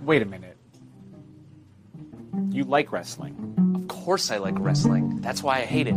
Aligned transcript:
Wait 0.00 0.22
a 0.22 0.24
minute. 0.24 0.56
You 2.50 2.64
like 2.64 2.92
wrestling? 2.92 3.54
Of 3.74 3.88
course 3.88 4.30
I 4.30 4.38
like 4.38 4.54
wrestling. 4.58 5.20
That's 5.20 5.42
why 5.42 5.58
I 5.58 5.62
hate 5.62 5.86
it. 5.88 5.94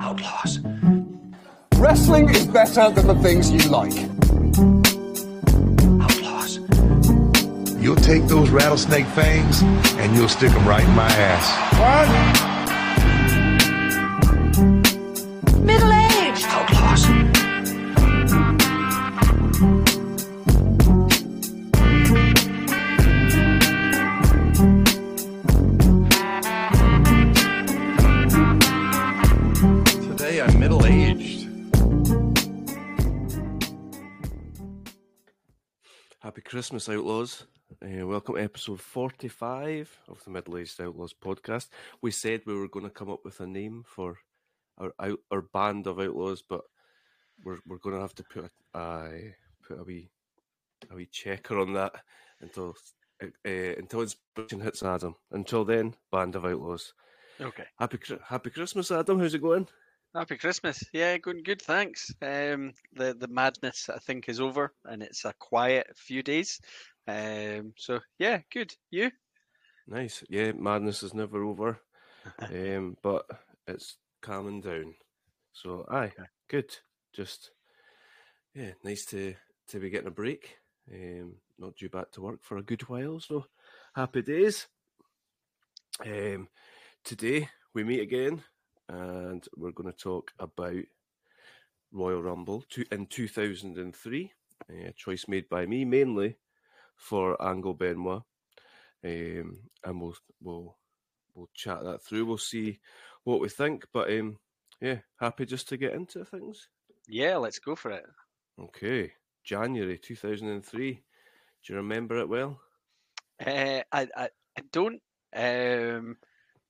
Outlaws. 0.00 0.60
Wrestling 1.76 2.28
is 2.30 2.46
better 2.46 2.90
than 2.90 3.06
the 3.06 3.14
things 3.16 3.50
you 3.50 3.68
like. 3.70 3.92
Outlaws. 6.00 6.58
You'll 7.82 7.96
take 7.96 8.26
those 8.26 8.50
rattlesnake 8.50 9.06
fangs 9.06 9.62
and 9.62 10.14
you'll 10.16 10.28
stick 10.28 10.52
them 10.52 10.66
right 10.66 10.84
in 10.84 10.94
my 10.94 11.08
ass. 11.08 11.72
Middle 11.72 12.51
Christmas, 36.72 36.96
Outlaws. 36.96 37.44
Uh, 37.84 38.06
welcome 38.06 38.36
to 38.36 38.40
episode 38.40 38.80
45 38.80 39.94
of 40.08 40.24
the 40.24 40.30
Middle 40.30 40.56
Aged 40.56 40.80
Outlaws 40.80 41.12
podcast. 41.12 41.68
We 42.00 42.10
said 42.12 42.40
we 42.46 42.54
were 42.54 42.66
going 42.66 42.86
to 42.86 42.90
come 42.90 43.10
up 43.10 43.26
with 43.26 43.40
a 43.40 43.46
name 43.46 43.84
for 43.86 44.16
our 44.78 44.94
out, 44.98 45.18
our 45.30 45.42
band 45.42 45.86
of 45.86 46.00
outlaws, 46.00 46.42
but 46.48 46.62
we're 47.44 47.58
we're 47.66 47.76
going 47.76 47.96
to 47.96 48.00
have 48.00 48.14
to 48.14 48.24
put 48.24 48.50
a 48.72 48.78
uh, 48.78 49.10
put 49.68 49.80
a 49.80 49.84
wee 49.84 50.08
a 50.90 50.94
wee 50.94 51.10
checker 51.12 51.58
on 51.58 51.74
that 51.74 51.92
until 52.40 52.74
uh, 53.22 53.28
until 53.50 54.00
inspiration 54.00 54.60
hits 54.60 54.82
Adam. 54.82 55.14
Until 55.30 55.66
then, 55.66 55.94
band 56.10 56.36
of 56.36 56.46
outlaws. 56.46 56.94
Okay. 57.38 57.64
Happy 57.78 57.98
Happy 58.26 58.48
Christmas, 58.48 58.90
Adam. 58.90 59.18
How's 59.18 59.34
it 59.34 59.42
going? 59.42 59.68
Happy 60.14 60.36
Christmas. 60.36 60.84
Yeah, 60.92 61.16
going 61.16 61.42
good, 61.42 61.62
thanks. 61.62 62.12
Um, 62.20 62.74
the 62.92 63.14
the 63.14 63.28
madness 63.28 63.88
I 63.88 63.98
think 63.98 64.28
is 64.28 64.40
over, 64.40 64.74
and 64.84 65.02
it's 65.02 65.24
a 65.24 65.32
quiet 65.38 65.86
few 65.96 66.22
days. 66.22 66.60
Um, 67.08 67.72
so 67.78 67.98
yeah, 68.18 68.40
good. 68.52 68.74
You? 68.90 69.10
Nice. 69.88 70.22
Yeah, 70.28 70.52
madness 70.52 71.02
is 71.02 71.14
never 71.14 71.42
over, 71.42 71.80
um, 72.40 72.98
but 73.02 73.24
it's 73.66 73.96
calming 74.20 74.60
down. 74.60 74.94
So, 75.54 75.86
aye, 75.90 76.12
good. 76.46 76.76
Just 77.14 77.52
yeah, 78.54 78.72
nice 78.84 79.06
to 79.06 79.34
to 79.68 79.80
be 79.80 79.88
getting 79.88 80.08
a 80.08 80.10
break. 80.10 80.58
Um, 80.92 81.36
not 81.58 81.76
due 81.76 81.88
back 81.88 82.10
to 82.12 82.20
work 82.20 82.42
for 82.42 82.58
a 82.58 82.62
good 82.62 82.82
while, 82.82 83.18
so 83.18 83.46
happy 83.94 84.20
days. 84.20 84.66
Um, 86.04 86.48
today 87.02 87.48
we 87.72 87.84
meet 87.84 88.00
again, 88.00 88.42
and 88.88 89.46
we're 89.56 89.72
going 89.72 89.90
to 89.90 89.96
talk 89.96 90.32
about 90.38 90.84
Royal 91.92 92.22
Rumble 92.22 92.64
two, 92.68 92.84
in 92.90 93.06
two 93.06 93.28
thousand 93.28 93.78
and 93.78 93.94
three. 93.94 94.32
A 94.70 94.92
choice 94.92 95.26
made 95.28 95.48
by 95.48 95.66
me 95.66 95.84
mainly 95.84 96.38
for 96.96 97.42
Angle 97.42 97.74
Benoit, 97.74 98.22
um, 99.04 99.58
and 99.84 100.00
we'll 100.00 100.14
we'll 100.40 100.76
we'll 101.34 101.50
chat 101.54 101.82
that 101.82 102.02
through. 102.02 102.26
We'll 102.26 102.38
see 102.38 102.80
what 103.24 103.40
we 103.40 103.48
think, 103.48 103.86
but 103.92 104.10
um, 104.10 104.38
yeah, 104.80 104.98
happy 105.18 105.46
just 105.46 105.68
to 105.68 105.76
get 105.76 105.94
into 105.94 106.24
things. 106.24 106.68
Yeah, 107.08 107.36
let's 107.36 107.58
go 107.58 107.74
for 107.74 107.90
it. 107.90 108.04
Okay, 108.60 109.12
January 109.44 109.98
two 109.98 110.16
thousand 110.16 110.48
and 110.48 110.64
three. 110.64 111.02
Do 111.64 111.72
you 111.72 111.76
remember 111.76 112.18
it 112.18 112.28
well? 112.28 112.60
Uh, 113.44 113.82
I, 113.92 114.08
I 114.16 114.28
I 114.56 114.62
don't. 114.72 115.00
Um, 115.34 116.16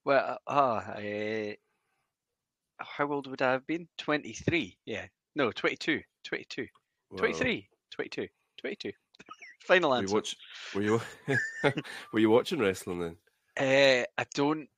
well, 0.04 0.38
ah, 0.46 0.92
uh, 0.92 1.52
how 2.84 3.10
old 3.12 3.26
would 3.28 3.42
I 3.42 3.52
have 3.52 3.66
been? 3.66 3.88
Twenty 3.98 4.32
three. 4.32 4.76
Yeah. 4.84 5.06
No, 5.34 5.50
22. 5.50 6.00
22. 6.24 6.66
Well, 7.10 7.18
23. 7.18 7.68
22. 7.90 8.28
22. 8.60 8.92
Final 9.66 9.90
Were 9.90 9.96
you, 9.96 10.02
answer. 10.02 10.14
watch, 10.14 10.36
were 10.74 10.82
you 10.82 11.00
were 12.12 12.18
you 12.20 12.28
watching 12.30 12.58
wrestling 12.58 13.00
then? 13.00 13.16
Uh, 13.58 14.04
I 14.18 14.26
don't. 14.34 14.68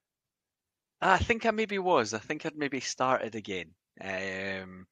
I 1.01 1.19
think 1.19 1.45
I 1.47 1.51
maybe 1.51 1.79
was. 1.79 2.15
I 2.15 2.19
think 2.19 2.47
I'd 2.47 2.57
maybe 2.57 2.81
started 2.81 3.35
again. 3.35 3.75
Um, 4.01 4.87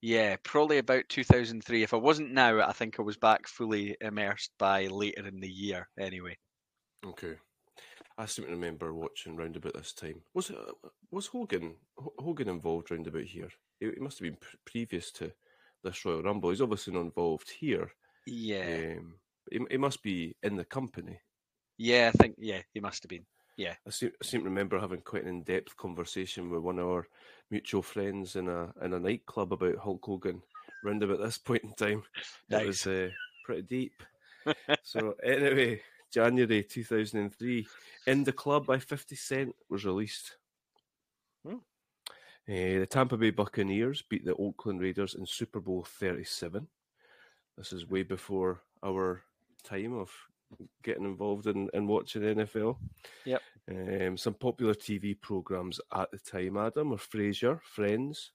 yeah, 0.00 0.36
probably 0.42 0.78
about 0.78 1.08
2003. 1.08 1.82
If 1.82 1.92
I 1.92 1.96
wasn't 1.96 2.32
now, 2.32 2.60
I 2.60 2.72
think 2.72 2.98
I 2.98 3.02
was 3.02 3.16
back 3.16 3.46
fully 3.48 3.96
immersed 4.00 4.52
by 4.58 4.86
later 4.86 5.26
in 5.26 5.40
the 5.40 5.48
year. 5.50 5.88
Anyway, 5.98 6.36
Okay. 7.06 7.34
I 8.18 8.26
seem 8.26 8.44
to 8.46 8.50
remember 8.50 8.92
watching 8.92 9.36
round 9.36 9.56
about 9.56 9.74
this 9.74 9.92
time. 9.92 10.22
Was 10.34 10.50
it, 10.50 10.56
was 11.10 11.26
Hogan 11.28 11.76
Ho- 11.96 12.12
Hogan 12.18 12.48
involved 12.48 12.90
round 12.90 13.06
about 13.06 13.22
here? 13.22 13.48
It, 13.80 13.88
it 13.88 14.00
must 14.00 14.18
have 14.18 14.24
been 14.26 14.36
pre- 14.36 14.58
previous 14.64 15.12
to 15.12 15.32
this 15.84 16.04
Royal 16.04 16.22
Rumble. 16.22 16.50
He's 16.50 16.60
obviously 16.60 16.92
not 16.92 17.02
involved 17.02 17.48
here. 17.50 17.92
yeah, 18.26 18.96
Um, 18.98 19.14
he, 19.50 19.60
he 19.70 19.76
must 19.76 20.02
be 20.02 20.34
in 20.42 20.56
the 20.56 20.64
company. 20.64 21.20
yeah, 21.78 22.10
I 22.12 22.16
think 22.18 22.34
yeah, 22.38 22.62
he 22.74 22.80
must 22.80 23.02
have 23.04 23.08
been. 23.10 23.24
I 23.60 23.90
seem, 23.90 24.10
I 24.22 24.24
seem 24.24 24.40
to 24.42 24.48
remember 24.48 24.78
having 24.78 25.00
quite 25.00 25.22
an 25.24 25.28
in-depth 25.28 25.76
conversation 25.76 26.48
with 26.50 26.60
one 26.62 26.78
of 26.78 26.86
our 26.86 27.08
mutual 27.50 27.82
friends 27.82 28.36
in 28.36 28.48
a 28.48 28.72
in 28.82 28.92
a 28.94 29.00
nightclub 29.00 29.52
about 29.52 29.78
Hulk 29.78 30.04
Hogan. 30.04 30.42
Round 30.84 31.02
about 31.02 31.20
this 31.20 31.38
point 31.44 31.64
in 31.64 31.72
time, 31.74 32.02
it 32.16 32.24
Nice. 32.50 32.66
was 32.66 32.86
uh, 32.86 33.08
pretty 33.44 33.62
deep. 33.62 34.02
so 34.82 35.14
anyway, 35.24 35.80
January 36.12 36.62
two 36.62 36.84
thousand 36.84 37.20
and 37.20 37.34
three, 37.34 37.66
"In 38.06 38.24
the 38.24 38.32
Club" 38.32 38.66
by 38.66 38.78
Fifty 38.78 39.16
Cent 39.16 39.54
was 39.68 39.84
released. 39.84 40.36
Hmm. 41.46 41.56
Uh, 42.48 42.80
the 42.80 42.86
Tampa 42.88 43.16
Bay 43.16 43.30
Buccaneers 43.30 44.02
beat 44.02 44.24
the 44.24 44.34
Oakland 44.36 44.80
Raiders 44.80 45.14
in 45.14 45.26
Super 45.26 45.60
Bowl 45.60 45.84
thirty 45.84 46.24
seven. 46.24 46.68
This 47.56 47.72
is 47.72 47.88
way 47.88 48.04
before 48.04 48.62
our 48.84 49.22
time 49.64 49.94
of 49.94 50.10
getting 50.82 51.04
involved 51.04 51.46
in, 51.46 51.68
in 51.74 51.86
watching 51.86 52.22
NFL. 52.22 52.76
Yep. 53.24 53.42
Um, 53.70 54.16
some 54.16 54.34
popular 54.34 54.74
TV 54.74 55.20
programs 55.20 55.80
at 55.94 56.10
the 56.10 56.18
time, 56.18 56.56
Adam, 56.56 56.90
were 56.90 56.96
Frasier, 56.96 57.60
Friends, 57.62 58.32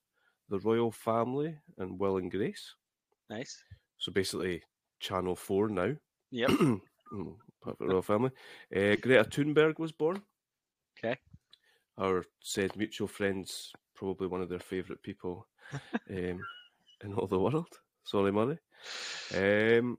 The 0.50 0.60
Royal 0.60 0.92
Family, 0.92 1.58
and 1.78 2.00
Will 2.00 2.18
and 2.18 2.30
Grace. 2.30 2.76
Nice. 3.30 3.64
So 3.98 4.12
basically, 4.12 4.62
Channel 5.00 5.36
4 5.36 5.70
now. 5.70 5.96
Yep. 6.32 6.52
Part 7.64 7.80
of 7.80 7.88
the 7.88 7.94
Royal 7.94 8.02
Family. 8.02 8.32
Uh, 8.76 8.96
Greta 9.02 9.24
Thunberg 9.24 9.80
was 9.80 9.92
born. 9.92 10.22
Okay. 10.98 11.18
Our 11.98 12.26
said 12.42 12.76
mutual 12.76 13.08
friends, 13.08 13.72
probably 13.96 14.28
one 14.28 14.42
of 14.42 14.50
their 14.50 14.60
favourite 14.60 15.02
people 15.02 15.48
um, 16.10 16.40
in 17.04 17.14
all 17.16 17.28
the 17.28 17.40
world. 17.40 17.80
Sorry, 18.04 18.32
Murray. 18.32 18.60
Um, 19.34 19.98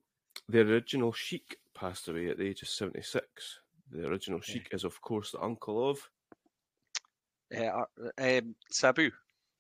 the 0.49 0.61
original 0.61 1.13
Sheik 1.13 1.57
passed 1.75 2.09
away 2.09 2.29
at 2.29 2.39
the 2.39 2.47
age 2.47 2.63
of 2.63 2.69
76. 2.69 3.25
The 3.91 4.07
original 4.07 4.41
Sheik 4.41 4.69
is, 4.73 4.85
of 4.85 5.01
course, 5.01 5.31
the 5.31 5.41
uncle 5.41 5.91
of. 5.91 6.11
Uh, 7.57 7.85
um, 8.19 8.55
Sabu. 8.71 9.11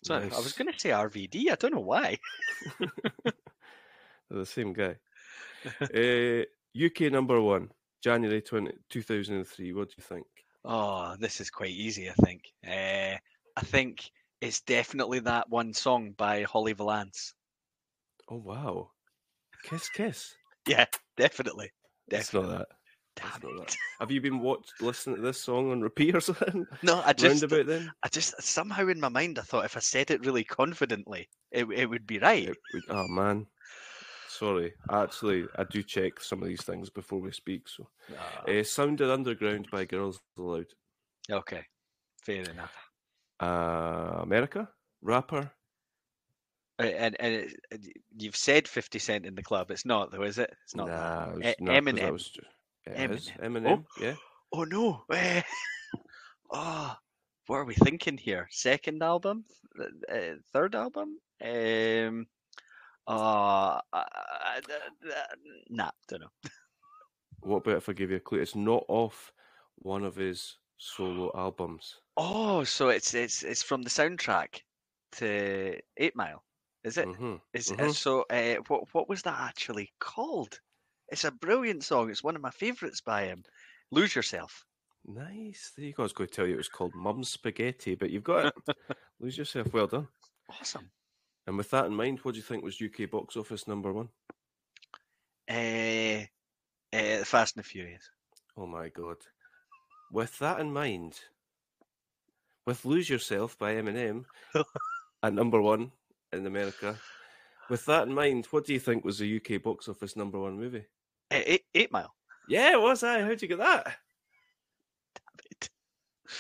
So 0.03 0.17
I 0.17 0.27
was 0.27 0.53
going 0.53 0.71
to 0.71 0.79
say 0.79 0.91
RVD. 0.91 1.51
I 1.51 1.55
don't 1.55 1.75
know 1.75 1.81
why. 1.81 2.19
They're 2.79 3.33
the 4.31 4.45
same 4.45 4.75
guy. 4.75 4.97
uh, 5.81 6.45
UK 6.77 7.13
number 7.13 7.41
one, 7.41 7.71
January 8.05 8.43
20, 8.43 8.71
2003. 8.91 9.73
What 9.73 9.89
do 9.89 9.95
you 9.97 10.05
think? 10.05 10.27
Oh, 10.63 11.17
this 11.19 11.41
is 11.41 11.49
quite 11.49 11.71
easy, 11.71 12.11
I 12.11 12.13
think. 12.23 12.43
Uh, 12.67 13.17
I 13.57 13.61
think 13.63 14.11
it's 14.43 14.61
definitely 14.61 15.21
that 15.21 15.49
one 15.49 15.73
song 15.73 16.13
by 16.19 16.43
Holly 16.43 16.75
Valance. 16.75 17.33
Oh, 18.31 18.37
wow. 18.37 18.91
Kiss, 19.65 19.89
kiss. 19.89 20.35
Yeah, 20.67 20.87
definitely. 21.19 21.71
It's 22.09 22.31
Definitely. 22.31 22.57
not 22.57 22.69
that. 23.17 23.41
Damn 23.43 23.51
it. 23.51 23.59
that. 23.59 23.77
Have 24.01 24.11
you 24.11 24.21
been 24.23 24.41
watched 24.41 24.73
listening 24.81 25.17
to 25.17 25.23
this 25.23 25.39
song 25.41 25.71
on 25.71 25.83
repeat 25.83 26.15
or 26.15 26.21
something? 26.23 26.67
No, 26.83 27.03
I 27.05 27.13
just, 27.13 27.43
Roundabout 27.43 27.67
then? 27.67 27.93
I 28.03 28.09
just 28.09 28.41
somehow 28.43 28.89
in 28.89 28.99
my 28.99 29.11
mind 29.11 29.39
I 29.39 29.43
thought 29.43 29.67
if 29.67 29.77
I 29.77 29.81
said 29.81 30.11
it 30.11 30.25
really 30.25 30.43
confidently, 30.43 31.29
it 31.53 31.67
it 31.71 31.85
would 31.91 32.07
be 32.07 32.19
right. 32.19 32.49
Would- 32.73 32.83
oh 32.89 33.07
man, 33.09 33.47
sorry. 34.39 34.75
Actually, 34.91 35.47
I 35.57 35.65
do 35.65 35.83
check 35.83 36.21
some 36.21 36.43
of 36.43 36.49
these 36.49 36.63
things 36.65 36.91
before 36.91 37.21
we 37.21 37.33
speak. 37.33 37.69
So, 37.69 37.89
Ah, 38.19 38.43
uh, 38.49 38.63
"Sounded 38.65 39.11
Underground" 39.11 39.69
by 39.71 39.85
Girls 39.85 40.21
Aloud. 40.39 40.67
okay, 41.31 41.65
fair 42.23 42.43
enough. 42.51 42.75
Uh, 43.41 44.21
America 44.23 44.69
rapper. 45.03 45.51
Uh, 46.79 46.83
And 46.87 47.17
and 47.21 47.35
it, 47.35 47.61
it- 47.71 48.03
you've 48.17 48.37
said 48.37 48.67
Fifty 48.69 48.99
Cent 48.99 49.27
in 49.27 49.35
the 49.35 49.43
club. 49.43 49.71
It's 49.71 49.85
not 49.87 50.11
though, 50.11 50.23
is 50.25 50.39
it? 50.39 50.51
It's 50.65 50.75
not. 50.75 50.89
nah, 50.89 51.31
it 51.31 51.37
was, 51.37 51.47
E- 51.47 51.55
'cause 51.65 51.77
Eminem. 51.79 52.13
Was, 52.13 52.29
ju- 52.31 52.41
it 52.87 53.11
is 53.11 53.31
Eminem. 53.31 53.63
Eminem. 53.63 53.85
Yeah. 54.01 54.17
Oh 54.53 54.65
no! 54.65 55.05
eh, 55.13 55.43
oh, 56.51 56.97
what 57.47 57.57
are 57.57 57.65
we 57.65 57.75
thinking 57.75 58.19
here? 58.19 58.47
Second 58.51 59.03
album, 59.03 59.45
uh, 59.81 60.35
third 60.53 60.75
album? 60.75 61.19
Um, 61.43 62.27
uh, 63.07 63.81
nah, 65.71 65.91
don't 66.09 66.21
know. 66.23 66.31
What 67.41 67.59
about 67.59 67.77
if 67.77 67.89
I 67.89 67.93
give 67.93 68.11
you 68.11 68.17
a 68.17 68.21
clue? 68.21 68.41
It's 68.41 68.55
not 68.55 68.85
off 68.89 69.33
one 69.77 70.05
of 70.05 70.17
his 70.17 70.59
solo 70.79 71.31
albums. 71.35 72.01
Oh, 72.17 72.65
so 72.65 72.89
it's 72.89 73.13
it's 73.15 73.43
it's 73.43 73.63
from 73.63 73.83
the 73.83 73.91
soundtrack 73.91 74.61
to 75.13 75.79
Eight 75.99 76.17
Mile, 76.17 76.43
is 76.85 76.97
it? 76.97 77.07
hmm 77.07 77.37
Is 77.53 77.71
uh, 77.71 77.75
mhm. 77.75 77.95
so? 77.95 78.25
Uh, 78.31 78.57
what 78.69 78.85
what 78.95 79.09
was 79.09 79.23
that 79.23 79.39
actually 79.39 79.93
called? 80.01 80.59
It's 81.09 81.25
a 81.25 81.31
brilliant 81.33 81.85
song. 81.85 82.11
It's 82.11 82.25
one 82.25 82.37
of 82.37 82.43
my 82.43 82.51
favourites 82.51 83.03
by 83.03 83.25
him. 83.27 83.45
Lose 83.91 84.15
yourself. 84.15 84.65
Nice. 85.07 85.73
There 85.77 85.85
you 85.85 85.93
go. 85.93 86.03
I 86.03 86.05
was 86.05 86.13
going 86.15 86.29
to 86.29 86.35
tell 86.35 86.47
you 86.47 86.55
it 86.55 86.57
was 86.57 86.69
called 86.69 86.95
Mum's 86.95 87.29
Spaghetti, 87.29 87.95
but 87.95 88.11
you've 88.11 88.25
got 88.25 88.47
it. 88.47 88.77
Lose 89.21 89.37
yourself. 89.37 89.73
Well 89.73 89.87
done. 89.87 90.09
Awesome. 90.49 90.91
And 91.47 91.57
with 91.57 91.71
that 91.71 91.87
in 91.87 91.95
mind, 91.95 92.21
what 92.21 92.33
do 92.33 92.39
you 92.39 92.43
think 92.43 92.65
was 92.65 92.81
UK 92.81 93.11
box 93.11 93.37
office 93.37 93.69
number 93.69 93.93
one? 93.93 94.09
Uh, 95.49 96.25
uh, 96.93 97.25
Fast 97.25 97.57
and 97.57 97.65
the 97.65 97.69
Furious. 97.69 98.11
Oh 98.57 98.67
my 98.67 98.89
god. 98.89 99.17
With 100.11 100.39
that 100.39 100.61
in 100.61 100.73
mind, 100.73 101.19
with 102.67 102.85
Lose 102.85 103.11
Yourself 103.11 103.59
by 103.59 103.75
Eminem 103.75 104.25
at 105.23 105.35
number 105.35 105.61
one 105.61 105.93
in 106.33 106.47
America, 106.47 106.97
with 107.69 107.85
that 107.87 108.07
in 108.07 108.15
mind, 108.15 108.47
what 108.47 108.65
do 108.65 108.73
you 108.73 108.81
think 108.81 109.05
was 109.05 109.19
the 109.19 109.37
UK 109.37 109.63
box 109.63 109.89
office 109.89 110.17
number 110.17 110.39
one 110.39 110.59
movie? 110.59 110.87
Uh, 111.31 111.41
eight, 111.45 111.65
eight 111.75 111.93
Mile. 111.93 112.15
Yeah, 112.49 112.73
it 112.73 112.81
was 112.81 113.03
I. 113.03 113.23
How'd 113.23 113.43
you 113.43 113.49
get 113.49 113.59
that? 113.59 113.97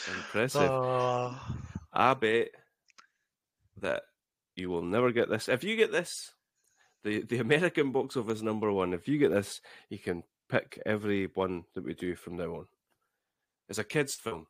Impressive. 0.08 0.70
Oh. 0.70 1.38
I 1.92 2.14
bet 2.14 2.48
that 3.80 4.02
you 4.56 4.70
will 4.70 4.82
never 4.82 5.12
get 5.12 5.28
this. 5.28 5.48
If 5.48 5.64
you 5.64 5.76
get 5.76 5.92
this, 5.92 6.32
the, 7.02 7.22
the 7.22 7.38
American 7.38 7.92
box 7.92 8.16
office 8.16 8.42
number 8.42 8.72
one, 8.72 8.94
if 8.94 9.08
you 9.08 9.18
get 9.18 9.30
this, 9.30 9.60
you 9.90 9.98
can 9.98 10.22
pick 10.48 10.80
every 10.86 11.26
one 11.34 11.64
that 11.74 11.84
we 11.84 11.94
do 11.94 12.14
from 12.14 12.36
now 12.36 12.54
on. 12.54 12.66
It's 13.68 13.78
a 13.78 13.84
kids' 13.84 14.14
film. 14.14 14.46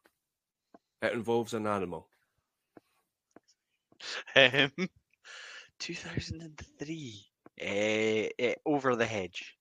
It 1.02 1.12
involves 1.12 1.54
an 1.54 1.66
animal. 1.66 2.08
Um, 4.34 4.72
2003. 5.78 7.26
Uh, 7.60 8.44
uh, 8.44 8.54
Over 8.66 8.96
the 8.96 9.06
Hedge. 9.06 9.56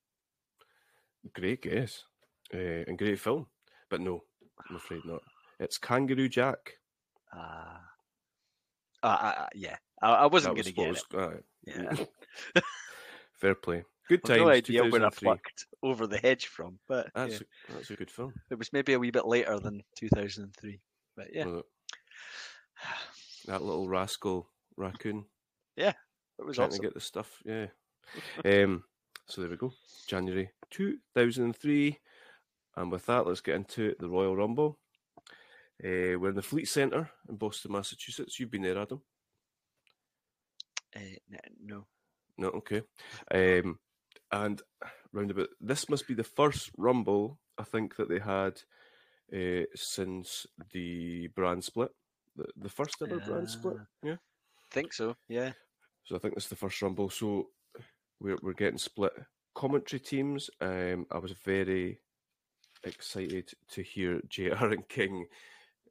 Great 1.34 1.62
guess. 1.62 2.04
Uh, 2.54 2.84
and 2.88 2.98
great 2.98 3.20
film. 3.20 3.48
But 3.90 4.02
no, 4.02 4.24
I'm 4.70 4.76
afraid 4.76 5.06
not. 5.06 5.22
It's 5.60 5.78
Kangaroo 5.78 6.30
Jack. 6.30 6.74
Uh, 7.36 7.78
uh, 9.04 9.08
uh, 9.08 9.48
yeah, 9.54 9.78
I, 10.04 10.14
I 10.14 10.26
wasn't 10.28 10.56
going 10.56 10.66
to 10.66 10.72
get 10.72 10.88
it. 10.88 11.04
was- 11.14 11.42
Yeah. 11.66 12.62
Fair 13.40 13.56
play. 13.56 13.84
Good 14.10 14.24
times. 14.24 14.40
no 14.42 14.50
idea 14.50 14.82
where 14.84 15.06
I 15.06 15.10
2003. 15.10 15.26
plucked 15.26 15.66
Over 15.82 16.08
the 16.08 16.18
Hedge 16.18 16.48
from, 16.48 16.78
but 16.88 17.06
yeah, 17.16 17.26
That's, 17.26 17.42
a, 17.42 17.46
that's 17.74 17.90
a 17.90 17.96
good 17.96 18.12
film. 18.12 18.34
it 18.52 18.58
was 18.60 18.72
maybe 18.74 18.94
a 18.94 19.00
wee 19.00 19.12
bit 19.12 19.26
later 19.26 19.60
than 19.60 19.82
2003. 19.98 20.80
But 21.16 21.28
yeah? 21.34 21.46
That 23.46 23.62
little 23.62 23.90
rascal 23.90 24.50
raccoon 24.78 25.26
Yeah, 25.76 25.94
it 26.40 26.46
was 26.46 26.56
trying 26.56 26.70
awesome. 26.70 26.80
to 26.80 26.88
get 26.88 26.94
the 26.94 27.02
stuff. 27.02 27.42
Yeah. 27.46 27.68
um. 28.46 28.84
So 29.28 29.42
there 29.42 29.50
we 29.50 29.58
go. 29.58 29.72
January 30.08 30.50
2003. 30.72 32.00
And 32.76 32.92
with 32.92 33.06
that, 33.06 33.26
let's 33.28 33.42
get 33.42 33.56
into 33.56 33.96
the 34.00 34.10
Royal 34.10 34.36
Rumble. 34.36 34.80
Uh, 35.84 36.18
we're 36.20 36.30
in 36.30 36.36
the 36.36 36.42
Fleet 36.42 36.68
Centre 36.68 37.10
in 37.30 37.36
Boston, 37.36 37.72
Massachusetts. 37.74 38.40
You've 38.40 38.52
been 38.52 38.64
there, 38.64 38.78
Adam. 38.80 39.02
Uh, 40.96 41.38
no. 41.64 41.86
No, 42.38 42.48
okay. 42.50 42.82
Um, 43.34 43.80
and 44.32 44.62
roundabout, 45.12 45.50
this 45.62 45.90
must 45.90 46.08
be 46.08 46.14
the 46.14 46.24
first 46.24 46.72
Rumble 46.78 47.40
I 47.58 47.64
think 47.64 47.96
that 47.98 48.10
they 48.10 48.20
had 48.20 48.62
uh, 49.34 49.66
since 49.76 50.46
the 50.72 51.28
brand 51.28 51.64
split, 51.64 51.92
the, 52.36 52.46
the 52.56 52.70
first 52.70 52.96
ever 53.02 53.20
brand 53.20 53.50
split. 53.50 53.78
Ah. 53.80 53.86
Yeah. 54.04 54.16
Think 54.72 54.94
so. 54.94 55.16
Yeah. 55.30 55.52
So 56.06 56.16
I 56.16 56.20
think 56.20 56.36
this 56.36 56.46
is 56.46 56.50
the 56.50 56.56
first 56.56 56.82
Rumble. 56.82 57.10
So 57.10 57.50
we're 58.20 58.38
we're 58.42 58.54
getting 58.54 58.80
split 58.80 59.14
commentary 59.54 60.00
teams. 60.00 60.50
Um, 60.62 61.06
I 61.12 61.20
was 61.20 61.34
very 61.46 62.00
excited 62.84 63.52
to 63.72 63.82
hear 63.82 64.20
JR 64.28 64.66
and 64.66 64.88
King 64.90 65.28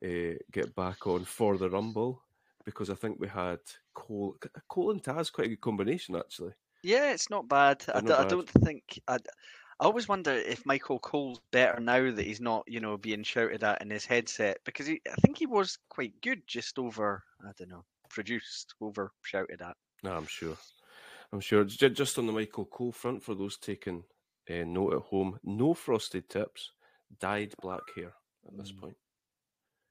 uh, 0.05 0.37
get 0.51 0.75
back 0.75 1.07
on 1.07 1.25
for 1.25 1.57
the 1.57 1.71
Rumble 1.71 2.23
because 2.65 2.91
I 2.91 2.95
think 2.95 3.19
we 3.19 3.29
had 3.29 3.59
Cole 3.95 4.37
Cole 4.69 4.91
and 4.91 5.03
Taz 5.03 5.33
quite 5.33 5.47
a 5.47 5.51
good 5.51 5.61
combination 5.61 6.17
actually. 6.17 6.53
Yeah, 6.83 7.13
it's 7.13 7.31
not 7.31 7.49
bad. 7.49 7.85
I, 7.89 8.01
They're 8.01 8.03
d- 8.03 8.09
not 8.09 8.21
I 8.21 8.29
don't 8.29 8.49
think. 8.49 9.01
I, 9.09 9.15
I 9.81 9.85
always 9.85 10.09
wonder 10.09 10.33
if 10.33 10.67
Michael 10.67 10.99
Cole's 11.01 11.41
better 11.51 11.81
now 11.81 12.11
that 12.13 12.25
he's 12.27 12.41
not, 12.41 12.65
you 12.69 12.79
know, 12.81 12.97
being 12.97 13.23
shouted 13.25 13.65
at 13.65 13.83
in 13.83 13.91
his 13.91 14.05
headset 14.05 14.59
because 14.65 14.87
he, 14.87 15.01
I 15.11 15.15
think 15.23 15.39
he 15.39 15.47
was 15.47 15.79
quite 15.89 16.13
good, 16.23 16.43
just 16.47 16.79
over, 16.79 17.23
I 17.45 17.51
don't 17.59 17.71
know, 17.71 17.85
produced, 18.09 18.75
over 18.81 19.11
shouted 19.23 19.61
at. 19.61 19.77
No, 20.05 20.13
I'm 20.13 20.27
sure. 20.27 20.57
I'm 21.33 21.41
sure. 21.41 21.65
Just 21.65 22.19
on 22.19 22.27
the 22.27 22.33
Michael 22.33 22.67
Cole 22.67 22.93
front, 22.93 23.23
for 23.23 23.35
those 23.35 23.57
taking 23.59 24.05
uh, 24.51 24.65
note 24.67 24.95
at 24.95 25.03
home, 25.03 25.39
no 25.43 25.75
frosted 25.75 26.29
tips, 26.29 26.73
dyed 27.19 27.55
black 27.61 27.83
hair 27.97 28.13
at 28.47 28.57
this 28.57 28.71
Mm. 28.73 28.81
point. 28.81 28.97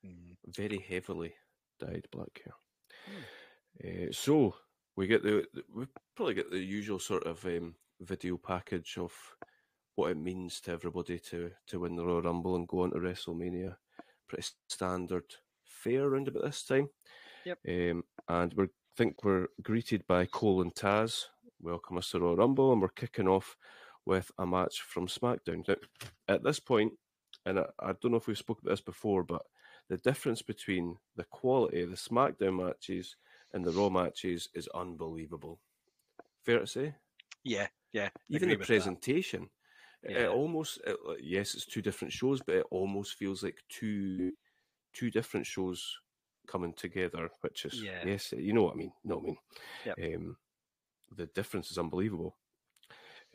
Mm. 0.06 0.35
Very 0.47 0.79
heavily 0.88 1.33
dyed 1.81 2.07
black 2.12 2.42
hair. 2.44 2.56
Uh, 3.83 4.12
so 4.12 4.56
we 4.95 5.07
get 5.07 5.24
the 5.24 5.45
the- 5.54 5.66
we 5.74 5.86
probably 6.16 6.33
get 6.33 6.51
the 6.51 6.60
usual 6.60 7.00
sort 7.00 7.24
of 7.25 7.44
um, 7.45 7.75
video 8.01 8.38
package 8.38 8.98
of 8.98 9.13
what 9.95 10.12
it 10.12 10.18
means 10.18 10.62
to 10.62 10.72
everybody 10.72 11.19
to 11.19 11.51
to 11.68 11.80
win 11.80 11.95
the 11.95 12.06
Royal 12.06 12.22
Rumble 12.22 12.56
and 12.56 12.68
go 12.68 12.81
on 12.81 12.92
to 12.92 13.00
WrestleMania. 13.00 13.75
Pretty 14.28 14.48
standard 14.69 15.25
fare 15.63 16.06
around 16.06 16.28
about 16.28 16.44
this 16.44 16.63
time. 16.63 16.89
Yep. 17.45 17.57
Um, 17.68 18.04
and 18.28 18.54
we 18.54 18.68
think 18.95 19.24
we're 19.24 19.48
greeted 19.62 20.06
by 20.07 20.25
Cole 20.25 20.62
and 20.62 20.74
Taz. 20.74 21.25
Welcome 21.60 21.98
us 21.98 22.12
to 22.12 22.19
Royal 22.19 22.38
Rumble, 22.38 22.72
and 22.72 22.81
we're 22.81 22.89
kicking 22.89 23.28
off 23.28 23.57
with 24.06 24.31
a 24.38 24.45
match 24.45 24.81
from 24.81 25.07
SmackDown. 25.07 25.68
Now, 25.68 25.75
at 26.28 26.44
this 26.44 26.60
point, 26.60 26.94
and 27.45 27.60
I, 27.60 27.66
I 27.80 27.94
don't 27.94 28.12
know 28.12 28.18
if 28.18 28.28
we've 28.28 28.38
spoken 28.38 28.62
about 28.66 28.74
this 28.74 28.81
before, 28.81 29.24
but 29.24 29.42
the 29.92 29.98
difference 29.98 30.42
between 30.42 30.96
the 31.18 31.26
quality 31.26 31.82
of 31.82 31.90
the 31.90 31.98
SmackDown 31.98 32.66
matches 32.66 33.18
and 33.54 33.66
the 33.66 33.72
Raw 33.74 33.90
matches 33.90 34.48
is 34.54 34.70
unbelievable. 34.74 35.60
Fair 36.46 36.60
to 36.60 36.66
say? 36.66 36.96
Yeah, 37.44 37.68
yeah. 37.92 38.07
Even 38.30 38.48
the 38.48 38.56
presentation, 38.56 39.50
it- 40.02 40.12
Yeah. 40.12 40.24
it 40.24 40.30
almost 40.30 40.80
it, 40.88 40.95
yes, 41.19 41.56
it's 41.56 41.66
two 41.66 41.81
different 41.81 42.14
shows, 42.14 42.40
but 42.42 42.56
it 42.56 42.66
almost 42.71 43.16
feels 43.16 43.44
like 43.44 43.62
two 43.68 44.31
two 44.94 45.12
different 45.12 45.45
shows 45.45 46.00
coming 46.48 46.74
together. 46.74 47.30
Which 47.42 47.66
is 47.66 47.83
Yeah. 47.83 48.06
yes, 48.06 48.31
you 48.31 48.54
know 48.54 48.64
what 48.64 48.76
I 48.76 48.78
mean. 48.78 48.94
No, 49.04 49.19
I 49.19 49.21
mean. 49.24 49.38
Yep. 49.86 49.98
Um, 50.16 50.38
the 51.18 51.26
difference 51.28 51.69
is 51.69 51.78
unbelievable. 51.78 52.38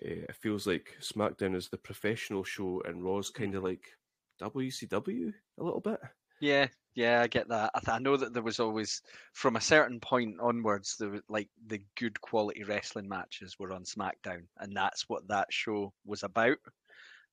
Uh, 0.03 0.25
it 0.31 0.37
feels 0.37 0.67
like 0.67 0.97
SmackDown 1.01 1.55
is 1.55 1.69
the 1.69 1.77
professional 1.79 2.45
show, 2.45 2.81
and 2.87 3.05
Raw's 3.05 3.29
kind 3.31 3.55
of 3.55 3.63
like 3.63 3.99
WCW 4.39 5.35
a 5.59 5.63
little 5.63 5.81
bit. 5.81 6.01
Yeah, 6.41 6.69
yeah, 6.95 7.21
I 7.23 7.27
get 7.27 7.49
that. 7.49 7.71
I, 7.75 7.81
th- 7.81 7.95
I 7.95 7.99
know 7.99 8.17
that 8.17 8.33
there 8.33 8.43
was 8.43 8.61
always, 8.61 9.03
from 9.35 9.57
a 9.57 9.61
certain 9.61 10.01
point 10.01 10.41
onwards, 10.41 10.97
the 10.99 11.23
like 11.29 11.49
the 11.67 11.81
good 11.99 12.21
quality 12.21 12.65
wrestling 12.65 13.09
matches 13.09 13.59
were 13.59 13.73
on 13.73 13.85
SmackDown, 13.85 14.47
and 14.59 14.77
that's 14.77 15.09
what 15.09 15.27
that 15.29 15.49
show 15.51 15.93
was 16.05 16.23
about. 16.23 16.59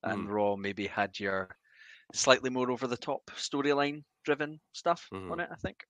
And 0.03 0.29
Raw 0.29 0.55
maybe 0.57 0.86
had 0.88 1.17
your 1.19 1.55
slightly 2.13 2.50
more 2.50 2.69
over 2.72 2.88
the 2.88 2.98
top 2.98 3.31
storyline 3.38 4.03
driven 4.25 4.60
stuff 4.74 5.07
on 5.13 5.22
Mhm. 5.22 5.43
it. 5.43 5.50
I 5.51 5.55
think. 5.55 5.86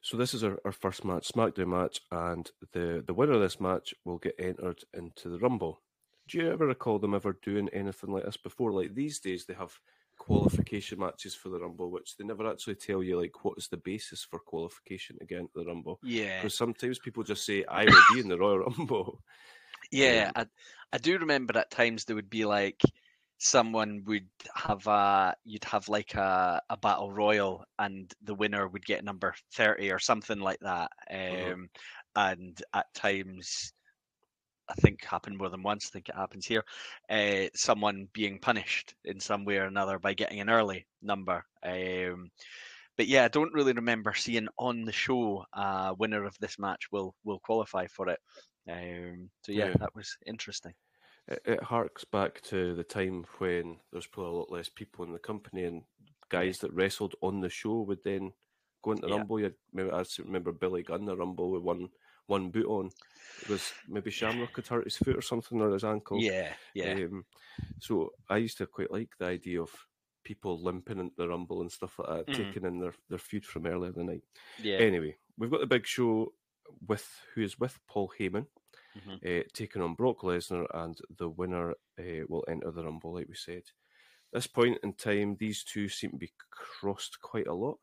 So 0.00 0.16
this 0.16 0.34
is 0.34 0.42
our, 0.42 0.58
our 0.64 0.72
first 0.72 1.04
match, 1.04 1.28
SmackDown 1.32 1.68
match, 1.68 2.00
and 2.10 2.50
the 2.72 3.04
the 3.06 3.14
winner 3.14 3.34
of 3.34 3.40
this 3.40 3.60
match 3.60 3.94
will 4.04 4.18
get 4.18 4.34
entered 4.38 4.82
into 4.92 5.28
the 5.28 5.38
Rumble. 5.38 5.80
Do 6.26 6.38
you 6.38 6.50
ever 6.50 6.66
recall 6.66 6.98
them 6.98 7.14
ever 7.14 7.38
doing 7.42 7.68
anything 7.68 8.10
like 8.12 8.24
this 8.24 8.36
before? 8.36 8.72
Like 8.72 8.94
these 8.94 9.20
days, 9.20 9.46
they 9.46 9.54
have 9.54 9.78
qualification 10.26 10.98
matches 11.00 11.34
for 11.34 11.48
the 11.50 11.60
Rumble, 11.60 11.90
which 11.90 12.16
they 12.16 12.24
never 12.24 12.50
actually 12.50 12.76
tell 12.76 13.02
you 13.02 13.20
like 13.20 13.44
what 13.44 13.58
is 13.58 13.68
the 13.68 13.76
basis 13.76 14.24
for 14.24 14.38
qualification 14.38 15.18
to 15.18 15.26
get 15.26 15.40
into 15.40 15.52
the 15.56 15.66
Rumble. 15.66 16.00
Yeah, 16.02 16.42
Because 16.42 16.56
sometimes 16.56 16.98
people 16.98 17.22
just 17.24 17.44
say, 17.44 17.64
"I 17.66 17.86
will 17.86 18.04
be 18.04 18.20
in 18.20 18.28
the 18.28 18.38
Royal 18.38 18.60
Rumble." 18.66 19.22
yeah. 19.90 20.30
I 20.34 20.46
I 20.92 20.98
do 20.98 21.18
remember 21.18 21.56
at 21.58 21.70
times 21.70 22.04
there 22.04 22.16
would 22.16 22.30
be 22.30 22.44
like 22.44 22.82
someone 23.38 24.04
would 24.04 24.28
have 24.54 24.86
a 24.86 25.34
you'd 25.44 25.64
have 25.64 25.88
like 25.88 26.14
a, 26.14 26.62
a 26.70 26.76
battle 26.76 27.10
royal 27.12 27.64
and 27.78 28.12
the 28.22 28.34
winner 28.34 28.68
would 28.68 28.84
get 28.86 29.04
number 29.04 29.34
30 29.52 29.90
or 29.90 29.98
something 29.98 30.38
like 30.38 30.60
that 30.60 30.90
um 31.10 31.68
Mhm. 31.68 31.68
and 32.14 32.62
at 32.74 32.92
times 32.94 33.72
i 34.68 34.74
think 34.74 35.04
happened 35.04 35.36
more 35.36 35.48
than 35.48 35.62
once 35.62 35.86
i 35.86 35.90
think 35.90 36.08
it 36.08 36.14
happens 36.14 36.46
here 36.46 36.64
uh, 37.10 37.46
someone 37.54 38.08
being 38.12 38.38
punished 38.38 38.94
in 39.04 39.20
some 39.20 39.44
way 39.44 39.58
or 39.58 39.64
another 39.64 39.98
by 39.98 40.14
getting 40.14 40.40
an 40.40 40.50
early 40.50 40.86
number 41.02 41.44
um 41.64 42.30
but 42.96 43.06
yeah 43.06 43.24
i 43.24 43.28
don't 43.28 43.52
really 43.52 43.72
remember 43.72 44.14
seeing 44.14 44.48
on 44.58 44.84
the 44.84 44.92
show 44.92 45.44
uh 45.54 45.94
winner 45.98 46.24
of 46.24 46.36
this 46.38 46.58
match 46.58 46.90
will 46.92 47.14
will 47.24 47.40
qualify 47.40 47.86
for 47.86 48.08
it 48.08 48.18
um 48.70 49.28
so 49.42 49.52
yeah, 49.52 49.68
Yeah. 49.68 49.76
that 49.80 49.94
was 49.94 50.16
interesting 50.26 50.72
it, 51.28 51.42
it 51.44 51.62
harks 51.62 52.04
back 52.04 52.40
to 52.42 52.74
the 52.74 52.84
time 52.84 53.24
when 53.38 53.78
there's 53.92 54.06
probably 54.06 54.32
a 54.32 54.34
lot 54.34 54.52
less 54.52 54.68
people 54.68 55.04
in 55.04 55.12
the 55.12 55.18
company 55.18 55.64
and 55.64 55.82
guys 56.28 56.58
that 56.58 56.72
wrestled 56.72 57.14
on 57.20 57.40
the 57.40 57.48
show 57.50 57.82
would 57.82 58.02
then 58.04 58.32
go 58.82 58.92
into 58.92 59.06
Yeah. 59.06 59.16
Rumble. 59.18 59.40
You 59.40 59.52
remember, 59.72 59.94
I 59.94 60.04
remember 60.18 60.52
Billy 60.52 60.82
Gunn 60.82 61.04
the 61.04 61.16
Rumble 61.16 61.50
with 61.50 61.62
one 61.62 61.88
one 62.26 62.50
boot 62.50 62.66
on. 62.66 62.90
It 63.42 63.48
was 63.48 63.72
maybe 63.88 64.10
Shamrock 64.10 64.56
had 64.56 64.66
hurt 64.66 64.84
his 64.84 64.96
foot 64.96 65.16
or 65.16 65.22
something 65.22 65.60
or 65.60 65.70
his 65.72 65.84
ankle. 65.84 66.20
Yeah, 66.20 66.54
yeah, 66.74 66.94
Um, 66.94 67.24
so 67.80 68.12
I 68.28 68.36
used 68.38 68.58
to 68.58 68.66
quite 68.66 68.90
like 68.90 69.10
the 69.18 69.26
idea 69.26 69.60
of 69.62 69.72
people 70.24 70.62
limping 70.62 70.98
into 70.98 71.14
the 71.16 71.28
Rumble 71.28 71.60
and 71.62 71.72
stuff 71.72 71.98
like 71.98 72.08
that, 72.08 72.32
Mhm. 72.32 72.36
taking 72.36 72.64
in 72.64 72.78
their, 72.78 72.94
their 73.08 73.18
feud 73.18 73.44
from 73.44 73.66
earlier 73.66 73.90
in 73.90 73.96
the 73.96 74.04
night. 74.04 74.24
yeah. 74.58 74.76
Anyway, 74.78 75.16
we've 75.36 75.50
got 75.50 75.60
the 75.60 75.66
big 75.66 75.86
show 75.86 76.34
with 76.86 77.08
who 77.34 77.42
is 77.42 77.58
with 77.58 77.78
Paul 77.88 78.12
Heyman, 78.18 78.46
Mhm. 78.94 79.20
uh, 79.24 79.44
taking 79.52 79.82
on 79.82 79.94
Brock 79.96 80.18
Lesnar, 80.20 80.66
and 80.74 80.98
the 81.10 81.28
winner 81.28 81.72
uh, 81.98 82.24
will 82.28 82.44
enter 82.48 82.70
the 82.70 82.84
Rumble, 82.84 83.14
like 83.14 83.28
we 83.28 83.34
said. 83.34 83.64
This 84.32 84.46
point 84.46 84.78
in 84.82 84.94
time, 84.94 85.36
these 85.36 85.64
two 85.64 85.88
seem 85.88 86.12
to 86.12 86.16
be 86.16 86.32
crossed 86.50 87.20
quite 87.20 87.46
a 87.48 87.54
lot. 87.54 87.78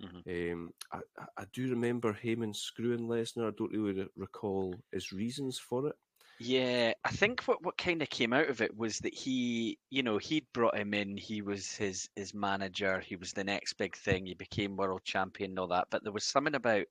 Mhm. 0.00 0.24
Um, 0.28 0.72
I, 0.92 1.00
I- 1.18 1.28
I 1.38 1.44
do 1.52 1.70
remember 1.70 2.12
Heyman 2.14 2.54
screwing 2.56 3.08
Lesnar. 3.08 3.48
I 3.48 3.56
don't 3.56 3.72
really 3.72 4.02
re- 4.02 4.08
recall 4.16 4.82
his 4.92 5.12
reasons 5.12 5.58
for 5.58 5.88
it. 5.88 5.96
Yeah, 6.38 6.94
I 7.04 7.10
think 7.10 7.42
what, 7.44 7.62
what 7.62 7.78
kind 7.78 8.02
of 8.02 8.10
came 8.10 8.32
out 8.32 8.48
of 8.48 8.60
it 8.60 8.76
was 8.76 8.98
that 9.00 9.14
he, 9.14 9.78
you 9.90 10.02
know, 10.02 10.18
he'd 10.18 10.52
brought 10.52 10.76
him 10.76 10.92
in. 10.92 11.16
He 11.16 11.42
was 11.42 11.70
his 11.76 12.08
his 12.16 12.34
manager. 12.34 12.98
He 13.00 13.14
was 13.16 13.32
the 13.32 13.44
next 13.44 13.74
big 13.74 13.96
thing. 13.96 14.26
He 14.26 14.34
became 14.34 14.76
world 14.76 15.04
champion 15.04 15.52
and 15.52 15.58
all 15.60 15.68
that. 15.68 15.88
But 15.90 16.02
there 16.02 16.12
was 16.12 16.24
something 16.24 16.54
about 16.56 16.86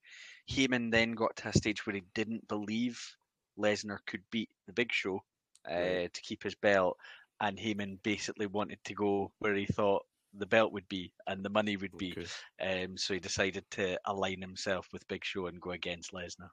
Heyman 0.50 0.92
then 0.92 1.12
got 1.12 1.36
to 1.38 1.50
a 1.50 1.54
stage 1.54 1.86
where 1.86 1.96
he 1.96 2.04
didn't 2.14 2.48
believe 2.48 3.18
Lesnar 3.60 4.00
could 4.06 4.24
beat 4.32 4.50
the 4.66 4.74
Big 4.74 4.92
Show 4.94 5.24
uh, 5.70 5.74
Right. 5.78 6.00
to 6.14 6.22
keep 6.22 6.42
his 6.44 6.56
belt, 6.56 6.98
and 7.42 7.58
Heyman 7.60 8.02
basically 8.02 8.48
wanted 8.48 8.80
to 8.86 8.94
go 8.94 9.34
where 9.40 9.56
he 9.56 9.66
thought 9.66 10.06
the 10.38 10.46
belt 10.46 10.74
would 10.74 10.88
be 10.90 11.14
and 11.28 11.44
the 11.44 11.50
money 11.50 11.78
would 11.78 11.98
be. 11.98 12.14
Okay. 12.60 12.84
Um, 12.84 12.98
so 12.98 13.14
he 13.14 13.20
decided 13.20 13.66
to 13.72 14.00
align 14.06 14.42
himself 14.42 14.88
with 14.92 15.08
Big 15.08 15.24
Show 15.24 15.48
and 15.48 15.62
go 15.62 15.72
against 15.72 16.14
Lesnar. 16.14 16.50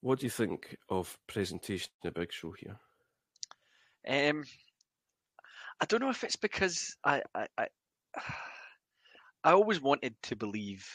What 0.00 0.20
do 0.20 0.26
you 0.26 0.30
think 0.30 0.76
of 0.88 1.16
presentation 1.26 1.90
of 2.04 2.14
Big 2.14 2.32
Show 2.32 2.52
here? 2.52 2.78
Um, 4.08 4.44
I 5.80 5.86
don't 5.86 6.00
know 6.00 6.10
if 6.10 6.24
it's 6.24 6.36
because 6.36 6.96
I, 7.04 7.22
I, 7.34 7.46
I, 7.56 7.66
I 9.44 9.52
always 9.52 9.80
wanted 9.80 10.14
to 10.24 10.36
believe 10.36 10.86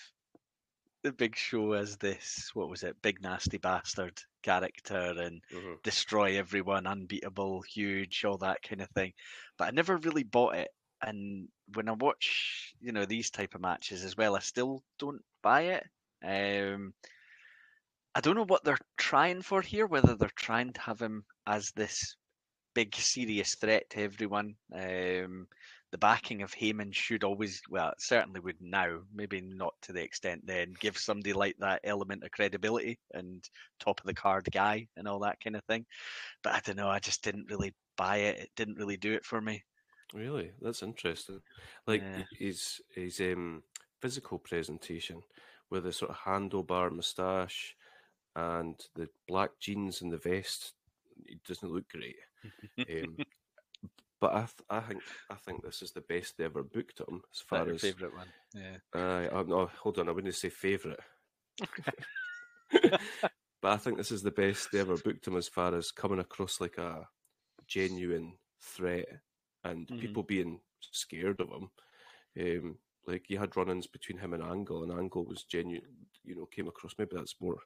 the 1.04 1.12
Big 1.12 1.36
Show 1.36 1.74
as 1.74 1.98
this 1.98 2.50
what 2.54 2.70
was 2.70 2.84
it, 2.84 2.96
big 3.02 3.22
nasty 3.22 3.58
bastard 3.58 4.18
character 4.42 5.14
and 5.18 5.42
destroy 5.84 6.38
everyone, 6.38 6.88
unbeatable, 6.88 7.62
huge, 7.62 8.24
all 8.26 8.38
that 8.38 8.62
kind 8.62 8.82
of 8.82 8.90
thing. 8.90 9.12
But 9.58 9.68
I 9.68 9.72
never 9.72 9.98
really 9.98 10.24
bought 10.24 10.56
it. 10.56 10.70
And 11.06 11.50
when 11.74 11.90
I 11.90 11.94
watch, 11.94 12.74
you 12.80 12.92
know, 12.92 13.06
these 13.06 13.30
type 13.30 13.56
of 13.56 13.62
matches 13.62 14.04
as 14.04 14.16
well, 14.16 14.36
I 14.36 14.40
still 14.40 14.84
don't 15.00 15.22
buy 15.42 15.62
it. 15.62 15.86
Um, 16.24 16.94
I 18.16 18.22
don't 18.22 18.36
know 18.36 18.46
what 18.46 18.64
they're 18.64 18.78
trying 18.98 19.42
for 19.42 19.62
here. 19.62 19.86
Whether 19.86 20.16
they're 20.16 20.30
trying 20.36 20.72
to 20.74 20.82
have 20.82 21.00
him 21.02 21.26
as 21.46 21.72
this 21.72 22.16
big, 22.74 22.96
serious 22.96 23.56
threat 23.56 23.90
to 23.92 24.02
everyone. 24.02 24.56
Um, 24.74 25.48
the 25.92 25.98
backing 26.00 26.42
of 26.42 26.52
Heyman 26.52 26.94
should 26.94 27.24
always, 27.24 27.62
well, 27.70 27.90
it 27.90 28.02
certainly 28.02 28.40
would 28.40 28.60
now, 28.60 29.02
maybe 29.14 29.42
not 29.42 29.76
to 29.84 29.94
the 29.94 30.02
extent 30.02 30.42
then, 30.44 30.74
give 30.80 30.98
somebody 30.98 31.34
like 31.34 31.56
that 31.60 31.82
element 31.84 32.24
of 32.24 32.32
credibility 32.32 32.98
and 33.14 33.48
top 33.80 34.00
of 34.00 34.08
the 34.08 34.14
card 34.14 34.48
guy 34.52 34.88
and 34.98 35.08
all 35.08 35.20
that 35.20 35.40
kind 35.40 35.56
of 35.56 35.64
thing. 35.66 35.86
But 36.44 36.54
I 36.54 36.62
don't 36.66 36.78
know, 36.78 36.90
I 36.90 36.98
just 36.98 37.24
didn't 37.24 37.50
really 37.50 37.76
buy 37.96 38.18
it. 38.18 38.40
It 38.40 38.50
didn't 38.56 38.78
really 38.78 38.98
do 38.98 39.14
it 39.14 39.24
for 39.24 39.40
me. 39.40 39.64
Really, 40.14 40.52
that's 40.62 40.84
interesting. 40.84 41.42
Like 41.88 42.04
Yeah. 42.04 42.24
his 42.38 42.82
his 42.94 43.20
um, 43.20 43.64
physical 44.00 44.38
presentation 44.38 45.24
with 45.72 45.86
the 45.86 45.92
sort 45.92 46.12
of 46.12 46.18
handlebar 46.18 46.92
moustache 46.92 47.76
and 48.36 48.76
the 48.96 49.10
black 49.28 49.52
jeans 49.60 50.02
and 50.02 50.12
the 50.12 50.18
vest, 50.18 50.74
it 51.26 51.44
doesn't 51.44 51.72
look 51.72 51.90
great. 51.90 52.16
Um, 52.90 53.18
but 54.22 54.34
I, 54.34 54.40
th- 54.40 54.68
I 54.70 54.80
think 54.82 55.02
I 55.32 55.36
think 55.36 55.64
this 55.64 55.82
is 55.82 55.92
the 55.92 56.02
best 56.02 56.38
they 56.38 56.46
ever 56.46 56.64
booked 56.64 57.00
him 57.00 57.22
as 57.34 57.40
Is 57.40 57.46
that 57.50 57.50
far 57.50 57.66
your 57.66 57.76
as. 57.76 57.82
favourite 57.82 58.16
one? 58.16 58.28
Yeah. 58.54 58.78
Uh, 58.96 59.28
I'm, 59.34 59.48
no, 59.50 59.66
hold 59.66 59.98
on, 59.98 60.10
I 60.10 60.12
wouldn't 60.12 60.36
say 60.36 60.50
favourite. 60.50 61.00
but 62.72 63.72
I 63.72 63.78
think 63.78 63.98
this 63.98 64.12
is 64.12 64.22
the 64.22 64.32
best 64.32 64.72
they 64.72 64.80
ever 64.80 64.98
booked 64.98 65.28
him 65.28 65.38
as 65.38 65.48
far 65.48 65.74
as 65.76 65.92
coming 65.92 66.20
across 66.20 66.62
like 66.62 66.78
a 66.78 67.08
genuine 67.68 68.38
threat 68.62 69.08
and 69.64 69.88
Mhm. 69.88 70.00
people 70.00 70.24
being 70.24 70.60
scared 70.80 71.40
of 71.42 71.50
him. 71.50 71.70
Um, 72.40 72.80
like 73.06 73.30
you 73.30 73.38
had 73.38 73.56
run-ins 73.58 73.88
between 73.88 74.18
him 74.18 74.34
and 74.34 74.44
Angle, 74.44 74.84
and 74.84 74.92
Angle 74.92 75.26
was 75.26 75.44
genuine. 75.44 76.08
You 76.24 76.36
know, 76.36 76.46
came 76.46 76.68
across. 76.68 76.96
Maybe 76.98 77.16
that's 77.16 77.40
more 77.42 77.58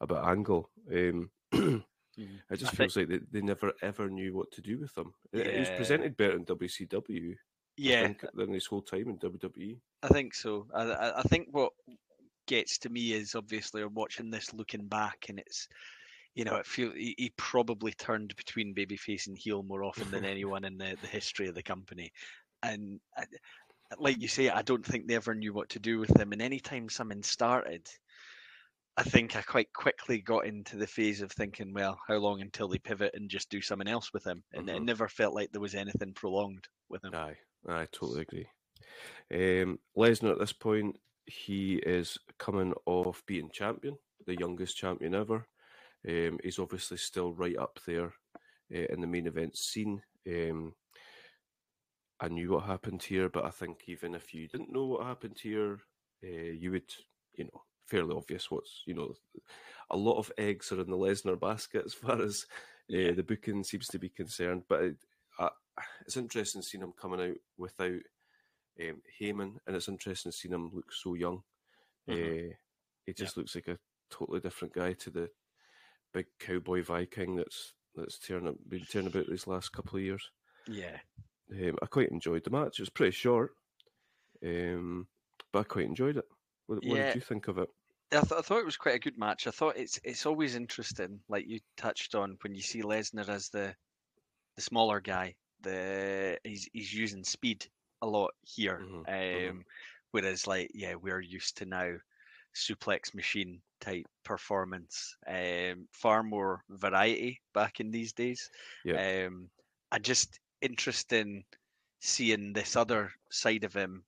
about 0.00 0.28
Angle. 0.28 0.70
Um, 0.92 1.30
Mhm. 2.16 2.40
it 2.48 2.56
just 2.58 2.74
I 2.74 2.76
feels 2.76 2.96
like 2.96 3.08
they, 3.08 3.18
they 3.32 3.40
never 3.40 3.72
ever 3.82 4.08
knew 4.08 4.34
what 4.34 4.52
to 4.52 4.62
do 4.62 4.78
with 4.78 4.96
him. 4.96 5.12
It- 5.32 5.52
He 5.52 5.58
was 5.58 5.70
presented 5.70 6.16
better 6.16 6.36
in 6.36 6.44
WCW 6.44 7.36
Yeah, 7.76 8.02
think, 8.06 8.24
than 8.34 8.52
his 8.52 8.66
whole 8.66 8.82
time 8.82 9.08
in. 9.08 9.18
WWE. 9.18 9.80
I 10.04 10.08
think 10.08 10.32
so. 10.34 10.68
I, 10.72 10.82
I, 10.84 11.18
I 11.18 11.22
think 11.22 11.48
what 11.50 11.72
gets 12.46 12.78
to 12.78 12.88
me 12.88 13.14
is 13.14 13.34
obviously 13.34 13.82
I'm 13.82 13.94
watching 13.94 14.30
this 14.30 14.54
looking 14.54 14.86
back, 14.86 15.26
and 15.28 15.40
it's 15.40 15.66
you 16.34 16.44
know 16.44 16.56
it 16.56 16.66
feel 16.66 16.92
he, 16.92 17.14
he 17.18 17.32
probably 17.36 17.92
turned 17.92 18.34
between 18.36 18.74
babyface 18.74 19.26
and 19.26 19.38
heel 19.38 19.62
more 19.62 19.84
often 19.84 20.10
than 20.10 20.24
anyone 20.24 20.64
in 20.64 20.76
the, 20.78 20.96
the 21.00 21.08
history 21.08 21.48
of 21.48 21.54
the 21.54 21.62
company, 21.62 22.12
and 22.62 23.00
I, 23.16 23.24
like 23.98 24.20
you 24.20 24.28
say, 24.28 24.48
I 24.50 24.62
don't 24.62 24.84
think 24.84 25.06
they 25.06 25.14
ever 25.14 25.34
knew 25.34 25.52
what 25.52 25.68
to 25.70 25.78
do 25.78 25.98
with 25.98 26.16
him. 26.18 26.32
And 26.32 26.42
anytime 26.42 26.88
something 26.88 27.22
started, 27.22 27.88
I 28.96 29.04
think 29.04 29.36
I 29.36 29.42
quite 29.42 29.72
quickly 29.72 30.20
got 30.20 30.46
into 30.46 30.76
the 30.76 30.86
phase 30.86 31.20
of 31.20 31.30
thinking, 31.30 31.72
well, 31.72 32.00
how 32.08 32.16
long 32.16 32.40
until 32.40 32.68
they 32.68 32.78
pivot 32.78 33.14
and 33.14 33.30
just 33.30 33.48
do 33.48 33.60
something 33.60 33.88
else 33.88 34.12
with 34.12 34.24
him? 34.24 34.42
And 34.52 34.68
it 34.68 34.82
Mhm. 34.82 34.86
never 34.86 35.08
felt 35.08 35.34
like 35.34 35.52
there 35.52 35.60
was 35.60 35.74
anything 35.76 36.12
prolonged 36.14 36.68
with 36.88 37.04
him. 37.04 37.14
Aye, 37.14 37.38
I 37.66 37.86
totally 37.86 38.22
agree. 38.22 38.48
Um, 39.32 39.80
Lesnar 39.96 40.32
at 40.32 40.38
this 40.38 40.52
point, 40.52 40.98
he 41.26 41.76
is 41.76 42.18
coming 42.38 42.74
off 42.86 43.24
being 43.26 43.50
champion, 43.50 43.98
the 44.26 44.36
youngest 44.36 44.76
champion 44.76 45.14
ever. 45.14 45.48
Um, 46.08 46.38
he's 46.42 46.58
obviously 46.58 46.98
still 46.98 47.32
right 47.32 47.56
up 47.56 47.78
there 47.86 48.12
uh, 48.74 48.86
in 48.90 49.00
the 49.00 49.06
main 49.06 49.26
event 49.26 49.56
scene. 49.56 50.02
Um, 50.26 50.74
I 52.20 52.28
knew 52.28 52.52
what 52.52 52.64
happened 52.64 53.02
here, 53.02 53.28
but 53.28 53.44
I 53.44 53.50
think 53.50 53.84
even 53.86 54.14
if 54.14 54.32
you 54.32 54.48
didn't 54.48 54.72
know 54.72 54.86
what 54.86 55.06
happened 55.06 55.38
here, 55.42 55.80
uh, 56.22 56.52
you 56.52 56.70
would, 56.70 56.92
you 57.34 57.44
know, 57.44 57.62
fairly 57.86 58.14
obvious 58.14 58.50
what's, 58.50 58.82
you 58.86 58.94
know, 58.94 59.14
a 59.90 59.96
lot 59.96 60.18
of 60.18 60.32
eggs 60.38 60.72
are 60.72 60.80
in 60.80 60.90
the 60.90 60.96
Lesnar 60.96 61.38
basket 61.38 61.82
as 61.84 61.94
far 61.94 62.20
as 62.22 62.46
uh, 62.90 63.12
the 63.14 63.24
booking 63.26 63.64
seems 63.64 63.88
to 63.88 63.98
be 63.98 64.08
concerned. 64.08 64.62
But 64.68 64.82
it, 64.82 64.96
I, 65.38 65.50
it's 66.06 66.16
interesting 66.16 66.62
seeing 66.62 66.82
him 66.82 66.92
coming 66.98 67.20
out 67.20 67.36
without 67.58 68.00
um, 68.80 69.02
Heyman, 69.20 69.56
and 69.66 69.76
it's 69.76 69.88
interesting 69.88 70.32
seeing 70.32 70.54
him 70.54 70.70
look 70.72 70.92
so 70.92 71.14
young. 71.14 71.42
Mhm. 72.08 72.50
Uh, 72.50 72.54
he 73.06 73.12
just 73.12 73.36
looks 73.36 73.54
like 73.54 73.68
a 73.68 73.78
totally 74.10 74.40
different 74.40 74.74
guy 74.74 74.92
to 74.94 75.10
the 75.10 75.30
big 76.14 76.28
cowboy 76.40 76.82
Viking 76.84 77.36
that's 77.36 77.74
that's 77.94 78.30
up 78.30 78.56
been 78.68 78.86
turning 78.86 79.08
about 79.08 79.28
these 79.28 79.46
last 79.48 79.72
couple 79.72 79.98
of 79.98 80.04
years. 80.04 80.30
Yeah. 80.66 81.00
Um, 81.50 81.78
I 81.82 81.86
quite 81.86 82.10
enjoyed 82.10 82.44
the 82.44 82.50
match. 82.50 82.78
It 82.78 82.82
was 82.82 82.90
pretty 82.90 83.12
short, 83.12 83.52
um, 84.44 85.08
but 85.52 85.60
I 85.60 85.64
quite 85.64 85.86
enjoyed 85.86 86.16
it. 86.18 86.26
What, 86.66 86.84
what 86.84 87.00
did 87.00 87.14
you 87.14 87.20
think 87.22 87.48
of 87.48 87.58
it? 87.58 87.70
I, 88.12 88.20
th- 88.20 88.32
I 88.32 88.42
thought 88.42 88.60
it 88.60 88.64
was 88.64 88.76
quite 88.76 88.94
a 88.94 88.98
good 89.00 89.18
match. 89.18 89.46
I 89.46 89.50
thought 89.50 89.76
it's 89.76 89.98
it's 90.04 90.24
always 90.26 90.54
interesting, 90.54 91.22
like 91.28 91.46
you 91.46 91.60
touched 91.76 92.14
on, 92.14 92.38
when 92.42 92.54
you 92.54 92.62
see 92.62 92.82
Lesnar 92.82 93.28
as 93.28 93.48
the 93.50 93.76
the 94.56 94.62
smaller 94.62 95.00
guy. 95.00 95.36
The 95.60 96.40
he's 96.44 96.68
he's 96.72 96.92
using 96.94 97.24
speed 97.24 97.70
a 98.02 98.06
lot 98.08 98.32
here, 98.42 98.86
Mhm, 98.86 99.06
um, 99.08 99.14
mhm. 99.30 99.64
whereas 100.12 100.46
like 100.46 100.70
yeah, 100.74 100.96
we're 100.96 101.20
used 101.20 101.58
to 101.58 101.66
now 101.66 101.96
suplex 102.56 103.14
machine 103.14 103.62
type 103.84 104.06
performance. 104.24 105.16
Um, 105.26 105.88
far 105.92 106.22
more 106.22 106.62
variety 106.68 107.40
back 107.52 107.80
in 107.80 107.90
these 107.90 108.12
days. 108.12 108.48
Yeah. 108.84 109.26
Um, 109.26 109.50
I 109.92 109.98
just 109.98 110.40
interesting 110.60 111.44
seeing 112.00 112.52
this 112.52 112.76
other 112.76 113.10
side 113.30 113.64
of 113.64 113.74
him 113.74 114.04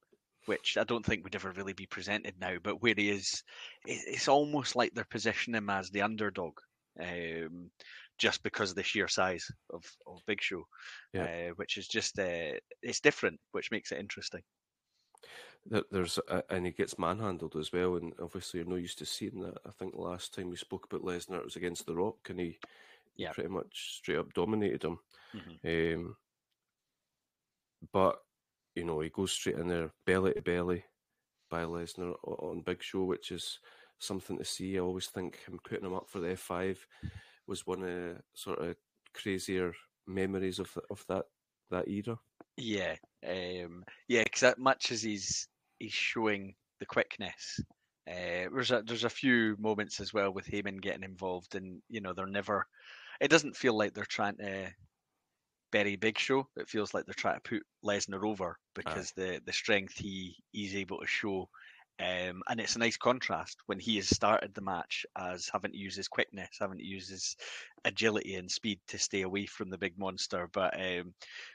which 0.47 0.77
I 0.77 0.85
don't 0.85 1.05
think 1.05 1.25
would 1.25 1.35
ever 1.35 1.51
really 1.53 1.73
be 1.73 1.87
presented 1.87 2.35
now, 2.41 2.55
but 2.63 2.81
where 2.81 2.95
he 2.97 3.11
is, 3.11 3.43
it's 3.85 4.29
almost 4.29 4.77
like 4.77 4.95
they're 4.95 5.05
positioning 5.11 5.59
him 5.59 5.71
as 5.71 5.91
the 5.91 6.03
underdog, 6.03 6.55
um, 7.01 7.71
just 8.19 8.43
because 8.43 8.71
of 8.71 8.77
the 8.77 8.83
sheer 8.83 9.09
size 9.09 9.47
of, 9.71 9.85
of 10.07 10.21
Big 10.27 10.41
Show, 10.41 10.65
Yeah. 11.13 11.25
uh, 11.25 11.55
which 11.57 11.77
is 11.77 11.89
just 11.89 12.19
uh, 12.19 12.53
it's 12.83 13.01
different, 13.01 13.41
which 13.53 13.73
makes 13.73 13.93
it 13.93 13.99
interesting. 13.99 14.43
There- 15.69 15.85
There's 15.91 16.19
a, 16.29 16.45
and 16.51 16.65
he 16.67 16.73
gets 16.73 16.99
manhandled 16.99 17.57
as 17.57 17.73
well, 17.73 17.97
and 17.97 18.15
obviously 18.21 18.61
you're 18.61 18.69
not 18.69 18.77
used 18.77 18.99
to 18.99 19.07
seeing 19.07 19.41
that. 19.41 19.59
I 19.67 19.71
think 19.71 19.95
the 19.95 20.01
last 20.01 20.33
time 20.33 20.49
we 20.49 20.57
spoke 20.57 20.85
about 20.87 21.03
Lesnar, 21.05 21.39
it 21.39 21.45
was 21.45 21.57
against 21.57 21.87
The 21.87 21.95
Rock, 21.97 22.31
and 22.31 22.39
he 22.41 22.59
Yeah. 23.17 23.33
pretty 23.33 23.49
much 23.49 23.97
straight 23.97 24.19
up 24.19 24.33
dominated 24.33 24.85
him. 24.85 25.01
Mhm. 25.35 25.95
Um, 25.97 26.17
but 27.93 28.23
you 28.75 28.85
know, 28.85 29.01
he 29.01 29.09
goes 29.09 29.33
straight 29.33 29.57
in 29.57 29.69
there, 29.69 29.91
belly 30.05 30.35
to 30.35 30.43
belly, 30.43 30.85
by 31.49 31.63
Lesnar 31.65 32.15
on 32.23 32.61
Big 32.61 32.83
Show, 32.83 33.05
which 33.05 33.33
is 33.33 33.59
something 33.99 34.37
to 34.37 34.45
see. 34.45 34.77
I 34.77 34.81
always 34.81 35.09
think 35.09 35.37
him 35.39 35.59
putting 35.65 35.87
him 35.87 35.95
up 35.95 36.09
for 36.11 36.21
the 36.21 36.33
F 36.33 36.41
five 36.41 36.87
was 37.47 37.67
one 37.67 37.83
of 37.83 38.23
sort 38.35 38.59
of 38.59 38.77
crazier 39.15 39.75
memories 40.07 40.59
of 40.59 40.73
th- 40.73 40.85
of 40.91 41.05
that 41.09 41.27
that 41.71 41.89
era. 41.89 42.19
Yeah, 42.59 42.97
um, 43.27 43.85
yeah, 44.09 44.25
because 44.25 44.41
that 44.41 44.59
much 44.59 44.93
as 44.93 45.03
he's 45.03 45.49
he's 45.79 45.93
showing 45.93 46.55
the 46.81 46.87
quickness, 46.87 47.61
uh, 48.09 48.49
there's 48.53 48.71
a 48.71 48.83
there's 48.87 49.05
a 49.05 49.11
few 49.11 49.57
moments 49.59 50.01
as 50.01 50.13
well 50.13 50.33
with 50.33 50.47
Heyman 50.47 50.81
getting 50.81 51.03
involved, 51.05 51.55
and 51.55 51.83
you 51.89 52.01
know 52.01 52.13
they're 52.13 52.27
never. 52.27 52.67
It 53.21 53.29
doesn't 53.29 53.57
feel 53.57 53.77
like 53.77 53.95
they're 53.95 54.05
trying 54.05 54.37
to 54.39 54.73
bury 55.73 55.97
Big 55.97 56.19
Show. 56.19 56.49
It 56.57 56.69
feels 56.69 56.95
like 56.95 57.07
they're 57.07 57.15
trying 57.15 57.37
to 57.41 57.49
put 57.49 57.63
Lesnar 57.85 58.27
over 58.27 58.59
because 58.75 59.13
the 59.13 59.41
the 59.45 59.53
strength 59.53 59.99
he 59.99 60.37
he's 60.53 60.75
able 60.77 61.01
to 61.01 61.07
show. 61.07 61.49
Um, 61.99 62.43
and 62.49 62.61
it's 62.61 62.77
a 62.77 62.79
nice 62.79 62.99
contrast 62.99 63.57
when 63.67 63.79
he 63.79 63.97
has 63.97 64.09
started 64.09 64.53
the 64.55 64.61
match 64.61 65.07
as 65.17 65.49
having 65.51 65.73
to 65.73 65.79
use 65.79 65.97
his 65.97 66.09
quickness, 66.09 66.51
having 66.61 66.79
to 66.79 66.85
use 66.85 67.09
his 67.09 67.37
agility 67.85 68.35
and 68.35 68.51
speed 68.51 68.81
to 68.89 68.99
stay 68.99 69.23
away 69.23 69.47
from 69.47 69.71
the 69.71 69.79
big 69.79 69.99
monster, 69.99 70.49
but 70.53 70.79
um, 70.79 71.15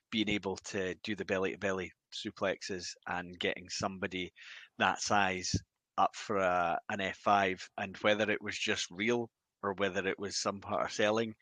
being 0.09 0.29
able 0.29 0.55
to 0.57 0.95
do 1.03 1.15
the 1.15 1.25
belly 1.25 1.51
to 1.51 1.57
belly 1.59 1.91
suplexes 2.11 2.95
and 3.07 3.39
getting 3.39 3.69
somebody 3.69 4.33
that 4.79 4.99
size 4.99 5.55
up 5.97 6.15
for 6.15 6.37
a, 6.37 6.79
an 6.89 6.99
F5, 6.99 7.61
and 7.77 7.95
whether 7.97 8.29
it 8.31 8.41
was 8.41 8.57
just 8.57 8.87
real 8.89 9.29
or 9.61 9.73
whether 9.73 10.07
it 10.07 10.17
was 10.17 10.35
some 10.37 10.59
part 10.59 10.85
of 10.85 10.91
selling, 10.91 11.35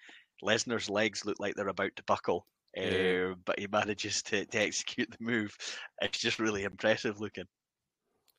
Lesnar's 0.44 0.89
legs 0.89 1.25
look 1.25 1.39
like 1.39 1.56
they're 1.56 1.70
about 1.70 1.96
to 1.96 2.03
buckle. 2.03 2.46
Yeah. 2.75 3.29
Uh, 3.32 3.36
but 3.46 3.60
he 3.60 3.68
manages 3.72 4.22
to, 4.24 4.46
to 4.46 4.60
execute 4.60 5.10
the 5.10 5.24
move. 5.24 5.56
It's 6.01 6.20
just 6.20 6.39
really 6.39 6.63
impressive 6.63 7.20
looking. 7.22 7.46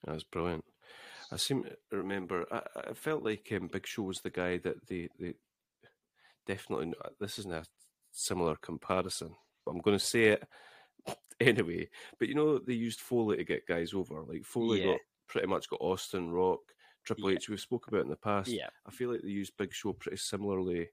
That 0.05 0.15
was 0.15 0.25
brilliant. 0.25 0.65
I 1.33 1.37
seem 1.37 1.63
to 1.65 1.97
remember. 1.97 2.47
I, 2.51 2.63
I 2.91 2.93
felt 2.95 3.23
like 3.25 3.49
um, 3.55 3.69
Big 3.73 3.87
Show 3.87 4.03
was 4.03 4.21
the 4.21 4.31
guy 4.31 4.59
that 4.59 4.87
they 4.89 5.09
they 5.19 5.35
definitely. 6.47 6.87
n- 6.89 6.95
This 7.21 7.39
isn't 7.39 7.53
a 7.53 7.65
similar 8.11 8.57
comparison, 8.57 9.35
but 9.65 9.73
I'm 9.73 9.81
going 9.81 9.99
to 9.99 10.05
say 10.05 10.25
it 10.29 10.49
anyway. 11.41 11.89
But 12.19 12.29
you 12.29 12.35
know, 12.35 12.59
they 12.59 12.75
used 12.75 13.01
Foley 13.01 13.37
to 13.37 13.45
get 13.45 13.67
guys 13.67 13.93
over. 13.95 14.23
Like 14.23 14.45
Foley 14.45 14.81
Yeah. 14.81 14.93
got 14.93 15.01
pretty 15.29 15.47
much 15.47 15.69
got 15.69 15.81
Austin, 15.81 16.31
Rock, 16.31 16.61
Triple 17.05 17.31
Yeah. 17.31 17.37
H. 17.37 17.49
We've 17.49 17.61
spoke 17.61 17.87
about 17.89 18.03
in 18.03 18.11
the 18.11 18.17
past. 18.17 18.49
Yeah. 18.51 18.69
I 18.87 18.91
feel 18.91 19.13
like 19.13 19.23
they 19.23 19.29
used 19.29 19.57
Big 19.57 19.73
Show 19.73 19.93
pretty 19.93 20.17
similarly 20.19 20.89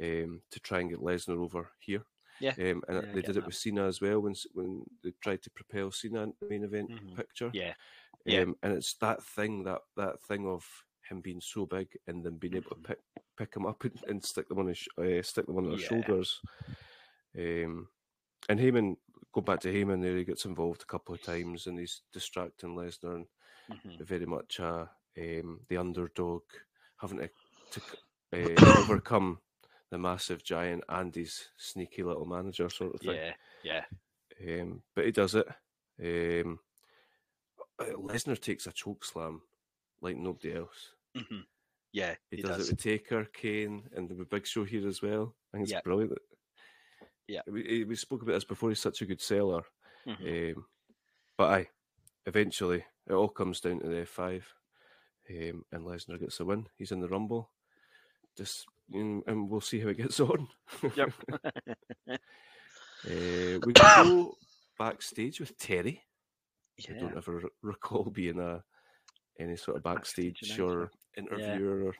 um, 0.00 0.42
to 0.50 0.60
try 0.60 0.80
and 0.80 0.90
get 0.90 1.00
Lesnar 1.00 1.42
over 1.42 1.70
here. 1.80 2.02
Yeah. 2.42 2.56
Um, 2.58 2.82
and 2.88 3.02
Yeah, 3.02 3.12
they 3.12 3.22
did 3.22 3.36
that. 3.36 3.38
it 3.38 3.46
with 3.46 3.54
Cena 3.54 3.86
as 3.86 4.00
well 4.00 4.20
when 4.20 4.34
when 4.52 4.84
they 5.02 5.12
tried 5.22 5.42
to 5.42 5.50
propel 5.50 5.90
Cena 5.90 6.24
into 6.24 6.36
the 6.40 6.48
main 6.48 6.64
event 6.64 6.90
Mhm. 6.90 7.16
picture. 7.16 7.54
Yeah. 7.54 7.74
Yeah. 8.26 8.44
Um, 8.44 8.56
and 8.62 8.74
it's 8.74 8.94
that 8.98 9.22
thing 9.24 9.64
that 9.64 9.82
that 9.96 10.22
thing 10.22 10.46
of 10.46 10.66
him 11.08 11.20
being 11.22 11.40
so 11.40 11.66
big 11.66 11.88
and 12.06 12.24
then 12.24 12.38
being 12.38 12.54
able 12.56 12.70
to 12.70 12.76
Mhm. 12.76 12.84
pick 12.84 13.00
pick 13.38 13.56
him 13.56 13.66
up 13.66 13.84
and, 13.84 14.02
and 14.08 14.24
stick 14.24 14.48
them 14.48 14.58
on 14.60 14.68
his 14.68 14.86
uh, 14.98 15.22
stick 15.22 15.46
them 15.46 15.58
on 15.58 15.66
their 15.68 15.76
Yeah. 15.76 15.88
shoulders. 15.88 16.42
Um, 17.38 17.88
and 18.48 18.60
Heyman, 18.60 18.96
go 19.32 19.40
back 19.40 19.60
to 19.60 19.72
Heyman 19.72 20.02
there. 20.02 20.16
He 20.16 20.24
gets 20.24 20.44
involved 20.44 20.82
a 20.82 20.86
couple 20.86 21.14
of 21.14 21.22
times 21.22 21.66
and 21.66 21.78
he's 21.78 22.02
distracting 22.12 22.76
Lesnar 22.76 23.14
and 23.16 23.26
Mhm. 23.68 24.02
very 24.02 24.26
much 24.26 24.60
uh, 24.60 24.86
um, 25.18 25.60
the 25.68 25.76
underdog 25.76 26.42
having 26.98 27.18
to, 27.18 27.30
to 27.70 27.82
uh, 28.34 28.62
overcome 28.78 29.40
the 29.92 29.98
massive 29.98 30.42
giant 30.42 30.82
and 30.88 31.14
his 31.14 31.48
sneaky 31.58 32.02
little 32.02 32.24
manager 32.24 32.68
sort 32.70 32.94
of 32.94 33.00
thing. 33.02 33.14
Yeah. 33.62 33.84
Yeah. 34.40 34.60
Um, 34.62 34.82
but 34.96 35.04
he 35.04 35.12
does 35.12 35.34
it. 35.34 35.46
Um, 36.02 36.58
uh, 37.78 37.84
Lesnar 37.98 38.40
takes 38.40 38.66
a 38.66 38.72
choke 38.72 39.04
slam 39.04 39.42
like 40.00 40.16
nobody 40.16 40.54
else. 40.54 40.94
Mhm. 41.14 41.44
Yeah. 41.92 42.14
He, 42.30 42.38
He, 42.38 42.42
does, 42.42 42.56
does. 42.56 42.68
it 42.68 42.72
with 42.72 42.82
Taker, 42.82 43.26
Kane, 43.34 43.82
and 43.94 44.08
the 44.08 44.24
Big 44.24 44.46
Show 44.46 44.64
here 44.64 44.88
as 44.88 45.02
well. 45.02 45.34
I 45.52 45.58
think 45.58 45.68
it's 45.70 45.82
brilliant. 45.82 46.16
Yeah, 47.28 47.42
we, 47.46 47.84
we 47.84 47.94
spoke 47.94 48.22
about 48.22 48.32
this 48.32 48.44
before. 48.44 48.70
He's 48.70 48.80
such 48.80 49.02
a 49.02 49.06
good 49.06 49.20
seller. 49.20 49.62
Mhm. 50.06 50.56
Um, 50.56 50.64
but 51.36 51.50
aye, 51.50 51.68
eventually 52.24 52.82
it 53.06 53.12
all 53.12 53.28
comes 53.28 53.60
down 53.60 53.80
to 53.80 53.88
the 53.88 54.00
F 54.00 54.08
five, 54.08 54.46
um, 55.30 55.66
and 55.70 55.84
Lesnar 55.84 56.18
gets 56.18 56.38
the 56.38 56.46
win. 56.46 56.66
He's 56.78 56.92
in 56.92 57.00
the 57.00 57.08
Rumble. 57.08 57.50
Just 58.38 58.64
and, 58.92 59.22
and 59.26 59.48
we'll 59.48 59.60
see 59.60 59.80
how 59.80 59.88
it 59.88 59.98
gets 59.98 60.20
on. 60.20 60.48
Yep. 60.96 61.12
Uh, 63.04 63.58
we 63.66 63.72
go 63.72 64.32
backstage 64.78 65.40
with 65.40 65.58
Terry. 65.58 66.00
I 66.88 66.92
don't 66.92 67.16
ever 67.16 67.42
recall 67.60 68.04
being 68.04 68.38
a 68.38 68.62
any 69.40 69.56
sort 69.56 69.76
of 69.76 69.82
backstage 69.82 70.38
backstage 70.40 70.60
or 70.60 70.92
interviewer 71.16 71.86
or 71.86 71.94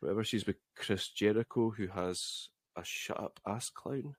whatever. 0.00 0.22
She's 0.22 0.46
with 0.46 0.56
Chris 0.76 1.08
Jericho, 1.08 1.70
who 1.70 1.86
has 1.86 2.50
a 2.76 2.82
"Shut 2.84 3.18
Up, 3.18 3.40
Ass 3.46 3.70
Clown" 3.70 4.14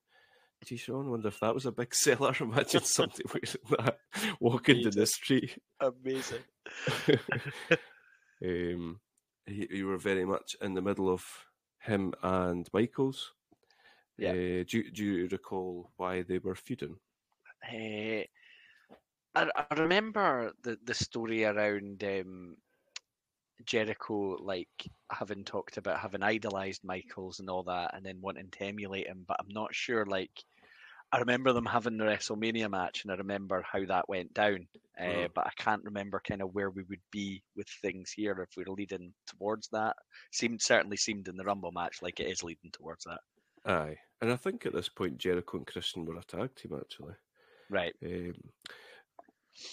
t-shirt 0.63 0.95
on. 0.95 1.09
Wonder 1.09 1.27
if 1.27 1.39
that 1.39 1.53
was 1.53 1.65
a 1.65 1.71
big 1.71 1.93
seller. 1.93 2.33
Imagine 2.39 2.83
somebody 2.83 3.23
wearing 3.27 3.77
that 3.77 3.97
walking 4.39 4.81
down 4.81 4.91
the 4.95 5.05
street. 5.05 5.57
Amazing. 5.79 6.43
um, 8.43 8.99
you 9.47 9.87
were 9.87 9.97
very 9.97 10.25
much 10.25 10.55
in 10.61 10.73
the 10.73 10.81
middle 10.81 11.09
of 11.09 11.23
him 11.83 12.13
and 12.23 12.67
Michaels. 12.73 13.33
Yeah. 14.17 14.31
Uh, 14.31 14.63
do, 14.67 14.77
you- 14.77 14.91
do 14.91 15.03
you 15.03 15.27
recall 15.27 15.91
why 15.97 16.21
they 16.23 16.39
were 16.39 16.55
feuding? 16.55 16.95
Eh, 17.71 18.23
I, 19.35 19.49
I 19.55 19.81
remember 19.81 20.53
the, 20.61 20.77
the 20.83 20.93
story 20.93 21.45
around 21.45 22.03
um, 22.03 22.57
Jericho, 23.65 24.37
like 24.41 24.69
having 25.11 25.43
talked 25.43 25.77
about 25.77 25.99
having 25.99 26.23
idolized 26.23 26.83
Michaels 26.83 27.39
and 27.39 27.49
all 27.49 27.63
that, 27.63 27.93
and 27.95 28.05
then 28.05 28.21
wanting 28.21 28.49
to 28.51 28.63
emulate 28.65 29.07
him. 29.07 29.25
But 29.27 29.37
I'm 29.39 29.53
not 29.53 29.73
sure. 29.73 30.05
Like, 30.05 30.43
I 31.13 31.19
remember 31.19 31.53
them 31.53 31.67
having 31.67 31.97
the 31.97 32.05
WrestleMania 32.05 32.71
match, 32.71 33.03
and 33.03 33.11
I 33.11 33.15
remember 33.15 33.61
how 33.61 33.85
that 33.85 34.09
went 34.09 34.33
down. 34.33 34.67
Uh, 34.99 35.03
Mhm. 35.03 35.33
But 35.35 35.45
I 35.45 35.51
can't 35.57 35.83
remember 35.83 36.19
kind 36.19 36.41
of 36.41 36.53
where 36.55 36.71
we 36.71 36.81
would 36.83 37.03
be 37.11 37.43
with 37.55 37.69
things 37.69 38.11
here 38.11 38.41
if 38.41 38.57
we 38.57 38.63
are 38.63 38.73
leading 38.73 39.13
towards 39.27 39.67
that. 39.69 39.95
Seemed 40.31 40.61
certainly 40.61 40.97
seemed 40.97 41.27
in 41.27 41.37
the 41.37 41.43
Rumble 41.43 41.71
match 41.71 42.01
like 42.01 42.19
it 42.19 42.29
is 42.29 42.43
leading 42.43 42.71
towards 42.71 43.05
that. 43.05 43.21
Aye, 43.65 43.99
and 44.21 44.31
I 44.31 44.35
think 44.35 44.65
at 44.65 44.73
this 44.73 44.89
point 44.89 45.19
Jericho 45.19 45.57
and 45.57 45.67
Christian 45.67 46.03
were 46.03 46.17
a 46.17 46.23
tag 46.23 46.55
team 46.55 46.73
actually. 46.75 47.13
Right. 47.69 47.95
Um, 48.03 48.33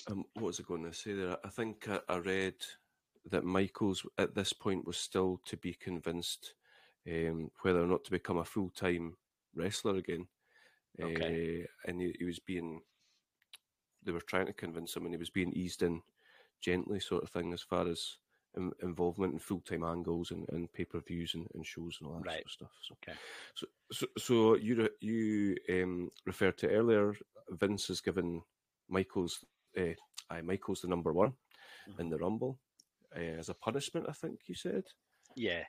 um, 0.08 0.24
what 0.34 0.44
was 0.44 0.60
I 0.60 0.64
going 0.64 0.84
to 0.84 0.92
say 0.92 1.14
there? 1.14 1.38
I 1.42 1.48
think 1.48 1.88
I, 1.88 2.00
I 2.08 2.18
read 2.18 2.56
that 3.24 3.44
Michaels 3.44 4.04
at 4.18 4.34
this 4.34 4.52
point 4.52 4.86
was 4.86 4.98
still 4.98 5.40
to 5.46 5.56
be 5.56 5.72
convinced 5.72 6.54
um, 7.08 7.50
whether 7.62 7.82
or 7.82 7.86
not 7.86 8.04
to 8.04 8.10
become 8.10 8.36
a 8.36 8.44
full 8.44 8.70
time 8.70 9.16
wrestler 9.54 9.96
again. 9.96 10.28
Okay. 11.02 11.62
Uh, 11.62 11.88
and 11.88 12.00
he, 12.00 12.14
he 12.18 12.24
was 12.24 12.38
being, 12.38 12.80
they 14.04 14.12
were 14.12 14.20
trying 14.20 14.46
to 14.46 14.52
convince 14.52 14.96
him, 14.96 15.04
and 15.04 15.14
he 15.14 15.18
was 15.18 15.30
being 15.30 15.52
eased 15.52 15.82
in 15.82 16.02
gently, 16.60 17.00
sort 17.00 17.22
of 17.22 17.30
thing, 17.30 17.52
as 17.52 17.62
far 17.62 17.86
as 17.88 18.16
in, 18.56 18.72
involvement 18.82 19.32
in 19.32 19.38
full 19.38 19.60
time 19.60 19.84
angles 19.84 20.30
and, 20.30 20.46
and 20.50 20.72
pay 20.72 20.84
per 20.84 21.00
views 21.00 21.34
and, 21.34 21.46
and 21.54 21.64
shows 21.64 21.98
and 22.00 22.08
all 22.08 22.20
that 22.20 22.32
sort 22.32 22.44
of 22.44 22.50
stuff. 22.50 22.70
So, 22.82 22.94
Okay. 23.02 23.18
so, 23.54 23.66
so, 23.92 24.06
so 24.18 24.56
you 24.56 24.88
you 25.00 25.56
um, 25.70 26.10
referred 26.26 26.58
to 26.58 26.68
earlier. 26.68 27.14
Vince 27.50 27.88
has 27.88 28.00
given 28.00 28.42
Michael's, 28.88 29.44
uh, 29.78 29.94
aye, 30.30 30.42
Michael's 30.42 30.82
the 30.82 30.88
number 30.88 31.12
one 31.12 31.32
in 31.98 32.10
the 32.10 32.18
Rumble 32.18 32.58
uh, 33.16 33.20
as 33.38 33.48
a 33.48 33.54
punishment. 33.54 34.06
I 34.08 34.12
think 34.12 34.40
you 34.46 34.54
said. 34.54 34.84
Yeah. 35.36 35.64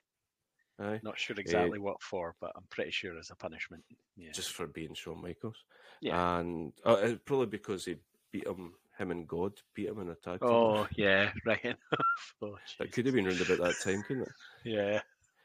Aye, 0.79 0.99
Not 1.03 1.19
sure 1.19 1.36
exactly 1.39 1.77
what 1.79 2.01
for, 2.01 2.36
but 2.41 2.51
I'm 2.55 2.63
pretty 2.69 2.91
sure 2.91 3.17
as 3.19 3.29
a 3.29 3.36
punishment. 3.36 3.84
Yeah. 4.17 4.31
just 4.31 4.51
for 4.53 4.67
being 4.67 4.93
Shawn 4.93 5.21
Michaels. 5.21 5.57
Yeah. 6.01 6.39
and 6.39 6.73
uh, 6.86 6.93
uh, 6.93 7.15
probably 7.25 7.45
because 7.47 7.86
he 7.86 7.97
beat 8.31 8.47
him, 8.47 8.73
him 8.97 9.12
and 9.12 9.27
God 9.27 9.53
beat 9.75 9.89
him 9.89 9.99
in 9.99 10.10
a 10.10 10.15
tag. 10.15 10.39
team 10.39 10.49
Oh 10.49 10.88
yeah, 10.95 11.31
right. 11.45 11.75
oh, 12.41 12.57
that 12.79 12.91
could 12.91 13.05
have 13.05 13.13
been 13.15 13.27
around 13.27 13.41
about 13.41 13.60
that 13.60 13.75
time, 13.84 14.03
couldn't 14.07 14.23
it? 14.23 14.31
Yeah. 14.63 15.01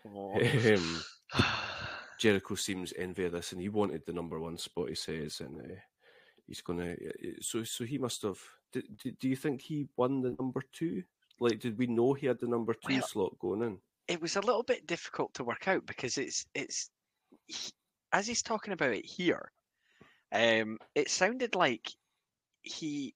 Oh. 0.09 0.35
Um, 0.75 1.03
Jericho 2.19 2.55
seems 2.55 2.93
envy 2.97 3.25
of 3.25 3.33
this, 3.33 3.53
and 3.53 3.61
he 3.61 3.69
wanted 3.69 4.03
the 4.07 4.13
number 4.13 4.41
one 4.41 4.57
spot. 4.57 4.89
He 4.89 4.95
says, 4.95 5.41
and 5.41 5.61
uh, 5.61 5.75
he's 6.47 6.63
gonna. 6.63 6.93
uh, 6.93 7.31
So, 7.41 7.63
so 7.65 7.85
he 7.85 7.99
must 7.99 8.23
have. 8.23 8.39
Do, 8.73 8.83
do, 9.03 9.11
do 9.13 9.29
you 9.29 9.37
think 9.37 9.61
he 9.61 9.87
won 9.97 10.23
the 10.23 10.35
number 10.39 10.63
two? 10.73 11.03
Like, 11.41 11.61
did 11.61 11.77
we 11.77 11.87
know 11.87 12.15
he 12.15 12.27
had 12.27 12.41
the 12.41 12.47
number 12.47 12.73
two 12.73 12.95
Well- 12.95 13.03
slot 13.07 13.39
going 13.39 13.63
in? 13.63 13.79
It 14.09 14.21
was 14.21 14.37
a 14.37 14.41
little 14.41 14.63
bit 14.63 14.87
difficult 14.87 15.35
to 15.35 15.45
work 15.45 15.69
out 15.69 15.87
because 15.87 16.19
it's 16.19 16.47
it's 16.55 16.91
he- 17.47 17.73
as 18.13 18.27
he's 18.27 18.43
talking 18.43 18.73
about 18.73 18.95
it 18.95 19.05
here. 19.07 19.53
Um, 20.33 20.79
it 20.95 21.11
sounded 21.11 21.55
like 21.55 21.91
he 22.63 23.15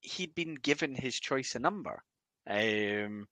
he'd 0.00 0.34
been 0.34 0.54
given 0.56 0.94
his 0.94 1.18
choice 1.18 1.54
a 1.54 1.58
number, 1.58 2.02
um, 2.46 3.26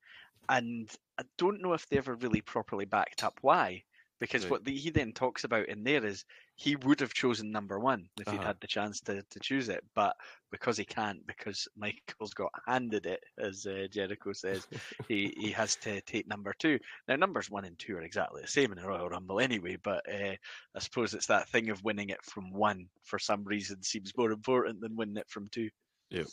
and 0.49 0.89
I 1.17 1.23
don't 1.37 1.61
know 1.61 1.73
if 1.73 1.87
they 1.87 1.97
ever 1.97 2.15
really 2.15 2.41
properly 2.41 2.85
backed 2.85 3.23
up 3.23 3.39
why. 3.41 3.83
Because 4.21 4.43
Right. 4.43 4.51
what 4.51 4.63
the, 4.63 4.77
he 4.77 4.91
then 4.91 5.11
talks 5.11 5.43
about 5.45 5.67
in 5.67 5.83
there 5.83 6.05
is 6.05 6.23
he 6.55 6.75
would 6.77 6.99
have 6.99 7.11
chosen 7.13 7.51
number 7.51 7.79
one 7.79 8.07
if 8.19 8.27
he'd 8.27 8.37
Uh-huh. 8.37 8.47
had 8.47 8.59
the 8.61 8.67
chance 8.67 9.01
to, 9.01 9.23
to 9.31 9.39
choose 9.39 9.67
it, 9.67 9.83
but 9.95 10.15
because 10.51 10.77
he 10.77 10.85
can't, 10.85 11.25
because 11.25 11.67
Michael's 11.75 12.33
got 12.35 12.51
handed 12.67 13.07
it, 13.07 13.23
as 13.39 13.65
uh, 13.65 13.87
Jericho 13.91 14.31
says, 14.31 14.67
he 15.09 15.33
he 15.35 15.49
has 15.51 15.75
to 15.77 15.99
take 16.01 16.27
number 16.27 16.53
two. 16.59 16.77
Now 17.07 17.15
numbers 17.15 17.49
one 17.49 17.65
and 17.65 17.77
two 17.79 17.97
are 17.97 18.03
exactly 18.03 18.41
the 18.43 18.47
same 18.47 18.71
in 18.71 18.77
the 18.77 18.87
Royal 18.87 19.09
Rumble 19.09 19.39
anyway, 19.39 19.75
but 19.83 20.07
uh, 20.07 20.35
I 20.75 20.79
suppose 20.79 21.15
it's 21.15 21.25
that 21.27 21.49
thing 21.49 21.69
of 21.71 21.83
winning 21.83 22.09
it 22.09 22.23
from 22.23 22.53
one 22.53 22.87
for 23.03 23.17
some 23.17 23.43
reason 23.43 23.81
seems 23.81 24.15
more 24.15 24.31
important 24.31 24.79
than 24.81 24.95
winning 24.95 25.17
it 25.17 25.29
from 25.29 25.49
two. 25.49 25.69
Yep. 26.11 26.27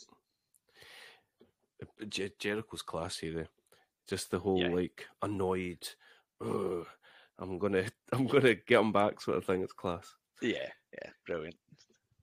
Uh, 1.81 2.05
Jer- 2.07 2.29
Jericho's 2.39 2.81
classy 2.83 3.31
there. 3.31 3.47
Just 4.07 4.29
the 4.31 4.39
whole 4.39 4.59
Yeah. 4.59 4.69
like 4.69 5.07
annoyed. 5.23 5.87
Ugh, 6.41 6.85
I'm 7.39 7.57
gonna, 7.57 7.85
I'm 8.13 8.27
gonna 8.27 8.55
get 8.55 8.77
them 8.77 8.91
back 8.91 9.21
sort 9.21 9.37
of 9.37 9.45
thing. 9.45 9.61
It's 9.61 9.73
class. 9.73 10.13
Yeah, 10.41 10.69
yeah, 10.93 11.09
brilliant. 11.25 11.55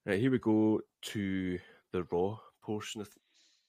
Right, 0.04 0.20
here 0.20 0.30
we 0.30 0.38
go 0.38 0.80
to 1.02 1.58
the 1.92 2.04
Raw 2.04 2.38
portion 2.62 3.00
of 3.00 3.08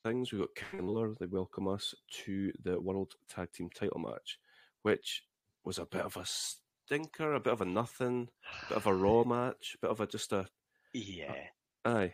things. 0.04 0.32
We've 0.32 0.42
got 0.42 0.56
Kindler. 0.56 1.16
They 1.20 1.26
welcome 1.26 1.68
us 1.68 1.94
to 2.26 2.52
the 2.64 2.80
World 2.80 3.14
Tag 3.30 3.52
Team 3.52 3.70
title 3.74 4.00
match, 4.00 4.40
which 4.84 5.24
was 5.64 5.80
a 5.80 5.86
bit 5.86 6.02
of 6.02 6.16
a 6.18 6.26
stinker, 6.26 7.34
a 7.34 7.40
bit 7.40 7.54
of 7.54 7.62
a 7.62 7.66
nothing, 7.66 8.30
a 8.64 8.70
bit 8.70 8.78
of 8.78 8.88
a 8.88 8.94
Raw 8.94 9.24
match, 9.26 9.76
a 9.76 9.86
bit 9.88 9.92
of 9.92 10.00
a 10.02 10.08
just 10.08 10.32
a 10.34 10.48
Yeah, 10.94 11.34
aye. 11.86 12.14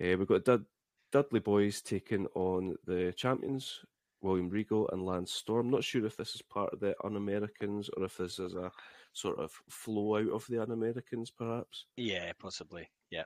Uh, 0.00 0.16
we've 0.18 0.26
got 0.26 0.44
Dud- 0.44 0.66
Dudley 1.10 1.40
Boys 1.40 1.82
taking 1.82 2.26
on 2.34 2.76
the 2.86 3.12
champions, 3.16 3.80
William 4.22 4.48
Regal 4.48 4.88
and 4.92 5.04
Lance 5.04 5.32
Storm. 5.32 5.70
Not 5.70 5.84
sure 5.84 6.04
if 6.06 6.16
this 6.16 6.34
is 6.34 6.42
part 6.42 6.72
of 6.72 6.80
the 6.80 6.94
Un 7.04 7.16
Americans 7.16 7.90
or 7.96 8.04
if 8.04 8.16
this 8.16 8.38
is 8.38 8.54
a 8.54 8.70
sort 9.12 9.38
of 9.38 9.52
flow 9.68 10.16
out 10.16 10.30
of 10.30 10.46
the 10.48 10.60
Un 10.62 10.70
Americans, 10.70 11.30
perhaps. 11.30 11.86
yeah, 11.96 12.32
possibly. 12.38 12.88
Yeah, 13.10 13.24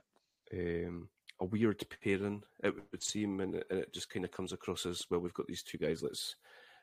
um, 0.53 1.09
a 1.39 1.45
weird 1.45 1.83
pairing, 2.03 2.41
it 2.63 2.73
would 2.91 3.03
seem, 3.03 3.39
and 3.41 3.55
it, 3.55 3.67
and 3.69 3.79
it 3.79 3.93
just 3.93 4.09
kind 4.09 4.25
of 4.25 4.31
comes 4.31 4.53
across 4.53 4.85
as 4.85 5.05
well. 5.09 5.19
We've 5.19 5.33
got 5.33 5.47
these 5.47 5.63
two 5.63 5.77
guys. 5.77 6.01
Let's, 6.03 6.35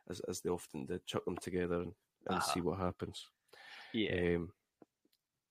as 0.08 0.20
as 0.28 0.40
they 0.40 0.50
often 0.50 0.86
did, 0.86 1.04
chuck 1.06 1.24
them 1.24 1.36
together 1.38 1.76
and, 1.82 1.92
and 2.28 2.38
Uh-huh. 2.38 2.52
see 2.52 2.60
what 2.60 2.78
happens. 2.78 3.26
yeah, 3.92 4.36
Um, 4.36 4.52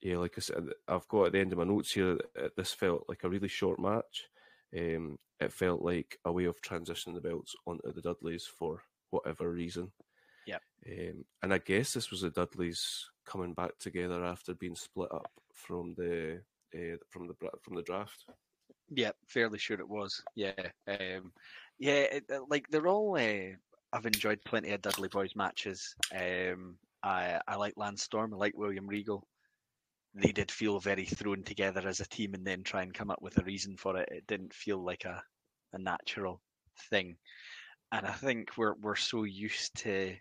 yeah, 0.02 0.18
like 0.18 0.34
I 0.38 0.42
said, 0.42 0.68
I've 0.88 1.08
got 1.08 1.26
at 1.28 1.32
the 1.34 1.40
end 1.40 1.52
of 1.54 1.58
my 1.60 1.64
notes 1.66 1.94
here. 1.94 2.18
This 2.58 2.74
felt 2.74 3.06
like 3.10 3.24
a 3.24 3.30
really 3.30 3.48
short 3.48 3.80
match. 3.80 4.28
Um, 4.78 5.18
it 5.44 5.54
felt 5.54 5.82
like 5.82 6.18
a 6.26 6.32
way 6.32 6.46
of 6.46 6.62
transitioning 6.62 7.14
the 7.16 7.22
belts 7.22 7.56
onto 7.66 7.92
the 7.94 8.02
Dudleys 8.02 8.46
for 8.46 8.82
whatever 9.12 9.50
reason. 9.52 9.92
Yep. 10.48 10.62
Um, 10.88 11.26
and 11.42 11.54
I 11.54 11.60
guess 11.60 11.94
this 11.94 12.12
was 12.12 12.22
the 12.22 12.30
Dudleys 12.30 13.06
coming 13.26 13.54
back 13.54 13.78
together 13.80 14.24
after 14.26 14.54
being 14.54 14.76
split 14.76 15.12
up 15.14 15.32
from 15.54 15.94
the 15.98 16.42
uh, 16.76 16.98
from 17.10 17.28
the 17.28 17.36
from 17.62 17.76
the 17.76 17.84
draft. 17.84 18.26
Yeah, 18.90 19.12
fairly 19.28 19.60
sure 19.60 19.80
it 19.80 19.88
was. 19.88 20.22
Yeah, 20.36 20.52
um, 20.88 21.32
yeah. 21.80 22.06
It, 22.12 22.26
like 22.50 22.68
they're 22.70 22.88
all. 22.88 23.18
Uh, 23.18 23.56
I've 23.92 24.06
enjoyed 24.06 24.40
plenty 24.44 24.72
of 24.72 24.82
Dudley 24.82 25.08
Boys 25.08 25.36
matches. 25.36 25.96
Um, 26.14 26.78
I 27.02 27.40
I 27.48 27.56
like 27.56 27.74
Lance 27.78 28.04
Storm. 28.04 28.34
I 28.34 28.38
like 28.38 28.58
William 28.58 28.88
Regal. 28.88 29.26
They 30.16 30.32
did 30.32 30.52
feel 30.52 30.80
very 30.80 31.06
thrown 31.06 31.44
together 31.44 31.88
as 31.88 32.00
a 32.00 32.08
team, 32.08 32.34
and 32.34 32.46
then 32.46 32.64
try 32.64 32.84
and 32.84 32.94
come 32.94 33.10
up 33.10 33.22
with 33.22 33.38
a 33.38 33.44
reason 33.44 33.78
for 33.78 33.98
it. 33.98 34.10
It 34.12 34.28
didn't 34.28 34.54
feel 34.54 34.84
like 34.84 35.06
a 35.06 35.24
a 35.74 35.80
natural 35.80 36.42
thing. 36.90 37.18
And 37.92 38.06
I 38.08 38.12
think 38.12 38.58
we're 38.58 38.74
we're 38.76 38.96
so 38.96 39.24
used 39.24 39.76
to 39.80 40.16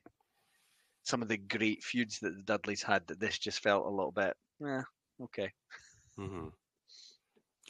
some 1.04 1.22
of 1.22 1.28
the 1.28 1.38
great 1.38 1.82
feuds 1.82 2.18
that 2.20 2.36
the 2.36 2.42
Dudleys 2.42 2.82
had 2.82 3.06
that 3.06 3.18
this 3.18 3.38
just 3.38 3.60
felt 3.60 3.86
a 3.86 3.90
little 3.90 4.12
bit. 4.12 4.36
Yeah, 4.60 4.82
okay. 5.22 5.52
Mm-hmm. 6.18 6.48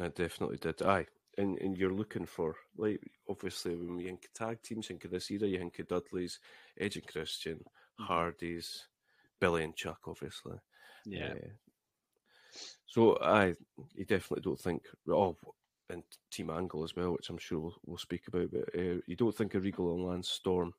I 0.01 0.09
definitely 0.09 0.59
did. 0.59 0.83
Aye, 0.83 1.07
and 1.39 1.59
and 1.59 1.77
you're 1.79 1.93
looking 1.93 2.27
for 2.27 2.57
like 2.77 3.01
obviously 3.29 3.77
when 3.77 3.97
we 3.97 4.05
think 4.05 4.29
tag 4.35 4.63
teams, 4.63 4.89
think 4.89 5.05
of 5.05 5.11
this 5.13 5.31
era, 5.31 5.47
you 5.47 5.59
think 5.59 5.79
of 5.79 5.89
Dudley's, 5.89 6.41
Edge 6.79 6.97
and 6.97 7.07
Christian, 7.07 7.65
Mhm. 8.01 8.07
Hardy's, 8.07 8.89
Billy 9.39 9.65
and 9.65 9.77
Chuck, 9.77 10.01
obviously. 10.07 10.59
Yeah, 11.05 11.35
Uh, 11.35 11.49
so 12.87 13.17
I, 13.19 13.55
you 13.95 14.05
definitely 14.05 14.43
don't 14.43 14.61
think 14.61 14.83
oh, 15.09 15.37
and 15.93 16.03
Team 16.31 16.51
Angle 16.51 16.83
as 16.85 16.97
well, 16.97 17.13
which 17.13 17.31
I'm 17.31 17.39
sure 17.39 17.61
we'll, 17.61 17.77
we'll 17.85 17.99
speak 17.99 18.27
about. 18.29 18.51
But 18.51 18.69
uh, 18.79 19.01
you 19.07 19.17
don't 19.17 19.37
think 19.37 19.55
of 19.55 19.63
Regal 19.63 19.95
and 19.95 20.05
Lance 20.05 20.29
Storm 20.31 20.73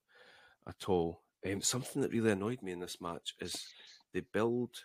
at 0.67 0.89
all. 0.89 1.21
Um, 1.49 1.61
something 1.61 2.01
that 2.01 2.11
really 2.11 2.31
annoyed 2.31 2.61
me 2.61 2.71
in 2.71 2.79
this 2.79 2.99
match 3.01 3.35
is 3.39 3.67
they 4.13 4.21
build. 4.33 4.75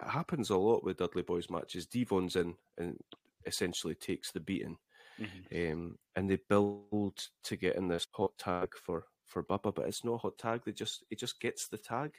It 0.00 0.10
happens 0.10 0.50
a 0.50 0.56
lot 0.56 0.84
with 0.84 0.98
Dudley 0.98 1.22
Boys 1.22 1.50
matches. 1.50 1.86
Devon's 1.86 2.36
in 2.36 2.54
and 2.78 2.98
essentially 3.46 3.94
takes 3.94 4.32
the 4.32 4.40
beating, 4.40 4.76
Mhm. 5.20 5.72
um, 5.72 5.98
and 6.16 6.28
they 6.28 6.38
build 6.48 7.18
to 7.44 7.56
get 7.56 7.76
in 7.76 7.88
this 7.88 8.06
hot 8.12 8.36
tag 8.38 8.74
for 8.74 9.04
for 9.26 9.42
Bubba, 9.42 9.74
but 9.74 9.86
it's 9.86 10.04
not 10.04 10.14
a 10.14 10.18
hot 10.18 10.38
tag. 10.38 10.62
They 10.64 10.72
just 10.72 11.04
he 11.10 11.16
just 11.16 11.40
gets 11.40 11.68
the 11.68 11.78
tag 11.78 12.12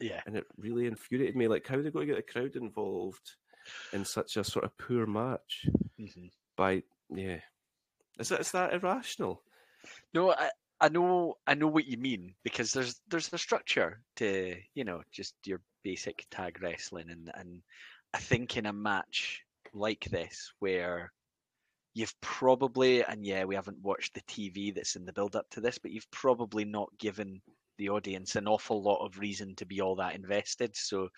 yeah. 0.00 0.20
and 0.26 0.36
it 0.36 0.46
really 0.56 0.86
infuriated 0.86 1.36
me. 1.36 1.48
Like, 1.48 1.66
how 1.66 1.76
are 1.76 1.82
they 1.82 1.90
going 1.90 2.06
to 2.06 2.14
get 2.14 2.26
the 2.26 2.32
crowd 2.32 2.56
involved 2.56 3.36
in 3.92 4.04
such 4.04 4.36
a 4.36 4.44
sort 4.44 4.64
of 4.64 4.76
poor 4.78 5.06
match? 5.06 5.66
hmm 5.98 6.26
By 6.56 6.82
yeah, 7.14 7.40
is 8.18 8.28
that 8.28 8.40
is 8.40 8.52
that 8.52 8.74
irrational? 8.74 9.42
No, 10.14 10.32
I, 10.32 10.50
I 10.82 10.88
know 10.88 11.34
I 11.46 11.54
know 11.54 11.68
what 11.68 11.86
you 11.86 11.96
mean 11.96 12.34
because 12.42 12.72
there's 12.72 13.00
there's 13.08 13.32
a 13.32 13.38
structure 13.38 14.02
to 14.16 14.56
you 14.74 14.84
know 14.84 15.02
just 15.12 15.34
your 15.46 15.60
basic 15.84 16.26
tag 16.30 16.60
wrestling 16.60 17.10
and 17.10 17.30
and 17.34 17.62
I 18.12 18.18
think 18.18 18.56
in 18.56 18.66
a 18.66 18.72
match 18.72 19.42
like 19.72 20.04
this 20.10 20.52
where 20.58 21.12
you've 21.94 22.14
probably 22.20 23.04
and 23.04 23.24
yeah 23.24 23.44
we 23.44 23.54
haven't 23.54 23.82
watched 23.82 24.14
the 24.14 24.22
TV 24.22 24.74
that's 24.74 24.96
in 24.96 25.04
the 25.04 25.12
build 25.12 25.36
up 25.36 25.46
to 25.50 25.60
this 25.60 25.78
but 25.78 25.92
you've 25.92 26.10
probably 26.10 26.64
not 26.64 26.88
given 26.98 27.40
the 27.78 27.88
audience 27.88 28.34
an 28.34 28.48
awful 28.48 28.82
lot 28.82 29.04
of 29.04 29.18
reason 29.18 29.54
to 29.54 29.66
be 29.66 29.80
all 29.80 29.94
that 29.94 30.16
invested 30.16 30.74
so 30.74 31.08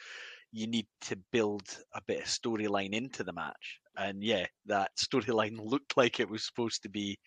you 0.52 0.66
need 0.66 0.86
to 1.00 1.16
build 1.32 1.62
a 1.94 2.02
bit 2.06 2.20
of 2.20 2.26
storyline 2.26 2.92
into 2.92 3.24
the 3.24 3.32
match 3.32 3.80
and 3.96 4.22
yeah 4.24 4.46
that 4.66 4.90
storyline 4.98 5.58
looked 5.64 5.96
like 5.96 6.20
it 6.20 6.28
was 6.28 6.44
supposed 6.46 6.82
to 6.82 6.88
be 6.88 7.18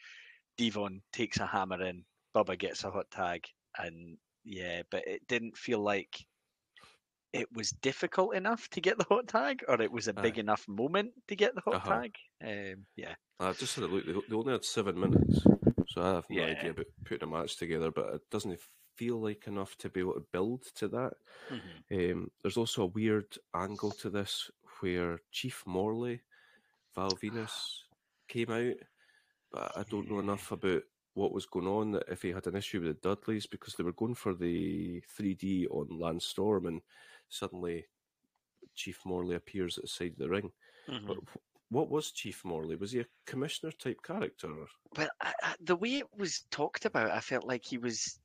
Devon 0.58 1.04
takes 1.14 1.40
a 1.40 1.48
hammer 1.48 1.82
in, 1.84 2.06
Bubba 2.36 2.58
gets 2.60 2.84
a 2.84 2.92
hot 2.92 3.12
tag, 3.12 3.48
and 3.78 4.18
yeah, 4.44 4.84
but 4.92 5.08
it 5.08 5.28
didn't 5.28 5.58
feel 5.58 5.80
like 5.82 6.26
it 7.34 7.52
was 7.54 7.72
difficult 7.72 8.36
enough 8.36 8.70
to 8.70 8.82
get 8.82 8.98
the 8.98 9.04
hot 9.06 9.28
tag, 9.28 9.64
or 9.68 9.82
it 9.82 9.92
was 9.92 10.08
a 10.08 10.14
big 10.14 10.38
Aye. 10.38 10.40
enough 10.40 10.68
moment 10.68 11.14
to 11.28 11.36
get 11.36 11.54
the 11.56 11.62
hot 11.62 11.78
Uh-huh. 11.78 11.84
tag. 11.84 12.16
Um, 12.44 12.88
yeah, 12.96 13.16
I 13.40 13.54
just 13.54 13.76
had 13.76 13.84
a 13.84 13.88
look. 13.88 14.06
They 14.06 14.14
they 14.14 14.36
only 14.36 14.54
had 14.54 14.66
seven 14.66 15.00
minutes, 15.00 15.48
so 15.86 16.02
I 16.02 16.14
have 16.16 16.30
no 16.30 16.46
Yeah. 16.46 16.48
idea 16.48 16.72
about 16.72 16.88
putting 17.06 17.28
a 17.28 17.32
match 17.32 17.58
together. 17.58 17.92
But 17.92 18.14
it 18.16 18.30
doesn't 18.32 18.62
feel 18.96 19.20
like 19.22 19.48
enough 19.48 19.78
to 19.78 19.90
be 19.90 20.00
able 20.00 20.14
to 20.16 20.26
build 20.32 20.64
to 20.76 20.88
that. 20.90 21.14
Um, 21.92 22.32
there's 22.42 22.58
also 22.58 22.84
a 22.84 22.88
weird 22.88 23.38
angle 23.56 23.94
to 23.94 24.10
this 24.10 24.52
where 24.82 25.20
Chief 25.32 25.66
Morley, 25.68 26.24
Val 26.98 27.16
Venis, 27.18 27.84
came 28.28 28.52
out, 28.52 28.76
but 29.52 29.78
I 29.78 29.84
don't 29.84 30.10
know 30.10 30.20
enough 30.20 30.52
about 30.52 30.84
what 31.14 31.34
was 31.34 31.46
going 31.48 31.68
on. 31.68 31.92
That 31.92 32.10
if 32.10 32.24
he 32.24 32.32
had 32.32 32.48
an 32.48 32.56
issue 32.56 32.82
with 32.82 32.90
the 33.02 33.10
Dudleys 33.16 33.48
because 33.48 33.76
they 33.76 33.84
were 33.84 33.94
going 33.94 34.16
for 34.16 34.36
the 34.36 35.02
3D 35.02 35.68
on 35.68 36.00
Lance 36.00 36.26
Storm 36.28 36.66
and 36.68 36.82
suddenly 37.30 37.88
Chief 38.76 39.06
Morley 39.06 39.36
appears 39.36 39.78
at 39.78 39.84
the 39.84 39.88
side 39.90 40.14
of 40.14 40.18
the 40.20 40.30
ring. 40.30 40.54
Mhm. 40.88 41.08
But 41.08 41.20
what 41.70 41.90
was 41.90 42.12
Chief 42.12 42.46
Morley? 42.46 42.76
Was 42.78 42.94
he 42.94 43.02
a 43.02 43.08
commissioner 43.26 43.72
type 43.74 44.04
character? 44.04 44.68
Well, 44.98 45.10
I, 45.22 45.34
I, 45.42 45.56
the 45.60 45.76
way 45.76 45.96
it 45.96 46.14
was 46.14 46.42
talked 46.52 46.86
about, 46.86 47.12
I 47.12 47.20
felt 47.22 47.46
like 47.46 47.64
he 47.66 47.78
was 47.78 48.20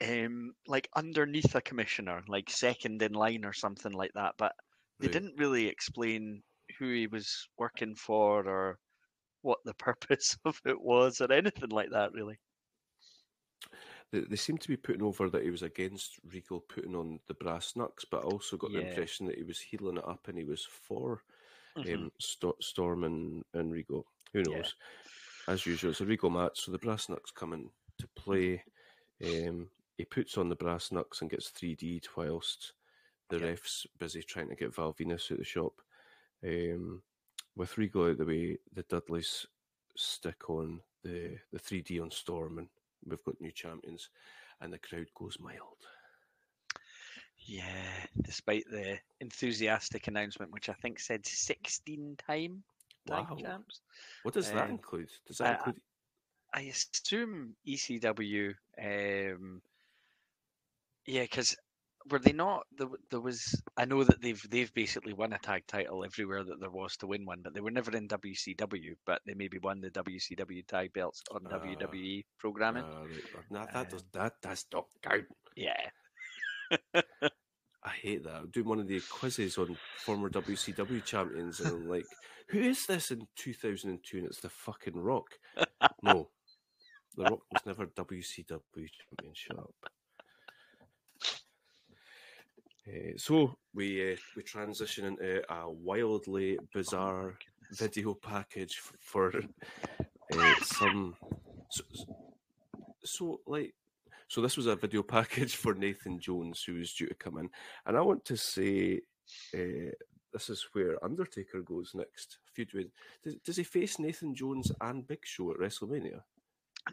um, 0.00 0.54
like 0.66 0.88
underneath 0.94 1.54
a 1.54 1.60
commissioner, 1.62 2.22
like 2.28 2.50
second 2.50 3.02
in 3.02 3.12
line 3.12 3.44
or 3.44 3.52
something 3.52 3.92
like 3.92 4.12
that. 4.14 4.34
But 4.38 4.54
they 5.00 5.08
Right. 5.08 5.08
didn't 5.08 5.36
really 5.38 5.66
explain 5.68 6.42
who 6.78 6.92
he 6.92 7.06
was 7.06 7.48
working 7.58 7.94
for 7.94 8.46
or 8.48 8.78
what 9.42 9.58
the 9.64 9.74
purpose 9.78 10.36
of 10.44 10.60
it 10.64 10.80
was 10.80 11.20
or 11.20 11.32
anything 11.32 11.70
like 11.70 11.90
that, 11.90 12.12
really. 12.12 12.38
They, 14.10 14.20
they 14.20 14.36
seem 14.36 14.58
to 14.58 14.68
be 14.68 14.76
putting 14.76 15.02
over 15.02 15.28
that 15.30 15.44
he 15.44 15.50
was 15.50 15.62
against 15.62 16.18
Regal 16.24 16.60
putting 16.60 16.94
on 16.96 17.20
the 17.26 17.34
brass 17.34 17.76
knucks, 17.76 18.04
but 18.04 18.18
I 18.24 18.26
also 18.26 18.56
got 18.56 18.72
the 18.72 18.80
impression 18.80 19.26
that 19.26 19.36
he 19.36 19.42
was 19.44 19.60
healing 19.60 19.98
it 19.98 20.08
up 20.08 20.28
and 20.28 20.38
he 20.38 20.44
was 20.44 20.64
for 20.64 21.22
Mhm. 21.76 21.94
um, 21.94 22.12
Sto- 22.18 22.56
Storm 22.60 23.04
and, 23.04 23.44
and 23.54 23.70
Regal. 23.72 24.06
Who 24.32 24.40
Yeah. 24.40 24.56
knows? 24.56 24.74
As 25.46 25.66
usual, 25.66 25.90
it's 25.90 26.00
a 26.00 26.06
Regal 26.06 26.30
match, 26.30 26.60
so 26.60 26.72
the 26.72 26.78
brass 26.78 27.08
knucks 27.08 27.30
come 27.30 27.52
into 27.52 28.08
play. 28.14 28.64
Um, 29.22 29.70
he 29.96 30.04
puts 30.04 30.38
on 30.38 30.48
the 30.48 30.56
brass 30.56 30.90
knucks 30.92 31.20
and 31.20 31.30
gets 31.30 31.50
3D'd 31.50 32.08
whilst 32.16 32.72
the 33.28 33.38
ref's 33.38 33.86
busy 33.98 34.22
trying 34.22 34.48
to 34.48 34.56
get 34.56 34.74
Val 34.74 34.94
Venis 34.94 35.26
out 35.26 35.32
of 35.32 35.38
the 35.38 35.44
shop. 35.44 35.82
Um, 36.44 37.02
with 37.56 37.76
Regal 37.78 38.10
out 38.10 38.18
the 38.18 38.24
way, 38.24 38.58
the 38.74 38.82
Dudleys 38.82 39.46
stick 39.96 40.48
on 40.48 40.80
the, 41.02 41.38
the 41.52 41.58
3D 41.58 42.00
on 42.00 42.10
Storm, 42.10 42.58
and 42.58 42.68
we've 43.06 43.22
got 43.24 43.40
new 43.40 43.50
champions, 43.52 44.10
and 44.60 44.72
the 44.72 44.78
crowd 44.78 45.06
goes 45.14 45.38
mild. 45.40 45.78
Yeah, 47.40 48.06
despite 48.22 48.64
the 48.70 48.98
enthusiastic 49.20 50.06
announcement, 50.06 50.52
which 50.52 50.68
I 50.68 50.74
think 50.74 51.00
said 51.00 51.24
16 51.26 52.16
time 52.26 52.62
Wow. 53.06 53.36
champs. 53.40 53.80
What 54.22 54.34
does 54.34 54.50
that 54.50 54.64
Um, 54.64 54.72
include? 54.72 55.10
Does 55.26 55.38
that 55.38 55.46
I- 55.46 55.54
include? 55.70 55.80
I 56.52 56.60
assume 56.62 57.56
ECW. 57.66 58.54
Um, 58.78 59.62
yeah, 61.06 61.22
because 61.22 61.56
were 62.10 62.18
they 62.18 62.32
not? 62.32 62.66
There, 62.76 62.88
there 63.10 63.20
was. 63.20 63.60
I 63.76 63.84
know 63.84 64.02
that 64.04 64.20
they've 64.20 64.42
they've 64.50 64.72
basically 64.74 65.12
won 65.12 65.32
a 65.32 65.38
tag 65.38 65.64
title 65.66 66.04
everywhere 66.04 66.42
that 66.44 66.60
there 66.60 66.70
was 66.70 66.96
to 66.98 67.06
win 67.06 67.24
one, 67.26 67.40
but 67.42 67.54
they 67.54 67.60
were 67.60 67.70
never 67.70 67.90
in 67.96 68.08
WCW. 68.08 68.94
But 69.06 69.20
they 69.26 69.34
maybe 69.34 69.58
won 69.58 69.80
the 69.80 69.90
WCW 69.90 70.66
tag 70.66 70.92
belts 70.92 71.22
on 71.30 71.46
Ah, 71.46 71.58
WWE 71.58 72.24
programming. 72.38 72.84
Uh, 72.84 73.56
uh, 73.56 73.66
that 73.72 73.90
does 73.90 74.02
Um, 74.02 74.08
that 74.14 74.32
does 74.42 74.66
not 74.72 74.86
count. 75.02 75.24
yeah, 75.56 75.90
I 77.84 77.90
hate 77.90 78.24
that. 78.24 78.34
I'm 78.34 78.50
doing 78.50 78.68
one 78.68 78.80
of 78.80 78.88
the 78.88 79.00
quizzes 79.10 79.56
on 79.58 79.76
former 80.04 80.28
WCW 80.28 81.04
champions, 81.04 81.60
and 81.60 81.68
I'm 81.72 81.88
like, 81.88 82.06
"Who 82.48 82.58
is 82.60 82.86
this 82.86 83.10
in 83.10 83.26
2002?" 83.36 84.18
And 84.18 84.26
it's 84.26 84.40
the 84.40 84.48
fucking 84.50 84.96
Rock. 84.96 85.38
no, 86.02 86.28
the 87.16 87.24
Rock 87.24 87.40
was 87.52 87.64
never 87.66 87.86
WCW 87.86 88.60
champion. 88.74 89.34
Shut 89.34 89.58
up. 89.58 89.74
Uh, 92.88 93.12
so 93.16 93.54
we 93.74 94.12
uh, 94.12 94.16
we 94.36 94.42
transition 94.42 95.04
into 95.04 95.42
a 95.52 95.70
wildly 95.70 96.58
bizarre 96.72 97.34
video 97.72 98.14
package 98.14 98.78
f- 98.82 98.92
for 99.00 99.32
uh, 100.32 100.54
some. 100.62 101.14
So, 101.70 101.84
so 103.04 103.40
like 103.46 103.74
so 104.28 104.40
this 104.40 104.56
was 104.56 104.66
a 104.66 104.76
video 104.76 105.02
package 105.02 105.56
for 105.56 105.74
Nathan 105.74 106.18
Jones, 106.18 106.62
who 106.62 106.74
was 106.74 106.94
due 106.94 107.08
to 107.08 107.14
come 107.14 107.38
in, 107.38 107.50
and 107.86 107.96
I 107.96 108.00
want 108.00 108.24
to 108.26 108.36
say 108.36 109.00
uh, 109.54 109.90
this 110.32 110.48
is 110.48 110.66
where 110.72 111.02
Undertaker 111.04 111.60
goes 111.62 111.92
next. 111.94 112.38
Feud 112.54 112.72
with 112.72 112.86
does, 113.22 113.34
does 113.44 113.56
he 113.56 113.64
face 113.64 113.98
Nathan 113.98 114.34
Jones 114.34 114.72
and 114.80 115.06
Big 115.06 115.20
Show 115.24 115.50
at 115.50 115.58
WrestleMania? 115.58 116.20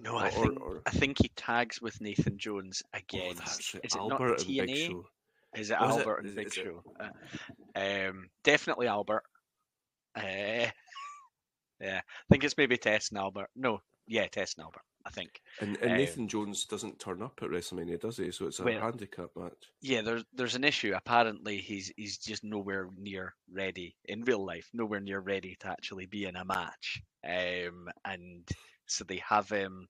no, 0.01 0.17
I 0.17 0.25
Or- 0.27 0.31
think 0.31 0.61
or- 0.61 0.81
I 0.85 0.89
think 0.91 1.17
he 1.21 1.29
tags 1.37 1.81
with 1.81 2.01
Nathan 2.01 2.37
Jones 2.37 2.83
Oh, 2.93 2.97
again. 2.97 3.35
right, 3.37 3.59
is 3.59 3.75
it 3.81 3.95
Albert 3.95 4.19
not 4.19 4.39
and 4.39 4.47
Big 4.47 4.69
TNA? 4.69 5.03
Is 5.57 5.69
it 5.71 5.73
it? 5.73 5.81
Albert 5.81 6.17
and 6.19 6.27
Is- 6.29 6.35
Big 6.35 6.47
is? 6.47 6.53
Show? 6.53 6.83
Uh, 6.99 7.79
um, 8.09 8.29
definitely 8.43 8.87
Albert. 8.87 9.23
Uh, 10.15 10.21
yeah, 11.81 11.99
I 11.99 12.23
think 12.31 12.43
it's 12.43 12.57
maybe 12.57 12.77
Tess 12.77 13.09
and 13.09 13.17
Albert. 13.19 13.49
No, 13.55 13.79
yeah, 14.07 14.27
Tess 14.27 14.55
and 14.57 14.63
Albert. 14.63 14.81
I 15.07 15.11
think. 15.11 15.39
And, 15.61 15.77
and 15.83 15.91
Um, 15.91 15.97
Nathan 15.97 16.27
Jones 16.27 16.65
doesn't 16.65 16.99
turn 16.99 17.21
up 17.21 17.39
at 17.43 17.49
WrestleMania, 17.49 17.99
does 17.99 18.17
he? 18.17 18.31
So 18.31 18.47
it's 18.47 18.59
a 18.59 18.63
Well- 18.63 18.79
handicap 18.81 19.29
match. 19.35 19.53
Yeah, 19.81 20.01
there's 20.01 20.23
there's 20.33 20.55
an 20.55 20.63
issue. 20.63 20.93
Apparently, 20.95 21.57
he's 21.57 21.91
he's 21.95 22.17
just 22.17 22.43
nowhere 22.43 22.89
near 22.97 23.35
ready 23.51 23.95
in 24.05 24.23
real 24.23 24.43
life. 24.43 24.67
Nowhere 24.73 24.99
near 25.01 25.19
ready 25.19 25.55
to 25.59 25.67
actually 25.67 26.07
be 26.07 26.25
in 26.25 26.35
a 26.37 26.45
match. 26.45 27.01
Um, 27.23 27.87
and 28.05 28.47
so 28.87 29.03
they 29.03 29.17
have 29.17 29.47
him 29.49 29.87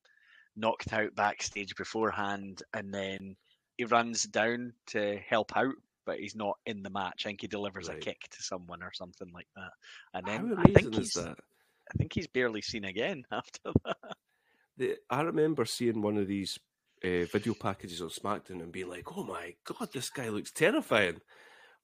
knocked 0.57 0.91
out 0.93 1.13
backstage 1.15 1.75
beforehand, 1.75 2.63
and 2.73 2.93
then 2.93 3.35
he 3.77 3.85
runs 3.85 4.23
down 4.23 4.73
to 4.87 5.17
help 5.19 5.55
out, 5.57 5.75
but 6.05 6.19
he's 6.19 6.35
not 6.35 6.59
in 6.65 6.83
the 6.83 6.89
match. 6.89 7.25
I 7.25 7.29
think 7.29 7.41
he 7.41 7.47
delivers 7.47 7.87
Right. 7.87 7.95
a 7.97 7.97
kick 7.97 8.27
to 8.31 8.43
someone 8.43 8.83
or 8.83 8.93
something 8.93 9.31
like 9.33 9.47
that. 9.55 9.71
And 10.13 10.27
How 10.27 10.43
then 10.45 10.53
I 10.57 10.67
think 10.67 10.95
is 10.95 10.95
he's 10.95 11.13
that? 11.13 11.39
I 11.91 11.93
think 11.97 12.13
he's 12.13 12.27
barely 12.27 12.61
seen 12.61 12.85
again 12.85 13.25
after 13.31 13.73
that. 13.85 13.97
The, 14.77 14.97
I 15.09 15.21
remember 15.21 15.65
seeing 15.65 16.01
one 16.01 16.17
of 16.17 16.27
these 16.27 16.59
uh, 17.03 17.25
video 17.25 17.53
packages 17.53 18.01
on 18.01 18.09
SmackDown 18.09 18.61
and 18.61 18.71
being 18.71 18.89
like, 18.89 19.15
"Oh 19.17 19.23
my 19.23 19.55
god, 19.63 19.91
this 19.93 20.09
guy 20.09 20.29
looks 20.29 20.51
terrifying!" 20.51 21.21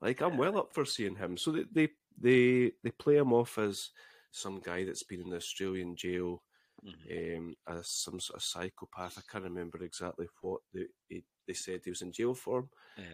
Like 0.02 0.22
I'm 0.22 0.38
well 0.38 0.58
up 0.58 0.74
for 0.74 0.86
seeing 0.86 1.18
him. 1.18 1.38
So 1.38 1.52
they 1.52 1.66
they 1.72 1.90
they, 2.18 2.74
they 2.84 2.92
play 2.92 3.18
him 3.18 3.34
off 3.34 3.58
as 3.58 3.92
some 4.32 4.60
guy 4.62 4.86
that's 4.86 5.04
been 5.04 5.22
in 5.22 5.30
the 5.30 5.38
Australian 5.38 5.96
jail, 5.96 6.44
Mhm. 6.84 7.38
um, 7.38 7.56
as 7.68 7.88
some 7.90 8.20
sort 8.20 8.38
of 8.38 8.44
psychopath. 8.44 9.18
I 9.18 9.22
can't 9.32 9.44
remember 9.44 9.84
exactly 9.84 10.28
what 10.42 10.62
they 10.74 10.88
he, 11.10 11.24
they 11.48 11.54
said 11.54 11.82
he 11.84 11.92
was 11.92 12.02
in 12.02 12.12
jail 12.12 12.34
for, 12.34 12.68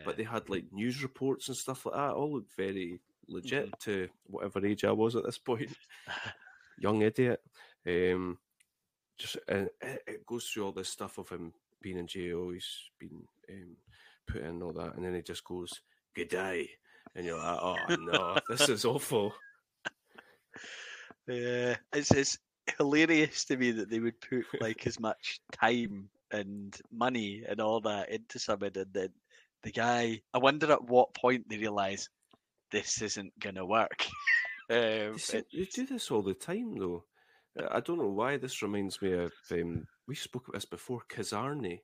but 0.06 0.16
they 0.18 0.24
had 0.24 0.50
like 0.50 0.66
news 0.72 1.04
reports 1.04 1.48
and 1.50 1.58
stuff 1.58 1.86
like 1.86 1.96
that. 1.96 2.14
All 2.14 2.34
looked 2.34 2.56
very 2.56 3.02
legit 3.28 3.78
to 3.82 4.08
whatever 4.28 4.66
age 4.66 4.86
I 4.86 4.92
was 4.92 5.16
at 5.16 5.26
this 5.26 5.38
point 5.38 5.70
young 6.78 7.02
idiot. 7.02 7.42
Um, 7.86 8.38
just 9.18 9.38
and 9.48 9.70
it, 9.82 10.04
it 10.08 10.26
goes 10.26 10.46
through 10.46 10.66
all 10.66 10.72
this 10.72 10.90
stuff 10.90 11.18
of 11.18 11.30
him 11.30 11.54
being 11.82 11.98
in 11.98 12.08
jail. 12.08 12.50
He's 12.52 12.90
been 13.00 13.24
um, 13.50 13.78
put 14.28 14.44
in 14.44 14.62
all 14.62 14.74
that, 14.74 14.96
and 14.96 15.04
then 15.04 15.16
he 15.16 15.22
just 15.22 15.44
goes 15.44 15.82
"good 16.16 16.30
day," 16.30 16.70
and 17.16 17.26
you're 17.26 17.38
like, 17.38 17.60
"Oh 17.62 17.96
no, 18.00 18.38
this 18.50 18.70
is 18.70 18.86
awful." 18.86 19.34
Yeah, 21.28 21.76
it's 21.94 22.12
it's 22.12 22.38
hilarious 22.78 23.46
to 23.46 23.58
me 23.58 23.72
that 23.72 23.90
they 23.90 24.00
would 24.00 24.20
put 24.22 24.46
like 24.62 24.86
as 24.88 25.00
much 25.00 25.40
time 25.52 26.10
and 26.32 26.76
money 26.92 27.44
and 27.48 27.60
all 27.62 27.80
that 27.82 28.10
into 28.10 28.40
something, 28.40 28.72
and 28.76 28.94
then 28.94 29.10
the 29.64 29.72
guy. 29.72 30.22
I 30.34 30.38
wonder 30.38 30.72
at 30.72 30.84
what 30.84 31.14
point 31.14 31.48
they 31.50 31.58
realise 31.58 32.10
this 32.72 33.02
isn't 33.02 33.38
gonna 33.40 33.66
work. 33.66 34.06
um, 34.70 35.14
They, 35.14 35.18
se- 35.18 35.38
it- 35.40 35.48
they 35.54 35.66
do 35.66 35.86
this 35.88 36.12
all 36.12 36.22
the 36.22 36.34
time, 36.34 36.76
though. 36.78 37.04
I 37.72 37.80
don't 37.80 37.98
know 37.98 38.10
why 38.10 38.38
this 38.38 38.62
reminds 38.62 39.02
me 39.02 39.14
of. 39.14 39.32
Um, 39.52 39.88
we 40.08 40.14
spoke 40.16 40.48
about 40.48 40.58
this 40.58 40.66
before. 40.66 41.02
Kizarny. 41.10 41.80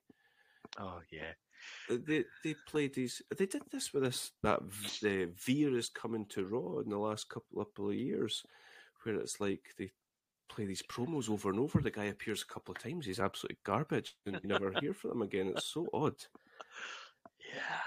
oh 0.80 1.00
yeah, 1.12 1.34
Uh, 1.90 1.98
They 2.06 2.26
they 2.44 2.56
played 2.68 2.94
these. 2.94 3.22
They 3.36 3.48
did 3.48 3.64
this 3.72 3.92
with 3.94 4.04
this 4.04 4.32
that 4.44 4.60
the 5.02 5.32
Veer 5.46 5.76
is 5.76 5.90
coming 5.90 6.26
to 6.28 6.46
Raw 6.46 6.80
in 6.80 6.90
the 6.90 6.98
last 7.00 7.28
couple 7.30 7.64
couple 7.66 7.90
of 7.90 7.96
years, 7.96 8.44
where 9.02 9.16
it's 9.16 9.40
like 9.40 9.64
they 9.80 9.92
play 10.56 10.66
these 10.66 10.82
promos 10.84 11.30
over 11.30 11.50
and 11.50 11.60
over. 11.60 11.82
The 11.82 11.92
guy 11.92 12.06
appears 12.06 12.42
a 12.44 12.54
couple 12.54 12.74
of 12.74 12.82
times. 12.82 13.06
He's 13.06 13.20
absolutely 13.20 13.58
garbage, 13.64 14.16
and 14.26 14.40
you 14.42 14.48
never 14.50 14.74
hear 14.80 14.94
from 14.94 15.12
him 15.12 15.22
again. 15.22 15.48
It's 15.56 15.66
so 15.66 15.88
odd. 15.94 16.16
yeah. 17.54 17.82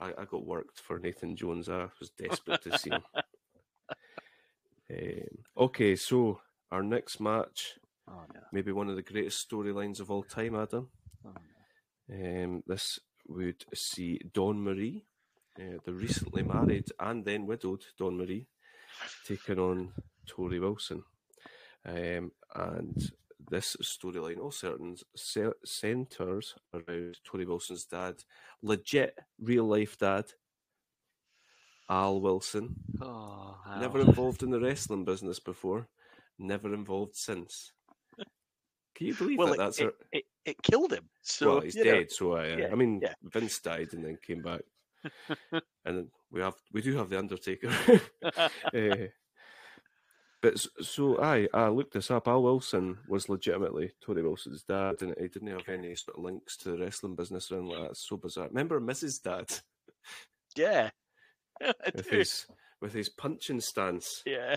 I, 0.00 0.22
I 0.22 0.24
got 0.26 0.46
worked 0.46 0.78
for 0.80 0.98
Nathan 0.98 1.34
Jones. 1.36 1.68
I 1.68 1.88
was 1.98 2.10
desperate 2.10 2.62
to 2.62 2.78
see 2.78 2.90
him. 2.90 3.02
Um, 4.90 5.20
okay, 5.56 5.96
so 5.96 6.40
our 6.72 6.82
next 6.82 7.20
match, 7.20 7.74
Oh 8.08 8.22
no. 8.32 8.40
maybe 8.52 8.72
one 8.72 8.88
of 8.88 8.96
the 8.96 9.02
greatest 9.02 9.46
storylines 9.46 10.00
of 10.00 10.10
all 10.10 10.22
time, 10.22 10.54
Adam. 10.56 10.88
Oh, 11.26 11.34
Um, 12.10 12.62
this 12.66 12.98
would 13.26 13.66
see 13.74 14.18
Dawn 14.32 14.62
Marie, 14.62 15.04
uh, 15.60 15.76
the 15.84 15.92
recently 15.92 16.42
married 16.42 16.86
and 16.98 17.22
then 17.22 17.46
widowed 17.46 17.84
Dawn 17.98 18.16
Marie, 18.16 18.46
taking 19.26 19.58
on 19.58 19.92
Tori 20.26 20.58
Wilson. 20.58 21.04
Um, 21.88 22.32
and 22.54 23.12
this 23.50 23.76
storyline 23.82 24.38
all 24.38 24.50
certain 24.50 24.96
ce- 25.16 25.56
centers 25.64 26.54
around 26.74 27.18
Tori 27.24 27.46
Wilson's 27.46 27.84
dad, 27.84 28.16
legit 28.62 29.18
real 29.40 29.64
life 29.64 29.96
dad, 29.98 30.26
Al 31.88 32.20
Wilson, 32.20 32.74
Oh, 33.00 33.56
never 33.80 34.00
involved 34.00 34.42
in 34.42 34.50
the 34.50 34.60
wrestling 34.60 35.04
business 35.04 35.40
before, 35.40 35.88
never 36.38 36.74
involved 36.74 37.16
since. 37.16 37.72
Can 38.94 39.06
you 39.06 39.14
believe 39.14 39.38
well, 39.38 39.46
that? 39.48 39.54
it, 39.54 39.58
That's 39.58 39.78
it, 39.78 39.94
it, 40.12 40.24
it 40.44 40.62
killed 40.62 40.92
him. 40.92 41.08
So 41.22 41.52
well, 41.52 41.60
he's 41.60 41.76
you 41.76 41.84
know, 41.84 41.92
dead. 41.92 42.10
So 42.10 42.32
I, 42.32 42.52
uh, 42.52 42.56
yeah, 42.56 42.68
I 42.72 42.74
mean, 42.74 43.00
yeah. 43.00 43.14
Vince 43.22 43.60
died 43.60 43.88
and 43.92 44.04
then 44.04 44.18
came 44.20 44.42
back, 44.42 44.60
and 45.52 45.62
then 45.84 46.10
we 46.30 46.40
have 46.40 46.56
we 46.72 46.82
do 46.82 46.96
have 46.96 47.08
the 47.08 47.18
Undertaker. 47.18 47.70
Eh, 48.74 49.06
but 50.42 50.58
so 50.80 51.20
I 51.20 51.48
I 51.52 51.68
looked 51.68 51.94
this 51.94 52.10
up. 52.10 52.28
Al 52.28 52.42
Wilson 52.42 52.98
was 53.08 53.28
legitimately 53.28 53.92
Tori 54.00 54.22
Wilson's 54.22 54.62
dad, 54.62 54.96
and 55.02 55.14
he 55.20 55.28
didn't 55.28 55.48
have 55.48 55.68
any 55.68 55.94
sort 55.94 56.16
of 56.18 56.24
links 56.24 56.56
to 56.58 56.70
the 56.72 56.78
wrestling 56.78 57.14
business 57.16 57.50
or 57.50 57.56
anything 57.58 57.72
like 57.72 57.82
that. 57.82 57.90
It's 57.90 58.08
so 58.08 58.16
bizarre. 58.16 58.48
Remember 58.48 58.80
Mrs. 58.80 59.22
Dad 59.22 59.50
yeah, 60.56 60.90
I 61.62 61.72
with 61.94 62.10
do. 62.10 62.16
his 62.18 62.46
with 62.80 62.92
his 62.92 63.08
punching 63.08 63.60
stance. 63.60 64.22
yeah. 64.26 64.56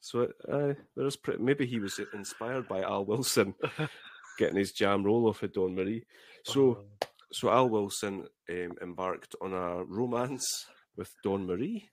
So 0.00 0.28
uh, 0.52 0.74
there's 0.96 1.16
pretty, 1.16 1.42
maybe 1.42 1.64
he 1.66 1.78
was 1.80 1.98
inspired 2.12 2.68
by 2.68 2.82
Al 2.82 3.06
Wilson 3.06 3.54
getting 4.38 4.56
his 4.58 4.72
jam 4.72 5.02
roll 5.02 5.26
off 5.28 5.42
of 5.42 5.52
Dawn 5.54 5.74
Marie. 5.74 6.04
So 6.44 6.60
Oh. 7.02 7.06
so 7.32 7.48
Al 7.50 7.70
Wilson 7.70 8.26
um, 8.50 8.72
embarked 8.82 9.34
on 9.40 9.54
a 9.54 9.82
romance 9.84 10.66
with 10.96 11.10
Dawn 11.22 11.46
Marie, 11.46 11.88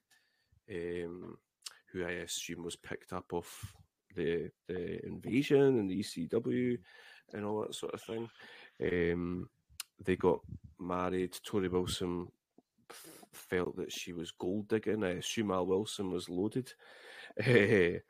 um, 0.70 1.38
who 1.92 2.04
I 2.04 2.12
assume 2.12 2.64
was 2.64 2.76
picked 2.76 3.12
up 3.12 3.32
off 3.32 3.74
the 4.14 4.50
the 4.68 5.04
invasion 5.06 5.78
and 5.78 5.90
the 5.90 6.00
ECW 6.00 6.78
and 7.32 7.44
all 7.44 7.62
that 7.62 7.74
sort 7.74 7.94
of 7.94 8.02
thing. 8.02 8.28
Um, 8.80 9.48
they 10.04 10.16
got 10.16 10.40
married. 10.78 11.36
Tori 11.44 11.68
Wilson 11.68 12.28
f- 12.90 13.24
felt 13.32 13.76
that 13.76 13.92
she 13.92 14.12
was 14.12 14.32
gold 14.32 14.68
digging. 14.68 15.04
I 15.04 15.10
assume 15.10 15.50
Al 15.50 15.66
Wilson 15.66 16.10
was 16.10 16.28
loaded, 16.28 16.72
and 17.36 18.02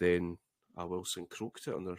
then 0.00 0.38
Al 0.78 0.88
Wilson 0.88 1.26
croaked 1.28 1.68
it 1.68 1.74
on 1.74 1.84
their 1.84 1.98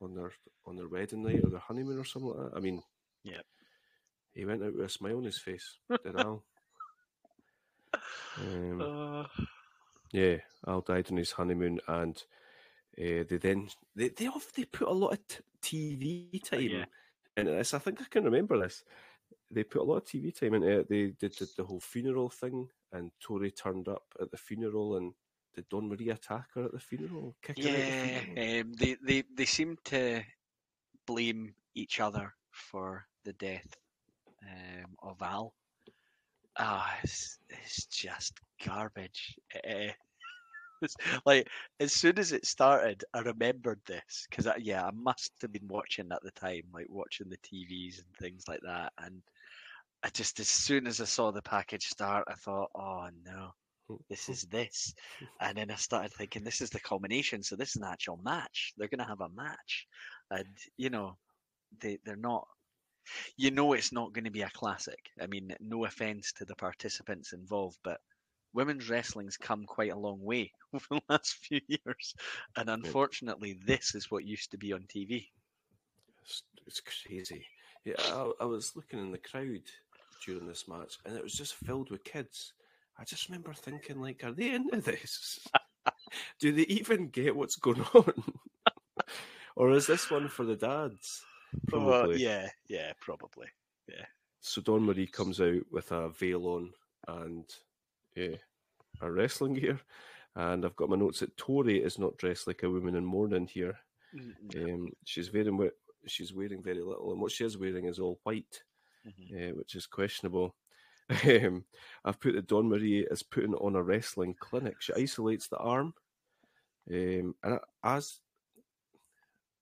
on 0.00 0.14
their 0.14 0.32
on 0.66 0.76
their 0.76 0.88
wedding 0.88 1.22
night 1.22 1.40
or 1.44 1.50
their 1.50 1.60
honeymoon 1.60 1.98
or 1.98 2.04
something 2.04 2.30
like 2.30 2.50
that. 2.50 2.56
I 2.56 2.60
mean, 2.60 2.82
yeah, 3.24 3.42
he 4.32 4.44
went 4.44 4.62
out 4.62 4.74
with 4.74 4.86
a 4.86 4.88
smile 4.88 5.18
on 5.18 5.24
his 5.24 5.38
face. 5.38 5.78
Did 6.04 6.16
Al? 6.16 6.44
Um, 8.40 8.80
Uh, 8.80 9.24
yeah, 10.12 10.36
Al 10.66 10.80
died 10.80 11.10
on 11.10 11.16
his 11.16 11.32
honeymoon, 11.32 11.80
and 11.86 12.16
uh, 12.98 13.24
they 13.28 13.38
then 13.40 13.68
they 13.94 14.08
they 14.08 14.26
off 14.26 14.52
they 14.52 14.64
put 14.64 14.88
a 14.88 14.92
lot 14.92 15.12
of 15.12 15.20
t- 15.28 16.28
TV 16.30 16.42
time 16.42 16.60
yeah. 16.60 16.84
into 17.36 17.52
this. 17.52 17.74
I 17.74 17.78
think 17.78 18.00
I 18.00 18.04
can 18.10 18.24
remember 18.24 18.58
this. 18.58 18.84
They 19.50 19.64
put 19.64 19.82
a 19.82 19.84
lot 19.84 19.96
of 19.98 20.04
TV 20.04 20.38
time 20.38 20.54
into 20.54 20.80
it. 20.80 20.88
They 20.88 21.06
did 21.18 21.34
the, 21.38 21.48
the 21.56 21.64
whole 21.64 21.80
funeral 21.80 22.28
thing, 22.30 22.68
and 22.92 23.10
Tori 23.20 23.50
turned 23.50 23.88
up 23.88 24.04
at 24.20 24.30
the 24.30 24.36
funeral, 24.36 24.96
and 24.96 25.12
did 25.54 25.68
Dawn 25.68 25.88
Marie 25.88 26.10
attack 26.10 26.48
her 26.54 26.64
at 26.64 26.72
the 26.72 26.80
funeral? 26.80 27.36
Kick 27.42 27.58
her 27.58 27.62
the 27.62 27.70
yeah, 27.70 28.20
funeral? 28.20 28.60
um, 28.60 28.72
they, 28.74 28.96
they 29.02 29.24
they 29.34 29.44
seem 29.44 29.76
to 29.84 30.22
blame 31.06 31.54
each 31.74 32.00
other 32.00 32.34
for 32.50 33.06
the 33.24 33.32
death 33.34 33.76
um, 34.42 34.96
of 35.02 35.20
Al. 35.22 35.54
Ah, 36.58 36.98
it's, 37.02 37.38
it's 37.48 37.86
just 37.86 38.38
garbage. 38.64 39.36
It's 40.80 40.94
like 41.26 41.48
as 41.80 41.92
soon 41.92 42.18
as 42.20 42.30
it 42.32 42.46
started, 42.46 43.04
I 43.12 43.20
remembered 43.20 43.80
this 43.86 44.26
because 44.30 44.46
yeah, 44.60 44.84
I 44.86 44.92
must 44.92 45.32
have 45.42 45.52
been 45.52 45.66
watching 45.66 46.08
at 46.12 46.22
the 46.22 46.30
time, 46.30 46.62
like 46.72 46.86
watching 46.88 47.28
the 47.28 47.38
TVs 47.38 47.98
and 47.98 48.06
things 48.20 48.44
like 48.46 48.60
that, 48.62 48.92
and 48.98 49.20
I 50.04 50.10
just 50.10 50.40
as 50.40 50.48
soon 50.48 50.86
as 50.86 51.00
I 51.00 51.04
saw 51.04 51.32
the 51.32 51.42
package 51.42 51.86
start, 51.86 52.24
I 52.28 52.34
thought, 52.34 52.70
oh 52.76 53.08
no, 53.24 53.50
this 54.08 54.28
is 54.28 54.42
this. 54.44 54.94
And 55.40 55.58
then 55.58 55.70
I 55.70 55.76
started 55.76 56.12
thinking, 56.12 56.44
this 56.44 56.60
is 56.60 56.70
the 56.70 56.80
culmination. 56.80 57.42
So 57.42 57.56
this 57.56 57.70
is 57.70 57.76
an 57.76 57.84
actual 57.84 58.18
match. 58.22 58.72
They're 58.76 58.88
going 58.88 59.00
to 59.00 59.04
have 59.04 59.20
a 59.20 59.28
match. 59.30 59.86
And, 60.30 60.46
you 60.76 60.90
know, 60.90 61.16
they, 61.80 61.98
they're 62.04 62.16
not, 62.16 62.46
you 63.36 63.50
know, 63.50 63.72
it's 63.72 63.92
not 63.92 64.12
going 64.12 64.24
to 64.24 64.30
be 64.30 64.42
a 64.42 64.50
classic. 64.50 64.98
I 65.20 65.26
mean, 65.26 65.54
no 65.60 65.84
offense 65.84 66.32
to 66.34 66.44
the 66.44 66.56
participants 66.56 67.32
involved, 67.32 67.78
but 67.82 68.00
women's 68.52 68.88
wrestling's 68.88 69.36
come 69.36 69.64
quite 69.64 69.92
a 69.92 69.98
long 69.98 70.22
way 70.22 70.52
over 70.74 70.84
the 70.90 71.00
last 71.08 71.34
few 71.34 71.60
years. 71.68 72.14
And 72.56 72.68
unfortunately, 72.68 73.58
this 73.64 73.94
is 73.94 74.10
what 74.10 74.24
used 74.24 74.50
to 74.52 74.58
be 74.58 74.72
on 74.72 74.82
TV. 74.82 75.28
It's, 76.24 76.42
it's 76.66 76.80
crazy. 76.80 77.46
Yeah, 77.84 77.94
I, 77.98 78.30
I 78.40 78.44
was 78.44 78.74
looking 78.76 78.98
in 78.98 79.12
the 79.12 79.18
crowd 79.18 79.62
during 80.24 80.46
this 80.46 80.68
match, 80.68 80.98
and 81.04 81.16
it 81.16 81.22
was 81.22 81.32
just 81.32 81.54
filled 81.54 81.90
with 81.90 82.04
kids. 82.04 82.52
I 82.98 83.04
just 83.04 83.28
remember 83.28 83.52
thinking, 83.52 84.00
like, 84.00 84.24
are 84.24 84.32
they 84.32 84.50
into 84.50 84.80
this? 84.80 85.38
Do 86.40 86.52
they 86.52 86.62
even 86.62 87.08
get 87.08 87.36
what's 87.36 87.56
going 87.56 87.80
on? 87.94 88.12
or 89.56 89.70
is 89.70 89.86
this 89.86 90.10
one 90.10 90.28
for 90.28 90.44
the 90.44 90.56
dads? 90.56 91.22
Probably. 91.68 92.08
Well, 92.08 92.16
yeah, 92.16 92.48
yeah, 92.68 92.92
probably. 93.00 93.46
Yeah. 93.88 94.04
So 94.40 94.60
Dawn 94.60 94.84
Marie 94.84 95.06
comes 95.06 95.40
out 95.40 95.62
with 95.70 95.90
a 95.92 96.10
veil 96.10 96.46
on 96.46 96.72
and 97.08 97.44
yeah, 98.14 98.36
a 99.00 99.10
wrestling 99.10 99.54
gear. 99.54 99.80
And 100.36 100.64
I've 100.64 100.76
got 100.76 100.88
my 100.88 100.96
notes 100.96 101.20
that 101.20 101.36
Tori 101.36 101.82
is 101.82 101.98
not 101.98 102.16
dressed 102.16 102.46
like 102.46 102.62
a 102.62 102.70
woman 102.70 102.94
in 102.94 103.04
mourning 103.04 103.46
here. 103.46 103.78
Mm, 104.14 104.74
Um, 104.74 104.88
she's 105.04 105.32
wearing 105.32 105.70
she's 106.06 106.32
wearing 106.32 106.62
very 106.62 106.80
little, 106.80 107.12
and 107.12 107.20
what 107.20 107.32
she 107.32 107.44
is 107.44 107.58
wearing 107.58 107.86
is 107.86 107.98
all 107.98 108.20
white, 108.22 108.62
mhm. 109.06 109.50
uh, 109.50 109.54
which 109.54 109.74
is 109.74 109.86
questionable. 109.86 110.54
Um, 111.24 111.64
I've 112.04 112.20
put 112.20 112.34
that 112.34 112.46
Dawn 112.48 112.68
Marie 112.68 113.06
is 113.10 113.22
putting 113.22 113.54
on 113.54 113.76
a 113.76 113.82
wrestling 113.82 114.34
clinic. 114.38 114.76
She 114.80 114.92
isolates 114.92 115.48
the 115.48 115.56
arm, 115.56 115.94
um, 116.92 117.34
and 117.42 117.58
as 117.82 118.20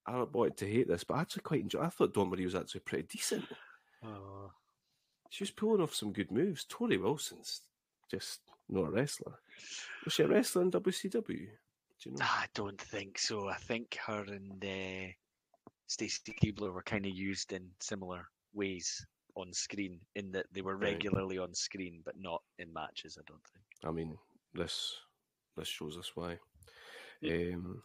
I 0.07 0.23
wanted 0.23 0.57
to 0.57 0.67
hate 0.71 0.87
this, 0.87 1.03
but 1.03 1.15
I 1.15 1.21
actually 1.21 1.41
quite 1.43 1.61
enjoy. 1.61 1.81
I 1.81 1.89
thought 1.89 2.13
Dawn 2.13 2.29
Marie 2.29 2.45
was 2.45 2.55
actually 2.55 2.81
pretty 2.81 3.07
decent. 3.11 3.45
Oh. 4.05 4.51
She 5.29 5.43
was 5.43 5.51
pulling 5.51 5.81
off 5.81 5.93
some 5.93 6.13
good 6.13 6.31
moves. 6.31 6.65
Tori 6.69 6.97
Wilson's 6.97 7.61
just 8.09 8.39
not 8.69 8.87
a 8.87 8.91
wrestler. 8.91 9.33
Was 10.05 10.13
she 10.13 10.23
a 10.23 10.27
wrestler 10.27 10.61
in 10.61 10.71
WCW? 10.71 11.25
Do 11.25 12.09
you 12.09 12.11
know? 12.11 12.19
I 12.21 12.45
don't 12.53 12.79
think 12.79 13.17
so. 13.19 13.49
I 13.49 13.55
think 13.55 13.97
her 14.05 14.23
and 14.27 14.63
uh, 14.63 15.11
Stacy 15.87 16.33
Keibler 16.41 16.71
were 16.73 16.83
kind 16.83 17.05
of 17.05 17.11
used 17.11 17.51
in 17.51 17.69
similar 17.79 18.27
ways 18.53 19.05
on 19.35 19.51
screen, 19.53 19.99
in 20.15 20.31
that 20.31 20.45
they 20.53 20.61
were 20.61 20.77
Right. 20.77 20.93
regularly 20.93 21.37
on 21.37 21.53
screen, 21.53 22.01
but 22.05 22.15
not 22.19 22.41
in 22.59 22.71
matches. 22.71 23.17
I 23.19 23.23
don't 23.27 23.43
think. 23.53 23.65
I 23.83 23.91
mean, 23.91 24.17
this 24.53 24.95
this 25.57 25.67
shows 25.67 25.97
us 25.97 26.11
why. 26.15 26.37
Yeah. 27.21 27.53
Um, 27.55 27.83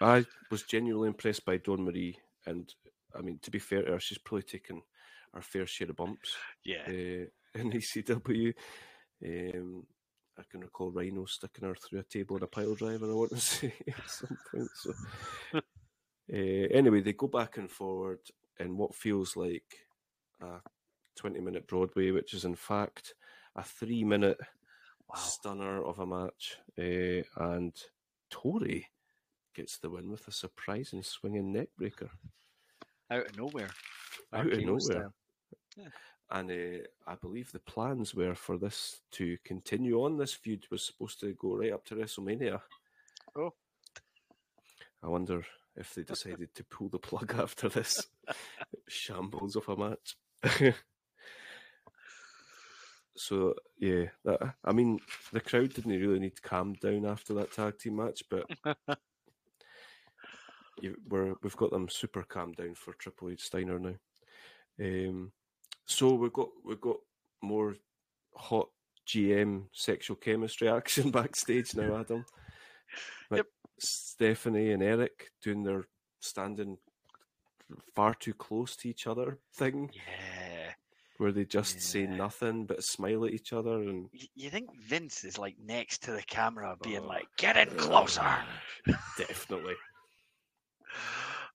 I 0.00 0.24
was 0.50 0.62
genuinely 0.62 1.08
impressed 1.08 1.44
by 1.44 1.58
Dawn 1.58 1.84
Marie, 1.84 2.18
and 2.46 2.72
I 3.14 3.22
mean, 3.22 3.38
to 3.42 3.50
be 3.50 3.58
fair 3.58 3.82
to 3.82 3.92
her, 3.92 4.00
she's 4.00 4.18
probably 4.18 4.42
taken 4.42 4.82
her 5.34 5.42
fair 5.42 5.66
share 5.66 5.90
of 5.90 5.96
bumps 5.96 6.36
Yeah, 6.64 6.82
uh, 6.86 7.26
in 7.54 7.72
ECW. 7.72 8.54
Um, 9.24 9.86
I 10.38 10.42
can 10.50 10.60
recall 10.60 10.90
Rhino 10.90 11.26
sticking 11.26 11.68
her 11.68 11.74
through 11.74 12.00
a 12.00 12.04
table 12.04 12.36
in 12.36 12.42
a 12.42 12.46
pile 12.46 12.74
driver. 12.74 13.10
I 13.10 13.14
want 13.14 13.30
to 13.30 13.36
say 13.40 13.74
at 13.86 14.08
some 14.08 14.38
point. 14.50 14.68
So, 14.74 14.92
uh, 15.54 15.58
anyway, 16.72 17.00
they 17.02 17.12
go 17.12 17.26
back 17.26 17.58
and 17.58 17.70
forward 17.70 18.20
in 18.58 18.76
what 18.76 18.94
feels 18.94 19.36
like 19.36 19.86
a 20.40 20.60
twenty-minute 21.16 21.66
Broadway, 21.66 22.10
which 22.10 22.32
is 22.34 22.44
in 22.44 22.54
fact 22.54 23.14
a 23.56 23.62
three-minute 23.62 24.38
wow. 25.08 25.16
stunner 25.16 25.84
of 25.84 25.98
a 25.98 26.06
match. 26.06 26.56
Uh, 26.78 27.22
and 27.44 27.74
Tori 28.30 28.86
gets 29.60 29.76
the 29.76 29.90
win 29.90 30.10
with 30.10 30.26
a 30.26 30.32
surprising 30.32 31.02
swinging 31.02 31.52
neckbreaker. 31.52 32.08
Out 33.10 33.26
of 33.26 33.36
nowhere. 33.36 33.68
Out 34.32 34.50
of 34.50 34.58
nowhere. 34.64 34.80
style. 34.80 35.14
And 36.30 36.50
uh, 36.50 36.78
I 37.06 37.14
believe 37.16 37.52
the 37.52 37.58
plans 37.58 38.14
were 38.14 38.34
for 38.34 38.56
this 38.56 39.02
to 39.12 39.36
continue 39.44 40.02
on. 40.02 40.16
This 40.16 40.32
feud 40.32 40.64
was 40.70 40.82
supposed 40.82 41.20
to 41.20 41.34
go 41.34 41.56
right 41.56 41.74
up 41.74 41.84
to 41.86 41.96
WrestleMania. 41.96 42.58
Oh. 43.36 43.52
I 45.02 45.08
wonder 45.08 45.44
if 45.76 45.94
they 45.94 46.04
decided 46.04 46.54
to 46.54 46.64
pull 46.64 46.88
the 46.88 46.98
plug 46.98 47.34
after 47.38 47.68
this 47.68 48.06
shambles 48.88 49.56
of 49.56 49.68
a 49.68 49.76
match. 49.76 50.16
so 53.14 53.54
yeah, 53.78 54.04
that, 54.24 54.54
I 54.64 54.72
mean, 54.72 55.00
the 55.32 55.40
crowd 55.40 55.74
didn't 55.74 56.00
really 56.00 56.18
need 56.18 56.36
to 56.36 56.42
calm 56.42 56.72
down 56.80 57.04
after 57.04 57.34
that 57.34 57.52
tag 57.52 57.78
team 57.78 57.96
match, 57.96 58.22
but 58.30 58.46
you, 60.82 60.96
we're 61.08 61.34
we've 61.42 61.56
got 61.56 61.70
them 61.70 61.88
super 61.88 62.22
calmed 62.22 62.56
down 62.56 62.74
for 62.74 62.94
Triple 62.94 63.30
H 63.30 63.42
Steiner 63.44 63.78
now. 63.78 63.94
Um, 64.80 65.32
so 65.86 66.14
we've 66.14 66.32
got 66.32 66.48
we've 66.64 66.80
got 66.80 66.96
more 67.42 67.74
hot 68.34 68.68
GM 69.06 69.64
sexual 69.72 70.16
chemistry 70.16 70.68
action 70.78 71.10
backstage 71.10 71.74
now, 71.74 71.96
Adam. 72.00 72.24
Like 73.30 73.38
Yep. 73.38 73.46
Stephanie 73.78 74.72
and 74.72 74.82
Eric 74.82 75.30
doing 75.42 75.62
their 75.62 75.86
standing 76.20 76.76
far 77.94 78.14
too 78.14 78.34
close 78.34 78.76
to 78.76 78.88
each 78.88 79.06
other 79.06 79.38
thing, 79.54 79.90
Yeah. 79.94 80.72
where 81.18 81.32
they 81.32 81.44
just 81.44 81.80
say 81.80 82.06
nothing 82.06 82.66
but 82.66 82.82
smile 82.82 83.24
at 83.26 83.32
each 83.32 83.52
other 83.52 83.74
and 83.82 84.08
You 84.34 84.50
think 84.50 84.68
Vince 84.76 85.22
is 85.24 85.38
like 85.38 85.56
next 85.58 86.02
to 86.04 86.12
the 86.12 86.22
camera, 86.22 86.76
being 86.82 87.04
Oh. 87.04 87.06
like, 87.06 87.26
"Get 87.36 87.56
in 87.56 87.76
closer." 87.78 88.44
definitely. 89.16 89.74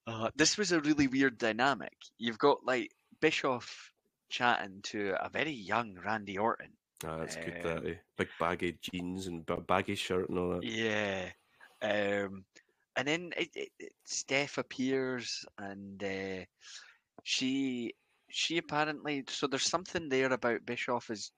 Uh, 0.06 0.30
this 0.36 0.56
was 0.56 0.72
a 0.72 0.80
really 0.80 1.08
weird 1.08 1.38
dynamic. 1.38 1.96
You've 2.18 2.38
got 2.38 2.64
like 2.64 2.90
Bischoff 3.20 3.90
chatting 4.28 4.80
to 4.84 5.14
a 5.20 5.28
very 5.28 5.50
young 5.52 5.98
Randy 6.04 6.38
Orton. 6.38 6.70
Ah, 7.04 7.18
that's 7.18 7.36
good. 7.36 7.56
Um, 7.56 7.62
That 7.62 7.86
eh? 7.90 7.94
big 8.16 8.28
baggy 8.38 8.78
jeans 8.80 9.26
and 9.26 9.44
baggy 9.66 9.94
shirt 9.96 10.28
and 10.28 10.38
all 10.38 10.50
that. 10.50 10.62
Yeah. 10.64 11.30
Um, 11.82 12.44
and 12.96 13.06
then 13.06 13.32
it, 13.36 13.50
it, 13.54 13.68
it- 13.78 13.92
Steph 14.04 14.58
appears, 14.58 15.44
and 15.58 16.02
uh, 16.02 16.44
she 17.24 17.92
she 18.30 18.58
apparently 18.58 19.24
so 19.28 19.46
there's 19.46 19.68
something 19.68 20.08
there 20.08 20.32
about 20.32 20.64
Bischoff 20.66 21.10
is 21.10 21.32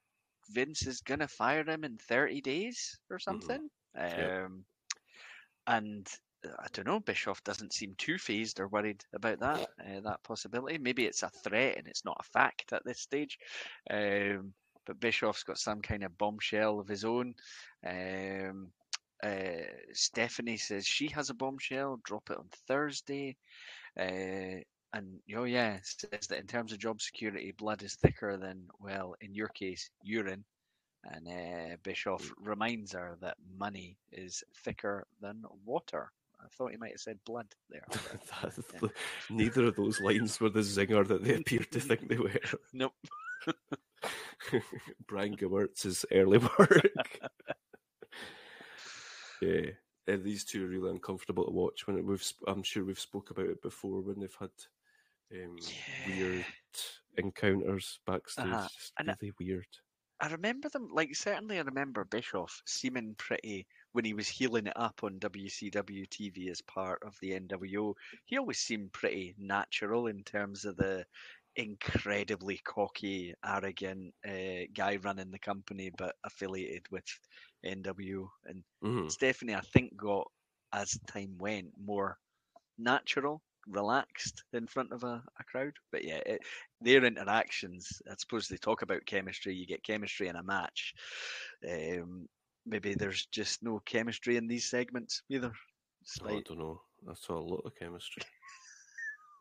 Vince 0.50 0.86
is 0.86 1.00
gonna 1.00 1.28
fire 1.28 1.64
him 1.68 1.84
in 1.84 1.96
30 1.96 2.40
days 2.40 2.98
or 3.10 3.18
something. 3.18 3.68
Yeah. 3.96 4.44
Um, 4.46 4.64
and 5.66 6.06
uh, 6.06 6.16
I 6.44 6.66
don't 6.72 6.86
know. 6.86 7.00
Bischoff 7.00 7.42
doesn't 7.42 7.72
seem 7.72 7.94
too 7.98 8.16
phased 8.18 8.60
or 8.60 8.68
worried 8.68 9.04
about 9.12 9.40
that 9.40 9.60
uh, 9.80 10.00
that 10.04 10.22
possibility. 10.22 10.78
Maybe 10.78 11.04
it's 11.04 11.22
a 11.22 11.30
threat 11.30 11.76
and 11.76 11.86
it's 11.88 12.04
not 12.04 12.20
a 12.20 12.30
fact 12.32 12.72
at 12.72 12.84
this 12.84 13.00
stage. 13.00 13.38
Um, 13.90 14.52
but 14.86 15.00
Bischoff's 15.00 15.42
got 15.42 15.58
some 15.58 15.82
kind 15.82 16.04
of 16.04 16.16
bombshell 16.16 16.80
of 16.80 16.88
his 16.88 17.04
own. 17.04 17.34
Um, 17.86 18.68
uh, 19.22 19.66
Stephanie 19.92 20.56
says 20.56 20.86
she 20.86 21.08
has 21.08 21.28
a 21.28 21.34
bombshell. 21.34 22.00
Drop 22.04 22.30
it 22.30 22.38
on 22.38 22.48
Thursday. 22.66 23.36
Uh, 23.98 24.62
and 24.94 25.20
oh 25.36 25.44
yeah, 25.44 25.78
says 25.82 26.28
that 26.28 26.38
in 26.38 26.46
terms 26.46 26.72
of 26.72 26.78
job 26.78 27.02
security, 27.02 27.52
blood 27.58 27.82
is 27.82 27.96
thicker 27.96 28.36
than 28.36 28.68
well, 28.80 29.14
in 29.20 29.34
your 29.34 29.48
case, 29.48 29.90
urine. 30.02 30.44
And 31.04 31.28
uh, 31.28 31.76
Bischoff 31.82 32.32
reminds 32.40 32.92
her 32.92 33.16
that 33.20 33.36
money 33.58 33.96
is 34.12 34.42
thicker 34.64 35.06
than 35.20 35.42
water. 35.64 36.10
I 36.40 36.46
thought 36.56 36.70
he 36.70 36.76
might 36.76 36.92
have 36.92 37.00
said 37.00 37.18
blood 37.26 37.46
there. 37.68 37.82
but 37.90 38.54
Yeah. 38.82 38.88
neither 39.30 39.66
of 39.66 39.76
those 39.76 40.00
lines 40.00 40.40
were 40.40 40.50
the 40.50 40.60
zinger 40.60 41.06
that 41.08 41.24
they 41.24 41.34
appeared 41.36 41.70
to 41.72 41.80
think 41.80 42.08
they 42.08 42.16
were. 42.16 42.32
nope. 42.72 42.92
Brian 45.08 45.36
Gewirtz's 45.36 46.04
early 46.12 46.38
work. 46.38 46.90
yeah, 49.42 49.70
and 50.06 50.24
these 50.24 50.44
two 50.44 50.64
are 50.64 50.68
really 50.68 50.90
uncomfortable 50.90 51.44
to 51.44 51.50
watch. 51.50 51.86
When 51.86 51.96
it, 51.98 52.04
we've, 52.04 52.24
I'm 52.46 52.62
sure 52.62 52.84
we've 52.84 52.98
spoke 52.98 53.30
about 53.30 53.46
it 53.46 53.62
before 53.62 54.00
when 54.00 54.20
they've 54.20 54.36
had 54.38 54.50
um, 55.32 55.56
weird 56.06 56.44
encounters 57.16 58.00
backstage. 58.06 58.46
Uh-huh. 58.46 58.68
Just 58.76 58.92
And 58.98 59.10
I- 59.10 59.14
really 59.20 59.34
weird. 59.40 59.66
I 60.20 60.26
remember 60.28 60.68
them 60.68 60.88
like 60.92 61.14
certainly. 61.14 61.58
I 61.58 61.62
remember 61.62 62.04
Bischoff 62.04 62.60
seeming 62.66 63.14
pretty 63.18 63.68
when 63.98 64.04
he 64.04 64.14
was 64.14 64.28
heeling 64.28 64.68
it 64.68 64.76
up 64.76 65.00
on 65.02 65.18
WCW 65.18 66.06
TV 66.06 66.50
as 66.50 66.62
part 66.62 67.02
of 67.02 67.16
the 67.20 67.32
NWO. 67.34 67.96
He 68.26 68.38
always 68.38 68.60
seemed 68.60 68.92
pretty 68.92 69.34
natural 69.36 70.06
in 70.06 70.22
terms 70.22 70.64
of 70.64 70.76
the 70.76 71.04
incredibly 71.56 72.58
cocky, 72.58 73.34
arrogant 73.44 74.14
uh, 74.24 74.70
guy 74.72 74.98
running 75.02 75.32
the 75.32 75.40
company, 75.40 75.90
but 75.98 76.14
affiliated 76.22 76.86
with 76.92 77.06
NWO. 77.64 78.30
And 78.44 78.62
Mhm. 78.82 79.16
Stephanie, 79.16 79.56
I 79.56 79.62
think, 79.62 79.96
got 79.96 80.30
as 80.72 80.96
time 81.08 81.36
went 81.38 81.72
more 81.76 82.18
natural, 82.78 83.42
relaxed 83.66 84.44
in 84.52 84.68
front 84.68 84.92
of 84.92 85.02
a, 85.02 85.24
a 85.40 85.44
crowd. 85.44 85.74
But 85.90 86.04
yeah, 86.04 86.20
it, 86.24 86.42
their 86.80 87.04
interactions, 87.04 88.00
I 88.08 88.14
suppose 88.16 88.46
they 88.48 88.58
talk 88.58 88.82
about 88.82 89.06
chemistry. 89.06 89.56
You 89.56 89.66
get 89.66 89.82
chemistry 89.82 90.28
in 90.28 90.36
a 90.36 90.42
match. 90.44 90.94
Um, 91.68 92.28
maybe 92.68 92.94
there's 92.94 93.26
just 93.26 93.62
no 93.62 93.80
chemistry 93.84 94.36
in 94.36 94.46
these 94.46 94.68
segments 94.68 95.22
either. 95.28 95.52
It's 96.02 96.18
Oh, 96.22 96.28
I 96.28 96.42
don't 96.46 96.58
know. 96.58 96.80
I 97.08 97.14
saw 97.14 97.38
a 97.38 97.50
lot 97.52 97.62
of 97.64 97.72
chemistry. 97.78 98.22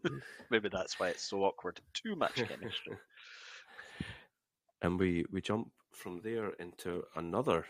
maybe 0.52 0.70
that's 0.70 1.00
why 1.00 1.10
it's 1.10 1.30
so 1.30 1.44
awkward. 1.44 1.80
Too 1.94 2.16
much 2.16 2.36
chemistry. 2.36 2.98
and 4.82 5.00
we 5.00 5.26
we 5.32 5.42
jump 5.42 5.72
from 5.92 6.22
there 6.24 6.52
into 6.60 7.04
another 7.16 7.66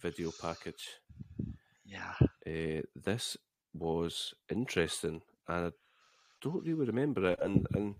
video 0.00 0.30
package. 0.40 0.88
yeah. 1.84 2.14
Uh, 2.46 2.82
this 2.94 3.36
was 3.74 4.34
interesting, 4.50 5.22
and 5.48 5.66
I 5.66 5.70
don't 6.40 6.64
really 6.64 6.86
remember 6.86 7.30
it. 7.32 7.38
And 7.42 7.66
and 7.74 7.94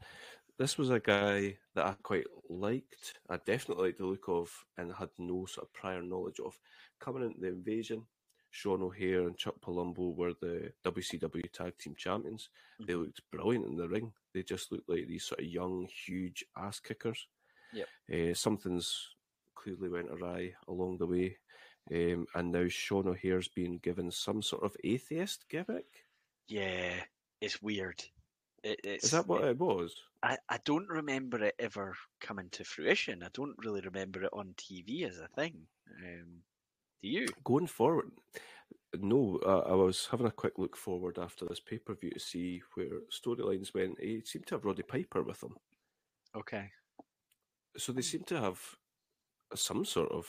this 0.58 0.78
was 0.78 0.90
a 0.90 1.00
guy 1.00 1.58
that 1.74 1.86
I 1.86 1.94
quite 2.02 2.26
liked. 2.48 3.14
I 3.28 3.38
definitely 3.38 3.86
liked 3.86 3.98
the 3.98 4.06
look 4.06 4.28
of, 4.28 4.50
and 4.78 4.92
had 4.92 5.10
no 5.18 5.46
sort 5.46 5.66
of 5.66 5.72
prior 5.72 6.02
knowledge 6.02 6.40
of. 6.40 6.58
Coming 7.00 7.24
into 7.24 7.40
the 7.40 7.48
invasion, 7.48 8.02
Sean 8.50 8.82
O'Haire 8.82 9.22
and 9.26 9.36
Chuck 9.36 9.54
Palumbo 9.60 10.14
were 10.16 10.32
the 10.40 10.72
WCW 10.84 11.50
Tag 11.52 11.76
Team 11.78 11.94
Champions. 11.96 12.48
They 12.86 12.94
looked 12.94 13.20
brilliant 13.30 13.66
in 13.66 13.76
the 13.76 13.88
ring. 13.88 14.12
They 14.32 14.42
just 14.42 14.72
looked 14.72 14.88
like 14.88 15.06
these 15.06 15.24
sort 15.24 15.40
of 15.40 15.46
young, 15.46 15.86
huge 16.06 16.44
ass 16.56 16.80
kickers. 16.80 17.26
Yep. 17.72 17.88
Uh, 18.12 18.34
something's 18.34 19.08
clearly 19.54 19.88
went 19.88 20.10
awry 20.10 20.54
along 20.68 20.98
the 20.98 21.06
way. 21.06 21.36
Um, 21.92 22.26
and 22.34 22.50
now 22.50 22.66
Sean 22.68 23.08
O'Haire's 23.08 23.48
being 23.48 23.78
given 23.78 24.10
some 24.10 24.42
sort 24.42 24.64
of 24.64 24.76
atheist 24.82 25.44
gimmick. 25.48 25.86
Yeah. 26.48 26.92
It's 27.40 27.60
weird. 27.62 28.02
It, 28.64 28.80
it's, 28.82 29.04
Is 29.04 29.10
that 29.10 29.26
what 29.28 29.44
it- 29.44 29.50
it 29.50 29.58
was? 29.58 29.94
I, 30.22 30.38
I 30.48 30.58
don't 30.64 30.88
remember 30.88 31.42
it 31.44 31.54
ever 31.58 31.94
coming 32.20 32.48
to 32.52 32.64
fruition. 32.64 33.22
I 33.22 33.28
don't 33.34 33.54
really 33.58 33.82
remember 33.82 34.24
it 34.24 34.30
on 34.32 34.54
TV 34.56 35.08
as 35.08 35.18
a 35.18 35.28
thing. 35.28 35.54
Um, 36.02 36.38
do 37.06 37.12
you? 37.12 37.26
Going 37.44 37.66
forward, 37.66 38.10
no, 38.98 39.38
uh, 39.46 39.64
I 39.70 39.74
was 39.74 40.08
having 40.10 40.26
a 40.26 40.30
quick 40.30 40.54
look 40.58 40.76
forward 40.76 41.18
after 41.18 41.44
this 41.46 41.60
pay 41.60 41.78
per 41.78 41.94
view 41.94 42.10
to 42.10 42.18
see 42.20 42.62
where 42.74 43.00
storylines 43.10 43.74
went. 43.74 44.00
He 44.00 44.22
seemed 44.24 44.46
to 44.48 44.54
have 44.56 44.64
Roddy 44.64 44.82
Piper 44.82 45.22
with 45.22 45.42
him. 45.42 45.56
Okay. 46.36 46.70
So 47.76 47.92
they 47.92 48.02
seem 48.02 48.24
to 48.24 48.40
have 48.40 48.58
some 49.54 49.84
sort 49.84 50.10
of 50.10 50.26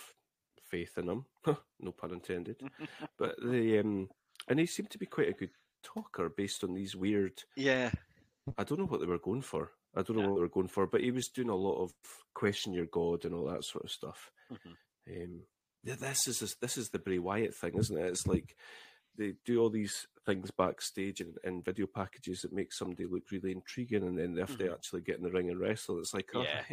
faith 0.61 0.97
in 0.97 1.09
him. 1.09 1.25
no 1.79 1.91
pun 1.91 2.11
intended. 2.11 2.57
but 3.17 3.35
they, 3.43 3.79
um, 3.79 4.09
and 4.49 4.59
he 4.59 4.65
seemed 4.65 4.91
to 4.91 4.97
be 4.99 5.05
quite 5.05 5.29
a 5.29 5.33
good 5.33 5.51
talker 5.83 6.29
based 6.29 6.63
on 6.63 6.73
these 6.73 6.95
weird 6.95 7.41
Yeah. 7.55 7.91
I 8.57 8.63
don't 8.63 8.79
know 8.79 8.85
what 8.85 8.99
they 9.01 9.05
were 9.07 9.17
going 9.19 9.41
for. 9.41 9.71
I 9.95 10.01
don't 10.03 10.15
know 10.17 10.21
Yeah. 10.23 10.27
what 10.29 10.35
they 10.35 10.41
were 10.41 10.49
going 10.49 10.67
for, 10.67 10.85
but 10.87 11.01
he 11.01 11.11
was 11.11 11.29
doing 11.29 11.49
a 11.49 11.55
lot 11.55 11.81
of 11.81 11.93
question 12.33 12.73
your 12.73 12.85
god 12.87 13.25
and 13.25 13.33
all 13.33 13.45
that 13.45 13.63
sort 13.63 13.83
of 13.85 13.91
stuff. 13.91 14.31
Mhm. 14.51 14.75
Um, 15.09 15.41
this 15.83 16.27
is 16.27 16.55
this 16.61 16.77
is 16.77 16.89
the 16.89 16.99
Bray 16.99 17.19
Wyatt 17.19 17.55
thing, 17.55 17.77
isn't 17.77 17.97
it? 17.97 18.05
It's 18.05 18.27
like 18.27 18.55
they 19.17 19.33
do 19.45 19.59
all 19.59 19.69
these 19.69 20.05
things 20.25 20.51
backstage 20.51 21.21
and, 21.21 21.35
in 21.43 21.63
video 21.63 21.87
packages 21.87 22.41
that 22.41 22.53
make 22.53 22.71
somebody 22.71 23.05
look 23.05 23.23
really 23.31 23.51
intriguing, 23.51 24.03
and 24.03 24.17
then 24.17 24.37
if 24.37 24.57
they 24.57 24.65
Mhm. 24.65 24.73
actually 24.73 25.01
get 25.01 25.17
in 25.17 25.23
the 25.23 25.31
ring 25.31 25.49
and 25.49 25.59
wrestle, 25.59 25.99
it's 25.99 26.13
like, 26.13 26.29
oh, 26.35 26.43
Yeah. 26.43 26.63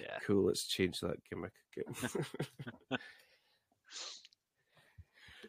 Yeah. 0.00 0.18
cool, 0.22 0.46
let's 0.46 0.66
change 0.66 1.00
that 1.00 1.22
gimmick 1.28 1.52
again. 1.76 1.94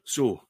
so 0.03 0.41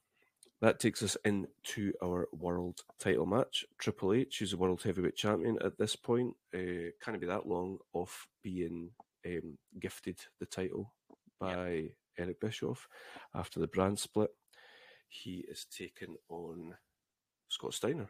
that 0.60 0.80
takes 0.80 1.02
us 1.02 1.16
into 1.24 1.92
our 2.02 2.28
world 2.32 2.80
title 2.98 3.26
match. 3.26 3.64
Triple 3.78 4.12
H, 4.12 4.38
who's 4.38 4.50
the 4.50 4.56
world 4.56 4.82
heavyweight 4.82 5.16
champion 5.16 5.58
at 5.62 5.78
this 5.78 5.96
point, 5.96 6.34
uh, 6.54 6.90
can't 7.02 7.20
be 7.20 7.26
that 7.26 7.46
long 7.46 7.78
off 7.92 8.28
being 8.42 8.90
um, 9.26 9.58
gifted 9.78 10.18
the 10.40 10.46
title 10.46 10.92
by 11.40 11.90
Eric 12.18 12.40
Bischoff 12.40 12.88
after 13.34 13.60
the 13.60 13.68
brand 13.68 13.98
split. 13.98 14.30
He 15.08 15.44
is 15.48 15.64
taken 15.64 16.16
on 16.28 16.74
Scott 17.48 17.74
Steiner. 17.74 18.08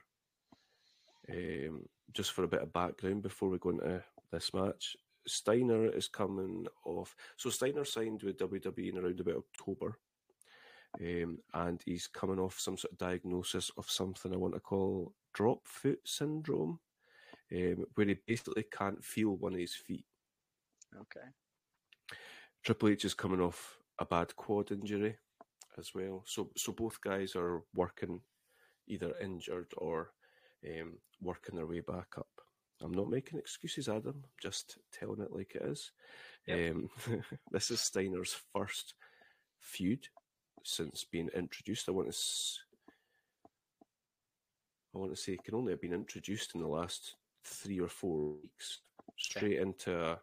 Um, 1.28 1.82
just 2.12 2.32
for 2.32 2.44
a 2.44 2.48
bit 2.48 2.62
of 2.62 2.72
background 2.72 3.22
before 3.22 3.48
we 3.48 3.58
go 3.58 3.70
into 3.70 4.02
this 4.30 4.54
match, 4.54 4.96
Steiner 5.26 5.88
is 5.88 6.08
coming 6.08 6.66
off. 6.84 7.14
So 7.36 7.50
Steiner 7.50 7.84
signed 7.84 8.22
with 8.22 8.38
WWE 8.38 8.90
in 8.90 8.98
around 8.98 9.20
about 9.20 9.42
October, 9.58 9.98
um, 11.00 11.38
and 11.54 11.80
he's 11.84 12.06
coming 12.06 12.38
off 12.38 12.58
some 12.58 12.76
sort 12.76 12.92
of 12.92 12.98
diagnosis 12.98 13.70
of 13.76 13.90
something 13.90 14.32
I 14.32 14.36
want 14.36 14.54
to 14.54 14.60
call 14.60 15.12
drop 15.34 15.66
foot 15.66 16.00
syndrome, 16.04 16.78
um, 17.52 17.84
where 17.94 18.06
he 18.06 18.16
basically 18.26 18.64
can't 18.70 19.04
feel 19.04 19.36
one 19.36 19.54
of 19.54 19.60
his 19.60 19.74
feet. 19.74 20.06
Okay. 20.94 21.26
Triple 22.64 22.88
H 22.88 23.04
is 23.04 23.14
coming 23.14 23.40
off 23.40 23.78
a 23.98 24.04
bad 24.04 24.34
quad 24.36 24.70
injury 24.72 25.16
as 25.78 25.94
well. 25.94 26.22
So 26.26 26.50
so 26.56 26.72
both 26.72 27.00
guys 27.00 27.34
are 27.36 27.62
working 27.74 28.20
either 28.88 29.14
injured 29.20 29.72
or 29.76 30.10
um, 30.66 30.94
working 31.20 31.56
their 31.56 31.66
way 31.66 31.80
back 31.80 32.08
up. 32.18 32.28
I'm 32.82 32.92
not 32.92 33.08
making 33.08 33.38
excuses, 33.38 33.88
Adam. 33.88 34.14
I'm 34.16 34.24
Just 34.40 34.78
telling 34.92 35.20
it 35.20 35.32
like 35.32 35.54
it 35.54 35.62
is. 35.62 35.92
Yep. 36.46 36.70
Um, 36.74 36.90
this 37.50 37.70
is 37.70 37.80
Steiner's 37.80 38.36
first 38.54 38.94
feud 39.60 40.08
since 40.62 41.04
being 41.10 41.28
introduced. 41.34 41.88
I 41.88 41.92
want 41.92 42.08
to. 42.08 42.14
S- 42.14 42.60
I 44.94 44.98
want 44.98 45.14
to 45.14 45.20
say 45.20 45.32
it 45.32 45.44
can 45.44 45.54
only 45.54 45.72
have 45.72 45.80
been 45.82 45.92
introduced 45.92 46.54
in 46.54 46.62
the 46.62 46.66
last 46.66 47.16
three 47.44 47.80
or 47.80 47.88
four 47.88 48.32
weeks, 48.42 48.80
straight 49.18 49.58
into 49.58 49.98
a, 50.00 50.18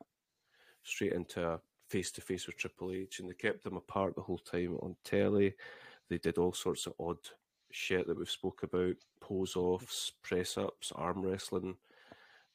straight 0.84 1.14
into 1.14 1.48
a 1.48 1.60
face 1.94 2.12
to 2.12 2.22
face 2.22 2.48
with 2.48 2.58
Triple 2.58 2.92
H, 2.92 3.20
and 3.20 3.30
they 3.30 3.36
kept 3.36 3.64
them 3.64 3.78
apart 3.78 4.16
the 4.16 4.22
whole 4.22 4.40
time 4.40 4.78
on 4.82 4.96
telly. 5.04 5.54
They 6.10 6.18
did 6.18 6.40
all 6.40 6.52
sorts 6.54 6.88
of 6.88 6.94
odd 7.00 7.20
shit 7.70 8.08
that 8.08 8.18
we've 8.18 8.30
spoke 8.30 8.64
about: 8.64 8.96
pose 9.22 9.56
offs, 9.56 10.12
press 10.24 10.58
ups, 10.58 10.92
arm 10.96 11.22
wrestling 11.22 11.78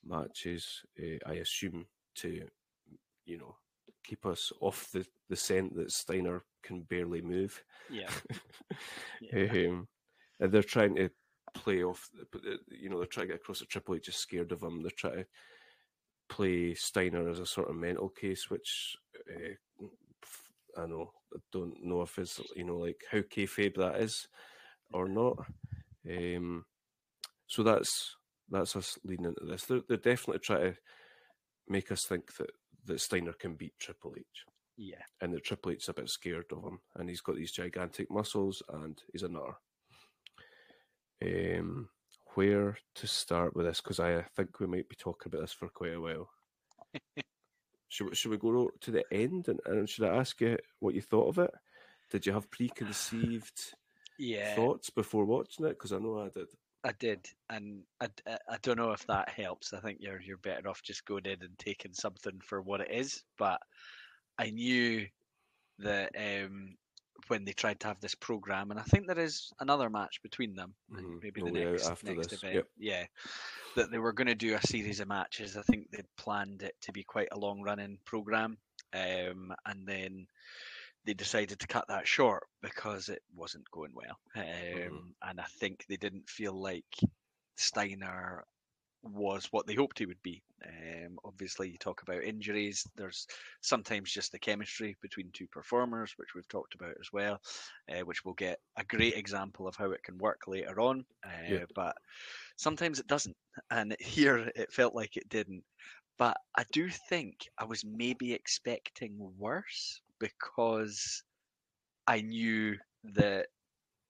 matches. 0.04 0.82
Uh, 1.00 1.18
I 1.24 1.34
assume 1.34 1.86
to, 2.16 2.48
you 3.26 3.38
know, 3.38 3.54
keep 4.04 4.26
us 4.26 4.52
off 4.60 4.90
the 4.92 5.06
the 5.28 5.36
scent 5.36 5.76
that 5.76 5.92
Steiner 5.92 6.42
can 6.62 6.80
barely 6.82 7.22
move. 7.22 7.62
Yeah. 7.88 8.10
yeah. 9.20 9.68
Um, 9.68 9.86
and 10.40 10.50
they're 10.50 10.62
trying 10.64 10.96
to 10.96 11.10
play 11.54 11.84
off, 11.84 12.10
uh, 12.20 12.56
you 12.70 12.88
know, 12.88 12.98
they're 12.98 13.06
trying 13.06 13.28
to 13.28 13.34
get 13.34 13.40
across 13.40 13.60
that 13.60 13.68
Triple 13.68 13.94
H 13.94 14.08
is 14.08 14.16
scared 14.16 14.50
of 14.50 14.62
him. 14.62 14.82
They're 14.82 14.90
trying 14.90 15.18
to 15.18 15.26
play 16.28 16.74
Steiner 16.74 17.28
as 17.28 17.38
a 17.38 17.46
sort 17.46 17.70
of 17.70 17.76
mental 17.76 18.08
case, 18.08 18.50
which 18.50 18.96
uh, 19.30 19.86
I 20.76 20.86
know, 20.86 21.10
I 21.34 21.38
don't 21.52 21.82
know 21.82 22.02
if 22.02 22.18
it's 22.18 22.40
you 22.54 22.64
know 22.64 22.78
like 22.78 23.02
how 23.10 23.18
kayfabe 23.18 23.76
that 23.76 24.00
is 24.00 24.28
or 24.92 25.08
not. 25.08 25.38
Um, 26.08 26.64
so 27.46 27.62
that's 27.62 28.16
that's 28.50 28.76
us 28.76 28.98
leading 29.04 29.26
into 29.26 29.44
this. 29.44 29.64
They're, 29.64 29.82
they're 29.88 29.96
definitely 29.96 30.40
trying 30.40 30.72
to 30.72 30.78
make 31.68 31.90
us 31.92 32.04
think 32.06 32.34
that 32.36 32.50
that 32.86 33.00
Steiner 33.00 33.32
can 33.32 33.54
beat 33.54 33.74
Triple 33.78 34.14
H 34.16 34.24
Yeah. 34.76 35.02
and 35.20 35.34
that 35.34 35.44
Triple 35.44 35.72
H's 35.72 35.88
a 35.88 35.94
bit 35.94 36.08
scared 36.08 36.46
of 36.52 36.64
him, 36.64 36.78
and 36.96 37.08
he's 37.08 37.20
got 37.20 37.36
these 37.36 37.52
gigantic 37.52 38.10
muscles, 38.10 38.62
and 38.70 38.98
he's 39.12 39.22
a 39.22 39.28
nutter. 39.28 39.56
Um, 41.22 41.88
where 42.34 42.78
to 42.94 43.06
start 43.06 43.56
with 43.56 43.66
this? 43.66 43.80
Because 43.80 43.98
I 44.00 44.22
think 44.36 44.60
we 44.60 44.66
might 44.66 44.88
be 44.88 44.96
talking 44.96 45.30
about 45.30 45.42
this 45.42 45.52
for 45.52 45.68
quite 45.68 45.94
a 45.94 46.00
while. 46.00 46.30
should 47.88 48.08
we, 48.10 48.14
should 48.14 48.30
we 48.30 48.38
go 48.38 48.70
to 48.70 48.90
the 48.90 49.04
end, 49.12 49.48
and, 49.48 49.60
and 49.66 49.88
should 49.88 50.04
I 50.04 50.16
ask 50.16 50.40
you 50.40 50.58
what 50.80 50.94
you 50.94 51.02
thought 51.02 51.28
of 51.28 51.38
it? 51.38 51.50
Did 52.10 52.26
you 52.26 52.32
have 52.32 52.50
preconceived 52.50 53.74
Yeah, 54.18 54.54
thoughts 54.56 54.90
before 54.90 55.24
watching 55.24 55.66
it? 55.66 55.70
Because 55.70 55.92
I 55.92 55.98
know 55.98 56.20
I 56.20 56.30
did. 56.30 56.48
I 56.84 56.92
did, 56.92 57.28
and 57.48 57.84
I 58.00 58.08
I 58.48 58.56
don't 58.58 58.76
know 58.76 58.92
if 58.92 59.06
that 59.06 59.28
helps. 59.30 59.72
I 59.72 59.80
think 59.80 59.98
you're 60.00 60.20
you're 60.20 60.38
better 60.38 60.68
off 60.68 60.82
just 60.82 61.04
going 61.04 61.26
in 61.26 61.42
and 61.42 61.58
taking 61.58 61.92
something 61.92 62.40
for 62.40 62.62
what 62.62 62.80
it 62.80 62.90
is. 62.90 63.24
But 63.36 63.60
I 64.38 64.50
knew 64.50 65.08
that 65.78 66.12
um, 66.16 66.76
when 67.26 67.44
they 67.44 67.52
tried 67.52 67.80
to 67.80 67.88
have 67.88 68.00
this 68.00 68.14
program, 68.14 68.70
and 68.70 68.78
I 68.80 68.84
think 68.84 69.06
there 69.06 69.18
is 69.18 69.52
another 69.60 69.90
match 69.90 70.22
between 70.22 70.54
them, 70.54 70.74
Mhm. 70.90 71.22
maybe 71.22 71.42
No 71.42 71.50
the 71.52 71.64
next 71.64 71.86
after 71.88 72.14
next 72.14 72.30
this, 72.30 72.38
event. 72.42 72.54
yep. 72.54 72.68
Yeah, 72.78 73.06
that 73.76 73.90
they 73.90 73.98
were 73.98 74.12
going 74.12 74.28
to 74.28 74.34
do 74.34 74.54
a 74.54 74.62
series 74.66 75.00
of 75.00 75.08
matches. 75.08 75.56
I 75.56 75.62
think 75.62 75.90
they'd 75.90 76.16
planned 76.16 76.62
it 76.62 76.80
to 76.82 76.92
be 76.92 77.02
quite 77.04 77.28
a 77.32 77.38
long 77.38 77.60
running 77.60 77.98
program, 78.04 78.56
um, 78.92 79.54
and 79.66 79.86
then 79.86 80.26
they 81.04 81.14
decided 81.14 81.58
to 81.58 81.66
cut 81.66 81.86
that 81.88 82.06
short 82.08 82.46
because 82.62 83.08
it 83.08 83.22
wasn't 83.34 83.70
going 83.70 83.92
well. 83.94 84.18
Um, 84.34 84.42
Mm-hmm. 84.44 85.08
And 85.22 85.40
I 85.40 85.44
think 85.44 85.84
they 85.86 85.96
didn't 85.96 86.28
feel 86.30 86.52
like 86.52 86.96
Steiner 87.56 88.46
was 89.02 89.46
what 89.52 89.66
they 89.66 89.74
hoped 89.74 89.98
he 89.98 90.06
would 90.06 90.22
be. 90.22 90.42
Um, 90.66 91.18
obviously, 91.24 91.70
you 91.70 91.78
talk 91.78 92.02
about 92.02 92.24
injuries. 92.24 92.84
There's 92.96 93.26
sometimes 93.62 94.12
just 94.12 94.32
the 94.32 94.38
chemistry 94.38 94.96
between 95.00 95.30
two 95.32 95.48
performers, 95.48 96.14
which 96.16 96.34
we've 96.34 96.48
talked 96.48 96.74
about 96.74 96.96
as 97.00 97.12
well, 97.12 97.40
uh, 97.88 98.00
which 98.00 98.24
we'll 98.24 98.34
get 98.34 98.60
a 98.76 98.84
great 98.84 99.14
example 99.16 99.68
of 99.68 99.76
how 99.76 99.90
it 99.92 100.02
can 100.02 100.18
work 100.18 100.42
later 100.46 100.80
on. 100.80 101.06
Uh, 101.24 101.38
Yeah. 101.46 101.66
But 101.74 101.96
sometimes 102.56 102.98
it 103.00 103.06
doesn't, 103.06 103.36
and 103.70 103.96
here 104.00 104.50
it 104.56 104.72
felt 104.72 104.94
like 104.94 105.16
it 105.16 105.28
didn't. 105.28 105.64
But 106.18 106.36
I 106.56 106.64
do 106.72 106.90
think 106.90 107.48
I 107.58 107.64
was 107.64 107.84
maybe 107.84 108.32
expecting 108.34 109.16
worse 109.38 110.02
because 110.18 111.22
I 112.08 112.22
knew 112.22 112.76
that 113.04 113.48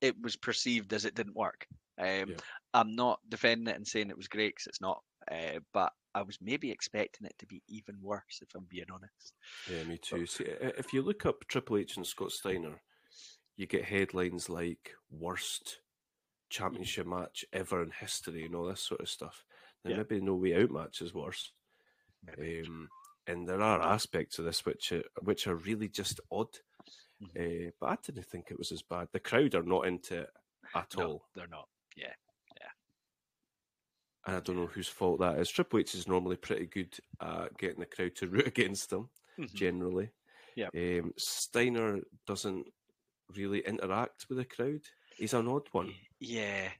it 0.00 0.20
was 0.20 0.36
perceived 0.36 0.92
as 0.94 1.04
it 1.06 1.14
didn't 1.14 1.36
work. 1.36 1.66
Um, 1.98 2.30
Yeah. 2.30 2.36
I'm 2.74 2.94
not 2.94 3.20
defending 3.28 3.68
it 3.68 3.76
and 3.76 3.86
saying 3.86 4.10
it 4.10 4.16
was 4.16 4.28
great 4.28 4.50
because 4.54 4.66
it's 4.68 4.80
not, 4.80 5.02
uh, 5.30 5.60
but 5.72 5.92
I 6.14 6.22
was 6.22 6.38
maybe 6.40 6.70
expecting 6.70 7.26
it 7.26 7.34
to 7.38 7.46
be 7.46 7.62
even 7.68 8.00
worse 8.00 8.40
if 8.42 8.54
I'm 8.54 8.64
being 8.64 8.90
honest. 8.92 9.34
Yeah, 9.70 9.84
me 9.84 9.98
too. 9.98 10.26
See, 10.26 10.44
if 10.44 10.92
you 10.92 11.02
look 11.02 11.26
up 11.26 11.46
Triple 11.48 11.78
H 11.78 11.96
and 11.96 12.06
Scott 12.06 12.32
Steiner, 12.32 12.80
you 13.56 13.66
get 13.66 13.84
headlines 13.84 14.48
like 14.48 14.94
"worst 15.10 15.80
championship 16.50 17.06
match 17.06 17.44
ever 17.52 17.82
in 17.82 17.90
history" 17.90 18.44
and 18.44 18.54
all 18.54 18.66
this 18.66 18.82
sort 18.82 19.00
of 19.00 19.08
stuff. 19.08 19.44
Now, 19.84 19.90
Yeah. 19.92 19.96
maybe 19.98 20.20
No 20.20 20.34
Way 20.36 20.62
Out 20.62 20.70
match 20.70 21.02
is 21.02 21.14
worse. 21.14 21.52
Um, 22.36 22.88
and 23.26 23.48
there 23.48 23.60
are 23.62 23.80
aspects 23.80 24.38
of 24.38 24.44
this 24.44 24.64
which 24.64 24.92
are, 24.92 25.04
which 25.22 25.46
are 25.46 25.54
really 25.56 25.88
just 25.88 26.20
odd. 26.30 26.58
Uh, 27.38 27.70
but 27.80 27.86
I 27.86 27.96
didn't 28.02 28.26
think 28.26 28.50
it 28.50 28.58
was 28.58 28.70
as 28.72 28.82
bad. 28.82 29.08
The 29.12 29.20
crowd 29.20 29.54
are 29.54 29.62
not 29.62 29.86
into 29.86 30.20
it 30.22 30.30
at 30.74 30.96
No, 30.96 31.04
all. 31.06 31.28
they're 31.34 31.46
not. 31.48 31.68
Yeah. 31.98 32.14
Yeah. 32.60 32.68
And 34.26 34.36
I 34.36 34.40
don't 34.40 34.56
know 34.56 34.66
whose 34.66 34.88
fault 34.88 35.20
that 35.20 35.38
is. 35.38 35.48
Triple 35.50 35.80
H 35.80 35.94
is 35.94 36.08
normally 36.08 36.36
pretty 36.36 36.66
good 36.66 36.94
at 37.20 37.56
getting 37.58 37.80
the 37.80 37.86
crowd 37.86 38.14
to 38.16 38.28
root 38.28 38.46
against 38.46 38.90
them, 38.90 39.08
Mhm. 39.38 39.54
generally. 39.54 40.10
Yeah. 40.56 40.68
Um, 40.74 41.12
Steiner 41.16 42.00
doesn't 42.26 42.66
really 43.36 43.60
interact 43.60 44.26
with 44.28 44.38
the 44.38 44.44
crowd. 44.44 44.80
He's 45.16 45.34
an 45.34 45.48
odd 45.48 45.68
one. 45.72 45.94
Yeah, 46.20 46.70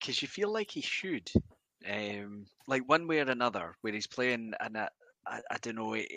because 0.00 0.22
you 0.22 0.28
feel 0.28 0.50
like 0.52 0.70
he 0.70 0.80
should, 0.80 1.30
um, 1.88 2.46
like 2.66 2.88
one 2.88 3.06
way 3.06 3.20
or 3.20 3.30
another, 3.30 3.74
where 3.82 3.92
he's 3.92 4.06
playing, 4.06 4.52
and 4.60 4.78
I, 4.78 4.88
I, 5.26 5.40
I 5.50 5.56
don't 5.60 5.76
know, 5.76 5.94
it, 5.94 6.08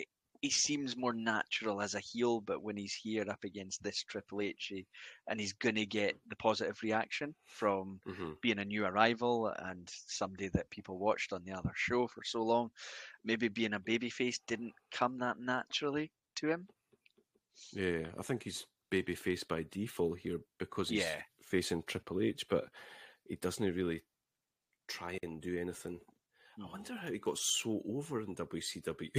he 0.42 0.50
seems 0.50 0.96
more 0.96 1.12
natural 1.12 1.80
as 1.82 1.94
a 1.94 2.00
heel, 2.00 2.40
but 2.40 2.62
when 2.62 2.76
he's 2.76 2.94
here 2.94 3.28
up 3.28 3.44
against 3.44 3.82
this 3.82 4.02
Triple 4.04 4.40
H, 4.42 4.66
he, 4.66 4.86
and 5.28 5.40
he's 5.40 5.52
gonna 5.52 5.86
get 5.86 6.20
the 6.26 6.36
positive 6.36 6.82
reaction 6.82 7.34
from 7.46 8.00
hmm 8.06 8.32
being 8.42 8.58
a 8.58 8.64
new 8.64 8.84
arrival 8.86 9.48
and 9.48 9.88
somebody 9.90 10.48
that 10.48 10.70
people 10.70 10.98
watched 10.98 11.32
on 11.32 11.44
the 11.44 11.52
other 11.52 11.72
show 11.74 12.08
for 12.08 12.24
so 12.24 12.42
long. 12.42 12.70
Maybe 13.24 13.48
being 13.48 13.74
a 13.74 13.80
babyface 13.80 14.40
didn't 14.46 14.74
come 14.90 15.18
that 15.18 15.38
naturally 15.38 16.12
to 16.36 16.48
him. 16.50 16.68
Yeah, 17.72 18.12
I 18.18 18.22
think 18.22 18.42
he's 18.44 18.66
babyface 18.90 19.46
by 19.46 19.62
default 19.62 20.18
here 20.20 20.40
because 20.58 20.88
he's 20.88 21.16
Yeah. 21.16 21.22
facing 21.42 21.82
Triple 21.84 22.20
H, 22.20 22.48
but 22.48 22.70
he 23.28 23.36
doesn't 23.36 23.74
really 23.74 24.02
try 24.88 25.18
and 25.22 25.42
do 25.42 25.58
anything. 25.58 26.00
I 26.62 26.66
wonder 26.70 26.94
how 26.94 27.10
he 27.10 27.18
got 27.18 27.38
so 27.38 27.82
over 27.88 28.20
in 28.20 28.34
WCW. 28.34 29.10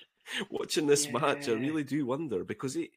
Watching 0.50 0.86
this 0.86 1.10
match, 1.10 1.48
I 1.48 1.52
really 1.52 1.84
do 1.84 2.06
wonder 2.06 2.44
because 2.44 2.74
he, 2.74 2.90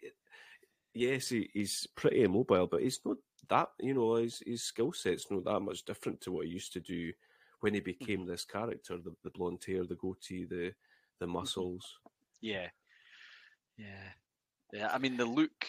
yes, 0.94 1.30
he, 1.30 1.50
he's 1.54 1.88
pretty 1.96 2.24
immobile, 2.24 2.68
but 2.68 2.82
he's 2.82 3.00
not 3.06 3.18
that. 3.50 3.70
You 3.80 3.94
know, 3.94 4.16
his 4.16 4.42
his 4.46 4.64
skill 4.64 4.92
set's 4.94 5.30
not 5.32 5.46
that 5.46 5.60
much 5.62 5.84
different 5.86 6.22
to 6.22 6.32
what 6.32 6.46
he 6.46 6.52
used 6.54 6.74
to 6.74 6.80
do 6.80 7.12
when 7.62 7.74
he 7.74 7.80
Mm-hmm. 8.02 8.10
became 8.10 8.26
this 8.26 8.46
character. 8.46 8.98
The 8.98 9.16
the 9.24 9.32
blonde 9.32 9.64
hair, 9.66 9.84
the 9.86 9.96
goatee, 9.96 10.46
the 10.46 10.74
the 11.20 11.28
Mm-hmm. 11.42 11.62
muscles. 11.62 12.00
Yeah. 12.42 12.70
Yeah. 13.78 14.10
Yeah. 14.72 14.90
I 14.92 14.98
mean, 14.98 15.18
the 15.18 15.26
look 15.26 15.66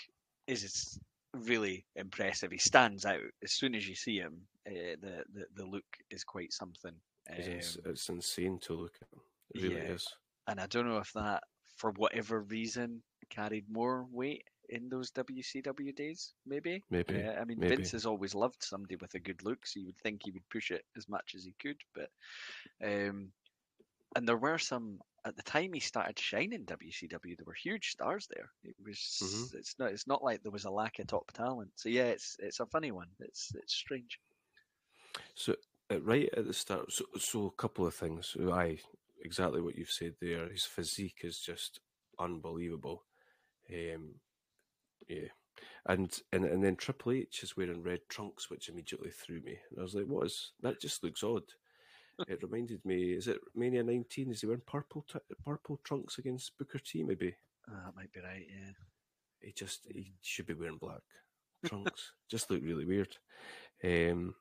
is 0.47 0.99
really 1.35 1.87
impressive. 1.97 2.51
He 2.51 2.59
stands 2.59 3.05
out 3.05 3.21
as 3.43 3.53
soon 3.53 3.75
as 3.75 3.89
you 3.89 3.95
see 3.95 4.19
him. 4.19 4.41
Uh, 4.67 4.97
the, 5.01 5.25
the 5.35 5.47
the 5.57 5.67
look 5.67 5.85
is 6.11 6.25
quite 6.25 6.53
something. 6.53 6.95
It's, 7.29 7.77
Um, 7.77 7.83
it's 7.93 8.09
insane 8.09 8.59
to 8.61 8.75
look 8.75 8.97
at. 9.01 9.09
It 9.55 9.63
really 9.63 9.77
yeah. 9.77 9.93
is. 9.95 10.07
and 10.49 10.61
I 10.61 10.67
don't 10.67 10.89
know 10.89 10.99
if 10.99 11.13
that, 11.13 11.43
for 11.77 11.91
whatever 11.93 12.41
reason, 12.43 13.03
carried 13.31 13.69
more 13.69 14.07
weight 14.11 14.45
in 14.69 14.89
those 14.89 15.11
WCW 15.13 15.95
days. 15.95 16.35
Maybe. 16.47 16.83
Maybe. 16.91 17.23
Uh, 17.23 17.33
I 17.41 17.45
mean, 17.45 17.59
maybe. 17.59 17.77
Vince 17.77 17.93
has 17.93 18.07
always 18.07 18.35
loved 18.35 18.63
somebody 18.63 18.97
with 18.97 19.15
a 19.15 19.21
good 19.21 19.43
look, 19.45 19.67
so 19.67 19.81
you 19.81 19.87
would 19.87 19.99
think 19.99 20.23
he 20.25 20.31
would 20.33 20.49
push 20.51 20.71
it 20.71 20.85
as 20.97 21.09
much 21.09 21.35
as 21.35 21.45
he 21.45 21.55
could. 21.61 21.77
But, 21.95 22.11
um, 22.83 23.33
and 24.17 24.27
there 24.29 24.37
were 24.39 24.59
some 24.59 25.01
at 25.27 25.37
the 25.37 25.43
time 25.43 25.73
he 25.73 25.81
started 25.81 26.19
shining 26.19 26.65
WCW. 26.67 27.37
There 27.37 27.47
were 27.47 27.55
huge 27.55 27.91
stars 27.91 28.27
there. 28.31 28.51
It 28.63 28.77
was. 28.85 28.99
Mhm. 29.23 29.55
It's 29.55 29.79
not. 29.79 29.93
It's 29.93 30.07
not 30.07 30.23
like 30.23 30.43
there 30.43 30.53
was 30.53 30.67
a 30.67 30.71
lack 30.71 30.99
of 30.99 31.07
top 31.07 31.31
talent. 31.33 31.71
So 31.77 31.89
yeah, 31.89 32.05
it's 32.07 32.37
it's 32.39 32.61
a 32.61 32.67
funny 32.67 32.93
one. 32.93 33.09
It's 33.21 33.55
it's 33.55 33.75
strange. 33.75 34.21
So 35.35 35.57
right 36.03 36.29
at 36.37 36.47
the 36.47 36.55
start, 36.55 36.93
so, 36.93 37.05
so 37.19 37.47
a 37.47 37.61
couple 37.61 37.87
of 37.87 37.95
things. 37.95 38.37
I 38.53 38.79
exactly 39.23 39.61
what 39.61 39.77
you've 39.77 39.89
said 39.91 40.15
there. 40.21 40.49
His 40.49 40.65
physique 40.65 41.21
is 41.23 41.39
just 41.39 41.81
unbelievable. 42.19 43.05
Um, 43.73 44.17
yeah, 45.09 45.29
and 45.87 46.13
and 46.33 46.45
and 46.45 46.65
then 46.65 46.77
Triple 46.77 47.13
H 47.13 47.43
is 47.43 47.57
wearing 47.57 47.83
red 47.83 48.01
trunks, 48.09 48.51
which 48.51 48.69
immediately 48.69 49.11
threw 49.11 49.41
me. 49.41 49.59
And 49.71 49.79
I 49.79 49.83
was 49.83 49.95
like, 49.95 50.07
"What 50.07 50.27
is 50.27 50.53
that? 50.63 50.81
Just 50.81 51.03
looks 51.03 51.23
odd." 51.23 51.45
it 52.29 52.43
reminded 52.43 52.85
me. 52.85 53.13
Is 53.13 53.27
it 53.27 53.41
Mania 53.57 53.83
19? 53.83 54.31
Is 54.31 54.41
he 54.41 54.47
wearing 54.47 54.63
purple 54.67 55.05
t- 55.11 55.19
purple 55.45 55.81
trunks 55.83 56.19
against 56.19 56.57
Booker 56.59 56.79
T? 56.79 57.03
Maybe 57.03 57.35
Uh, 57.69 57.87
that 57.87 57.97
might 57.97 58.13
be 58.13 58.21
right. 58.21 58.47
Yeah. 58.49 58.73
he 59.41 59.53
just 59.53 59.87
he 59.91 60.13
should 60.23 60.47
be 60.47 60.55
wearing 60.55 60.79
black 60.79 61.03
trunks. 61.67 62.13
just 62.31 62.51
look 62.51 62.63
really 62.63 62.85
weird. 62.85 63.17
Um, 63.83 64.35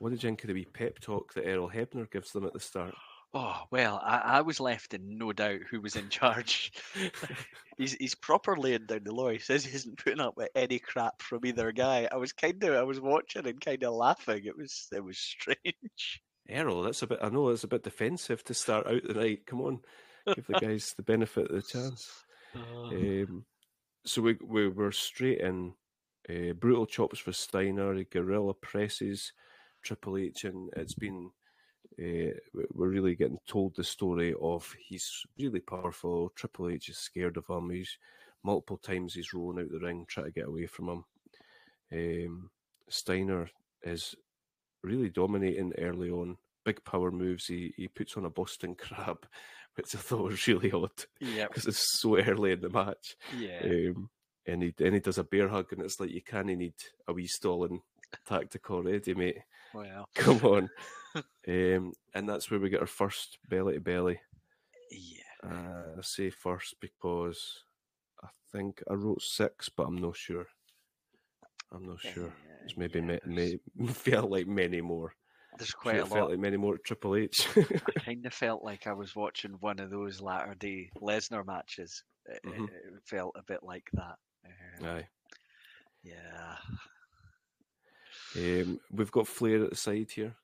what 0.00 0.10
did 0.10 0.22
you 0.22 0.28
think 0.28 0.42
of 0.42 0.48
the 0.48 0.54
wee 0.54 0.64
pep 0.64 0.98
talk 0.98 1.34
that 1.34 1.46
Earl 1.46 1.70
Hebner 1.70 2.10
gives 2.10 2.32
them 2.32 2.46
at 2.46 2.52
the 2.52 2.60
start? 2.60 2.94
Oh 3.32 3.62
well, 3.70 4.00
I, 4.02 4.16
I 4.16 4.40
was 4.40 4.58
left 4.58 4.92
in 4.92 5.16
no 5.16 5.32
doubt 5.32 5.60
who 5.70 5.80
was 5.80 5.94
in 5.94 6.08
charge. 6.08 6.72
he's 7.78 7.92
he's 7.92 8.14
proper 8.16 8.56
laying 8.56 8.86
down 8.86 9.04
the 9.04 9.14
law. 9.14 9.28
He 9.28 9.38
says 9.38 9.64
he 9.64 9.76
isn't 9.76 10.02
putting 10.02 10.20
up 10.20 10.36
with 10.36 10.48
any 10.56 10.80
crap 10.80 11.22
from 11.22 11.44
either 11.44 11.70
guy. 11.70 12.08
I 12.10 12.16
was 12.16 12.32
kind 12.32 12.62
of 12.64 12.74
I 12.74 12.82
was 12.82 12.98
watching 12.98 13.46
and 13.46 13.60
kind 13.60 13.84
of 13.84 13.94
laughing. 13.94 14.46
It 14.46 14.56
was 14.56 14.88
it 14.92 15.04
was 15.04 15.18
strange. 15.18 16.22
Errol, 16.48 16.82
that's 16.82 17.02
a 17.02 17.06
bit. 17.06 17.20
I 17.22 17.28
know 17.28 17.50
it's 17.50 17.62
a 17.62 17.68
bit 17.68 17.84
defensive 17.84 18.42
to 18.44 18.54
start 18.54 18.88
out 18.88 19.04
the 19.04 19.14
night. 19.14 19.46
Come 19.46 19.60
on, 19.60 19.80
give 20.34 20.46
the 20.48 20.54
guys 20.54 20.94
the 20.96 21.04
benefit 21.04 21.50
of 21.50 21.54
the 21.54 21.62
chance. 21.62 22.10
Um, 22.52 23.44
so 24.04 24.22
we 24.22 24.36
we 24.44 24.66
were 24.66 24.90
straight 24.90 25.38
in. 25.38 25.74
Uh, 26.28 26.52
brutal 26.52 26.84
chops 26.84 27.20
for 27.20 27.32
Steiner, 27.32 28.02
guerrilla 28.02 28.54
presses, 28.54 29.32
Triple 29.82 30.16
H, 30.18 30.44
and 30.44 30.70
it's 30.76 30.94
been. 30.94 31.30
Uh, 31.98 32.32
we- 32.54 32.66
we're 32.72 32.88
really 32.88 33.14
getting 33.14 33.38
told 33.46 33.74
the 33.76 33.84
story 33.84 34.34
of 34.40 34.72
he's 34.78 35.10
really 35.38 35.60
powerful. 35.60 36.30
Triple 36.30 36.68
H 36.70 36.88
is 36.88 36.98
scared 36.98 37.36
of 37.36 37.46
him. 37.48 37.70
He's 37.70 37.98
multiple 38.42 38.78
times 38.78 39.14
he's 39.14 39.34
rolling 39.34 39.64
out 39.64 39.70
the 39.70 39.80
ring, 39.80 40.06
trying 40.08 40.26
to 40.26 40.32
get 40.32 40.46
away 40.46 40.66
from 40.66 40.88
him. 40.88 41.04
Um, 41.92 42.50
Steiner 42.88 43.50
is 43.82 44.14
really 44.82 45.10
dominating 45.10 45.72
early 45.78 46.10
on. 46.10 46.38
Big 46.64 46.84
power 46.84 47.10
moves. 47.10 47.46
He 47.46 47.72
he 47.76 47.88
puts 47.88 48.16
on 48.16 48.24
a 48.24 48.30
Boston 48.30 48.74
Crab, 48.78 49.26
which 49.74 49.94
I 49.94 49.98
thought 49.98 50.24
was 50.30 50.46
really 50.46 50.70
odd 50.72 51.04
yeah, 51.20 51.48
because 51.48 51.66
it's 51.66 52.00
so 52.00 52.18
early 52.18 52.52
in 52.52 52.60
the 52.60 52.68
match. 52.70 53.16
yeah, 53.38 53.60
Um, 53.64 54.10
and 54.46 54.62
he 54.62 54.74
and 54.80 54.94
he 54.94 55.00
does 55.00 55.18
a 55.18 55.24
bear 55.24 55.48
hug, 55.48 55.72
and 55.72 55.82
it's 55.82 55.98
like 56.00 56.10
you 56.10 56.22
kind 56.22 56.50
of 56.50 56.58
need 56.58 56.74
a 57.08 57.12
wee 57.12 57.26
stalling 57.26 57.82
tactic 58.26 58.70
already, 58.70 59.14
mate. 59.14 59.38
Well, 59.74 60.08
Come 60.14 60.38
on. 60.44 60.70
um, 61.48 61.92
and 62.14 62.28
that's 62.28 62.50
where 62.50 62.60
we 62.60 62.70
get 62.70 62.80
our 62.80 62.86
first 62.86 63.38
belly 63.48 63.74
to 63.74 63.80
belly. 63.80 64.20
yeah. 64.90 65.22
Uh, 65.42 65.98
I 65.98 66.02
say 66.02 66.30
first 66.30 66.74
because 66.80 67.62
I 68.22 68.28
think 68.52 68.82
I 68.90 68.94
wrote 68.94 69.22
six, 69.22 69.68
but 69.68 69.84
I'm 69.84 69.96
not 69.96 70.16
sure. 70.16 70.46
I'm 71.72 71.86
not 71.86 72.00
sure. 72.00 72.32
It's 72.64 72.76
maybe 72.76 72.98
yeah, 72.98 73.04
ma- 73.06 73.34
there's, 73.34 73.56
may, 73.76 73.86
felt 73.92 74.30
like 74.30 74.46
many 74.46 74.80
more. 74.80 75.14
there's 75.56 75.72
quite 75.72 75.96
a 75.96 76.00
It 76.00 76.08
felt 76.08 76.20
lot. 76.22 76.30
like 76.30 76.38
many 76.40 76.56
more 76.58 76.76
Triple 76.78 77.16
H. 77.16 77.48
I 77.56 78.00
kind 78.00 78.26
of 78.26 78.34
felt 78.34 78.62
like 78.64 78.86
I 78.86 78.92
was 78.92 79.16
watching 79.16 79.52
one 79.60 79.78
of 79.78 79.90
those 79.90 80.20
latter 80.20 80.54
day 80.54 80.90
Lesnar 81.00 81.46
matches. 81.46 82.02
It, 82.26 82.40
Mhm. 82.44 82.64
it, 82.68 82.72
it 82.96 83.02
felt 83.06 83.34
a 83.38 83.42
bit 83.46 83.62
like 83.62 83.88
that. 83.94 84.16
Um, 84.44 84.86
Aye. 84.86 85.08
yeah. 86.02 86.56
Um, 88.36 88.80
we've 88.90 89.10
got 89.10 89.26
Flair 89.26 89.64
at 89.64 89.70
the 89.70 89.76
side 89.76 90.10
here. 90.10 90.36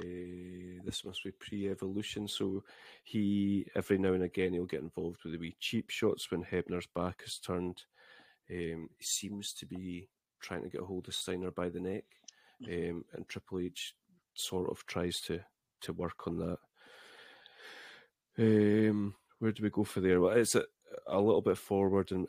Uh, 0.00 0.82
this 0.84 1.04
must 1.04 1.22
be 1.22 1.30
pre-evolution, 1.30 2.26
so 2.26 2.64
he 3.04 3.66
every 3.76 3.96
now 3.96 4.12
and 4.12 4.24
again 4.24 4.52
he'll 4.52 4.64
get 4.66 4.82
involved 4.82 5.22
with 5.22 5.32
the 5.32 5.38
wee 5.38 5.56
cheap 5.60 5.88
shots 5.90 6.30
when 6.30 6.42
Hebner's 6.42 6.88
back 6.94 7.22
is 7.24 7.38
turned. 7.38 7.84
Um, 8.50 8.90
he 8.98 9.04
seems 9.04 9.52
to 9.54 9.66
be 9.66 10.08
trying 10.40 10.62
to 10.62 10.68
get 10.68 10.82
a 10.82 10.84
hold 10.84 11.06
of 11.06 11.14
Steiner 11.14 11.50
by 11.52 11.68
the 11.68 11.80
neck, 11.80 12.04
um, 12.66 13.04
and 13.12 13.28
Triple 13.28 13.60
H 13.60 13.94
sort 14.34 14.70
of 14.70 14.84
tries 14.86 15.20
to 15.22 15.40
to 15.82 15.92
work 15.92 16.26
on 16.26 16.38
that. 16.38 16.58
Um, 18.36 19.14
where 19.38 19.52
do 19.52 19.62
we 19.62 19.70
go 19.70 19.84
for 19.84 20.00
there? 20.00 20.20
Well, 20.20 20.36
it's 20.36 20.56
a, 20.56 20.64
a 21.06 21.20
little 21.20 21.42
bit 21.42 21.58
forward, 21.58 22.10
and 22.10 22.26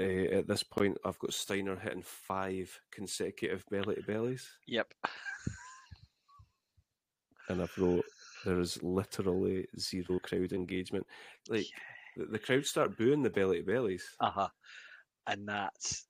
uh, 0.00 0.36
at 0.38 0.46
this 0.48 0.62
point, 0.62 0.96
I've 1.04 1.18
got 1.18 1.34
Steiner 1.34 1.76
hitting 1.76 2.02
five 2.02 2.78
consecutive 2.92 3.64
belly 3.70 3.96
to 3.96 4.02
bellies, 4.02 4.48
Yep. 4.66 4.92
and 7.48 7.62
I've 7.62 7.76
wrote 7.78 8.04
there 8.44 8.60
is 8.60 8.82
literally 8.82 9.66
zero 9.78 10.18
crowd 10.20 10.52
engagement. 10.52 11.06
Like 11.48 11.66
the, 12.16 12.26
the 12.26 12.38
crowd 12.38 12.66
start 12.66 12.96
booing 12.96 13.22
the 13.22 13.30
belly 13.30 13.58
to 13.60 13.66
bellies. 13.66 14.04
Uh 14.20 14.30
huh. 14.30 14.48
And 15.26 15.48
that's 15.48 16.06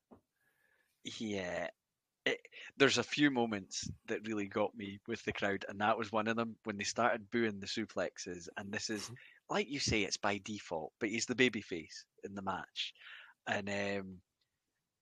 yeah. 1.18 1.68
It, 2.26 2.40
there's 2.76 2.98
a 2.98 3.02
few 3.02 3.30
moments 3.30 3.88
that 4.08 4.26
really 4.26 4.46
got 4.46 4.76
me 4.76 4.98
with 5.08 5.24
the 5.24 5.32
crowd, 5.32 5.64
and 5.68 5.80
that 5.80 5.96
was 5.96 6.12
one 6.12 6.28
of 6.28 6.36
them 6.36 6.56
when 6.64 6.76
they 6.76 6.84
started 6.84 7.30
booing 7.30 7.58
the 7.58 7.66
suplexes. 7.66 8.48
And 8.58 8.70
this 8.70 8.90
is, 8.90 9.10
like 9.48 9.70
you 9.70 9.78
say, 9.78 10.02
it's 10.02 10.18
by 10.18 10.38
default, 10.44 10.92
but 11.00 11.08
he's 11.08 11.24
the 11.24 11.34
babyface 11.34 12.04
in 12.24 12.34
the 12.34 12.42
match, 12.42 12.92
and 13.48 13.68
um, 13.68 14.16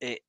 it 0.01 0.20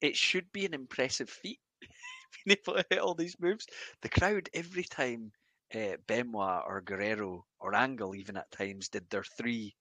it 0.00 0.16
should 0.16 0.50
be 0.52 0.64
an 0.66 0.74
impressive 0.74 1.28
feat 1.28 1.60
being 2.44 2.56
able 2.66 2.78
to 2.78 2.86
hit 2.90 2.98
all 3.00 3.14
these 3.14 3.36
moves. 3.38 3.66
The 4.02 4.08
crowd 4.08 4.48
every 4.54 4.84
time 4.84 5.32
uh, 5.74 5.96
Benoit 6.06 6.62
or 6.66 6.80
Guerrero 6.80 7.44
or 7.60 7.74
Angle 7.74 8.14
even 8.14 8.36
at 8.36 8.50
times 8.50 8.88
did 8.88 9.08
their 9.10 9.24
three 9.24 9.74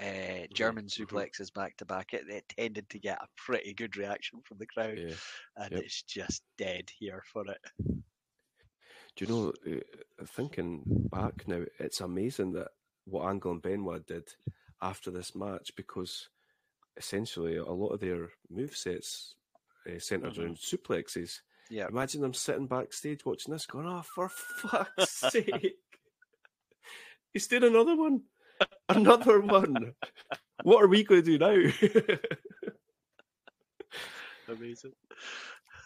uh, 0.00 0.46
German 0.52 0.86
mhm. 0.86 1.06
suplexes 1.06 1.52
back 1.52 1.76
to 1.76 1.84
back, 1.84 2.14
it, 2.14 2.24
it 2.28 2.44
tended 2.48 2.88
to 2.90 2.98
get 2.98 3.18
a 3.22 3.28
pretty 3.36 3.74
good 3.74 3.96
reaction 3.96 4.40
from 4.44 4.58
the 4.58 4.66
crowd, 4.66 4.98
Yeah. 4.98 5.14
and 5.56 5.72
yep. 5.72 5.82
it's 5.82 6.02
just 6.02 6.42
dead 6.58 6.90
here 6.98 7.22
for 7.32 7.44
it. 7.46 7.60
Do 9.16 9.24
you 9.24 9.26
know? 9.26 9.52
Uh, 9.66 10.24
thinking 10.26 10.82
back 10.86 11.46
now, 11.46 11.62
it's 11.78 12.00
amazing 12.00 12.52
that 12.54 12.68
what 13.04 13.28
Angle 13.28 13.52
and 13.52 13.62
Benoit 13.62 14.04
did 14.06 14.28
after 14.82 15.12
this 15.12 15.36
match 15.36 15.70
because 15.76 16.28
essentially 16.96 17.56
a 17.56 17.64
lot 17.64 17.88
of 17.88 18.00
their 18.00 18.30
move 18.50 18.76
sets 18.76 19.34
uh, 19.86 19.98
centered 19.98 20.34
Mhm. 20.34 20.38
around 20.44 20.56
suplexes. 20.56 21.40
Yeah, 21.70 21.88
Imagine 21.88 22.20
them 22.22 22.34
sitting 22.34 22.66
backstage 22.66 23.24
watching 23.24 23.52
this, 23.52 23.66
going, 23.66 23.86
"Oh, 23.86 24.02
for 24.02 24.28
fuck's 24.28 25.10
sake! 25.32 25.76
He's 27.32 27.46
doing 27.46 27.64
another 27.64 27.96
one, 27.96 28.22
another 28.88 29.40
one. 29.40 29.94
What 30.62 30.82
are 30.84 30.88
we 30.88 31.04
going 31.04 31.22
to 31.22 31.38
do 31.38 31.38
now?" 31.38 31.56
amazing. 34.48 34.92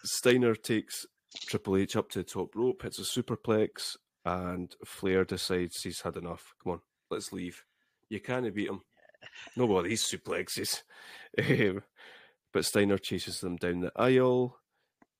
Steiner 0.03 0.55
takes 0.55 1.05
Triple 1.47 1.77
H 1.77 1.95
up 1.95 2.09
to 2.11 2.19
the 2.19 2.23
top 2.25 2.55
rope, 2.55 2.83
hits 2.83 2.99
a 2.99 3.03
superplex, 3.03 3.95
and 4.25 4.73
Flair 4.85 5.23
decides 5.25 5.81
he's 5.81 6.01
had 6.01 6.17
enough. 6.17 6.53
Come 6.63 6.73
on, 6.73 6.79
let's 7.09 7.31
leave. 7.31 7.63
You 8.09 8.19
can't 8.19 8.53
beat 8.53 8.69
him. 8.69 8.81
No 9.55 9.67
more 9.67 9.79
of 9.79 9.85
these 9.85 10.03
suplexes. 10.03 10.83
Um, 11.37 11.83
but 12.51 12.65
Steiner 12.65 12.97
chases 12.97 13.39
them 13.39 13.55
down 13.55 13.81
the 13.81 13.91
aisle, 13.95 14.57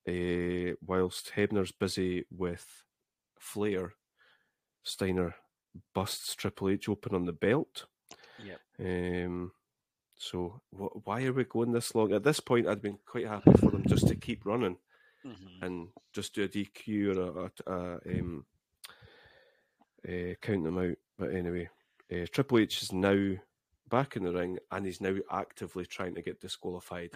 uh, 0.08 0.74
whilst 0.84 1.34
Hebner's 1.36 1.72
busy 1.72 2.26
with 2.32 2.66
Flair. 3.40 3.94
Steiner 4.82 5.36
busts 5.94 6.34
Triple 6.36 6.70
H 6.70 6.90
open 6.90 7.14
on 7.14 7.26
the 7.26 7.32
belt. 7.32 7.86
Yep. 8.44 8.60
Um, 8.80 9.52
so 10.16 10.62
wh- 10.72 11.06
why 11.06 11.24
are 11.26 11.34
we 11.34 11.44
going 11.44 11.72
this 11.72 11.94
long? 11.94 12.12
At 12.12 12.24
this 12.24 12.40
point, 12.40 12.68
I'd 12.68 12.82
been 12.82 12.98
quite 13.06 13.28
happy 13.28 13.52
for 13.60 13.70
them 13.70 13.86
just 13.88 14.08
to 14.08 14.16
keep 14.16 14.46
running 14.46 14.78
Mhm. 15.24 15.62
and 15.62 15.88
just 16.12 16.34
do 16.34 16.44
a 16.46 16.48
DQ 16.48 17.16
or 17.16 17.22
a, 17.68 17.72
a, 17.72 18.00
a 18.08 18.20
um, 18.20 18.46
uh, 20.08 20.34
count 20.42 20.64
them 20.64 20.78
out. 20.80 20.98
But 21.18 21.34
anyway, 21.36 21.70
uh, 22.12 22.26
Triple 22.32 22.58
H 22.60 22.82
is 22.82 22.92
now 22.92 23.36
back 23.90 24.16
in 24.16 24.24
the 24.24 24.32
ring 24.34 24.60
and 24.72 24.86
he's 24.86 25.02
now 25.02 25.16
actively 25.32 25.86
trying 25.86 26.16
to 26.16 26.22
get 26.22 26.42
disqualified. 26.42 27.12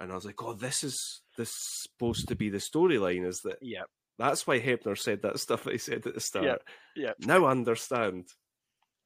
And 0.00 0.12
I 0.12 0.14
was 0.14 0.24
like, 0.24 0.42
oh, 0.42 0.54
this 0.54 0.84
is 0.84 1.22
this 1.36 1.50
is 1.50 1.82
supposed 1.82 2.28
to 2.28 2.36
be 2.36 2.50
the 2.50 2.58
storyline. 2.58 3.26
Is 3.26 3.40
that 3.42 3.58
Yeah. 3.62 3.84
that's 4.18 4.46
why 4.46 4.60
Hebner 4.60 4.98
said 4.98 5.22
that 5.22 5.38
stuff 5.40 5.64
that 5.64 5.72
he 5.72 5.78
said 5.78 6.06
at 6.06 6.14
the 6.14 6.20
start. 6.20 6.62
yep. 6.96 7.16
Now 7.18 7.44
I 7.46 7.50
understand. 7.50 8.26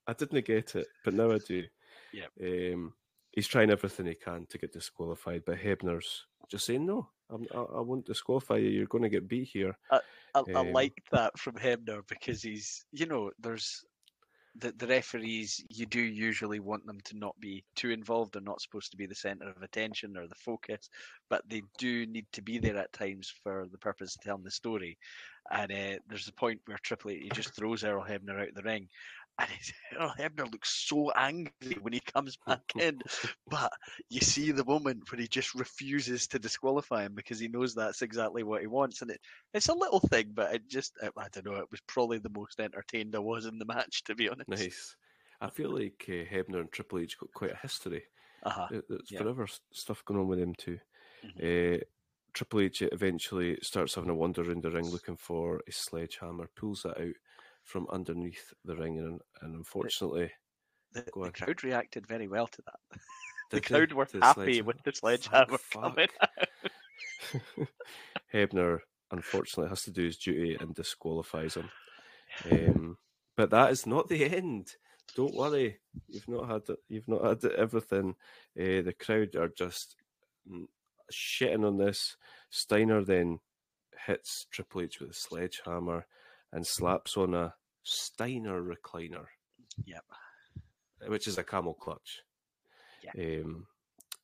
I 0.06 0.12
didn't 0.14 0.44
get 0.46 0.74
it, 0.74 0.88
but 1.04 1.14
now 1.14 1.30
I 1.32 1.38
do. 1.38 1.64
Yeah. 2.12 2.26
Um, 2.42 2.94
he's 3.32 3.46
trying 3.46 3.70
everything 3.70 4.06
he 4.06 4.14
can 4.14 4.46
to 4.46 4.58
get 4.58 4.72
disqualified, 4.72 5.42
but 5.46 5.58
Hebner's 5.58 6.26
just 6.50 6.66
saying 6.66 6.86
no. 6.86 7.08
I'm, 7.30 7.46
I, 7.54 7.58
I 7.58 7.80
won't 7.80 8.06
disqualify 8.06 8.56
you. 8.56 8.70
You're 8.70 8.86
going 8.86 9.04
to 9.04 9.08
get 9.10 9.28
beat 9.28 9.48
here. 9.52 9.76
I, 9.90 10.00
I 10.34 10.60
Um, 10.60 10.72
like 10.72 10.94
that 11.12 11.38
from 11.38 11.54
Hebner 11.54 12.02
because 12.08 12.42
he's, 12.42 12.84
you 12.92 13.06
know, 13.06 13.30
there's 13.38 13.84
the 14.58 14.72
the 14.72 14.86
referees. 14.86 15.62
You 15.68 15.86
do 15.86 16.00
usually 16.00 16.60
want 16.60 16.86
them 16.86 16.98
to 17.04 17.16
not 17.16 17.38
be 17.40 17.64
too 17.76 17.90
involved. 17.90 18.32
They're 18.32 18.42
not 18.42 18.60
supposed 18.60 18.90
to 18.90 18.96
be 18.96 19.06
the 19.06 19.14
center 19.14 19.48
of 19.48 19.62
attention 19.62 20.16
or 20.16 20.26
the 20.26 20.34
focus, 20.34 20.88
but 21.28 21.42
they 21.48 21.62
do 21.78 22.06
need 22.06 22.26
to 22.32 22.42
be 22.42 22.58
there 22.58 22.76
at 22.76 22.92
times 22.92 23.32
for 23.42 23.66
the 23.70 23.78
purpose 23.78 24.16
of 24.16 24.22
telling 24.22 24.44
the 24.44 24.50
story. 24.50 24.98
And 25.50 25.72
uh, 25.72 25.98
there's 26.08 26.28
a 26.28 26.32
point 26.32 26.60
where 26.66 26.78
Triple 26.82 27.10
H 27.12 27.30
just 27.34 27.56
throws 27.56 27.84
Earl 27.84 28.04
Hebner 28.04 28.40
out 28.40 28.48
of 28.48 28.54
the 28.54 28.62
ring. 28.62 28.88
And 29.40 29.48
Earl 30.00 30.14
Hebner 30.18 30.50
looks 30.52 30.70
so 30.88 31.10
angry 31.12 31.76
when 31.80 31.92
he 31.92 32.00
comes 32.00 32.36
back 32.46 32.60
in, 32.80 33.00
but 33.48 33.72
you 34.08 34.20
see 34.20 34.52
the 34.52 34.64
moment 34.64 35.10
when 35.10 35.20
he 35.20 35.26
just 35.26 35.54
refuses 35.54 36.26
to 36.28 36.38
disqualify 36.38 37.04
him 37.04 37.14
because 37.14 37.38
he 37.40 37.48
knows 37.48 37.74
that's 37.74 38.02
exactly 38.02 38.42
what 38.42 38.60
he 38.60 38.66
wants, 38.66 39.02
and 39.02 39.10
it, 39.10 39.20
it's 39.54 39.68
a 39.68 39.74
little 39.74 40.00
thing, 40.00 40.32
but 40.34 40.54
it 40.54 40.68
just 40.68 40.92
I, 41.02 41.08
I 41.16 41.26
don't 41.32 41.46
know. 41.46 41.56
It 41.56 41.70
was 41.70 41.80
probably 41.86 42.18
the 42.18 42.30
most 42.30 42.60
entertained 42.60 43.14
I 43.16 43.20
was 43.20 43.46
in 43.46 43.58
the 43.58 43.64
match, 43.64 44.04
to 44.04 44.14
be 44.14 44.28
honest. 44.28 44.48
Nice. 44.48 44.96
I 45.40 45.48
feel 45.48 45.70
like 45.70 46.04
uh, 46.08 46.24
Hebner 46.30 46.60
and 46.60 46.70
Triple 46.70 46.98
H 46.98 47.18
got 47.18 47.32
quite 47.32 47.52
a 47.52 47.56
history. 47.56 48.02
Uh-huh. 48.42 48.66
There- 48.70 48.82
There's 48.88 49.10
yeah. 49.10 49.20
forever 49.22 49.46
stuff 49.72 50.04
going 50.04 50.20
on 50.20 50.28
with 50.28 50.38
them 50.38 50.54
too. 50.54 50.78
Mhm. 51.24 51.78
Uh, 51.78 51.84
Triple 52.32 52.60
H 52.60 52.82
eventually 52.82 53.58
starts 53.62 53.94
having 53.94 54.10
a 54.10 54.14
wander 54.14 54.42
around 54.42 54.62
the 54.62 54.70
ring 54.70 54.88
looking 54.88 55.16
for 55.16 55.60
a 55.66 55.72
sledgehammer, 55.72 56.48
pulls 56.54 56.82
that 56.82 57.00
out 57.00 57.14
from 57.70 57.86
underneath 57.92 58.52
the 58.64 58.76
ring, 58.76 58.98
and, 58.98 59.20
and 59.42 59.54
unfortunately, 59.54 60.30
The, 60.92 61.04
Go 61.12 61.24
the 61.24 61.30
crowd 61.30 61.62
reacted 61.62 62.06
very 62.06 62.26
well 62.26 62.48
to 62.48 62.62
that. 62.66 63.00
the 63.52 63.60
crowd 63.60 63.92
were 63.92 64.06
the 64.06 64.18
happy 64.20 64.60
with 64.60 64.82
the 64.84 64.92
sledgehammer 64.92 65.58
fuck. 65.58 65.82
coming. 65.82 66.08
Hebner 68.34 68.80
unfortunately 69.12 69.68
has 69.68 69.82
to 69.82 69.92
do 69.92 70.04
his 70.04 70.18
duty 70.18 70.56
and 70.60 70.74
disqualifies 70.74 71.54
him. 71.54 71.70
Um, 72.50 72.98
but 73.36 73.50
that 73.50 73.70
is 73.70 73.86
not 73.86 74.08
the 74.08 74.24
end. 74.24 74.68
Don't 75.16 75.34
worry, 75.34 75.78
you've 76.08 76.28
not 76.28 76.48
had 76.48 76.76
you've 76.88 77.08
not 77.08 77.24
had 77.24 77.52
everything. 77.52 78.14
Uh, 78.58 78.82
the 78.82 78.94
crowd 78.98 79.34
are 79.36 79.50
just 79.56 79.96
mm, 80.50 80.66
shitting 81.12 81.66
on 81.66 81.76
this. 81.76 82.16
Steiner 82.50 83.04
then 83.04 83.38
hits 84.06 84.46
Triple 84.52 84.82
H 84.82 85.00
with 85.00 85.10
a 85.10 85.14
sledgehammer 85.14 86.06
and 86.52 86.66
slaps 86.66 87.16
on 87.16 87.34
a 87.34 87.54
Steiner 87.82 88.62
recliner, 88.62 89.26
Yep. 89.84 90.04
which 91.06 91.26
is 91.26 91.38
a 91.38 91.44
camel 91.44 91.74
clutch. 91.74 92.22
Yeah. 93.02 93.12
Um, 93.40 93.66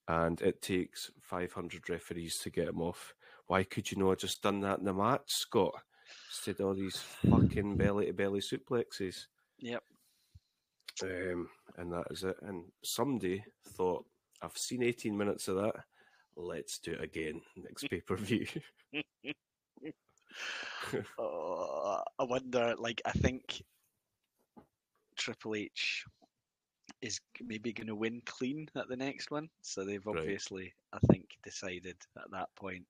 and 0.09 0.40
it 0.40 0.62
takes 0.62 1.11
500 1.22 1.88
referees 1.88 2.36
to 2.42 2.50
get 2.50 2.68
him 2.68 2.80
off. 2.80 3.14
Why 3.46 3.64
could 3.64 3.90
you 3.90 3.98
not 3.98 4.11
have 4.11 4.18
just 4.18 4.42
done 4.42 4.61
that 4.61 4.78
in 4.78 4.84
the 4.84 4.92
match, 4.92 5.22
Scott? 5.26 5.74
Instead 6.30 6.61
of 6.61 6.66
all 6.66 6.74
these 6.74 6.96
fucking 6.98 7.76
belly 7.76 8.07
to 8.07 8.12
belly 8.12 8.40
suplexes. 8.40 9.26
Yep. 9.59 9.82
Um, 11.02 11.48
and 11.76 11.92
that 11.92 12.07
is 12.11 12.22
it. 12.22 12.36
And 12.42 12.64
somebody 12.84 13.44
thought, 13.70 14.04
I've 14.42 14.57
seen 14.57 14.82
18 14.82 15.16
minutes 15.16 15.48
of 15.48 15.57
that. 15.57 15.74
Let's 16.36 16.78
do 16.78 16.92
it 16.92 17.02
again 17.02 17.40
next 17.57 17.84
pay 17.90 18.00
per 18.00 18.16
view. 18.16 18.46
Oh, 21.18 22.03
I 22.18 22.24
wonder. 22.24 22.74
Like, 22.79 23.03
I 23.05 23.12
think 23.12 23.62
Triple 25.16 25.55
H 25.55 26.05
is 27.01 27.20
maybe 27.41 27.72
going 27.72 27.87
to 27.89 27.95
win 27.95 28.22
clean 28.27 28.68
at 28.77 28.89
the 28.89 28.97
next 28.97 29.31
one. 29.31 29.49
So 29.62 29.85
they've 29.85 30.05
Right. 30.07 30.18
obviously, 30.18 30.74
I 30.93 30.99
think, 31.11 31.37
decided 31.43 31.97
at 32.16 32.31
that 32.31 32.55
point 32.57 32.85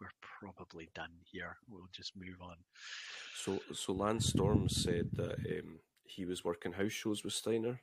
we're 0.00 0.10
probably 0.20 0.88
done 0.94 1.12
here. 1.24 1.56
We'll 1.68 1.88
just 1.92 2.16
move 2.16 2.40
on. 2.42 2.56
So, 3.34 3.60
so 3.72 3.92
Lance 3.92 4.26
Storm 4.26 4.68
said 4.68 5.10
that 5.14 5.34
um, 5.34 5.78
he 6.04 6.24
was 6.24 6.44
working 6.44 6.72
house 6.72 6.92
shows 6.92 7.24
with 7.24 7.32
Steiner 7.32 7.80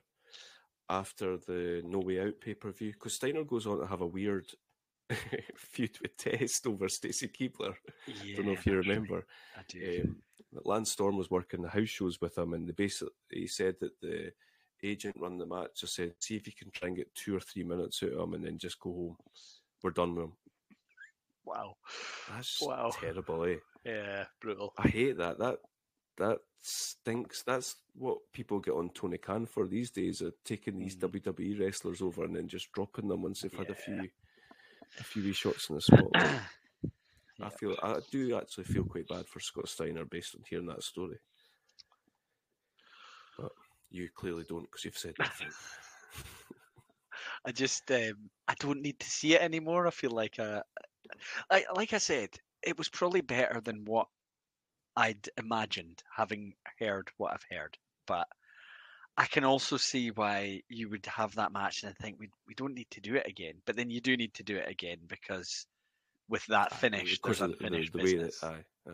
after 0.88 1.36
the 1.36 1.82
No 1.84 1.98
Way 1.98 2.20
Out 2.20 2.40
pay 2.40 2.54
per 2.54 2.70
view 2.70 2.92
because 2.92 3.14
Steiner 3.14 3.44
goes 3.44 3.66
on 3.66 3.80
to 3.80 3.86
have 3.86 4.00
a 4.00 4.06
weird 4.06 4.46
feud 5.56 5.98
with 6.00 6.16
Test 6.16 6.66
over 6.66 6.88
Stacy 6.88 7.28
Keibler. 7.28 7.74
Yeah, 8.06 8.36
Don't 8.36 8.46
know 8.46 8.52
if 8.52 8.66
you 8.66 8.76
remember. 8.76 9.26
I 9.56 9.60
do. 9.68 10.02
Um, 10.04 10.22
that 10.52 10.66
Lance 10.66 10.92
Storm 10.92 11.16
was 11.16 11.30
working 11.30 11.62
the 11.62 11.68
house 11.68 11.88
shows 11.88 12.20
with 12.20 12.38
him, 12.38 12.54
and 12.54 12.66
the 12.68 12.72
basic 12.72 13.08
he 13.30 13.46
said 13.46 13.76
that 13.80 14.00
the 14.00 14.32
agent 14.82 15.16
run 15.18 15.38
the 15.38 15.46
match 15.46 15.80
just 15.80 15.94
said, 15.94 16.14
"See 16.20 16.36
if 16.36 16.46
you 16.46 16.52
can 16.52 16.70
try 16.70 16.88
and 16.88 16.96
get 16.96 17.14
two 17.14 17.36
or 17.36 17.40
three 17.40 17.64
minutes 17.64 18.02
out 18.02 18.12
of 18.12 18.20
him, 18.20 18.34
and 18.34 18.44
then 18.44 18.58
just 18.58 18.78
go 18.80 18.92
home. 18.92 19.16
We're 19.82 19.90
done 19.90 20.14
with 20.14 20.24
him." 20.26 20.32
wow. 21.44 21.76
That's 22.30 22.60
Wow. 22.62 22.90
terrible, 22.98 23.44
eh? 23.44 23.56
Yeah, 23.84 24.24
brutal. 24.40 24.72
I 24.78 24.88
hate 24.88 25.18
that. 25.18 25.38
That 25.38 25.58
that 26.16 26.38
stinks. 26.62 27.42
That's 27.42 27.76
what 27.94 28.18
people 28.32 28.60
get 28.60 28.72
on 28.74 28.88
Tony 28.90 29.18
Khan 29.18 29.44
for 29.44 29.66
these 29.66 29.90
days, 29.90 30.22
of 30.22 30.32
taking 30.44 30.78
these 30.78 30.96
Mhm. 30.96 31.00
WWE 31.00 31.60
wrestlers 31.60 32.00
over 32.00 32.24
and 32.24 32.34
then 32.34 32.48
just 32.48 32.72
dropping 32.72 33.08
them 33.08 33.22
once 33.22 33.42
they've 33.42 33.52
had 33.52 33.68
a 33.70 33.74
few 33.74 34.08
a 34.98 35.04
few 35.04 35.22
wee 35.22 35.32
shots 35.32 35.68
in 35.68 35.76
the 35.76 35.80
spotlight. 35.82 36.40
I 37.42 37.48
feel 37.50 37.76
I 37.82 37.98
do 38.10 38.36
actually 38.36 38.64
feel 38.64 38.84
quite 38.84 39.08
bad 39.08 39.26
for 39.26 39.40
Scott 39.40 39.68
Steiner 39.68 40.04
based 40.04 40.34
on 40.34 40.42
hearing 40.48 40.66
that 40.66 40.82
story. 40.82 41.16
But 43.38 43.50
you 43.90 44.08
clearly 44.14 44.44
don't 44.48 44.62
because 44.62 44.84
you've 44.84 44.96
said 44.98 45.14
nothing. 45.18 45.48
I 47.46 47.52
just 47.52 47.90
um, 47.90 48.30
I 48.48 48.54
don't 48.60 48.82
need 48.82 48.98
to 49.00 49.10
see 49.10 49.34
it 49.34 49.42
anymore. 49.42 49.86
I 49.86 49.90
feel 49.90 50.12
like 50.12 50.38
uh, 50.38 50.62
I 51.50 51.64
like 51.74 51.92
I 51.92 51.98
said, 51.98 52.30
it 52.62 52.78
was 52.78 52.88
probably 52.88 53.20
better 53.20 53.60
than 53.60 53.84
what 53.84 54.06
I'd 54.96 55.28
imagined, 55.36 56.02
having 56.14 56.54
heard 56.78 57.10
what 57.16 57.32
I've 57.32 57.56
heard. 57.56 57.76
But 58.06 58.28
I 59.16 59.26
can 59.26 59.44
also 59.44 59.76
see 59.76 60.10
why 60.10 60.62
you 60.68 60.90
would 60.90 61.06
have 61.06 61.34
that 61.36 61.52
match 61.52 61.82
and 61.82 61.90
I 61.90 62.02
think 62.02 62.18
we 62.18 62.28
we 62.48 62.54
don't 62.54 62.74
need 62.74 62.90
to 62.90 63.00
do 63.00 63.14
it 63.14 63.26
again. 63.26 63.54
But 63.64 63.76
then 63.76 63.90
you 63.90 64.00
do 64.00 64.16
need 64.16 64.34
to 64.34 64.42
do 64.42 64.56
it 64.56 64.68
again 64.68 64.98
because 65.06 65.66
with 66.28 66.44
that 66.46 66.74
finish, 66.74 67.18
because 67.18 67.40
of 67.40 67.58
the, 67.58 67.68
the, 67.68 68.02
way 68.02 68.16
that 68.16 68.32
aye, 68.42 68.64
aye. 68.88 68.92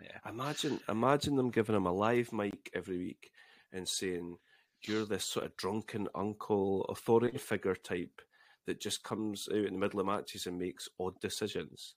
yeah. 0.00 0.18
Imagine 0.28 0.80
imagine 0.88 1.36
them 1.36 1.50
giving 1.50 1.76
him 1.76 1.86
a 1.86 1.92
live 1.92 2.32
mic 2.32 2.70
every 2.74 2.98
week 2.98 3.30
and 3.72 3.88
saying, 3.88 4.38
You're 4.82 5.06
this 5.06 5.24
sort 5.24 5.46
of 5.46 5.56
drunken 5.56 6.08
uncle 6.14 6.84
authority 6.84 7.38
figure 7.38 7.76
type 7.76 8.20
that 8.66 8.80
just 8.80 9.04
comes 9.04 9.48
out 9.52 9.58
in 9.58 9.74
the 9.74 9.78
middle 9.78 10.00
of 10.00 10.06
matches 10.06 10.46
and 10.46 10.58
makes 10.58 10.88
odd 10.98 11.20
decisions. 11.20 11.94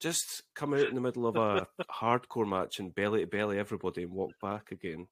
just 0.00 0.42
come 0.54 0.74
out 0.74 0.88
in 0.88 0.94
the 0.94 1.00
middle 1.00 1.26
of 1.26 1.36
a 1.36 1.66
hardcore 2.00 2.48
match 2.48 2.80
and 2.80 2.94
belly 2.94 3.20
to 3.20 3.26
belly 3.26 3.58
everybody 3.58 4.02
and 4.02 4.12
walk 4.12 4.32
back 4.42 4.72
again. 4.72 5.06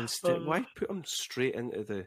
Instead, 0.00 0.44
why 0.44 0.66
put 0.76 0.90
him 0.90 1.02
straight 1.04 1.54
into 1.54 1.82
the 1.84 2.06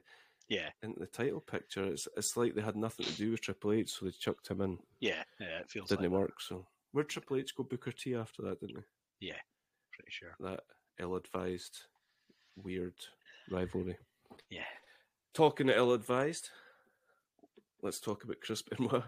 Yeah, 0.50 0.70
into 0.82 1.00
the 1.00 1.08
title 1.08 1.41
picture? 1.41 1.86
It's 1.86 2.08
it's 2.18 2.36
like 2.38 2.54
they 2.56 2.62
had 2.62 2.76
nothing 2.76 3.06
to 3.06 3.14
do 3.14 3.32
with 3.32 3.41
Triple 3.41 3.74
H, 3.74 3.91
so 3.91 4.06
they 4.06 4.12
chucked 4.12 4.48
him 4.50 4.62
in. 4.62 4.78
yeah, 5.00 5.24
yeah. 5.39 5.60
It 5.60 5.70
feels 5.70 5.89
Didn't 5.89 6.04
like 6.12 6.12
work. 6.12 6.41
So 6.41 6.66
where'd 6.91 7.10
Triple 7.10 7.38
H 7.38 7.56
go 7.56 7.64
Booker 7.64 7.91
T 7.91 8.16
after 8.16 8.41
that? 8.44 8.60
Didn't 8.60 8.78
he? 9.20 9.28
Yeah, 9.28 9.39
pretty 9.91 10.12
sure. 10.12 10.36
that 10.41 10.62
ill-advised, 11.00 11.80
weird 12.56 12.94
rivalry. 13.50 13.98
Yeah. 14.50 14.62
Talking 15.34 15.70
ill-advised, 15.70 16.50
let's 17.82 18.00
talk 18.00 18.24
about 18.24 18.41
Chris 18.41 18.62
Benoit. 18.70 19.04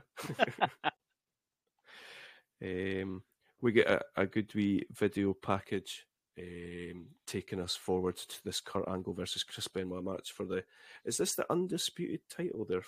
um, 2.63 3.23
we 3.61 3.71
get 3.71 3.87
a, 3.87 4.01
a 4.15 4.25
good 4.25 4.53
wee 4.55 4.85
video 4.91 5.33
package 5.33 6.05
um, 6.39 7.07
taking 7.25 7.59
us 7.61 7.75
forward 7.75 8.17
to 8.17 8.43
this 8.43 8.59
Kurt 8.59 8.87
Angle 8.87 9.13
versus 9.13 9.43
Chris 9.43 9.67
Benoit 9.67 10.03
match 10.03 10.31
for 10.31 10.45
the. 10.45 10.63
Is 11.05 11.17
this 11.17 11.35
the 11.35 11.45
undisputed 11.51 12.21
title 12.29 12.65
they're 12.65 12.83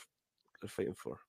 they're 0.62 0.70
fighting 0.70 0.96
for? 0.96 1.20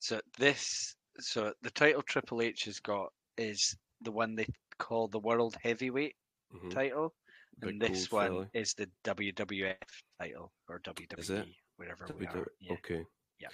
So 0.00 0.20
this, 0.38 0.94
so 1.20 1.52
the 1.62 1.70
title 1.70 2.02
Triple 2.02 2.42
H 2.42 2.64
has 2.64 2.80
got 2.80 3.12
is 3.36 3.76
the 4.02 4.12
one 4.12 4.34
they 4.34 4.46
call 4.78 5.08
the 5.08 5.18
World 5.18 5.56
Heavyweight 5.62 6.14
Mhm. 6.54 6.70
title, 6.70 7.14
Big 7.58 7.70
and 7.70 7.82
this 7.82 8.10
one 8.10 8.26
fella. 8.28 8.50
is 8.54 8.72
the 8.74 8.88
WWF 9.04 9.76
title 10.20 10.52
or 10.68 10.78
WWE, 10.80 11.54
whatever 11.76 12.06
Did 12.06 12.18
we 12.18 12.26
are. 12.26 12.32
do? 12.32 12.46
Yeah. 12.60 12.72
Okay. 12.74 13.04
Yeah. 13.38 13.48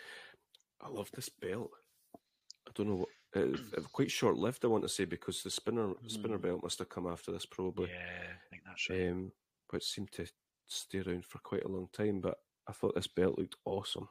I 0.81 0.89
love 0.89 1.11
this 1.13 1.29
belt. 1.29 1.71
I 2.15 2.71
don't 2.75 2.89
know 2.89 2.95
what. 2.97 3.09
It, 3.35 3.61
quite 3.93 4.11
short 4.11 4.37
lived, 4.37 4.65
I 4.65 4.69
want 4.69 4.83
to 4.85 4.89
say, 4.89 5.05
because 5.05 5.43
the 5.43 5.51
spinner 5.51 5.93
spinner 6.09 6.39
Mhm. 6.39 6.43
belt 6.43 6.63
must 6.63 6.79
have 6.79 6.89
come 6.89 7.07
after 7.07 7.33
this, 7.33 7.47
probably. 7.47 7.89
yeah, 7.91 8.35
I 8.35 8.49
think 8.51 8.63
that's 8.67 8.89
right. 8.91 9.09
um, 9.11 9.33
which 9.71 9.85
seemed 9.85 10.13
to 10.13 10.27
stay 10.67 11.01
around 11.01 11.25
for 11.27 11.39
quite 11.39 11.65
a 11.65 11.69
long 11.69 11.89
time. 11.93 12.21
But 12.21 12.39
I 12.69 12.73
thought 12.73 12.95
this 12.95 13.07
belt 13.09 13.39
looked 13.39 13.57
awesome. 13.65 14.09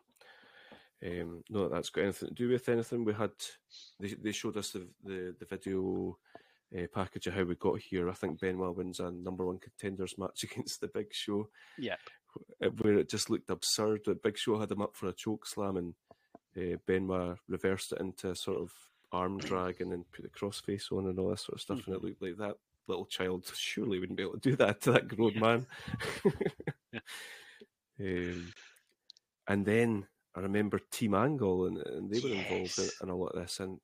Um, 1.05 1.43
not 1.49 1.63
that 1.69 1.75
that's 1.75 1.89
got 1.89 2.03
anything 2.03 2.29
to 2.29 2.33
do 2.33 2.49
with 2.49 2.69
anything. 2.69 3.03
We 3.03 3.13
had 3.13 3.31
they, 3.99 4.09
they 4.13 4.31
showed 4.31 4.57
us 4.57 4.71
the 4.71 4.87
the, 5.03 5.35
the 5.37 5.45
video 5.45 6.17
uh, 6.77 6.87
package 6.93 7.27
of 7.27 7.33
how 7.33 7.43
we 7.43 7.55
got 7.55 7.79
here. 7.79 8.09
I 8.09 8.13
think 8.13 8.39
Benoit 8.39 8.75
wins 8.75 8.99
a 8.99 9.11
number 9.11 9.45
one 9.45 9.59
contenders 9.59 10.17
match 10.17 10.43
against 10.51 10.79
the 10.81 10.87
Big 10.87 11.13
Show, 11.13 11.49
Yep. 11.77 11.99
uh, 12.63 12.69
where 12.81 12.97
it 12.99 13.09
just 13.09 13.29
looked 13.29 13.49
absurd. 13.49 14.01
That 14.05 14.23
Big 14.23 14.37
Show 14.37 14.59
had 14.59 14.71
him 14.71 14.81
up 14.81 14.95
for 14.95 15.07
a 15.07 15.13
choke 15.13 15.45
slam 15.45 15.75
and 15.77 15.93
uh, 16.57 16.77
Benoit 16.87 17.37
reversed 17.49 17.91
it 17.91 17.99
into 17.99 18.31
a 18.31 18.35
sort 18.35 18.59
of 18.61 18.71
arm 19.13 19.39
drag 19.41 19.81
and 19.81 19.91
then 19.91 20.05
put 20.11 20.23
the 20.23 20.29
crossface 20.29 20.91
on 20.91 21.07
and 21.07 21.19
all 21.19 21.29
that 21.29 21.39
sort 21.39 21.55
of 21.57 21.61
stuff. 21.61 21.87
And 21.87 21.95
it 21.95 22.03
looked 22.03 22.21
like 22.21 22.37
that 22.37 22.57
little 22.87 23.05
child 23.05 23.45
surely 23.55 23.99
wouldn't 23.99 24.17
be 24.17 24.23
able 24.23 24.33
to 24.33 24.39
do 24.49 24.55
that 24.57 24.81
to 24.81 24.91
that 24.93 25.07
grown 25.07 25.39
man. 25.39 25.67
um, 27.99 28.53
and 29.47 29.65
then 29.65 30.07
I 30.35 30.41
remember 30.41 30.79
Team 30.79 31.13
Angle 31.15 31.67
and, 31.67 31.77
and 31.77 32.11
they 32.11 32.19
were 32.19 32.33
involved 32.33 32.79
in, 32.79 32.91
in 33.01 33.09
a 33.09 33.15
lot 33.15 33.29
of 33.29 33.41
this, 33.41 33.59
and 33.59 33.79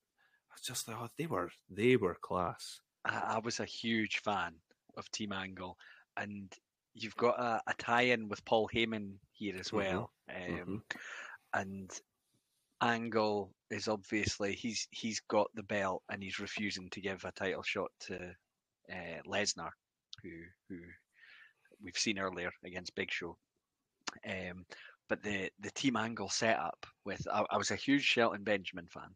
I 0.52 0.54
was 0.56 0.62
just 0.62 0.88
like, 0.88 0.98
oh, 0.98 1.10
they 1.18 1.28
were 1.28 1.52
they 1.70 1.96
were 1.98 2.16
class. 2.16 2.82
I, 3.06 3.36
I 3.36 3.40
was 3.40 3.60
a 3.60 3.66
huge 3.66 4.20
fan 4.20 4.56
of 4.98 5.10
Team 5.12 5.32
Angle, 5.32 5.78
and 6.18 6.54
you've 6.94 7.16
got 7.16 7.40
a, 7.40 7.62
a 7.68 7.74
tie-in 7.76 8.28
with 8.28 8.44
Paul 8.46 8.70
Heyman 8.74 9.20
here 9.32 9.56
as 9.58 9.72
Mhm, 9.72 9.78
well. 9.78 10.12
Um, 10.30 10.84
And 11.54 11.92
Angle 12.82 13.54
is 13.70 13.88
obviously 13.88 14.56
he's 14.56 14.88
he's 14.92 15.20
got 15.22 15.50
the 15.54 15.64
belt 15.64 16.04
and 16.10 16.22
he's 16.24 16.40
refusing 16.40 16.90
to 16.92 17.02
give 17.02 17.24
a 17.26 17.32
title 17.32 17.64
shot 17.64 17.92
to 18.02 18.36
uh, 18.92 19.22
Lesnar, 19.28 19.72
who 20.24 20.30
who 20.70 20.80
we've 21.82 21.98
seen 21.98 22.20
earlier 22.20 22.52
against 22.64 22.96
Big 22.96 23.12
Show. 23.12 23.38
Um, 24.28 24.66
but 25.08 25.24
the 25.24 25.50
the 25.60 25.72
Team 25.72 25.96
Angle 25.96 26.30
setup 26.30 26.86
with 27.06 27.28
I, 27.32 27.46
I 27.50 27.58
was 27.58 27.72
a 27.72 27.76
huge 27.76 28.04
Shelton 28.04 28.44
Benjamin 28.44 28.88
fan. 28.88 29.16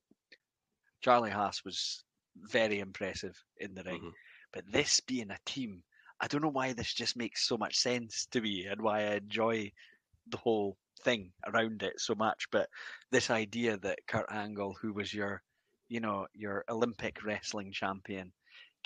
Charlie 1.02 1.32
Haas 1.32 1.64
was 1.64 2.04
very 2.36 2.80
impressive 2.80 3.36
in 3.58 3.74
the 3.76 3.84
ring. 3.84 4.02
Mhm. 4.02 4.14
But 4.52 4.72
this 4.72 5.00
being 5.02 5.32
a 5.32 5.40
team, 5.46 5.84
I 6.20 6.28
don't 6.28 6.42
know 6.42 6.50
why 6.50 6.74
this 6.74 6.94
just 6.94 7.16
makes 7.18 7.48
so 7.48 7.58
much 7.58 7.76
sense 7.76 8.26
to 8.28 8.42
me 8.42 8.66
and 8.66 8.82
why 8.82 9.02
I 9.02 9.16
enjoy 9.16 9.72
the 10.28 10.38
whole 10.38 10.78
thing 11.02 11.34
around 11.46 11.84
it 11.84 12.00
so 12.00 12.16
much. 12.16 12.50
But 12.52 12.70
this 13.12 13.30
idea 13.30 13.78
that 13.80 14.00
Kurt 14.08 14.32
Angle, 14.32 14.76
who 14.82 14.94
was 14.94 15.14
your, 15.14 15.44
you 15.88 16.00
know, 16.00 16.28
your 16.34 16.64
Olympic 16.70 17.24
wrestling 17.24 17.72
champion, 17.72 18.34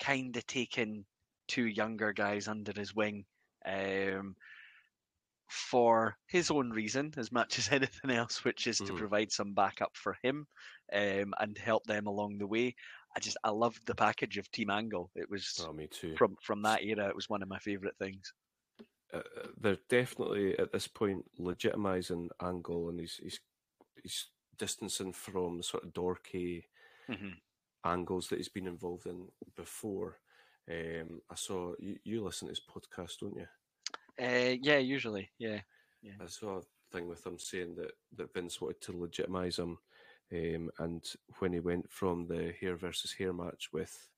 kind 0.00 0.36
of 0.36 0.46
taking 0.46 1.06
two 1.48 1.66
younger 1.66 2.12
guys 2.12 2.48
under 2.48 2.72
his 2.72 2.94
wing, 2.94 3.26
um, 3.64 4.36
for 5.50 6.18
his 6.26 6.50
own 6.50 6.70
reason 6.70 7.12
as 7.16 7.32
much 7.32 7.58
as 7.58 7.70
anything 7.70 8.10
else, 8.10 8.44
which 8.44 8.66
is 8.66 8.82
to 8.82 8.92
Mhm. 8.92 8.94
provide 8.94 9.32
some 9.32 9.54
backup 9.54 9.96
for 9.96 10.16
him 10.22 10.46
um, 10.92 11.34
and 11.38 11.56
help 11.58 11.84
them 11.84 12.06
along 12.06 12.38
the 12.38 12.46
way. 12.46 12.74
I 13.16 13.20
just 13.20 13.36
I 13.44 13.50
loved 13.50 13.86
the 13.86 13.94
package 13.94 14.36
of 14.38 14.50
Team 14.50 14.70
Angle. 14.70 15.10
It 15.14 15.30
was 15.30 15.68
Oh, 15.68 15.72
me 15.74 15.86
too. 15.88 16.18
from 16.18 16.36
from 16.42 16.62
that 16.62 16.84
era. 16.84 17.08
It 17.08 17.16
was 17.16 17.28
one 17.28 17.42
of 17.42 17.48
my 17.48 17.58
favorite 17.58 17.96
things. 17.98 18.32
Uh, 19.12 19.20
they're 19.60 19.78
definitely 19.88 20.58
at 20.58 20.72
this 20.72 20.86
point 20.86 21.24
legitimizing 21.40 22.28
Angle, 22.42 22.90
and 22.90 23.00
he's 23.00 23.20
he's 23.22 23.40
he's 24.02 24.26
distancing 24.58 25.12
from 25.12 25.58
the 25.58 25.62
sort 25.62 25.84
of 25.84 25.92
dorky 25.92 26.64
angles 27.84 28.28
that 28.28 28.36
he's 28.36 28.48
been 28.48 28.66
involved 28.66 29.06
in 29.06 29.28
before. 29.56 30.18
Um, 30.70 31.22
I 31.30 31.34
saw 31.34 31.72
you, 31.78 31.96
you 32.04 32.22
listen 32.22 32.48
to 32.48 32.52
his 32.52 32.60
podcast, 32.60 33.20
don't 33.20 33.36
you? 33.36 33.46
Uh, 34.20 34.56
yeah, 34.60 34.78
usually, 34.78 35.30
yeah. 35.38 35.60
I 36.20 36.26
saw 36.26 36.58
a 36.58 36.62
thing 36.92 37.08
with 37.08 37.24
him 37.26 37.38
saying 37.38 37.76
that, 37.76 37.92
that 38.16 38.34
Vince 38.34 38.60
wanted 38.60 38.80
to 38.82 38.98
legitimize 38.98 39.58
him, 39.58 39.78
um, 40.32 40.70
and 40.78 41.04
when 41.38 41.52
he 41.52 41.60
went 41.60 41.90
from 41.90 42.26
the 42.26 42.52
hair 42.60 42.76
versus 42.76 43.12
hair 43.12 43.32
match 43.32 43.70
with 43.72 44.08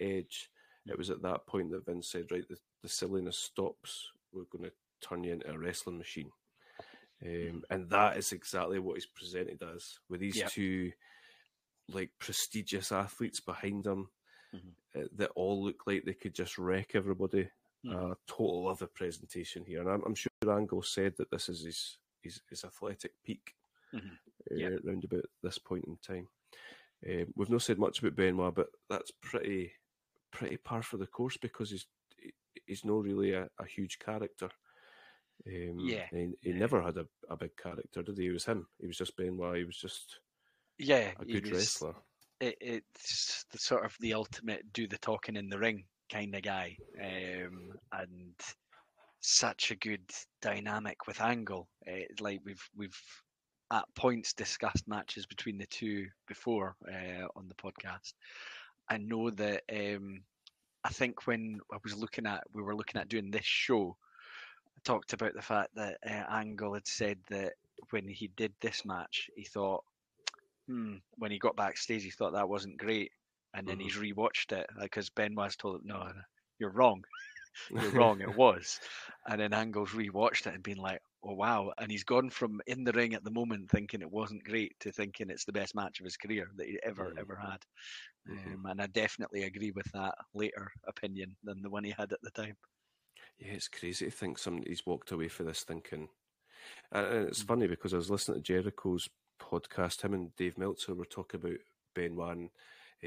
Edge, 0.00 0.50
it 0.86 0.98
was 0.98 1.10
at 1.10 1.22
that 1.22 1.46
point 1.46 1.70
that 1.70 1.86
Vince 1.86 2.08
said, 2.08 2.26
"Right, 2.30 2.48
the, 2.48 2.56
the 2.82 2.88
silliness 2.88 3.38
stops. 3.38 4.10
We're 4.32 4.44
going 4.44 4.64
to 4.64 4.72
turn 5.06 5.24
you 5.24 5.32
into 5.32 5.50
a 5.50 5.58
wrestling 5.58 5.98
machine. 5.98 6.30
Um, 7.24 7.64
and 7.70 7.88
that 7.90 8.16
is 8.16 8.32
exactly 8.32 8.78
what 8.78 8.94
he's 8.94 9.06
presented 9.06 9.62
as 9.62 9.98
with 10.08 10.20
these 10.20 10.36
Yep. 10.36 10.50
two 10.50 10.92
like 11.88 12.10
prestigious 12.18 12.92
athletes 12.92 13.40
behind 13.40 13.84
him 13.86 14.08
Mhm. 14.54 14.74
uh, 14.94 15.08
that 15.12 15.30
all 15.34 15.62
look 15.62 15.86
like 15.86 16.04
they 16.04 16.14
could 16.14 16.34
just 16.34 16.56
wreck 16.58 16.94
everybody. 16.94 17.50
Mhm. 17.84 18.12
Uh, 18.12 18.14
total 18.26 18.68
other 18.68 18.86
presentation 18.86 19.64
here, 19.64 19.80
and 19.80 19.88
I'm, 19.90 20.02
I'm 20.04 20.14
sure 20.14 20.30
Angle 20.46 20.82
said 20.82 21.16
that 21.16 21.30
this 21.30 21.48
is 21.48 21.62
his 21.62 21.98
his, 22.22 22.42
his 22.50 22.64
athletic 22.64 23.14
peak 23.22 23.56
Mhm. 23.94 24.12
uh, 24.50 24.54
Yep. 24.54 24.80
round 24.84 25.04
about 25.04 25.24
this 25.42 25.56
point 25.58 25.84
in 25.86 25.96
time. 25.98 26.28
Um, 27.06 27.32
we've 27.34 27.48
not 27.48 27.62
said 27.62 27.78
much 27.78 27.98
about 28.00 28.14
Benoit, 28.16 28.54
but 28.54 28.70
that's 28.88 29.10
pretty 29.10 29.72
pretty 30.30 30.58
par 30.58 30.82
for 30.82 30.96
the 30.98 31.06
course 31.06 31.36
because 31.38 31.70
he's 31.70 31.82
he- 31.82 31.88
he's 32.70 32.84
not 32.84 33.02
really 33.02 33.32
a, 33.34 33.48
a 33.58 33.66
huge 33.66 33.98
character. 33.98 34.48
Um, 35.46 35.78
Yeah. 35.80 36.06
he, 36.12 36.32
he 36.42 36.52
never 36.52 36.80
had 36.82 36.96
a, 36.96 37.06
a 37.28 37.36
big 37.36 37.56
character, 37.56 38.02
did 38.02 38.16
he? 38.18 38.24
He 38.24 38.30
was 38.30 38.44
him. 38.44 38.66
He 38.80 38.86
was 38.86 38.96
just 38.98 39.16
Benoit. 39.16 39.56
He 39.58 39.64
was 39.64 39.76
just 39.76 40.20
Yeah, 40.78 41.10
a 41.18 41.24
good 41.24 41.44
was- 41.50 41.58
wrestler. 41.58 41.94
it, 42.40 42.56
it's 42.60 43.44
the 43.52 43.58
sort 43.58 43.84
of 43.84 43.94
the 44.00 44.14
ultimate 44.14 44.72
do 44.72 44.86
the 44.86 44.98
talking 44.98 45.36
in 45.36 45.48
the 45.50 45.58
ring 45.58 45.84
kind 46.12 46.34
of 46.34 46.42
guy, 46.42 46.76
um, 47.02 47.70
and 47.92 48.34
such 49.20 49.70
a 49.70 49.76
good 49.76 50.08
dynamic 50.42 51.06
with 51.06 51.20
Angle. 51.20 51.68
Uh, 51.86 52.04
like 52.20 52.40
we've 52.44 52.68
we've 52.74 53.00
at 53.72 53.84
points 53.94 54.32
discussed 54.32 54.88
matches 54.88 55.26
between 55.26 55.56
the 55.58 55.66
two 55.66 56.06
before 56.26 56.74
uh, 56.88 57.26
on 57.36 57.48
the 57.48 57.54
podcast. 57.54 58.12
I 58.88 58.96
know 58.98 59.30
that 59.30 59.62
um, 59.72 60.22
I 60.84 60.88
think 60.88 61.26
when 61.26 61.60
I 61.72 61.76
was 61.84 61.96
looking 61.96 62.26
at 62.26 62.42
we 62.52 62.62
were 62.62 62.74
looking 62.74 63.00
at 63.00 63.08
doing 63.08 63.30
this 63.30 63.44
show, 63.44 63.96
I 64.76 64.80
talked 64.84 65.12
about 65.12 65.34
the 65.34 65.42
fact 65.42 65.74
that 65.76 65.98
uh, 66.06 66.24
Angle 66.30 66.74
had 66.74 66.86
said 66.86 67.18
that 67.28 67.54
when 67.90 68.08
he 68.08 68.28
did 68.36 68.52
this 68.60 68.84
match, 68.84 69.30
he 69.36 69.44
thought 69.44 69.84
hmm, 70.66 70.96
when 71.18 71.30
he 71.30 71.38
got 71.38 71.56
backstage, 71.56 72.04
he 72.04 72.10
thought 72.10 72.32
that 72.32 72.48
wasn't 72.48 72.78
great, 72.78 73.12
and 73.54 73.66
then 73.66 73.80
he's 73.80 73.96
rewatched 73.96 74.52
it 74.52 74.68
Like, 74.78 74.96
Ben 75.14 75.34
was 75.34 75.56
told 75.56 75.76
him, 75.76 75.88
"No, 75.88 76.12
you're 76.58 76.70
wrong, 76.70 77.04
you're 77.70 77.90
wrong, 77.90 78.20
it 78.20 78.34
was," 78.34 78.80
and 79.26 79.40
then 79.40 79.52
Angle's 79.52 79.90
rewatched 79.90 80.46
it 80.46 80.54
and 80.54 80.62
been 80.62 80.78
like, 80.78 81.02
"Oh 81.22 81.34
wow!" 81.34 81.72
And 81.78 81.90
he's 81.90 82.04
gone 82.04 82.30
from 82.30 82.60
in 82.66 82.84
the 82.84 82.92
ring 82.92 83.14
at 83.14 83.24
the 83.24 83.30
moment 83.30 83.70
thinking 83.70 84.02
it 84.02 84.10
wasn't 84.10 84.44
great 84.44 84.78
to 84.80 84.92
thinking 84.92 85.30
it's 85.30 85.44
the 85.46 85.52
best 85.52 85.74
match 85.74 86.00
of 86.00 86.04
his 86.04 86.16
career 86.18 86.50
that 86.56 86.66
he 86.68 86.78
ever 86.82 87.12
Mhm. 87.12 87.18
ever 87.18 87.36
had. 87.36 87.64
Mhm. 88.26 88.56
Um, 88.56 88.66
and 88.66 88.82
I 88.82 88.86
definitely 88.88 89.44
agree 89.44 89.72
with 89.72 89.90
that 89.92 90.16
later 90.34 90.72
opinion 90.86 91.36
than 91.42 91.62
the 91.62 91.70
one 91.70 91.84
he 91.84 91.92
had 91.92 92.12
at 92.12 92.20
the 92.22 92.30
time. 92.32 92.56
Yeah, 93.38 93.52
it's 93.52 93.68
crazy 93.68 94.04
to 94.06 94.10
think 94.10 94.38
somebody's 94.38 94.86
walked 94.86 95.10
away 95.10 95.28
for 95.28 95.44
this 95.44 95.64
thinking. 95.64 96.10
And 96.92 97.28
it's 97.28 97.42
Mm. 97.42 97.42
funny 97.42 97.66
because 97.68 97.94
I 97.94 97.98
was 97.98 98.10
listening 98.10 98.38
to 98.38 98.42
Jericho's 98.42 99.08
podcast. 99.40 100.02
Him 100.02 100.14
and 100.14 100.36
Dave 100.36 100.58
Meltzer 100.58 100.94
were 100.94 101.06
talking 101.06 101.40
about 101.40 101.58
Benoit. 101.94 102.32
And, 102.36 102.50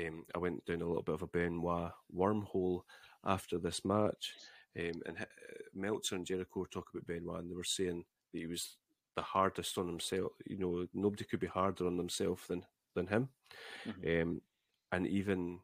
um, 0.08 0.26
I 0.36 0.40
went 0.40 0.66
down 0.66 0.82
a 0.82 0.88
little 0.88 1.04
bit 1.04 1.16
of 1.16 1.24
a 1.24 1.28
Benoit 1.28 1.94
wormhole 2.14 2.84
after 3.24 3.60
this 3.60 3.86
match. 3.86 4.36
Um, 4.80 5.02
and 5.06 5.18
uh, 5.20 5.26
Meltzer 5.74 6.16
and 6.16 6.26
Jericho 6.26 6.62
were 6.62 6.68
talking 6.68 6.92
about 7.00 7.08
Benoit, 7.08 7.40
and 7.42 7.52
they 7.52 7.56
were 7.56 7.64
saying 7.64 8.06
that 8.32 8.40
he 8.40 8.48
was 8.48 8.78
the 9.16 9.22
hardest 9.22 9.78
on 9.78 9.88
himself. 9.88 10.32
You 10.46 10.58
know, 10.58 10.88
nobody 10.94 11.24
could 11.26 11.40
be 11.40 11.48
harder 11.48 11.86
on 11.88 11.98
themselves 11.98 12.48
than 12.48 12.66
than 12.96 13.08
him. 13.08 13.30
Um, 14.22 14.42
and 14.92 15.08
even 15.08 15.60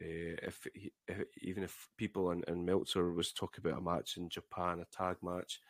uh, 0.00 0.36
if, 0.42 0.66
he, 0.74 0.92
if 1.08 1.24
even 1.42 1.62
if 1.62 1.88
people 1.96 2.30
and, 2.30 2.44
and 2.48 2.64
Meltzer 2.64 3.12
was 3.12 3.32
talking 3.32 3.64
about 3.64 3.78
a 3.78 3.82
match 3.82 4.16
in 4.16 4.28
Japan, 4.28 4.80
a 4.80 4.86
tag 4.96 5.16
match 5.22 5.60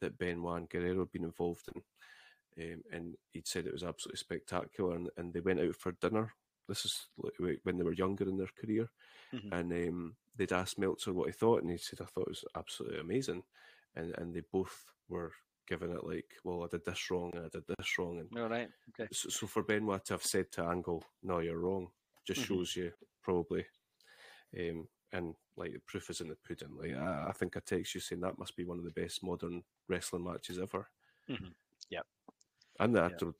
that 0.00 0.18
Benoit 0.18 0.58
and 0.58 0.68
Guerrero 0.68 1.00
had 1.00 1.12
been 1.12 1.24
involved 1.24 1.68
in, 1.74 1.82
um, 2.74 2.82
and 2.92 3.14
he'd 3.30 3.46
said 3.46 3.66
it 3.66 3.72
was 3.72 3.84
absolutely 3.84 4.18
spectacular, 4.18 4.94
and, 4.96 5.10
and 5.16 5.32
they 5.32 5.40
went 5.40 5.60
out 5.60 5.76
for 5.76 5.92
dinner. 5.92 6.32
This 6.68 6.84
is 6.84 7.06
when 7.62 7.76
they 7.76 7.84
were 7.84 7.92
younger 7.92 8.28
in 8.28 8.38
their 8.38 8.50
career, 8.60 8.88
Mhm. 9.34 9.52
and 9.52 9.72
um, 9.88 10.16
they'd 10.36 10.52
asked 10.52 10.78
Meltzer 10.78 11.12
what 11.12 11.26
he 11.28 11.32
thought, 11.32 11.62
and 11.62 11.70
he 11.70 11.78
said, 11.78 12.00
"I 12.00 12.06
thought 12.06 12.28
it 12.28 12.30
was 12.30 12.44
absolutely 12.56 13.00
amazing," 13.00 13.44
and 13.94 14.14
and 14.18 14.34
they 14.34 14.40
both 14.40 14.86
were 15.08 15.32
giving 15.66 15.92
it 15.92 16.04
like, 16.04 16.34
"Well, 16.44 16.64
I 16.64 16.68
did 16.68 16.84
this 16.84 17.10
wrong, 17.10 17.32
and 17.36 17.46
I 17.46 17.48
did 17.48 17.64
this 17.66 17.98
wrong," 17.98 18.20
and 18.20 18.30
All 18.36 18.48
right, 18.48 18.70
okay. 18.90 19.08
so, 19.12 19.28
so 19.30 19.46
for 19.46 19.62
Benoit 19.62 20.04
to 20.06 20.14
have 20.14 20.24
said 20.24 20.50
to 20.52 20.64
Angle, 20.64 21.04
"No, 21.22 21.40
you're 21.40 21.58
wrong," 21.58 21.92
just 22.24 22.40
Mhm. 22.40 22.42
shows 22.42 22.76
you 22.76 22.92
probably, 23.22 23.66
um, 24.58 24.88
and 25.12 25.36
like 25.56 25.72
the 25.72 25.80
proof 25.80 26.10
is 26.10 26.20
in 26.20 26.28
the 26.28 26.36
pudding. 26.36 26.76
Like 26.76 26.94
I, 26.94 27.28
I 27.28 27.32
think 27.32 27.56
I 27.56 27.60
text 27.60 27.94
you 27.94 28.00
saying 28.00 28.22
that 28.22 28.38
must 28.38 28.56
be 28.56 28.64
one 28.64 28.78
of 28.78 28.84
the 28.84 28.90
best 28.92 29.22
modern 29.22 29.64
wrestling 29.88 30.24
matches 30.24 30.58
ever. 30.58 30.88
Mhm. 31.28 31.54
Yep. 31.90 32.06
And 32.78 32.94
that, 32.96 33.12
Yep. 33.12 33.22
yeah, 33.22 33.32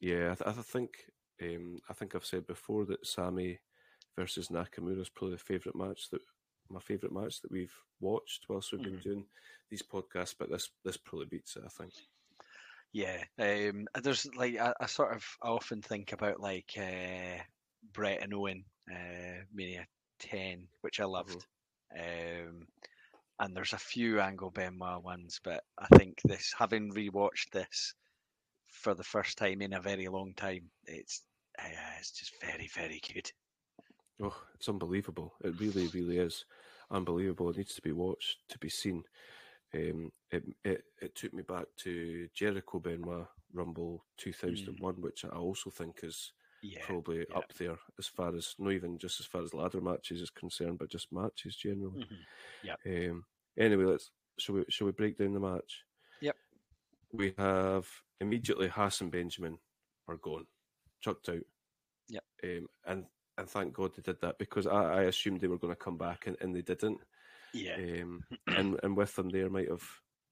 yeah 0.00 0.32
I, 0.32 0.34
th- 0.34 0.58
I 0.58 0.62
think, 0.62 1.10
um, 1.42 1.80
I 1.88 1.94
think 1.94 2.14
I've 2.14 2.26
said 2.26 2.46
before 2.46 2.84
that 2.86 3.06
Sammy 3.06 3.60
versus 4.16 4.48
Nakamura 4.48 5.00
is 5.00 5.10
probably 5.10 5.36
the 5.36 5.42
favorite 5.42 5.76
match 5.76 6.10
that 6.10 6.22
my 6.72 6.80
favorite 6.80 7.12
match 7.12 7.40
that 7.42 7.50
we've 7.50 7.74
watched 8.00 8.46
whilst 8.48 8.72
we've 8.72 8.82
been 8.82 8.98
Mhm. 8.98 9.02
doing 9.02 9.26
these 9.70 9.82
podcasts. 9.82 10.34
But 10.38 10.50
this 10.50 10.70
this 10.84 10.96
probably 10.96 11.26
beats 11.26 11.56
it. 11.56 11.64
I 11.64 11.68
think. 11.68 11.92
Yeah, 12.92 13.24
um, 13.38 13.86
there's 14.02 14.26
like 14.34 14.58
I, 14.58 14.74
I 14.80 14.86
sort 14.86 15.14
of 15.16 15.24
I 15.42 15.48
often 15.48 15.80
think 15.82 16.12
about 16.12 16.40
like 16.40 16.72
uh, 16.76 17.42
Bret 17.92 18.22
and 18.22 18.34
Owen, 18.34 18.64
uh, 18.90 19.44
Mania 19.52 19.86
Ten, 20.18 20.68
which 20.82 21.00
I 21.00 21.04
loved, 21.04 21.46
um, 21.98 22.66
and 23.40 23.56
there's 23.56 23.72
a 23.72 23.78
few 23.78 24.20
Angle 24.20 24.50
Benoit 24.50 25.02
ones, 25.02 25.40
but 25.42 25.64
I 25.78 25.86
think 25.96 26.20
this, 26.26 26.54
having 26.56 26.92
rewatched 26.92 27.50
this 27.52 27.94
for 28.68 28.94
the 28.94 29.04
first 29.04 29.38
time 29.38 29.62
in 29.62 29.72
a 29.74 29.80
very 29.80 30.08
long 30.08 30.34
time, 30.34 30.70
it's 30.84 31.22
uh, 31.58 31.64
it's 31.98 32.12
just 32.12 32.40
very 32.40 32.68
very 32.74 33.00
good. 33.14 33.30
Oh, 34.22 34.36
it's 34.54 34.68
unbelievable. 34.68 35.34
It 35.42 35.58
really, 35.60 35.88
really 35.88 36.18
is 36.18 36.44
unbelievable. 36.92 37.50
It 37.50 37.56
needs 37.56 37.74
to 37.74 37.82
be 37.82 37.92
watched 37.92 38.38
to 38.48 38.58
be 38.58 38.68
seen. 38.68 39.04
Um, 39.74 40.12
it, 40.30 40.44
it 40.64 40.84
it 41.00 41.14
took 41.14 41.32
me 41.32 41.42
back 41.42 41.64
to 41.78 42.28
Jericho 42.34 42.78
Benoit 42.78 43.26
Rumble 43.52 44.04
2001, 44.18 45.00
which 45.00 45.24
I 45.24 45.28
also 45.30 45.70
think 45.70 46.00
is 46.02 46.32
Yeah, 46.62 46.84
probably 46.84 47.24
yeah. 47.28 47.36
up 47.36 47.52
there 47.58 47.78
as 47.98 48.06
far 48.06 48.34
as 48.36 48.54
not 48.58 48.72
even 48.72 48.98
just 48.98 49.18
as 49.20 49.26
far 49.26 49.42
as 49.42 49.54
ladder 49.54 49.80
matches 49.80 50.20
is 50.20 50.30
concerned, 50.30 50.78
but 50.78 50.90
just 50.90 51.10
matches 51.12 51.56
generally. 51.56 52.06
Mhm. 52.64 53.10
Um, 53.10 53.24
anyway, 53.58 53.84
let's 53.84 54.10
shall 54.38 54.56
we 54.56 54.64
shall 54.68 54.86
we 54.86 54.92
break 54.92 55.16
down 55.16 55.32
the 55.32 55.40
match? 55.40 55.84
Yep. 56.20 56.36
We 57.12 57.34
have 57.38 57.88
immediately 58.20 58.68
Haas 58.68 59.00
and 59.00 59.10
Benjamin 59.10 59.58
are 60.08 60.16
gone, 60.16 60.46
chucked 61.00 61.28
out. 61.30 61.44
Yep. 62.08 62.24
Um, 62.44 62.68
and 62.86 63.06
and 63.38 63.48
thank 63.48 63.72
God 63.74 63.92
they 63.94 64.02
did 64.02 64.20
that 64.20 64.38
because 64.38 64.66
I, 64.66 64.94
I 64.98 65.02
assumed 65.04 65.40
they 65.40 65.46
were 65.48 65.58
going 65.58 65.72
to 65.72 65.76
come 65.84 65.96
back 65.98 66.26
and, 66.26 66.36
and 66.40 66.54
they 66.54 66.62
didn't. 66.62 67.00
yeah, 67.54 67.76
Um, 67.76 68.24
and 68.48 68.78
and 68.82 68.96
with 68.96 69.14
them 69.16 69.28
there 69.30 69.48
might 69.50 69.68
have 69.70 69.84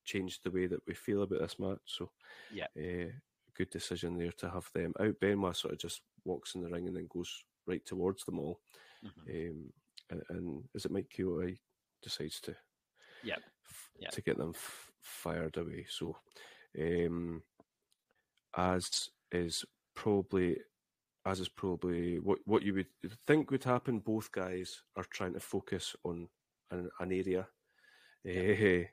changed 0.04 0.42
the 0.44 0.50
way 0.50 0.66
that 0.66 0.80
we 0.86 0.94
feel 0.94 1.22
about 1.22 1.40
this 1.40 1.58
match. 1.58 1.80
So 1.86 2.10
Yeah. 2.52 2.66
uh, 2.76 3.10
good 3.54 3.70
decision 3.70 4.16
there 4.18 4.32
to 4.38 4.50
have 4.50 4.68
them 4.74 4.92
out. 5.00 5.18
Benoit 5.20 5.56
sort 5.56 5.72
of 5.74 5.78
just 5.80 6.02
walks 6.24 6.54
in 6.54 6.62
the 6.62 6.68
ring 6.68 6.88
and 6.88 6.96
then 6.96 7.08
goes 7.08 7.44
right 7.66 7.84
towards 7.84 8.24
them 8.24 8.38
all. 8.38 8.60
Mhm. 9.04 9.50
Um, 9.50 9.72
and, 10.10 10.22
and 10.30 10.64
is 10.74 10.84
it 10.84 10.90
Mike 10.90 11.10
Chioda 11.16 11.56
decides 12.02 12.40
to 12.40 12.56
yeah 13.22 13.36
Yep. 14.00 14.12
to 14.12 14.22
get 14.22 14.38
them 14.38 14.52
f- 14.54 14.90
fired 15.02 15.56
away. 15.58 15.86
So, 15.88 16.16
um, 16.78 17.42
as 18.56 19.10
is 19.32 19.64
probably 19.94 20.56
as 21.26 21.40
is 21.40 21.48
probably 21.48 22.18
what 22.18 22.38
what 22.46 22.62
you 22.62 22.74
would 22.74 22.86
think 23.26 23.50
would 23.50 23.64
happen. 23.64 23.98
Both 23.98 24.32
guys 24.32 24.82
are 24.96 25.04
trying 25.04 25.34
to 25.34 25.40
focus 25.40 25.94
on 26.04 26.28
an, 26.70 26.90
an 27.00 27.12
area. 27.12 27.46
Eh, 28.24 28.84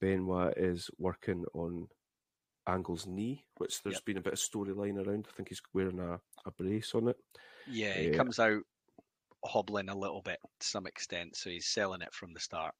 Benoit 0.00 0.54
is 0.56 0.90
working 0.98 1.44
on 1.54 1.88
Angle's 2.66 3.06
knee, 3.06 3.44
which 3.58 3.82
there's 3.82 3.96
Yep. 3.96 4.04
been 4.04 4.16
a 4.18 4.22
bit 4.22 4.32
of 4.34 4.38
storyline 4.38 5.04
around. 5.04 5.26
I 5.28 5.32
think 5.36 5.48
he's 5.48 5.62
wearing 5.74 5.98
a, 6.00 6.20
a 6.46 6.50
brace 6.52 6.94
on 6.94 7.08
it. 7.08 7.16
yeah. 7.66 7.94
He 7.94 8.10
comes 8.10 8.38
out 8.38 8.62
hobbling 9.44 9.88
a 9.88 9.96
little 9.96 10.22
bit 10.22 10.38
to 10.60 10.66
some 10.66 10.86
extent, 10.86 11.36
so 11.36 11.50
he's 11.50 11.66
selling 11.66 12.02
it 12.02 12.12
from 12.14 12.32
the 12.32 12.40
start. 12.40 12.74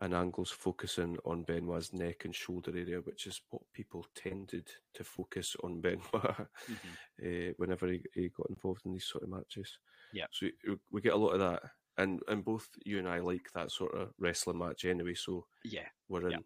And 0.00 0.14
Angle's 0.14 0.50
focusing 0.50 1.16
on 1.24 1.44
Benoit's 1.44 1.92
neck 1.92 2.24
and 2.24 2.34
shoulder 2.34 2.72
area, 2.74 2.98
which 2.98 3.26
is 3.26 3.40
what 3.50 3.62
people 3.72 4.06
tended 4.14 4.68
to 4.94 5.04
focus 5.04 5.54
on 5.62 5.80
Benoit 5.82 6.00
uh, 6.14 7.52
whenever 7.56 7.86
he, 7.88 8.02
he 8.14 8.28
got 8.36 8.48
involved 8.50 8.82
in 8.86 8.92
these 8.92 9.06
sort 9.06 9.24
of 9.24 9.30
matches. 9.30 9.78
Yeah. 10.12 10.26
So 10.30 10.46
we, 10.66 10.76
we 10.90 11.00
get 11.00 11.12
a 11.12 11.16
lot 11.16 11.34
of 11.34 11.40
that, 11.40 11.62
and 11.98 12.20
and 12.28 12.44
both 12.44 12.68
you 12.84 12.98
and 12.98 13.08
I 13.08 13.18
like 13.20 13.46
that 13.54 13.70
sort 13.70 13.94
of 13.94 14.10
wrestling 14.18 14.58
match 14.58 14.84
anyway. 14.84 15.14
So 15.14 15.46
Yeah, 15.64 15.86
we're 16.08 16.26
in. 16.26 16.32
Yep. 16.32 16.42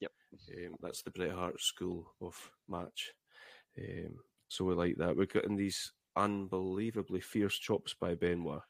Yep. 0.00 0.12
Um, 0.66 0.74
that's 0.80 1.02
the 1.02 1.10
Bret 1.10 1.32
Hart 1.32 1.60
school 1.60 2.14
of 2.20 2.34
match. 2.68 3.12
Um, 3.78 4.16
so 4.48 4.64
we 4.64 4.74
like 4.74 4.96
that. 4.96 5.16
We're 5.16 5.26
getting 5.26 5.56
these 5.56 5.92
unbelievably 6.16 7.20
fierce 7.20 7.56
chops 7.58 7.94
by 7.94 8.14
Benoit. 8.14 8.62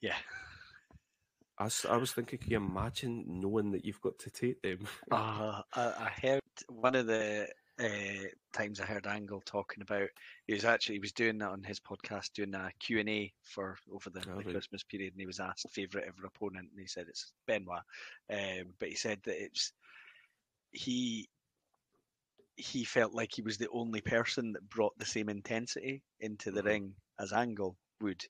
yeah. 0.00 0.16
I, 1.58 1.68
I 1.88 1.96
was 1.96 2.12
thinking, 2.12 2.38
can 2.38 2.50
you 2.50 2.56
imagine 2.58 3.24
knowing 3.26 3.72
that 3.72 3.84
you've 3.84 4.00
got 4.00 4.18
to 4.20 4.30
take 4.30 4.62
them? 4.62 4.86
Uh, 5.10 5.62
I, 5.74 5.82
I 5.82 6.12
heard 6.20 6.40
one 6.68 6.94
of 6.94 7.06
the 7.06 7.48
uh, 7.80 8.28
times 8.52 8.80
I 8.80 8.84
heard 8.84 9.06
Angle 9.06 9.42
talking 9.44 9.82
about 9.82 10.08
he 10.46 10.52
was 10.54 10.64
actually 10.64 10.96
he 10.96 11.00
was 11.00 11.12
doing 11.12 11.38
that 11.38 11.50
on 11.50 11.62
his 11.62 11.80
podcast 11.80 12.32
doing 12.34 12.54
a 12.54 12.70
Q 12.80 12.98
and 12.98 13.08
A 13.08 13.32
for 13.42 13.76
over 13.92 14.10
the, 14.10 14.20
Oh, 14.28 14.36
the 14.36 14.44
right. 14.44 14.52
Christmas 14.52 14.82
period 14.82 15.12
and 15.14 15.20
he 15.20 15.26
was 15.26 15.40
asked 15.40 15.70
favourite 15.70 16.06
ever 16.06 16.26
opponent 16.26 16.68
and 16.70 16.80
he 16.80 16.86
said 16.86 17.06
it's 17.08 17.32
Benoit 17.46 17.82
um, 18.32 18.74
but 18.78 18.88
he 18.88 18.96
said 18.96 19.20
that 19.24 19.40
it's 19.42 19.72
he 20.72 21.28
he 22.56 22.84
felt 22.84 23.14
like 23.14 23.30
he 23.32 23.42
was 23.42 23.56
the 23.58 23.68
only 23.70 24.00
person 24.00 24.52
that 24.52 24.68
brought 24.68 24.98
the 24.98 25.06
same 25.06 25.28
intensity 25.28 26.02
into 26.20 26.50
the 26.50 26.62
Mhm. 26.62 26.66
ring 26.66 26.94
as 27.20 27.32
Angle 27.32 27.76
would 28.00 28.24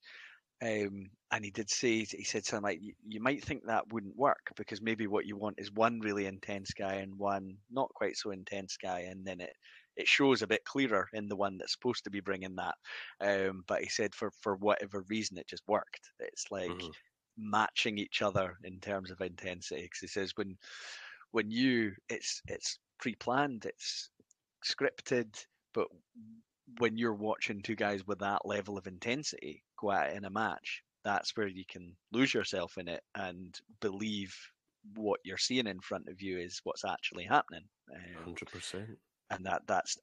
um, 0.63 1.11
and 1.31 1.45
he 1.45 1.51
did 1.51 1.71
say 1.71 2.05
he 2.05 2.25
said 2.25 2.45
something 2.45 2.65
like 2.65 2.81
you, 2.83 3.21
might 3.21 3.45
think 3.45 3.65
that 3.67 3.93
wouldn't 3.93 4.17
work 4.17 4.51
because 4.57 4.81
maybe 4.83 5.07
what 5.07 5.27
you 5.27 5.37
want 5.37 5.59
is 5.59 5.73
one 5.73 6.01
really 6.01 6.27
intense 6.27 6.73
guy 6.73 6.95
and 6.95 7.17
one 7.19 7.59
not 7.71 7.89
quite 7.95 8.17
so 8.17 8.31
intense 8.31 8.77
guy 8.77 9.01
and 9.01 9.25
then 9.27 9.41
it 9.41 9.53
it 9.97 10.09
shows 10.09 10.43
a 10.43 10.47
bit 10.47 10.65
clearer 10.65 11.09
in 11.13 11.29
the 11.29 11.37
one 11.37 11.59
that's 11.59 11.73
supposed 11.73 12.05
to 12.05 12.11
be 12.11 12.21
bringing 12.21 12.57
that 12.57 12.75
um, 13.21 13.63
but 13.69 13.83
he 13.83 13.89
said 13.89 14.15
for 14.15 14.31
for 14.33 14.57
whatever 14.57 15.05
reason 15.09 15.39
it 15.39 15.49
just 15.49 15.67
worked 15.69 16.11
it's 16.21 16.51
like 16.51 16.75
Mhm. 16.75 16.93
matching 17.37 17.99
each 17.99 18.21
other 18.23 18.57
in 18.65 18.81
terms 18.81 19.11
of 19.11 19.21
intensity 19.21 19.83
because 19.83 20.01
he 20.01 20.07
says 20.09 20.33
when 20.37 20.57
when 21.33 21.51
you 21.51 21.93
it's 22.09 22.43
it's 22.49 22.79
pre-planned 22.99 23.65
it's 23.65 24.11
scripted 24.65 25.47
but 25.75 25.89
when 26.79 26.97
you're 26.99 27.15
watching 27.15 27.63
two 27.63 27.75
guys 27.77 28.07
with 28.07 28.19
that 28.21 28.45
level 28.47 28.77
of 28.79 28.87
intensity 28.87 29.65
go 29.79 29.91
at 29.93 30.11
it 30.11 30.17
in 30.17 30.25
a 30.25 30.31
match 30.31 30.83
that's 31.05 31.37
where 31.37 31.47
you 31.49 31.65
can 31.69 31.97
lose 32.13 32.35
yourself 32.35 32.77
in 32.79 32.89
it 32.89 33.03
and 33.15 33.59
believe 33.81 34.35
what 34.95 35.21
you're 35.25 35.39
seeing 35.39 35.67
in 35.67 35.81
front 35.81 36.09
of 36.09 36.21
you 36.21 36.39
is 36.39 36.61
what's 36.65 36.85
actually 36.85 37.25
happening 37.25 37.65
um, 37.95 38.25
Hundred 38.25 38.51
percent. 38.51 38.99
and 39.31 39.45
that 39.47 39.63
that's 39.67 39.97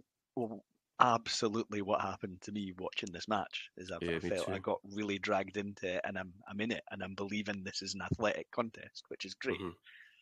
absolutely 1.01 1.81
what 1.81 2.01
happened 2.01 2.41
to 2.41 2.51
me 2.53 2.73
watching 2.77 3.11
this 3.11 3.27
match 3.27 3.69
is 3.77 3.91
I, 3.91 3.99
Yeah, 3.99 4.15
I 4.15 4.19
felt 4.19 4.49
I 4.49 4.59
got 4.59 4.79
really 4.83 5.19
dragged 5.19 5.57
into 5.57 5.95
it 5.95 6.01
and 6.05 6.17
I'm 6.17 6.33
I'm 6.47 6.61
in 6.61 6.71
it 6.71 6.83
and 6.91 7.03
I'm 7.03 7.15
believing 7.15 7.63
this 7.63 7.81
is 7.81 7.93
an 7.95 8.01
athletic 8.01 8.49
contest 8.51 9.03
which 9.09 9.25
is 9.25 9.33
great 9.35 9.61
Mhm. 9.61 9.75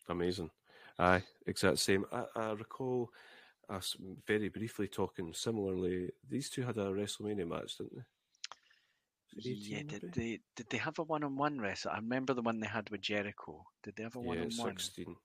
Amazing. 0.08 0.50
Aye, 0.98 1.24
exact 1.46 1.78
same. 1.78 2.06
I, 2.12 2.26
I 2.36 2.52
recall 2.52 3.10
us 3.70 3.96
very 4.26 4.48
briefly 4.48 4.88
talking 4.88 5.32
similarly. 5.34 6.10
These 6.28 6.50
two 6.50 6.62
had 6.62 6.76
a 6.78 6.86
WrestleMania 6.86 7.46
match, 7.48 7.76
didn't 7.78 7.96
they? 7.96 8.02
Yeah 9.36 9.82
did 9.82 10.02
maybe? 10.04 10.12
they 10.14 10.40
did 10.54 10.66
they 10.70 10.76
have 10.78 10.98
a 11.00 11.02
one-on-one 11.02 11.60
wrestle 11.60 11.90
I 11.90 11.96
remember 11.96 12.34
the 12.34 12.42
one 12.42 12.60
they 12.60 12.68
had 12.68 12.88
with 12.90 13.00
Jericho 13.00 13.64
did 13.82 13.96
they 13.96 14.04
have 14.04 14.14
a 14.14 14.20
Yeah, 14.20 14.26
one-on-one 14.26 14.78
16. 14.78 15.16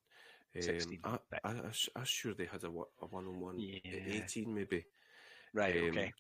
16, 0.60 1.00
Um, 1.04 1.14
I, 1.14 1.20
right. 1.32 1.42
I, 1.44 1.50
I, 1.68 1.72
I'm 1.96 2.06
sure 2.06 2.34
they 2.34 2.46
had 2.52 2.64
a, 2.64 2.72
one- 2.72 2.88
a 3.04 3.06
one-on-one. 3.06 3.60
Yeah. 3.60 3.80
18 3.84 4.52
maybe. 4.56 4.84
right 5.54 5.78
Um, 5.78 5.90
okay 5.90 6.14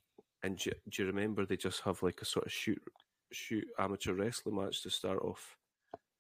And 0.44 0.56
do, 0.60 0.70
you- 0.70 0.76
do 0.92 1.02
you 1.02 1.08
remember 1.08 1.46
they 1.48 1.58
just 1.58 1.82
have 1.82 2.04
like 2.04 2.22
a 2.22 2.26
sort 2.26 2.46
of 2.46 2.52
shoot 2.52 2.80
shoot 3.32 3.66
amateur 3.80 4.14
wrestling 4.14 4.56
match 4.56 4.84
to 4.84 4.92
start 4.92 5.20
off 5.24 5.58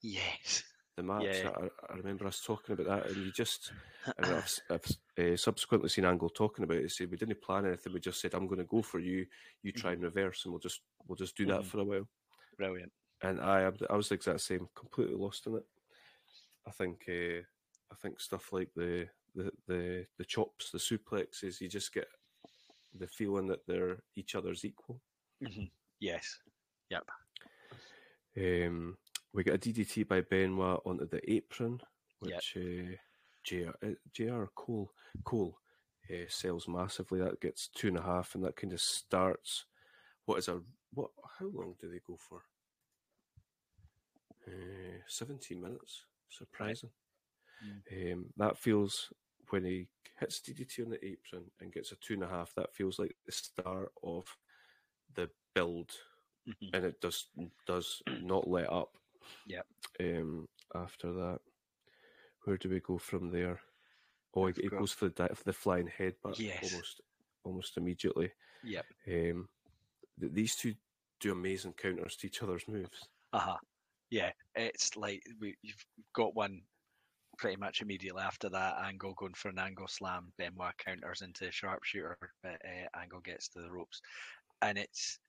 yes 0.01 0.63
the 0.99 1.03
match? 1.13 1.25
Yeah. 1.43 1.49
I, 1.55 1.93
I 1.93 1.95
remember 1.97 2.27
us 2.27 2.41
talking 2.45 2.73
about 2.73 2.87
that, 2.87 3.07
and 3.11 3.17
you 3.25 3.31
just 3.31 3.71
I've, 4.17 4.59
I've 4.69 5.33
uh, 5.33 5.37
subsequently 5.37 5.89
seen 5.89 6.05
Angle 6.05 6.29
talking 6.29 6.63
about 6.63 6.77
it. 6.77 6.91
Say 6.91 7.05
we 7.05 7.17
didn't 7.17 7.41
plan 7.41 7.65
anything. 7.65 7.93
We 7.93 7.99
just 7.99 8.21
said 8.21 8.33
I'm 8.33 8.47
going 8.47 8.59
to 8.59 8.65
go 8.65 8.81
for 8.81 8.99
you. 8.99 9.25
You 9.63 9.71
try 9.71 9.93
and 9.93 10.03
reverse, 10.03 10.45
and 10.45 10.53
we'll 10.53 10.59
just 10.59 10.81
we'll 11.07 11.15
just 11.15 11.35
do 11.37 11.45
that 11.47 11.61
Mhm. 11.61 11.65
for 11.65 11.79
a 11.79 11.83
while. 11.83 12.07
brilliant 12.57 12.91
And 13.21 13.39
I 13.41 13.71
I 13.89 13.95
was 13.95 14.09
the 14.09 14.15
exact 14.15 14.41
same, 14.41 14.67
completely 14.75 15.15
lost 15.15 15.47
in 15.47 15.55
it. 15.55 15.65
I 16.67 16.71
think 16.71 17.05
uh, 17.07 17.41
I 17.91 17.95
think 18.01 18.19
stuff 18.19 18.51
like 18.53 18.69
the 18.75 19.07
the 19.35 19.51
the 19.67 20.05
the 20.17 20.25
chops, 20.25 20.71
the 20.71 20.77
suplexes, 20.77 21.61
you 21.61 21.69
just 21.69 21.93
get 21.93 22.07
the 22.93 23.07
feeling 23.07 23.47
that 23.47 23.65
they're 23.67 24.03
each 24.15 24.35
other's 24.35 24.65
equal. 24.65 25.01
Mhm. 25.41 25.69
yes 25.99 26.39
yep 26.89 27.07
Um, 28.37 28.97
we 29.33 29.43
get 29.43 29.55
a 29.55 29.57
DDT 29.57 30.07
by 30.07 30.21
Benoit 30.21 30.81
onto 30.85 31.07
the 31.07 31.21
apron, 31.31 31.79
Yep. 32.21 32.35
which 32.35 32.57
uh, 32.57 32.95
JR, 33.43 33.69
uh, 33.85 33.93
JR 34.13 34.43
Cole 34.55 34.91
Cole 35.23 35.57
uh, 36.11 36.25
sells 36.27 36.67
massively. 36.67 37.19
That 37.19 37.39
gets 37.39 37.67
two 37.69 37.87
and 37.89 37.97
a 37.97 38.01
half, 38.01 38.35
and 38.35 38.43
that 38.43 38.55
kind 38.55 38.73
of 38.73 38.81
starts 38.81 39.65
what 40.25 40.37
is 40.39 40.47
a 40.47 40.61
what? 40.93 41.11
How 41.39 41.45
long 41.47 41.75
do 41.79 41.89
they 41.89 41.99
go 42.05 42.17
for? 42.17 42.41
Uh, 44.47 44.99
Seventeen 45.07 45.61
minutes. 45.61 46.03
Surprising. 46.29 46.89
Um, 47.91 48.25
that 48.37 48.57
feels 48.57 49.11
when 49.49 49.65
he 49.65 49.87
hits 50.19 50.39
DDT 50.41 50.83
on 50.85 50.91
the 50.91 51.05
apron 51.05 51.45
and 51.59 51.73
gets 51.73 51.91
a 51.91 51.95
two 51.97 52.13
and 52.13 52.23
a 52.23 52.27
half. 52.27 52.53
That 52.55 52.73
feels 52.73 52.99
like 52.99 53.15
the 53.25 53.31
start 53.31 53.91
of 54.03 54.25
the 55.15 55.29
build 55.55 55.91
Mhm. 56.47 56.69
and 56.73 56.85
it 56.85 57.01
does 57.01 57.27
does 57.65 58.01
not 58.21 58.47
let 58.47 58.71
up. 58.71 58.97
Yep. 59.47 59.65
Um, 59.99 60.47
after 60.75 61.11
that, 61.13 61.39
where 62.43 62.57
do 62.57 62.69
we 62.69 62.79
go 62.79 62.97
from 62.97 63.31
there? 63.31 63.59
Oh, 64.35 64.47
it, 64.47 64.57
it 64.59 64.71
goes 64.71 64.91
for 64.91 65.09
the 65.09 65.29
for 65.33 65.43
the 65.43 65.53
flying 65.53 65.87
head, 65.87 66.15
but 66.23 66.39
Yes. 66.39 66.71
almost 66.71 67.01
almost 67.43 67.77
immediately. 67.77 68.31
Yeah. 68.63 68.81
Um, 69.07 69.49
th- 70.19 70.33
these 70.33 70.55
two 70.55 70.75
do 71.19 71.31
amazing 71.31 71.73
counters 71.73 72.15
to 72.17 72.27
each 72.27 72.41
other's 72.43 72.67
moves. 72.67 73.09
Uh-huh. 73.33 73.57
Yeah, 74.09 74.31
it's 74.55 74.95
like 74.95 75.21
we, 75.39 75.55
you've 75.61 75.85
got 76.15 76.35
one 76.35 76.61
pretty 77.37 77.57
much 77.57 77.81
immediately 77.81 78.21
after 78.21 78.49
that. 78.49 78.77
Angle 78.83 79.13
going 79.15 79.33
for 79.33 79.49
an 79.49 79.59
angle 79.59 79.87
slam. 79.87 80.31
Benoit 80.37 80.73
counters 80.77 81.21
into 81.21 81.51
sharpshooter. 81.51 82.17
But, 82.41 82.61
uh, 82.65 82.99
angle 82.99 83.19
gets 83.21 83.49
to 83.49 83.61
the 83.61 83.71
ropes, 83.71 84.01
and 84.61 84.77
it's 84.77 85.19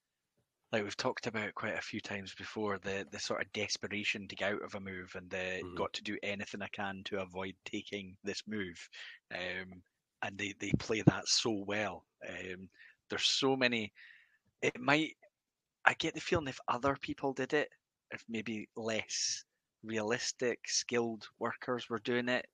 like 0.72 0.84
we've 0.84 0.96
talked 0.96 1.26
about 1.26 1.54
quite 1.54 1.74
a 1.76 1.82
few 1.82 2.00
times 2.00 2.34
before. 2.34 2.78
The 2.78 3.06
the 3.10 3.18
sort 3.18 3.42
of 3.42 3.52
desperation 3.52 4.28
to 4.28 4.36
get 4.36 4.52
out 4.54 4.62
of 4.62 4.74
a 4.74 4.80
move, 4.80 5.14
and 5.16 5.30
the 5.30 5.62
Mhm. 5.62 5.74
got 5.74 5.92
to 5.94 6.02
do 6.02 6.18
anything 6.22 6.62
I 6.62 6.68
can 6.68 7.02
to 7.04 7.20
avoid 7.20 7.56
taking 7.64 8.16
this 8.22 8.46
move. 8.46 8.88
Um, 9.34 9.82
and 10.22 10.38
they 10.38 10.52
they 10.60 10.72
play 10.78 11.02
that 11.02 11.28
so 11.28 11.50
well. 11.52 12.06
Um, 12.28 12.70
there's 13.08 13.26
so 13.26 13.56
many. 13.56 13.92
It 14.62 14.80
might. 14.80 15.16
I 15.86 15.94
get 15.94 16.14
the 16.14 16.20
feeling 16.20 16.48
if 16.48 16.60
other 16.68 16.96
people 16.96 17.34
did 17.34 17.52
it, 17.54 17.70
if 18.12 18.24
maybe 18.28 18.68
less 18.76 19.44
realistic, 19.82 20.68
skilled 20.68 21.28
workers 21.38 21.88
were 21.90 22.00
doing 22.00 22.28
it, 22.30 22.46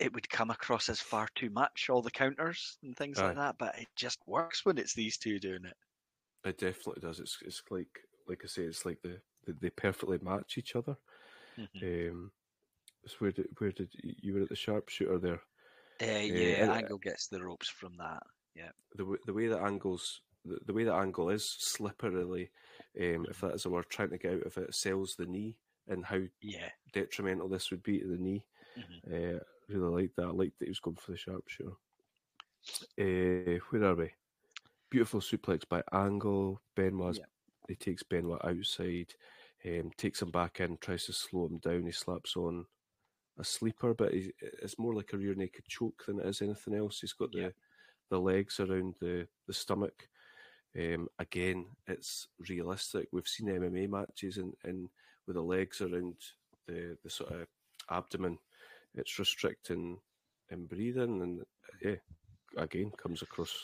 it 0.00 0.12
would 0.12 0.28
come 0.30 0.50
across 0.50 0.88
as 0.88 1.00
far 1.00 1.28
too 1.36 1.50
much, 1.50 1.88
all 1.90 2.02
the 2.02 2.10
counters 2.10 2.78
and 2.82 2.96
things 2.96 3.22
like 3.22 3.36
that. 3.36 3.58
But 3.58 3.78
it 3.78 3.88
just 3.96 4.18
works 4.26 4.64
when 4.64 4.78
it's 4.78 4.94
these 4.94 5.18
two 5.18 5.38
doing 5.40 5.64
it. 5.64 5.76
It 6.48 6.58
definitely 6.58 7.00
does. 7.00 7.20
It's 7.20 7.38
it's 7.42 7.62
like 7.70 7.88
like 8.26 8.42
I 8.44 8.46
say, 8.46 8.62
it's 8.64 8.84
like 8.84 9.00
the, 9.02 9.20
the 9.44 9.52
they 9.54 9.70
perfectly 9.70 10.18
match 10.18 10.58
each 10.58 10.76
other. 10.76 10.96
Mhm. 11.58 12.10
Um, 12.10 12.32
so 13.06 13.16
where 13.18 13.32
did 13.32 13.48
where 13.58 13.72
did 13.72 13.90
you 13.94 14.34
were 14.34 14.42
at 14.42 14.48
the 14.48 14.56
sharpshooter 14.56 15.18
there? 15.18 15.42
Uh, 16.00 16.04
and- 16.04 16.36
yeah, 16.38 16.72
Angle 16.72 16.98
gets 16.98 17.28
the 17.28 17.42
ropes 17.42 17.68
from 17.68 17.96
that. 17.98 18.22
Yeah, 18.54 18.70
the 18.94 19.18
the 19.26 19.32
way 19.32 19.46
that 19.48 19.62
angles 19.62 20.22
the, 20.44 20.58
the 20.66 20.72
way 20.72 20.84
that 20.84 20.94
angle 20.94 21.30
is 21.30 21.44
slipperily, 21.60 22.50
um, 23.00 23.26
if 23.28 23.40
that 23.40 23.54
is 23.54 23.64
a 23.66 23.70
word, 23.70 23.86
trying 23.90 24.10
to 24.10 24.18
get 24.18 24.34
out 24.34 24.42
of 24.46 24.56
it, 24.58 24.74
sells 24.74 25.14
the 25.16 25.26
knee 25.26 25.58
and 25.88 26.04
how 26.04 26.20
Yeah. 26.40 26.70
detrimental 26.92 27.48
this 27.48 27.70
would 27.70 27.82
be 27.82 28.00
to 28.00 28.08
the 28.08 28.18
knee. 28.18 28.44
Mhm. 28.76 29.36
Uh, 29.36 29.40
really 29.68 30.02
liked 30.02 30.16
that. 30.16 30.26
I 30.26 30.30
liked 30.30 30.58
that 30.58 30.66
he 30.66 30.70
was 30.70 30.80
going 30.80 30.96
for 30.96 31.10
the 31.12 31.16
sharpshooter. 31.18 31.76
Uh, 32.98 33.58
where 33.70 33.84
are 33.84 33.94
we? 33.94 34.12
Beautiful 34.90 35.20
suplex 35.20 35.68
by 35.68 35.82
Angle. 35.92 36.60
Benoit. 36.74 37.16
Yeah. 37.16 37.24
He 37.68 37.74
takes 37.74 38.02
Benoit 38.02 38.40
outside, 38.44 39.12
um, 39.66 39.90
takes 39.98 40.22
him 40.22 40.30
back 40.30 40.60
in, 40.60 40.78
tries 40.78 41.04
to 41.06 41.12
slow 41.12 41.46
him 41.46 41.58
down. 41.58 41.84
He 41.84 41.92
slaps 41.92 42.36
on 42.36 42.64
a 43.38 43.44
sleeper, 43.44 43.92
but 43.92 44.14
he's, 44.14 44.30
it's 44.40 44.78
more 44.78 44.94
like 44.94 45.12
a 45.12 45.18
rear 45.18 45.34
naked 45.34 45.66
choke 45.68 46.04
than 46.06 46.20
it 46.20 46.26
is 46.26 46.40
anything 46.40 46.74
else. 46.74 47.00
He's 47.00 47.12
got 47.12 47.30
the 47.32 47.38
Yeah. 47.40 47.48
the 48.10 48.18
legs 48.18 48.58
around 48.60 48.94
the 49.00 49.28
the 49.46 49.52
stomach. 49.52 50.08
Um, 50.78 51.08
again, 51.18 51.66
it's 51.86 52.28
realistic. 52.48 53.08
We've 53.12 53.26
seen 53.28 53.48
MMA 53.48 53.88
matches 53.88 54.38
and, 54.38 54.54
and 54.64 54.88
with 55.26 55.36
the 55.36 55.42
legs 55.42 55.80
around 55.80 56.14
the, 56.66 56.96
the 57.02 57.10
sort 57.10 57.32
of 57.32 57.46
abdomen, 57.90 58.38
it's 58.94 59.18
restricting 59.18 59.98
and 60.50 60.68
breathing, 60.68 61.20
and 61.22 61.44
yeah, 61.82 61.96
again 62.56 62.90
comes 62.96 63.22
across 63.22 63.54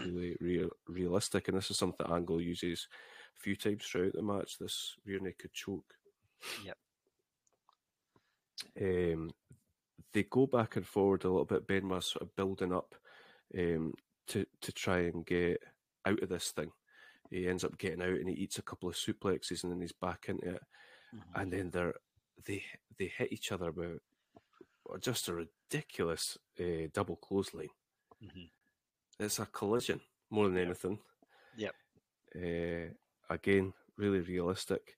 really 0.00 0.36
real, 0.40 0.70
realistic. 0.88 1.48
And 1.48 1.56
this 1.56 1.70
is 1.70 1.78
something 1.78 2.06
Angle 2.10 2.40
uses 2.40 2.88
a 3.36 3.40
few 3.40 3.56
times 3.56 3.84
throughout 3.84 4.12
the 4.14 4.22
match. 4.22 4.58
This 4.58 4.94
rear 5.04 5.20
naked 5.20 5.52
choke. 5.52 5.94
Yep. 6.64 6.76
Um, 8.80 9.30
they 10.12 10.24
go 10.24 10.46
back 10.46 10.76
and 10.76 10.86
forward 10.86 11.24
a 11.24 11.28
little 11.28 11.44
bit. 11.44 11.66
Benoit's 11.66 12.12
sort 12.12 12.22
of 12.22 12.36
building 12.36 12.72
up 12.72 12.94
um, 13.58 13.92
to 14.28 14.46
to 14.60 14.72
try 14.72 15.00
and 15.00 15.24
get 15.26 15.62
out 16.06 16.22
of 16.22 16.28
this 16.28 16.50
thing. 16.52 16.70
He 17.30 17.48
ends 17.48 17.64
up 17.64 17.78
getting 17.78 18.02
out 18.02 18.08
and 18.20 18.28
he 18.28 18.34
eats 18.34 18.58
a 18.58 18.62
couple 18.62 18.88
of 18.88 18.94
suplexes 18.94 19.64
and 19.64 19.72
then 19.72 19.80
he's 19.80 19.92
back 19.92 20.26
into 20.28 20.50
it. 20.54 20.62
Mhm. 21.14 21.22
And 21.42 21.52
then 21.52 21.70
they're 21.70 21.94
they 22.44 22.64
they 22.98 23.06
hit 23.06 23.32
each 23.32 23.52
other 23.52 23.72
with 23.72 24.00
just 25.00 25.28
a 25.28 25.34
ridiculous 25.34 26.38
uh, 26.60 26.88
double 26.92 27.16
clothesline. 27.16 27.70
Mhm. 28.22 28.50
It's 29.18 29.38
a 29.38 29.46
collision 29.46 30.00
more 30.30 30.48
than 30.48 30.58
anything. 30.58 30.98
Yep. 31.56 31.74
Uh, 32.34 32.92
again, 33.30 33.72
really 33.96 34.20
realistic. 34.20 34.96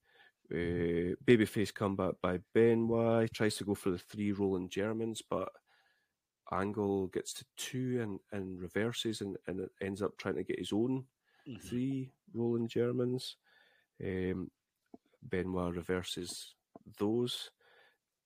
Uh, 0.50 1.16
babyface 1.26 1.74
comeback 1.74 2.14
by 2.22 2.38
Benoit 2.54 3.30
tries 3.32 3.56
to 3.56 3.64
go 3.64 3.74
for 3.74 3.90
the 3.90 3.98
three 3.98 4.32
rolling 4.32 4.68
Germans, 4.68 5.20
but 5.28 5.48
Angle 6.52 7.08
gets 7.08 7.32
to 7.34 7.44
two 7.56 8.00
and, 8.00 8.20
and 8.32 8.60
reverses 8.60 9.20
and, 9.20 9.36
and 9.48 9.68
ends 9.80 10.00
up 10.02 10.16
trying 10.16 10.36
to 10.36 10.44
get 10.44 10.58
his 10.58 10.72
own 10.72 11.06
Mhm. 11.48 11.60
three 11.62 12.12
rolling 12.34 12.68
Germans. 12.68 13.36
Um, 14.02 14.50
Benoit 15.22 15.74
reverses 15.74 16.54
those. 16.98 17.50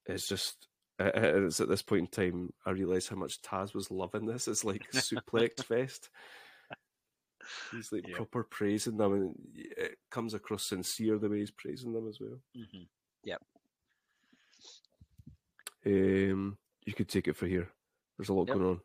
It's 0.05 0.27
just 0.27 0.67
uh, 1.03 1.45
it's 1.45 1.59
at 1.59 1.69
this 1.69 1.81
point 1.81 2.01
in 2.01 2.07
time 2.07 2.53
I 2.65 2.71
realise 2.71 3.07
how 3.07 3.15
much 3.15 3.41
Taz 3.41 3.73
was 3.73 3.91
loving 3.91 4.25
this. 4.25 4.47
It's 4.47 4.63
like 4.63 4.89
suplex 4.91 5.63
fest. 5.63 6.09
He's 7.71 7.91
like 7.91 8.07
Yeah. 8.07 8.15
proper 8.17 8.43
praising 8.43 8.97
them, 8.97 9.13
and 9.13 9.35
it 9.55 9.97
comes 10.09 10.33
across 10.33 10.65
sincere 10.65 11.17
the 11.17 11.29
way 11.29 11.39
he's 11.39 11.51
praising 11.51 11.93
them 11.93 12.07
as 12.07 12.19
well. 12.19 12.39
Mhm. 12.55 12.87
Um, 15.83 16.59
you 16.85 16.93
could 16.93 17.09
take 17.09 17.27
it 17.27 17.35
for 17.35 17.47
here. 17.47 17.67
There's 18.17 18.29
a 18.29 18.33
lot 18.33 18.47
Yep. 18.47 18.57
going 18.57 18.69
on. 18.69 18.81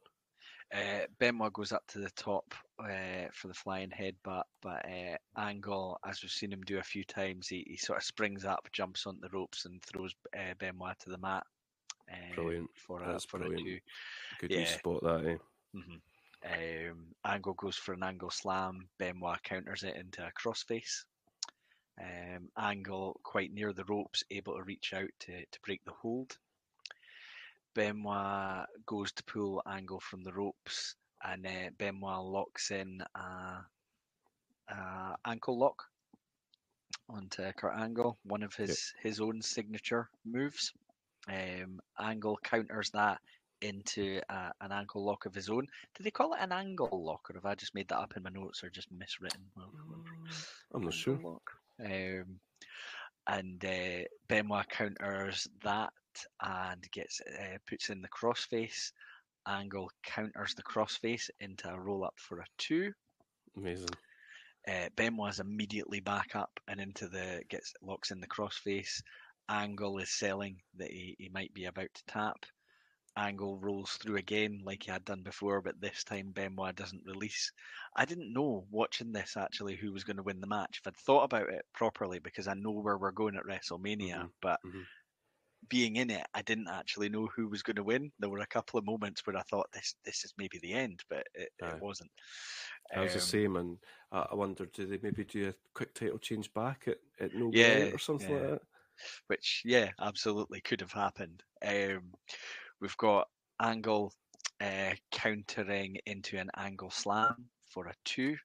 Uh, 0.73 1.07
Benoit 1.19 1.53
goes 1.53 1.71
up 1.71 1.87
to 1.89 1.99
the 1.99 2.11
top 2.11 2.55
uh, 2.79 3.27
for 3.33 3.49
the 3.49 3.55
flying 3.55 3.91
headbutt, 3.91 4.45
but 4.63 4.85
uh, 4.85 5.17
Angle, 5.37 5.99
as 6.07 6.23
we've 6.23 6.31
seen 6.31 6.53
him 6.53 6.63
do 6.63 6.79
a 6.79 6.83
few 6.83 7.05
times, 7.05 7.49
he, 7.49 7.65
he 7.69 7.77
sort 7.77 7.99
of 7.99 8.05
springs 8.05 8.45
up, 8.45 8.67
jumps 8.73 9.07
on 9.07 9.19
the 9.21 9.29
ropes, 9.29 9.67
and 9.67 9.83
throws 9.83 10.15
uh, 10.35 10.55
Benoit 10.59 10.99
to 11.01 11.11
the 11.11 11.19
mat. 11.19 11.45
Uh, 12.11 12.35
Brilliant. 12.35 12.71
For 12.77 13.03
a, 13.03 13.13
That's 13.13 13.25
for 13.25 13.39
brilliant. 13.39 13.63
a 13.63 13.65
two. 13.71 13.81
Good 14.41 14.51
you 14.53 14.59
Yeah. 14.61 14.77
spot 14.79 15.03
that, 15.03 15.25
eh? 15.27 15.39
Mhm. 15.75 16.01
Um, 16.93 17.15
Angle 17.25 17.55
goes 17.55 17.77
for 17.77 17.93
an 17.95 18.05
angle 18.05 18.31
slam. 18.31 18.89
Benoit 18.99 19.43
counters 19.43 19.83
it 19.83 19.97
into 19.97 20.25
a 20.25 20.31
crossface. 20.33 21.05
Um, 22.01 22.51
Angle, 22.57 23.19
quite 23.25 23.53
near 23.53 23.73
the 23.73 23.85
ropes, 23.87 24.23
able 24.31 24.57
to 24.57 24.63
reach 24.63 24.93
out 24.93 25.11
to, 25.21 25.45
to 25.45 25.61
break 25.63 25.83
the 25.85 25.93
hold. 25.93 26.39
Benoit 27.75 28.67
goes 28.87 29.13
to 29.13 29.25
pull 29.25 29.63
Angle 29.67 30.01
from 30.01 30.23
the 30.23 30.33
ropes, 30.33 30.95
and 31.25 31.47
uh, 31.47 31.71
Benoit 31.79 32.25
locks 32.25 32.71
in 32.71 33.03
a, 33.15 33.67
a 34.69 35.17
ankle 35.27 35.59
lock 35.59 35.83
onto 37.09 37.53
Kurt 37.53 37.77
Angle, 37.77 38.19
one 38.25 38.43
of 38.43 38.55
his 38.55 38.95
his 39.03 39.21
own 39.21 39.43
signature 39.43 40.09
moves. 40.25 40.73
Um, 41.29 41.81
Angle 41.99 42.39
counters 42.43 42.91
that 42.91 43.21
into 43.61 44.21
a, 44.29 44.53
an 44.61 44.73
ankle 44.73 45.05
lock 45.05 45.27
of 45.27 45.35
his 45.35 45.49
own. 45.49 45.67
Did 45.97 46.05
they 46.05 46.11
call 46.11 46.35
it 46.35 46.41
an 46.41 46.53
angle 46.53 47.05
lock, 47.05 47.31
or 47.31 47.35
have 47.35 47.47
I 47.47 47.55
just 47.55 47.75
made 47.75 47.89
that 47.89 47.99
up 47.99 48.15
in 48.17 48.23
my 48.23 48.31
notes, 48.31 48.63
or 48.63 48.71
just 48.71 48.93
miswritten? 48.93 49.45
Well, 49.57 49.73
I'm 50.75 50.83
not 50.83 50.95
sure. 50.95 51.19
lock. 51.23 51.51
Um, 51.83 52.41
and 53.27 53.65
uh, 53.65 54.05
Benoit 54.29 54.69
counters 54.69 55.49
that 55.65 55.93
and 56.41 56.91
gets 56.93 57.21
uh, 57.21 57.59
puts 57.69 57.91
in 57.91 58.03
the 58.03 58.09
crossface. 58.09 58.93
Angle 59.49 59.91
counters 60.03 60.55
the 60.55 60.63
crossface 60.63 61.31
into 61.41 61.69
a 61.69 61.79
roll 61.79 62.05
up 62.05 62.15
for 62.17 62.41
a 62.41 62.45
two. 62.59 62.93
Amazing. 63.57 63.89
Uh, 64.69 64.89
Benoit's 64.97 65.39
immediately 65.39 66.01
back 66.01 66.35
up 66.35 66.59
and 66.67 66.81
into 66.81 67.09
the 67.09 67.43
gets 67.49 67.73
locks 67.83 68.11
in 68.11 68.21
the 68.21 68.27
crossface. 68.27 69.03
Angle 69.49 69.99
is 69.99 70.11
selling 70.11 70.63
that 70.75 70.91
he, 70.91 71.17
he 71.19 71.29
might 71.29 71.53
be 71.55 71.65
about 71.65 71.93
to 71.95 72.05
tap. 72.07 72.47
Angle 73.17 73.59
rolls 73.61 73.99
through 73.99 74.17
again 74.17 74.61
like 74.65 74.85
he 74.85 74.91
had 74.93 75.05
done 75.05 75.23
before, 75.23 75.63
but 75.63 75.81
this 75.81 76.05
time 76.05 76.33
Benoit 76.33 76.77
doesn't 76.77 77.05
release. 77.07 77.53
I 77.97 78.05
didn't 78.07 78.33
know 78.33 78.67
watching 78.71 79.13
this 79.13 79.37
actually 79.37 79.77
who 79.77 79.93
was 79.93 80.05
going 80.05 80.19
to 80.19 80.23
win 80.25 80.41
the 80.41 80.47
match. 80.49 80.79
If 80.81 80.87
I'd 80.89 80.97
thought 80.99 81.25
about 81.25 81.51
it 81.51 81.67
properly, 81.75 82.21
because 82.21 82.49
I 82.49 82.55
know 82.55 82.73
where 82.73 82.99
we're 82.99 83.13
going 83.13 83.37
at 83.37 83.45
WrestleMania, 83.45 84.25
Mhm, 84.25 84.33
but 84.43 84.61
mhm. 84.65 84.87
being 85.69 85.97
in 85.97 86.11
it, 86.11 86.27
I 86.35 86.43
didn't 86.43 86.69
actually 86.69 87.09
know 87.09 87.27
who 87.27 87.49
was 87.49 87.63
going 87.63 87.77
to 87.77 87.83
win. 87.85 88.13
There 88.19 88.31
were 88.31 88.39
a 88.39 88.47
couple 88.47 88.79
of 88.79 88.85
moments 88.87 89.27
where 89.27 89.37
I 89.37 89.43
thought 89.43 89.71
this 89.73 89.97
this 90.05 90.25
is 90.25 90.33
maybe 90.39 90.59
the 90.59 90.73
end, 90.75 91.03
but 91.09 91.27
it, 91.35 91.51
it 91.59 91.79
wasn't. 91.79 92.11
I 92.95 93.01
was 93.03 93.13
the 93.13 93.21
Um, 93.21 93.21
same, 93.21 93.57
and 93.57 93.79
I, 94.11 94.21
I 94.31 94.35
wondered, 94.35 94.73
do 94.73 94.87
they 94.87 94.99
maybe 94.99 95.25
do 95.25 95.49
a 95.51 95.55
quick 95.75 95.95
title 95.95 96.19
change 96.19 96.53
back 96.55 96.89
at, 96.89 96.99
at 97.21 97.35
No 97.35 97.49
Yeah, 97.51 97.61
Way 97.61 97.91
or 97.93 97.99
something 97.99 98.35
yeah. 98.35 98.37
like 98.37 98.47
that? 98.47 98.63
Which 99.27 99.63
yeah, 99.65 99.91
absolutely 100.01 100.61
could 100.61 100.81
have 100.81 100.93
happened. 100.93 101.43
Um, 101.65 102.13
we've 102.81 102.97
got 102.97 103.29
Angle 103.61 104.13
uh, 104.61 104.95
countering 105.11 105.99
into 106.07 106.39
an 106.39 106.51
angle 106.57 106.91
slam 106.91 107.51
for 107.67 107.87
a 107.87 107.95
two. 108.05 108.37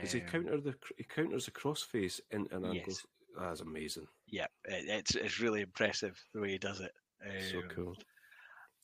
Does 0.00 0.12
he 0.12 0.20
Um, 0.20 0.22
counter 0.22 0.60
the 0.60 0.74
he 0.96 1.04
counters 1.04 1.44
the 1.46 1.52
crossface 1.52 2.20
in 2.30 2.48
an 2.50 2.64
angle? 2.64 2.98
yes. 2.98 3.06
That's 3.38 3.60
amazing. 3.60 4.08
Yeah, 4.26 4.46
it, 4.64 4.88
it's 4.88 5.14
it's 5.14 5.40
really 5.40 5.62
impressive 5.62 6.22
the 6.32 6.40
way 6.40 6.52
he 6.52 6.58
does 6.58 6.80
it. 6.80 6.92
So 7.38 7.62
Um, 7.62 7.68
cool. 7.68 7.96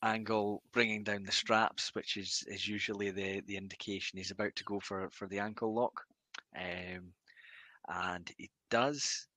Angle 0.03 0.63
bringing 0.73 1.05
down 1.05 1.25
the 1.25 1.33
straps, 1.33 1.95
which 1.95 2.17
is, 2.17 2.45
is 2.49 2.69
usually 2.69 3.11
the, 3.11 3.41
the 3.41 3.57
indication 3.57 4.19
he's 4.19 4.31
about 4.31 4.55
to 4.57 4.65
go 4.65 4.81
for, 4.81 5.09
for 5.11 5.27
the 5.29 5.39
ankle 5.39 5.75
lock. 5.75 6.07
Um, 6.57 7.15
and 7.89 8.31
he 8.37 8.51
does. 8.71 9.29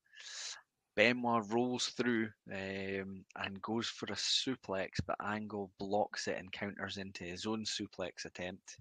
Benoit 0.96 1.44
rolls 1.50 1.88
through 1.88 2.30
um, 2.52 3.26
and 3.36 3.62
goes 3.62 3.88
for 3.88 4.06
a 4.06 4.16
suplex, 4.16 4.92
but 5.06 5.18
Angle 5.24 5.72
blocks 5.78 6.28
it 6.28 6.38
and 6.38 6.52
counters 6.52 6.98
into 6.98 7.24
his 7.26 7.46
own 7.46 7.66
suplex 7.66 8.26
attempt. 8.26 8.78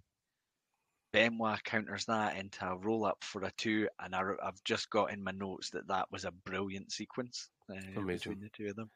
Benoit 1.12 1.62
counters 1.64 2.04
that 2.06 2.36
into 2.36 2.66
a 2.66 2.76
roll 2.76 3.04
up 3.04 3.22
for 3.22 3.42
a 3.44 3.52
two, 3.56 3.88
and 4.00 4.14
I, 4.14 4.22
have 4.42 4.62
just 4.64 4.90
got 4.90 5.12
in 5.12 5.22
my 5.22 5.32
notes 5.32 5.70
that 5.70 5.88
that 5.88 6.10
was 6.10 6.24
a 6.24 6.32
brilliant 6.32 6.92
sequence 6.92 7.50
uh, 7.70 8.00
between 8.00 8.40
the 8.40 8.50
two 8.52 8.68
of 8.68 8.76
them. 8.76 8.90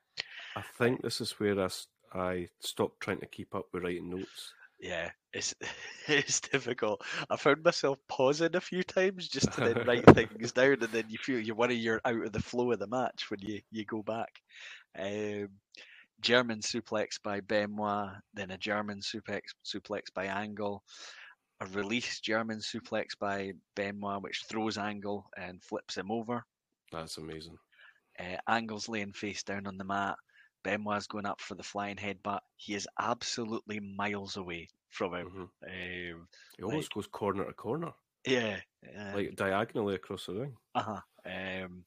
I 0.57 0.62
think 0.79 1.03
this 1.03 1.21
is 1.21 1.33
where 1.39 1.69
I 2.12 2.49
stopped 2.61 3.01
trying 3.01 3.21
to 3.21 3.27
keep 3.27 3.55
up 3.55 3.66
with 3.73 3.85
writing 3.85 4.11
notes. 4.11 4.53
Yeah, 4.81 5.11
it's 5.33 5.55
it's 6.09 6.41
difficult. 6.41 7.03
I 7.31 7.37
found 7.37 7.64
myself 7.64 7.99
pausing 8.09 8.55
a 8.55 8.61
few 8.61 8.83
times 8.83 9.29
just 9.29 9.53
to 9.53 9.61
then 9.61 9.87
write 9.87 10.07
things 10.14 10.53
down, 10.53 10.79
and 10.81 10.93
then 10.93 11.05
you 11.09 11.18
feel 11.18 11.41
you 11.41 11.55
worry 11.55 11.74
you're 11.74 12.01
out 12.05 12.26
of 12.26 12.33
the 12.33 12.43
flow 12.43 12.72
of 12.72 12.79
the 12.79 12.87
match 12.87 13.31
when 13.31 13.41
you 13.41 13.61
you 13.70 13.85
go 13.85 14.03
back. 14.03 14.31
Um, 14.99 15.49
German 16.20 16.61
suplex 16.61 17.22
by 17.22 17.41
Benoit, 17.41 18.11
then 18.35 18.51
a 18.51 18.59
German 18.59 19.01
suplex 19.01 19.41
suplex 19.64 20.12
by 20.14 20.26
Angle, 20.26 20.83
a 21.61 21.66
release 21.66 22.20
German 22.20 22.59
suplex 22.59 23.09
by 23.20 23.53
Benoit, 23.76 24.22
which 24.22 24.45
throws 24.49 24.78
Angle 24.78 25.27
and 25.36 25.62
flips 25.62 25.97
him 25.97 26.11
over. 26.11 26.44
That's 26.93 27.19
amazing. 27.19 27.57
Uh, 28.19 28.36
Angle's 28.48 28.89
laying 28.89 29.12
face 29.12 29.43
down 29.43 29.66
on 29.66 29.78
the 29.78 29.85
mat. 29.85 30.16
Benoit's 30.69 31.07
going 31.07 31.27
up 31.27 31.40
for 31.40 31.55
the 31.55 31.62
flying 31.62 31.97
headbutt. 31.97 32.40
He 32.57 32.74
is 32.74 32.89
absolutely 32.99 33.81
miles 33.81 34.36
away 34.36 34.69
from 34.90 35.15
him. 35.15 35.28
hmm 35.28 35.43
Um, 35.66 36.28
He 36.57 36.62
almost 36.65 36.93
goes 36.93 37.07
corner 37.07 37.45
to 37.45 37.53
corner, 37.55 37.93
yeah, 38.27 38.61
uh, 38.99 39.12
like 39.15 39.36
diagonally 39.36 39.95
across 39.95 40.27
the 40.27 40.35
ring. 40.35 40.57
uh-huh. 40.74 41.01
um, 41.27 41.85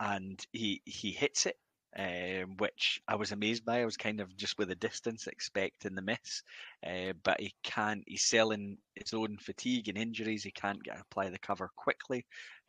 and 0.00 0.46
he 0.52 0.82
he 0.84 1.10
hits 1.12 1.46
it, 1.46 1.56
um, 1.96 2.56
which 2.58 3.00
I 3.08 3.16
was 3.16 3.32
amazed 3.32 3.64
by. 3.64 3.82
I 3.82 3.84
was 3.84 3.96
kind 3.96 4.20
of 4.20 4.36
just 4.36 4.58
with 4.58 4.70
a 4.70 4.74
distance 4.74 5.26
expecting 5.26 5.94
the 5.94 6.02
miss, 6.02 6.42
uh, 6.86 7.12
but 7.22 7.40
he 7.40 7.54
can't. 7.62 8.02
He's 8.06 8.24
selling 8.24 8.78
his 8.94 9.12
own 9.14 9.36
fatigue 9.38 9.88
and 9.88 9.98
injuries. 9.98 10.42
He 10.44 10.50
can't 10.52 10.82
get 10.82 11.00
apply 11.00 11.30
the 11.30 11.38
cover 11.38 11.70
quickly. 11.76 12.26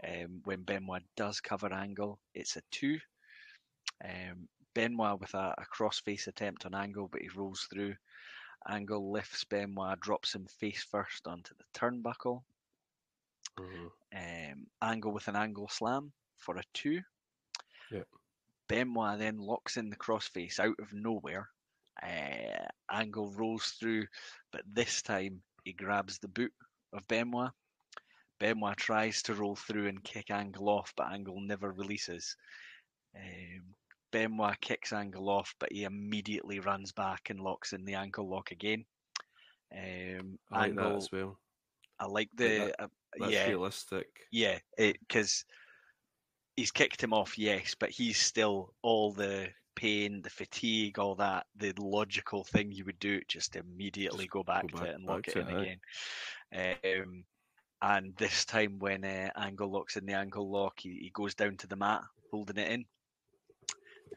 Um, 0.08 0.42
when 0.46 0.64
Benoit 0.64 1.04
does 1.16 1.42
cover 1.42 1.74
angle, 1.74 2.20
it's 2.34 2.58
a 2.58 2.62
two. 2.72 3.00
Um, 4.04 4.48
Benoit 4.74 5.20
with 5.20 5.34
a, 5.34 5.54
a 5.58 5.66
crossface 5.66 6.28
attempt 6.28 6.66
on 6.66 6.76
angle, 6.76 7.08
but 7.08 7.22
he 7.22 7.30
rolls 7.30 7.68
through. 7.72 7.96
Angle 8.68 9.12
lifts 9.12 9.44
Benoit, 9.44 10.00
drops 10.00 10.34
him 10.34 10.46
face 10.46 10.84
first 10.84 11.28
onto 11.28 11.54
the 11.56 11.80
turnbuckle. 11.80 12.44
Mhm. 13.58 13.92
Um, 14.16 14.68
angle 14.82 15.12
with 15.12 15.28
an 15.28 15.36
angle 15.36 15.68
slam 15.68 16.12
for 16.38 16.58
a 16.58 16.64
two. 16.74 17.02
Yep. 17.92 18.08
Benoit 18.68 19.20
then 19.20 19.38
locks 19.38 19.78
in 19.78 19.90
the 19.90 19.96
crossface 19.96 20.60
out 20.60 20.80
of 20.80 20.94
nowhere. 20.94 21.50
Uh, 22.02 22.68
angle 22.92 23.32
rolls 23.34 23.72
through, 23.80 24.08
but 24.52 24.64
this 24.66 25.02
time 25.02 25.44
he 25.64 25.74
grabs 25.74 26.20
the 26.20 26.28
boot 26.28 26.54
of 26.94 27.08
Benoit. 27.08 27.52
Benoit 28.40 28.78
tries 28.78 29.22
to 29.24 29.36
roll 29.36 29.56
through 29.56 29.88
and 29.88 30.04
kick 30.04 30.32
Angle 30.32 30.68
off, 30.68 30.94
but 30.98 31.12
Angle 31.12 31.40
never 31.40 31.72
releases. 31.72 32.36
Um, 33.16 33.76
Benoit 34.14 34.60
kicks 34.62 34.94
Angle 34.94 35.28
off, 35.30 35.54
but 35.60 35.72
he 35.74 35.84
immediately 35.84 36.60
runs 36.60 36.92
back 36.94 37.30
and 37.30 37.40
locks 37.42 37.74
in 37.74 37.84
the 37.84 37.96
ankle 37.96 38.30
lock 38.30 38.52
again. 38.52 38.86
Um, 39.76 40.38
I 40.52 40.60
like 40.60 40.70
Angle, 40.70 40.90
that 40.92 40.98
as 40.98 41.12
well. 41.12 41.40
I 42.00 42.06
like 42.06 42.12
Like 42.14 42.30
the 42.38 42.48
that- 42.78 42.84
uh, 42.84 43.28
yeah 43.30 43.48
realistic. 43.50 44.08
yeah 44.32 44.58
because 44.78 45.46
he's 46.56 46.72
kicked 46.72 47.04
him 47.04 47.14
off, 47.14 47.38
yes, 47.38 47.76
but 47.78 47.90
he's 47.90 48.18
still 48.20 48.74
all 48.84 49.12
the 49.12 49.50
pain, 49.76 50.22
the 50.22 50.30
fatigue, 50.30 51.00
all 51.00 51.16
that. 51.16 51.48
The 51.56 51.74
logical 51.78 52.44
thing 52.44 52.72
you 52.72 52.86
would 52.86 53.00
do, 53.00 53.20
just 53.28 53.56
immediately 53.56 54.28
go 54.28 54.44
back 54.44 54.62
go 54.64 54.68
to 54.70 54.76
back- 54.76 54.88
it 54.90 54.96
and 54.96 55.06
lock 55.06 55.28
it 55.28 55.36
in 55.36 55.48
it, 55.48 55.80
again. 56.52 57.04
Um, 57.04 57.24
and 57.82 58.16
this 58.18 58.46
time, 58.46 58.78
when 58.80 59.04
uh, 59.04 59.30
Angle 59.36 59.72
locks 59.72 59.98
in 59.98 60.06
the 60.06 60.14
ankle 60.14 60.50
lock, 60.50 60.80
he, 60.80 60.90
he 61.02 61.12
goes 61.14 61.34
down 61.36 61.58
to 61.58 61.68
the 61.68 61.76
mat, 61.76 62.02
holding 62.32 62.58
it 62.58 62.72
in, 62.72 62.86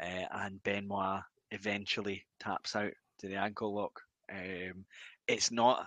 uh, 0.00 0.26
and 0.32 0.62
Benoit 0.62 1.22
eventually 1.50 2.24
taps 2.40 2.76
out 2.76 2.92
to 3.18 3.28
the 3.28 3.36
ankle 3.36 3.74
lock. 3.74 4.00
Um, 4.30 4.84
it's 5.28 5.50
not 5.50 5.86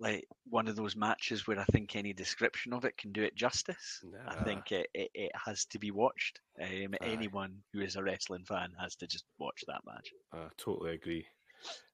like 0.00 0.26
one 0.50 0.66
of 0.66 0.74
those 0.74 0.96
matches 0.96 1.46
where 1.46 1.60
I 1.60 1.64
think 1.66 1.94
any 1.94 2.12
description 2.12 2.72
of 2.72 2.84
it 2.84 2.96
can 2.96 3.12
do 3.12 3.22
it 3.22 3.36
justice. 3.36 4.04
I 4.26 4.34
think 4.42 4.72
it, 4.72 4.88
it, 4.94 5.10
it 5.14 5.30
has 5.46 5.64
to 5.66 5.78
be 5.78 5.92
watched. 5.92 6.40
Um, 6.60 6.94
anyone 7.00 7.54
who 7.72 7.80
is 7.80 7.94
a 7.94 8.02
wrestling 8.02 8.44
fan 8.44 8.70
has 8.80 8.96
to 8.96 9.06
just 9.06 9.24
watch 9.38 9.62
that 9.68 9.80
match. 9.86 10.10
I 10.32 10.48
totally 10.58 10.94
agree. 10.94 11.24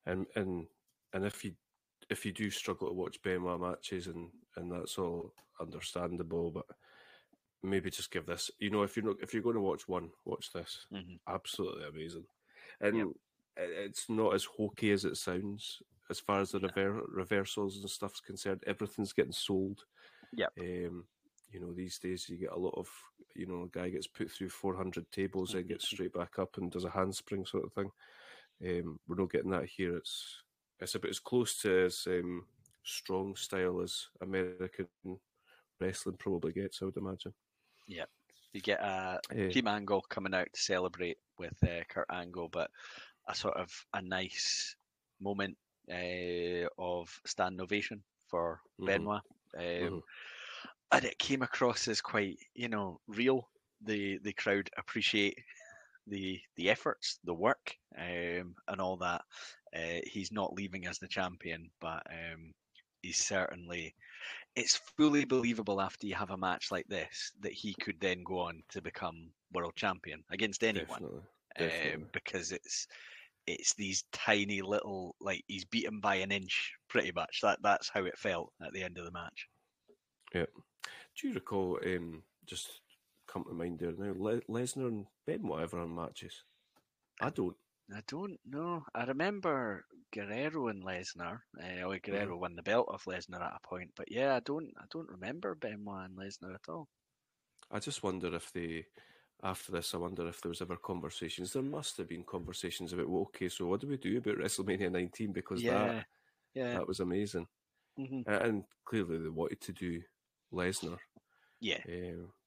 And 0.06 0.26
and 0.36 0.66
and 1.12 1.26
if 1.26 1.44
you 1.44 1.52
if 2.08 2.24
you 2.24 2.32
do 2.32 2.50
struggle 2.50 2.88
to 2.88 2.94
watch 2.94 3.20
Benoit 3.22 3.60
matches 3.60 4.06
and 4.06 4.30
and 4.56 4.72
that's 4.72 4.96
all 4.96 5.34
understandable, 5.60 6.50
but 6.50 6.64
maybe 7.62 7.90
just 7.90 8.10
give 8.10 8.26
this. 8.26 8.50
You 8.58 8.70
know, 8.70 8.82
if 8.82 8.96
you're 8.96 9.06
not 9.06 9.20
if 9.22 9.34
you're 9.34 9.42
going 9.42 9.56
to 9.56 9.60
watch 9.60 9.88
one, 9.88 10.12
watch 10.24 10.52
this. 10.52 10.86
Mhm. 10.90 11.18
Absolutely 11.26 11.86
amazing. 11.86 12.26
And 12.80 12.96
it- 13.56 13.70
it's 13.90 14.08
not 14.08 14.34
as 14.34 14.44
hokey 14.44 14.92
as 14.92 15.04
it 15.04 15.16
sounds 15.16 15.82
as 16.10 16.20
far 16.20 16.40
as 16.40 16.52
the 16.52 16.60
rever- 16.60 17.04
reversals 17.08 17.76
and 17.78 17.90
stuff's 17.90 18.20
concerned. 18.20 18.64
Everything's 18.66 19.12
getting 19.12 19.32
sold. 19.32 19.86
Yep. 20.32 20.54
Um, 20.58 21.08
you 21.50 21.60
know, 21.60 21.72
these 21.74 21.98
days 21.98 22.28
you 22.28 22.36
get 22.38 22.52
a 22.52 22.58
lot 22.58 22.74
of, 22.76 22.90
you 23.34 23.46
know, 23.46 23.64
a 23.64 23.68
guy 23.68 23.90
gets 23.90 24.06
put 24.06 24.30
through 24.30 24.50
400 24.50 25.10
tables 25.10 25.54
and 25.54 25.68
gets 25.68 25.86
straight 25.86 26.12
back 26.12 26.38
up 26.38 26.56
and 26.58 26.70
does 26.70 26.84
a 26.84 26.90
handspring 26.90 27.46
sort 27.46 27.64
of 27.64 27.72
thing. 27.72 27.92
Um, 28.62 29.00
we're 29.06 29.16
not 29.16 29.30
getting 29.30 29.50
that 29.50 29.66
here. 29.66 29.96
It's 29.96 30.42
it's 30.80 30.94
about 30.94 31.10
as 31.10 31.20
close 31.20 31.60
to 31.62 31.86
as 31.86 32.06
um, 32.06 32.48
strong 32.84 33.36
style 33.36 33.80
as 33.80 34.08
American 34.20 34.88
wrestling 35.80 36.16
probably 36.16 36.52
gets, 36.52 36.82
I 36.82 36.86
would 36.86 36.96
imagine. 36.96 37.34
You 37.88 38.60
get 38.62 38.80
a 38.80 39.20
Yeah. 39.32 39.52
Team 39.52 39.68
Angle 39.68 40.02
coming 40.08 40.34
out 40.34 40.48
to 40.52 40.60
celebrate 40.60 41.18
with 41.38 41.62
uh, 41.64 41.84
Kurt 41.88 42.06
Angle, 42.10 42.48
but 42.48 42.70
a 43.26 43.34
sort 43.34 43.56
of 43.56 43.86
a 43.94 44.02
nice 44.02 44.76
moment 45.20 45.58
uh, 45.90 46.68
of 46.78 47.20
stand 47.26 47.60
ovation 47.60 48.04
for 48.26 48.60
Mhm. 48.78 49.08
Benoit. 49.08 49.22
Um, 49.56 49.72
Mhm. 49.78 50.02
And 50.92 51.04
it 51.04 51.18
came 51.18 51.42
across 51.42 51.88
as 51.88 52.00
quite, 52.00 52.38
you 52.54 52.68
know, 52.68 53.00
real. 53.06 53.48
The 53.82 54.18
the 54.18 54.32
crowd 54.32 54.70
appreciate 54.76 55.38
the 56.06 56.40
the 56.56 56.70
efforts, 56.70 57.18
the 57.24 57.34
work, 57.34 57.76
um, 57.96 58.56
and 58.68 58.80
all 58.80 58.96
that. 58.98 59.22
Uh, 59.74 60.00
he's 60.04 60.32
not 60.32 60.54
leaving 60.54 60.86
as 60.86 60.98
the 60.98 61.08
champion, 61.08 61.70
but 61.80 62.02
um, 62.10 62.54
he's 63.02 63.18
certainly. 63.18 63.94
It's 64.56 64.80
fully 64.96 65.24
believable 65.24 65.80
after 65.80 66.06
you 66.06 66.14
have 66.16 66.30
a 66.30 66.36
match 66.36 66.70
like 66.72 66.86
this 66.88 67.32
that 67.40 67.52
he 67.52 67.74
could 67.80 68.00
then 68.00 68.24
go 68.24 68.40
on 68.40 68.62
to 68.70 68.82
become 68.82 69.30
world 69.52 69.74
champion 69.76 70.24
against 70.30 70.64
anyone, 70.64 70.88
Definitely. 70.88 71.18
um, 71.18 71.24
definitely. 71.58 72.04
because 72.12 72.52
it's 72.52 72.86
it's 73.46 73.74
these 73.74 74.04
tiny 74.12 74.60
little 74.60 75.14
like 75.20 75.42
he's 75.46 75.64
beaten 75.64 76.00
by 76.00 76.16
an 76.16 76.32
inch, 76.32 76.72
pretty 76.88 77.12
much. 77.12 77.40
That 77.42 77.60
that's 77.62 77.88
how 77.88 78.04
it 78.04 78.18
felt 78.18 78.52
at 78.64 78.72
the 78.72 78.82
end 78.82 78.98
of 78.98 79.04
the 79.04 79.12
match. 79.12 79.48
Yeah 80.34 80.46
do 81.20 81.28
you 81.28 81.34
recall, 81.34 81.78
um, 81.84 82.22
just 82.46 82.80
come 83.26 83.44
to 83.44 83.52
mind 83.52 83.78
there 83.78 83.92
now, 83.92 84.14
Le- 84.16 84.40
Lesnar 84.42 84.88
and 84.88 85.06
Benoit 85.26 85.62
ever 85.62 85.80
on 85.80 85.94
matches? 85.94 86.44
I 87.20 87.30
don't. 87.30 87.56
I 87.92 88.00
don't 88.06 88.40
know. 88.46 88.86
I 88.94 89.04
remember 89.04 89.86
Guerrero 90.10 90.68
and 90.68 90.82
Lesnar. 90.82 91.42
Uh, 91.54 91.86
well, 91.86 91.98
Guerrero 91.98 92.38
won 92.38 92.56
the 92.56 92.62
belt 92.62 92.88
off 92.88 93.04
Lesnar 93.04 93.42
at 93.42 93.56
a 93.56 93.60
point, 93.60 93.92
but 93.94 94.10
yeah, 94.10 94.36
I 94.36 94.40
don't. 94.40 94.72
I 94.78 94.86
don't 94.88 95.10
remember 95.10 95.54
Benoit 95.54 96.06
and 96.06 96.16
Lesnar 96.16 96.54
at 96.54 96.66
all. 96.70 96.88
I 97.70 97.78
just 97.80 98.02
wonder 98.02 98.34
if 98.34 98.52
they, 98.52 98.86
after 99.42 99.72
this, 99.72 99.94
I 99.94 99.98
wonder 99.98 100.26
if 100.28 100.40
there 100.40 100.48
was 100.50 100.62
ever 100.62 100.76
conversations. 100.76 101.52
There 101.52 101.62
must 101.62 101.96
have 101.98 102.08
been 102.08 102.24
conversations 102.24 102.92
about, 102.92 103.08
well, 103.08 103.22
okay, 103.22 103.48
so 103.48 103.66
what 103.66 103.80
do 103.80 103.88
we 103.88 103.96
do 103.96 104.18
about 104.18 104.36
WrestleMania 104.38 104.90
19? 104.90 105.32
Because 105.32 105.62
yeah, 105.62 105.64
that 105.64 106.04
yeah, 106.54 106.78
that 106.78 106.88
was 106.88 107.00
amazing. 107.00 107.48
mhm, 107.96 108.24
And 108.26 108.66
clearly 108.84 109.18
they 109.18 109.30
wanted 109.30 109.60
to 109.62 109.72
do 109.72 110.02
Lesnar. 110.52 111.00
yeah, 111.60 111.84
Um, 111.88 112.34
yeah, 112.34 112.37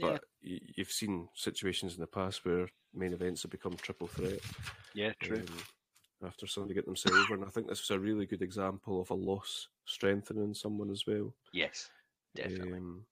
but 0.00 0.24
y- 0.42 0.60
you've 0.76 0.90
seen 0.92 1.28
situations 1.34 1.94
in 1.94 2.00
the 2.00 2.06
past 2.06 2.44
where 2.44 2.68
main 2.94 3.12
events 3.12 3.42
have 3.42 3.50
become 3.50 3.76
triple 3.76 4.06
threat. 4.08 4.40
yeah. 4.94 5.12
True. 5.22 5.38
um, 5.48 6.26
after 6.26 6.46
somebody 6.46 6.74
get 6.74 6.84
themselves 6.84 7.18
over. 7.18 7.34
And 7.34 7.44
I 7.44 7.48
think 7.48 7.66
this 7.68 7.80
was 7.88 7.96
a 7.96 7.98
really 7.98 8.26
good 8.26 8.42
example 8.42 9.00
of 9.00 9.10
a 9.10 9.14
loss 9.14 9.68
strengthening 9.86 10.52
someone 10.54 10.90
as 10.90 11.06
well. 11.06 11.34
yes, 11.52 11.88
definitely. 12.34 12.74
Um, 12.78 13.06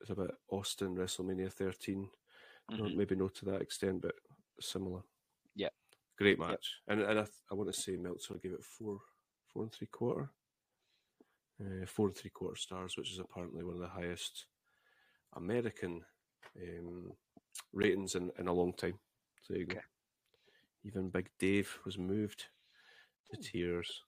it's 0.00 0.10
about 0.10 0.34
Austin 0.50 0.94
WrestleMania 0.96 1.50
13. 1.52 2.08
Not, 2.70 2.80
Mhm. 2.90 2.96
maybe 2.96 3.16
not 3.16 3.34
to 3.36 3.46
that 3.46 3.62
extent, 3.62 4.02
but 4.02 4.14
similar. 4.60 5.02
Yeah. 5.56 5.70
Great 6.18 6.38
match. 6.38 6.82
And 6.88 7.00
and 7.00 7.18
I, 7.18 7.22
th- 7.22 7.42
I 7.50 7.54
want 7.54 7.72
to 7.72 7.80
say 7.80 7.96
Meltzer 7.96 8.34
gave 8.34 8.52
it 8.52 8.62
four 8.64 9.00
four 9.46 9.62
and 9.62 9.72
three 9.72 9.86
quarter. 9.86 10.30
Uh, 11.60 11.86
four 11.86 12.06
and 12.08 12.16
three 12.16 12.30
quarter 12.30 12.56
stars, 12.56 12.96
which 12.96 13.10
is 13.10 13.18
apparently 13.18 13.64
one 13.64 13.74
of 13.74 13.80
the 13.80 13.88
highest 13.88 14.46
American 15.36 16.02
um, 16.56 17.12
ratings 17.72 18.14
in, 18.14 18.30
in 18.38 18.48
a 18.48 18.52
long 18.52 18.72
time. 18.72 18.98
So 19.42 19.52
there 19.54 19.60
you 19.60 19.66
go. 19.66 19.80
Even 20.84 21.08
Big 21.10 21.28
Dave 21.38 21.78
was 21.84 21.98
moved 21.98 22.46
to 23.30 23.36
tears. 23.40 24.02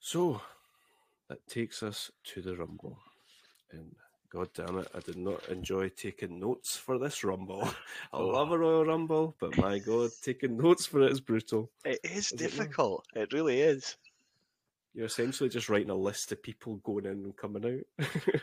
So 0.00 0.40
that 1.28 1.46
takes 1.46 1.82
us 1.82 2.10
to 2.24 2.42
the 2.42 2.56
Rumble. 2.56 2.98
And 3.70 3.94
god 4.30 4.48
damn 4.54 4.78
it, 4.78 4.88
I 4.94 5.00
did 5.00 5.16
not 5.16 5.48
enjoy 5.48 5.88
taking 5.90 6.40
notes 6.40 6.76
for 6.76 6.98
this 6.98 7.22
Rumble. 7.24 7.62
I 8.12 8.18
Oh. 8.18 8.26
love 8.26 8.50
a 8.50 8.58
Royal 8.58 8.84
Rumble, 8.84 9.34
but 9.40 9.56
my 9.56 9.78
god, 9.78 10.10
taking 10.22 10.56
notes 10.58 10.86
for 10.86 11.02
it 11.02 11.12
is 11.12 11.20
brutal. 11.20 11.70
It 11.84 12.00
is 12.04 12.26
Is 12.26 12.32
it 12.32 12.38
difficult. 12.38 13.06
It 13.14 13.32
really 13.32 13.60
is. 13.60 13.96
You're 14.94 15.06
essentially 15.06 15.48
just 15.48 15.68
writing 15.68 15.90
a 15.90 15.94
list 15.94 16.32
of 16.32 16.42
people 16.42 16.76
going 16.76 17.06
in 17.06 17.12
and 17.24 17.36
coming 17.36 17.84
out. 17.98 18.06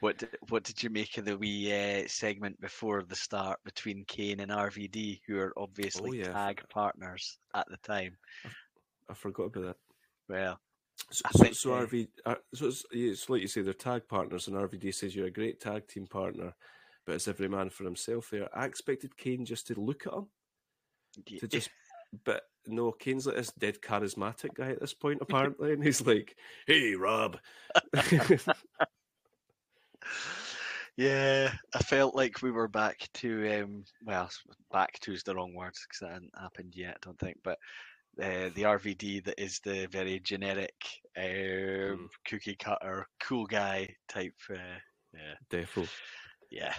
What 0.00 0.18
did, 0.18 0.36
what 0.48 0.62
did 0.62 0.82
you 0.82 0.90
make 0.90 1.18
of 1.18 1.24
the 1.24 1.36
wee 1.36 1.72
uh, 1.72 2.04
segment 2.06 2.60
before 2.60 3.02
the 3.02 3.16
start 3.16 3.58
between 3.64 4.04
Kane 4.06 4.40
and 4.40 4.50
RVD, 4.52 5.20
who 5.26 5.36
are 5.38 5.52
obviously 5.56 6.20
yeah, 6.20 6.32
tag 6.32 6.62
partners 6.68 7.38
at 7.54 7.66
the 7.68 7.76
time? 7.78 8.16
I 9.10 9.14
forgot 9.14 9.46
about 9.46 9.64
that. 9.64 9.76
Well, 10.28 10.60
So, 11.10 11.24
so, 11.32 11.42
think, 11.42 11.54
so 11.56 11.70
RV, 11.70 12.08
uh, 12.24 12.34
so 12.54 12.66
it's, 12.66 12.84
it's 12.92 13.28
like 13.28 13.42
you 13.42 13.48
say, 13.48 13.62
they're 13.62 13.72
tag 13.72 14.02
partners, 14.08 14.46
and 14.46 14.56
RVD 14.56 14.94
says 14.94 15.14
you're 15.14 15.26
a 15.26 15.30
great 15.30 15.60
tag 15.60 15.88
team 15.88 16.06
partner, 16.06 16.54
but 17.06 17.16
it's 17.16 17.28
every 17.28 17.48
man 17.48 17.70
for 17.70 17.84
himself. 17.84 18.28
There, 18.30 18.48
I 18.56 18.66
expected 18.66 19.16
Kane 19.16 19.44
just 19.44 19.66
to 19.68 19.80
look 19.80 20.06
at 20.06 20.12
him, 20.12 20.26
y- 21.30 21.38
to 21.38 21.48
just, 21.48 21.70
but 22.24 22.42
no, 22.66 22.92
Kane's 22.92 23.26
like 23.26 23.36
this 23.36 23.52
dead 23.52 23.80
charismatic 23.82 24.54
guy 24.54 24.70
at 24.70 24.80
this 24.80 24.94
point, 24.94 25.18
apparently, 25.22 25.72
and 25.72 25.82
he's 25.84 26.06
like, 26.06 26.36
"Hey, 26.66 26.94
Rob." 26.94 27.38
Yeah, 30.96 31.52
I 31.74 31.78
felt 31.80 32.14
like 32.14 32.40
we 32.40 32.52
were 32.52 32.68
back 32.68 33.08
to 33.14 33.62
um 33.62 33.84
well, 34.04 34.30
back 34.72 34.92
to 35.00 35.12
is 35.12 35.24
the 35.24 35.34
wrong 35.34 35.52
word 35.52 35.72
because 35.72 35.98
that 36.00 36.12
hadn't 36.12 36.38
happened 36.40 36.74
yet, 36.76 36.98
I 37.02 37.06
don't 37.06 37.18
think. 37.18 37.38
But 37.42 37.58
uh, 38.22 38.50
the 38.54 38.62
RVD 38.62 39.24
that 39.24 39.42
is 39.42 39.58
the 39.58 39.86
very 39.86 40.20
generic 40.20 40.74
um, 41.16 41.24
Mm. 41.24 42.08
cookie 42.28 42.54
cutter, 42.54 43.08
cool 43.20 43.44
guy 43.46 43.88
type. 44.08 44.34
Uh, 44.48 44.54
yeah, 45.12 45.34
Defo. 45.50 45.88
yeah, 46.50 46.74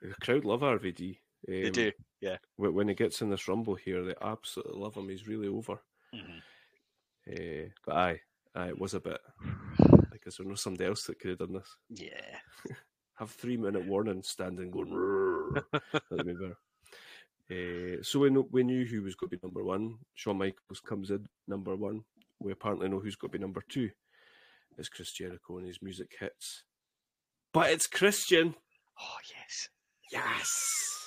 The 0.00 0.14
crowd 0.22 0.46
love 0.46 0.60
RVD. 0.62 1.18
They 1.48 1.66
Um, 1.66 1.72
do. 1.72 1.92
wh- 2.56 2.74
When 2.74 2.88
he 2.88 2.94
gets 2.94 3.22
in 3.22 3.30
this 3.30 3.48
rumble 3.48 3.74
here, 3.74 4.04
they 4.04 4.14
absolutely 4.20 4.78
love 4.80 4.94
him. 4.94 5.08
He's 5.08 5.26
really 5.26 5.48
over. 5.48 5.80
Mhm. 6.14 6.42
Uh, 7.30 7.70
but 7.84 7.94
aye, 7.96 8.20
aye, 8.54 8.68
it 8.68 8.78
was 8.78 8.94
a 8.94 9.00
bit 9.00 9.20
like, 10.10 10.26
is 10.26 10.36
there 10.36 10.46
no 10.46 10.54
somebody 10.54 10.84
else 10.86 11.04
that 11.04 11.18
could 11.18 11.30
have 11.30 11.38
done 11.40 11.52
this? 11.54 11.76
Yeah, 11.90 12.40
have 13.14 13.30
three 13.30 13.56
minute 13.56 13.84
warning 13.84 14.22
standing 14.22 14.70
going. 14.70 14.90
That'd 16.10 16.26
be 16.26 16.32
better. 16.34 16.58
Uh, 17.50 18.02
so 18.02 18.20
we 18.20 18.30
know, 18.30 18.46
we 18.50 18.62
knew 18.62 18.84
who 18.84 19.02
was 19.02 19.14
going 19.14 19.30
to 19.30 19.36
be 19.36 19.40
number 19.42 19.64
one. 19.64 19.98
Shawn 20.14 20.36
Michaels 20.38 20.80
comes 20.80 21.10
in 21.10 21.26
number 21.46 21.74
one. 21.76 22.04
We 22.40 22.52
apparently 22.52 22.88
know 22.88 23.00
who's 23.00 23.16
going 23.16 23.30
to 23.32 23.38
be 23.38 23.42
number 23.42 23.62
two. 23.68 23.90
It's 24.76 24.88
Chris 24.88 25.12
Jericho 25.12 25.56
and 25.58 25.66
his 25.66 25.82
music 25.82 26.14
hits. 26.20 26.62
But 27.52 27.70
it's 27.70 27.86
Christian. 27.86 28.54
oh 29.00 29.18
yes, 29.34 29.68
Yes. 30.12 30.97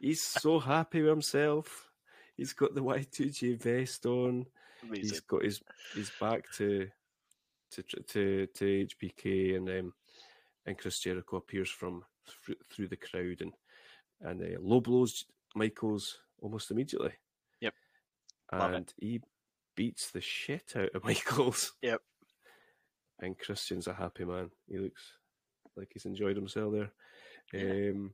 He's 0.00 0.22
so 0.22 0.58
happy 0.58 1.02
with 1.02 1.10
himself. 1.10 1.90
He's 2.36 2.52
got 2.52 2.74
the 2.74 2.82
Y2J 2.82 3.60
vest 3.60 4.06
on. 4.06 4.46
He's 4.92 5.20
got 5.20 5.44
his 5.44 5.62
he's 5.94 6.12
back 6.20 6.44
to 6.56 6.88
to 7.72 7.82
to 7.82 8.46
to 8.46 8.86
HBK 8.86 9.56
and 9.56 9.68
um, 9.68 9.92
and 10.66 10.78
Chris 10.78 11.00
Jericho 11.00 11.36
appears 11.36 11.70
from 11.70 12.04
through, 12.26 12.56
through 12.70 12.88
the 12.88 12.96
crowd 12.96 13.40
and 13.40 13.52
and 14.20 14.42
uh, 14.42 14.60
low 14.60 14.80
blows 14.80 15.24
Michaels 15.54 16.18
almost 16.40 16.70
immediately. 16.70 17.12
Yep. 17.60 17.74
Love 18.52 18.72
it. 18.72 18.76
and 18.76 18.94
he 18.98 19.20
beats 19.74 20.10
the 20.10 20.20
shit 20.20 20.74
out 20.76 20.94
of 20.94 21.04
Michaels. 21.04 21.72
Yep. 21.82 22.00
And 23.20 23.38
Christian's 23.38 23.86
a 23.86 23.94
happy 23.94 24.24
man. 24.24 24.50
He 24.68 24.78
looks 24.78 25.12
like 25.76 25.88
he's 25.92 26.04
enjoyed 26.04 26.36
himself 26.36 26.72
there. 26.72 26.90
Yeah. 27.52 27.90
Um, 27.90 28.12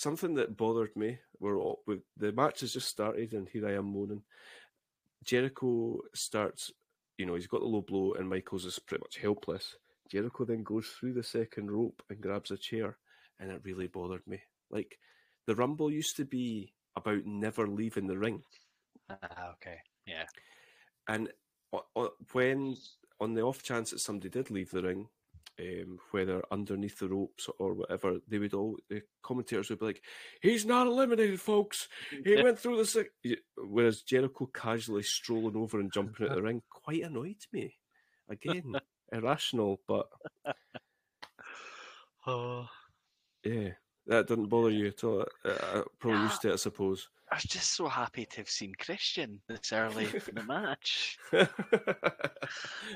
something 0.00 0.34
that 0.34 0.56
bothered 0.56 0.96
me, 0.96 1.18
we're 1.38 1.58
all, 1.58 1.82
we, 1.86 1.98
the 2.16 2.32
match 2.32 2.60
has 2.60 2.72
just 2.72 2.88
started, 2.88 3.34
and 3.34 3.48
here 3.48 3.68
I 3.68 3.74
am 3.74 3.92
moaning. 3.92 4.22
Jericho 5.24 6.00
starts, 6.14 6.72
you 7.18 7.26
know, 7.26 7.34
he's 7.34 7.46
got 7.46 7.60
the 7.60 7.66
low 7.66 7.82
blow, 7.82 8.14
and 8.14 8.28
Michaels 8.28 8.64
is 8.64 8.78
pretty 8.78 9.02
much 9.02 9.18
helpless. 9.18 9.76
Jericho 10.10 10.44
then 10.44 10.62
goes 10.62 10.86
through 10.88 11.12
the 11.12 11.22
second 11.22 11.70
rope 11.70 12.02
and 12.08 12.20
grabs 12.20 12.50
a 12.50 12.56
chair, 12.56 12.96
and 13.38 13.50
it 13.50 13.60
really 13.62 13.88
bothered 13.88 14.26
me. 14.26 14.40
Like, 14.70 14.98
the 15.46 15.54
Rumble 15.54 15.90
used 15.90 16.16
to 16.16 16.24
be 16.24 16.72
about 16.96 17.26
never 17.26 17.66
leaving 17.66 18.06
the 18.06 18.18
ring. 18.18 18.42
Ah, 19.10 19.52
okay. 19.52 19.78
Yeah. 20.06 20.24
And 21.08 21.30
o- 21.72 21.86
o- 21.94 22.14
when, 22.32 22.76
on 23.20 23.34
the 23.34 23.42
off 23.42 23.62
chance 23.62 23.90
that 23.90 24.00
somebody 24.00 24.30
did 24.30 24.50
leave 24.50 24.70
the 24.70 24.82
ring, 24.82 25.08
um, 25.60 25.98
whether 26.10 26.42
underneath 26.50 26.98
the 26.98 27.08
ropes 27.08 27.48
or 27.58 27.74
whatever, 27.74 28.18
they 28.26 28.38
would 28.38 28.54
all 28.54 28.76
the 28.88 29.02
commentators 29.22 29.70
would 29.70 29.80
be 29.80 29.86
like, 29.86 30.02
"He's 30.40 30.64
not 30.64 30.86
eliminated, 30.86 31.40
folks. 31.40 31.88
He 32.24 32.34
went 32.42 32.58
through 32.58 32.82
the." 32.82 33.06
Whereas 33.56 34.02
Jericho 34.02 34.46
casually 34.46 35.02
strolling 35.02 35.56
over 35.56 35.80
and 35.80 35.92
jumping 35.92 36.28
out 36.28 36.34
the 36.34 36.42
ring 36.42 36.62
quite 36.70 37.02
annoyed 37.02 37.44
me. 37.52 37.74
Again, 38.28 38.74
irrational, 39.12 39.80
but 39.86 40.06
Oh, 42.26 42.66
yeah, 43.44 43.70
that 44.06 44.26
didn't 44.26 44.48
bother 44.48 44.70
you 44.70 44.88
at 44.88 45.04
all. 45.04 45.24
Uh, 45.44 45.48
uh, 45.48 45.82
probably 45.98 46.22
used 46.22 46.42
to 46.42 46.50
it, 46.50 46.54
I 46.54 46.56
suppose. 46.56 47.08
I 47.30 47.36
was 47.36 47.44
just 47.44 47.72
so 47.76 47.86
happy 47.86 48.26
to 48.26 48.36
have 48.38 48.50
seen 48.50 48.74
Christian 48.74 49.40
this 49.48 49.72
early 49.72 50.06
in 50.06 50.34
the 50.34 50.42
match. 50.42 51.18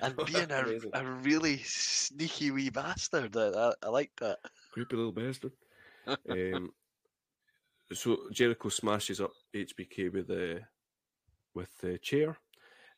And 0.02 0.16
being 0.26 0.50
a, 0.50 0.80
a 0.92 1.04
really 1.22 1.58
sneaky 1.58 2.50
wee 2.50 2.70
bastard. 2.70 3.36
I, 3.36 3.48
I, 3.48 3.72
I 3.84 3.88
like 3.88 4.10
that. 4.20 4.38
creepy 4.72 4.96
little 4.96 5.12
bastard. 5.12 5.52
um, 6.28 6.72
so 7.92 8.18
Jericho 8.32 8.68
smashes 8.68 9.20
up 9.20 9.32
HBK 9.54 10.12
with 10.12 10.26
the 10.26 10.62
with 11.54 11.70
the 11.80 11.98
chair. 11.98 12.36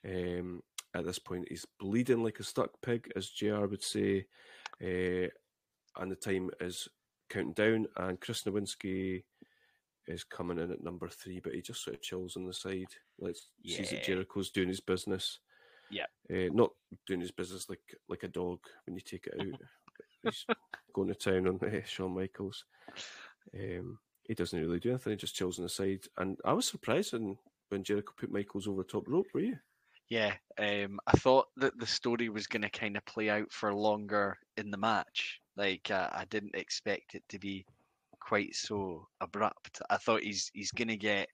Um, 0.05 0.63
at 0.95 1.05
this 1.05 1.19
point, 1.19 1.49
he's 1.51 1.67
bleeding 1.79 2.23
like 2.25 2.41
a 2.41 2.45
stuck 2.45 2.71
pig, 2.81 3.11
as 3.15 3.29
JR 3.29 3.67
would 3.67 3.83
say, 3.83 4.27
uh, 4.83 5.29
and 6.01 6.11
the 6.11 6.17
time 6.17 6.51
is 6.61 6.89
counting 7.29 7.53
down. 7.53 7.87
And 7.97 8.19
Chris 8.19 8.45
Nowinski 8.45 9.25
is 10.09 10.25
coming 10.25 10.59
in 10.59 10.71
at 10.71 10.83
number 10.83 11.09
three, 11.09 11.41
but 11.41 11.55
he 11.55 11.61
just 11.61 11.83
sort 11.83 11.97
of 11.97 12.03
chills 12.03 12.37
on 12.37 12.47
the 12.47 12.53
side. 12.53 12.87
Let's 13.19 13.49
sees 13.65 13.91
that 13.91 14.05
Jericho's 14.05 14.51
doing 14.51 14.69
his 14.69 14.81
business. 14.81 15.41
Yeah. 15.89 16.07
uh, 16.33 16.49
not 16.53 16.71
doing 17.07 17.21
his 17.21 17.31
business 17.31 17.69
like 17.69 17.81
like 18.09 18.25
a 18.25 18.29
dog 18.29 18.59
when 18.85 18.97
you 18.97 19.01
take 19.01 19.29
it 19.29 19.41
out. 19.41 19.61
He's 20.23 20.45
going 20.93 21.09
to 21.09 21.15
town 21.15 21.47
on 21.47 21.61
uh, 21.63 21.85
Shawn 21.85 22.15
Michaels. 22.15 22.65
Um, 23.55 23.99
he 24.25 24.35
doesn't 24.35 24.59
really 24.59 24.81
do 24.81 24.91
anything; 24.91 25.13
he 25.13 25.17
just 25.17 25.37
chills 25.37 25.59
on 25.59 25.63
the 25.63 25.69
side. 25.69 26.01
And 26.19 26.37
I 26.45 26.53
was 26.53 26.67
surprised 26.67 27.13
when 27.13 27.37
when 27.69 27.85
Jericho 27.85 28.13
put 28.17 28.33
Michaels 28.33 28.67
over 28.67 28.83
the 28.83 28.89
top 28.89 29.05
rope. 29.07 29.27
Were 29.33 29.41
you? 29.41 29.57
Yeah, 30.09 30.35
um, 30.59 31.01
I 31.07 31.13
thought 31.19 31.47
that 31.57 31.79
the 31.79 31.87
story 31.87 32.29
was 32.29 32.47
going 32.47 32.63
to 32.63 32.71
kind 32.71 32.97
of 32.97 33.05
play 33.07 33.29
out 33.29 33.53
for 33.53 33.75
longer 33.75 34.39
in 34.57 34.71
the 34.71 34.77
match. 34.77 35.41
Like 35.57 35.91
uh, 35.91 36.09
I 36.13 36.25
didn't 36.27 36.55
expect 36.55 37.15
it 37.15 37.25
to 37.31 37.39
be 37.39 37.65
quite 38.27 38.55
so 38.55 39.09
abrupt. 39.21 39.81
I 39.91 39.97
thought 39.99 40.23
he's 40.23 40.51
he's 40.55 40.73
going 40.73 40.89
to 40.89 40.97
get 40.99 41.29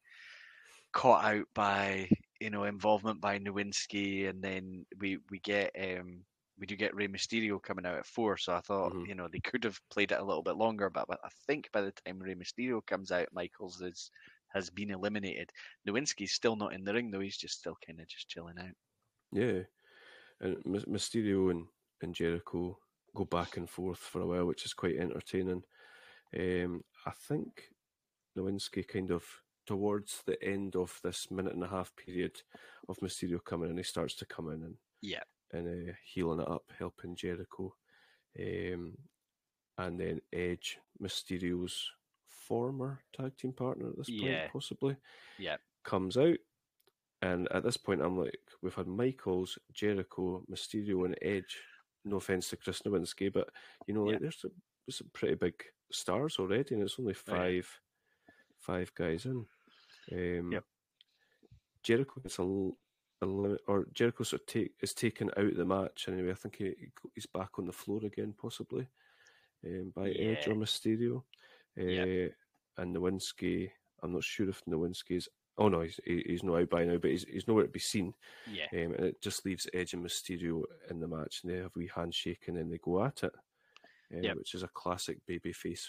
caught 0.92 1.24
out 1.24 1.46
by 1.54 2.08
you 2.40 2.50
know 2.50 2.64
involvement 2.64 3.20
by 3.20 3.38
Nowinski, 3.38 4.28
and 4.28 4.42
then 4.42 4.84
we 4.98 5.18
we 5.30 5.38
get 5.40 5.70
um, 5.78 6.24
we 6.58 6.66
do 6.66 6.76
get 6.76 6.94
Rey 6.94 7.08
Mysterio 7.08 7.62
coming 7.62 7.86
out 7.86 7.98
at 7.98 8.06
four. 8.06 8.36
So 8.36 8.54
I 8.54 8.60
thought 8.60 8.94
Mhm. 8.94 9.04
you 9.04 9.14
know 9.14 9.28
they 9.28 9.40
could 9.40 9.64
have 9.64 9.80
played 9.90 10.12
it 10.12 10.20
a 10.20 10.24
little 10.24 10.42
bit 10.42 10.56
longer, 10.56 10.90
but, 10.90 11.08
but 11.08 11.20
I 11.24 11.30
think 11.46 11.70
by 11.72 11.80
the 11.82 11.92
time 11.92 12.18
Rey 12.20 12.34
Mysterio 12.34 12.84
comes 12.86 13.10
out, 13.12 13.28
Michaels 13.32 13.80
is 13.82 14.10
has 14.48 14.70
been 14.70 14.90
eliminated. 14.90 15.50
Nowinski's 15.88 16.32
still 16.32 16.56
not 16.56 16.74
in 16.74 16.84
the 16.84 16.94
ring 16.94 17.10
though; 17.10 17.20
he's 17.20 17.38
just 17.38 17.58
still 17.58 17.76
kind 17.86 18.00
of 18.00 18.06
just 18.08 18.28
chilling 18.28 18.58
out. 18.58 18.74
Yeah. 19.32 19.62
And 20.40 20.64
Mys- 20.66 20.86
Mysterio 20.86 21.50
and, 21.50 21.68
and 22.02 22.14
Jericho 22.14 22.78
go 23.16 23.24
back 23.26 23.56
and 23.56 23.70
forth 23.70 23.98
for 24.00 24.20
a 24.22 24.26
while, 24.26 24.46
which 24.46 24.66
is 24.66 24.74
quite 24.74 24.96
entertaining. 24.96 25.64
Um, 26.38 26.84
I 27.06 27.10
think 27.10 27.70
Nowinski 28.36 28.86
kind 28.86 29.10
of 29.10 29.24
towards 29.66 30.22
the 30.26 30.42
end 30.42 30.74
of 30.76 30.98
this 31.04 31.30
minute 31.30 31.54
and 31.54 31.62
a 31.64 31.68
half 31.68 31.94
period 31.96 32.40
of 32.88 32.98
Mysterio 32.98 33.42
coming 33.44 33.70
in, 33.70 33.76
he 33.76 33.82
starts 33.82 34.14
to 34.16 34.26
come 34.26 34.50
in 34.50 34.62
and 34.64 34.76
Yeah. 35.02 35.22
and 35.52 35.90
uh, 35.90 35.92
heeling 36.04 36.40
it 36.40 36.48
up, 36.48 36.64
helping 36.78 37.14
Jericho. 37.14 37.74
Um, 38.38 38.96
and 39.78 40.00
then 40.00 40.20
Edge, 40.32 40.78
Mysterio's 41.00 41.90
former 42.26 43.00
tag 43.12 43.36
team 43.36 43.52
partner 43.52 43.90
at 43.90 43.96
this 43.96 44.08
point, 44.10 44.22
Yeah. 44.22 44.48
possibly, 44.50 44.96
Yeah. 45.38 45.58
comes 45.84 46.16
out. 46.16 46.38
And 47.20 47.50
at 47.52 47.62
this 47.62 47.76
point, 47.76 48.00
I'm 48.02 48.18
like, 48.18 48.40
we've 48.62 48.74
had 48.74 48.88
Michaels, 48.88 49.58
Jericho, 49.72 50.44
Mysterio, 50.50 51.04
and 51.04 51.16
Edge. 51.22 51.60
No 52.04 52.16
offense 52.16 52.50
to 52.50 52.56
Chris 52.56 52.82
Nowinski, 52.82 53.32
but 53.32 53.48
you 53.86 53.94
know, 53.94 54.02
like 54.04 54.14
Yeah. 54.14 54.18
there's 54.22 54.44
a, 54.44 54.48
there's 54.86 54.98
some 54.98 55.10
pretty 55.12 55.36
big 55.36 55.54
stars 55.94 56.36
already, 56.38 56.74
and 56.74 56.82
it's 56.82 56.98
only 56.98 57.14
Oh, 57.14 57.22
yeah. 57.28 57.34
five, 57.36 57.80
five 58.58 58.94
guys 58.94 59.26
in. 59.26 59.46
Um, 60.12 60.52
Yep. 60.52 60.64
Jericho 61.82 62.20
gets 62.20 62.38
a, 62.38 62.42
a 62.42 63.26
limit, 63.26 63.60
or 63.66 63.86
Jericho 63.92 64.24
sort 64.24 64.42
of 64.42 64.46
take, 64.46 64.72
is 64.80 64.94
taken 64.94 65.30
out 65.36 65.46
of 65.46 65.56
the 65.56 65.64
match 65.64 66.06
anyway. 66.08 66.30
I 66.30 66.34
think 66.34 66.56
he, 66.56 66.64
he 66.78 66.86
he's 67.14 67.26
back 67.26 67.58
on 67.58 67.66
the 67.66 67.72
floor 67.72 68.00
again, 68.04 68.34
possibly, 68.40 68.88
um, 69.66 69.92
by 69.94 70.10
Edge 70.10 70.46
or 70.46 70.50
Yeah. 70.52 70.56
Mysterio. 70.56 71.22
Uh, 71.78 71.82
Yep. 71.84 72.32
And 72.78 72.96
Nowinski, 72.96 73.70
I'm 74.02 74.12
not 74.12 74.24
sure 74.24 74.48
if 74.48 74.62
Nowinski 74.64 75.16
is. 75.16 75.28
Oh 75.58 75.68
no, 75.68 75.80
he's 75.82 76.00
he's 76.06 76.42
not 76.42 76.60
out 76.62 76.70
by 76.70 76.84
now, 76.84 76.96
but 76.96 77.10
he's 77.10 77.24
he's 77.24 77.46
nowhere 77.46 77.64
to 77.64 77.70
be 77.70 77.78
seen. 77.78 78.14
Yeah. 78.50 78.64
Um, 78.72 78.94
and 78.94 79.04
it 79.04 79.20
just 79.20 79.44
leaves 79.44 79.66
Edge 79.74 79.92
and 79.92 80.02
Mysterio 80.04 80.62
in 80.88 80.98
the 81.00 81.06
match, 81.08 81.40
and 81.42 81.52
they 81.52 81.58
have 81.58 81.66
a 81.66 81.78
wee 81.78 81.90
handshake, 81.94 82.44
and 82.48 82.56
then 82.56 82.70
they 82.70 82.78
go 82.78 83.04
at 83.04 83.22
it, 83.24 83.34
uh, 84.12 84.20
Yep. 84.20 84.38
which 84.38 84.54
is 84.54 84.62
a 84.62 84.68
classic 84.68 85.18
babyface 85.28 85.84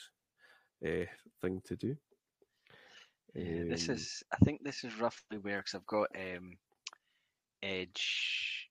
uh, 0.85 1.05
thing 1.41 1.61
to 1.65 1.75
do. 1.75 1.95
Yeah, 3.35 3.63
this 3.67 3.89
Um, 3.89 3.89
is 3.89 4.23
I 4.31 4.37
think 4.37 4.63
this 4.63 4.83
is 4.83 4.95
roughly 4.99 5.37
where 5.39 5.59
because 5.59 5.75
I've 5.75 5.85
got 5.85 6.09
um 6.15 6.57
Edge 7.61 8.69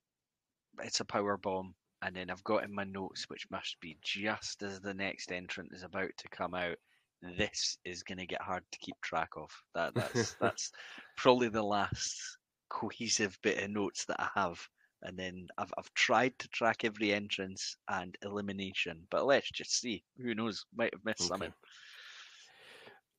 it's 0.80 1.00
a 1.00 1.04
power 1.04 1.36
bomb 1.36 1.74
and 2.02 2.14
then 2.16 2.30
I've 2.30 2.44
got 2.44 2.64
in 2.64 2.74
my 2.74 2.84
notes 2.84 3.28
which 3.28 3.50
must 3.50 3.78
be 3.80 3.98
just 4.02 4.62
as 4.62 4.80
the 4.80 4.94
next 4.94 5.32
entrant 5.32 5.72
is 5.72 5.82
about 5.82 6.10
to 6.18 6.28
come 6.28 6.54
out 6.54 6.76
this 7.22 7.78
is 7.84 8.02
going 8.02 8.18
to 8.18 8.26
get 8.26 8.42
hard 8.42 8.64
to 8.72 8.78
keep 8.78 9.00
track 9.00 9.30
of 9.36 9.50
that 9.74 9.94
that's 9.94 10.34
that's 10.40 10.72
probably 11.16 11.48
the 11.48 11.62
last 11.62 12.38
cohesive 12.68 13.38
bit 13.42 13.62
of 13.62 13.70
notes 13.70 14.04
that 14.06 14.20
I 14.20 14.30
have 14.34 14.68
and 15.02 15.18
then 15.18 15.46
I've 15.58 15.72
I've 15.78 15.92
tried 15.94 16.38
to 16.38 16.48
track 16.48 16.84
every 16.84 17.12
entrance 17.12 17.76
and 17.88 18.16
elimination 18.22 19.06
but 19.10 19.26
let's 19.26 19.50
just 19.50 19.78
see 19.80 20.04
who 20.18 20.34
knows 20.34 20.64
might 20.74 20.94
have 20.94 21.04
missed 21.04 21.20
Okay. 21.22 21.28
something 21.28 21.52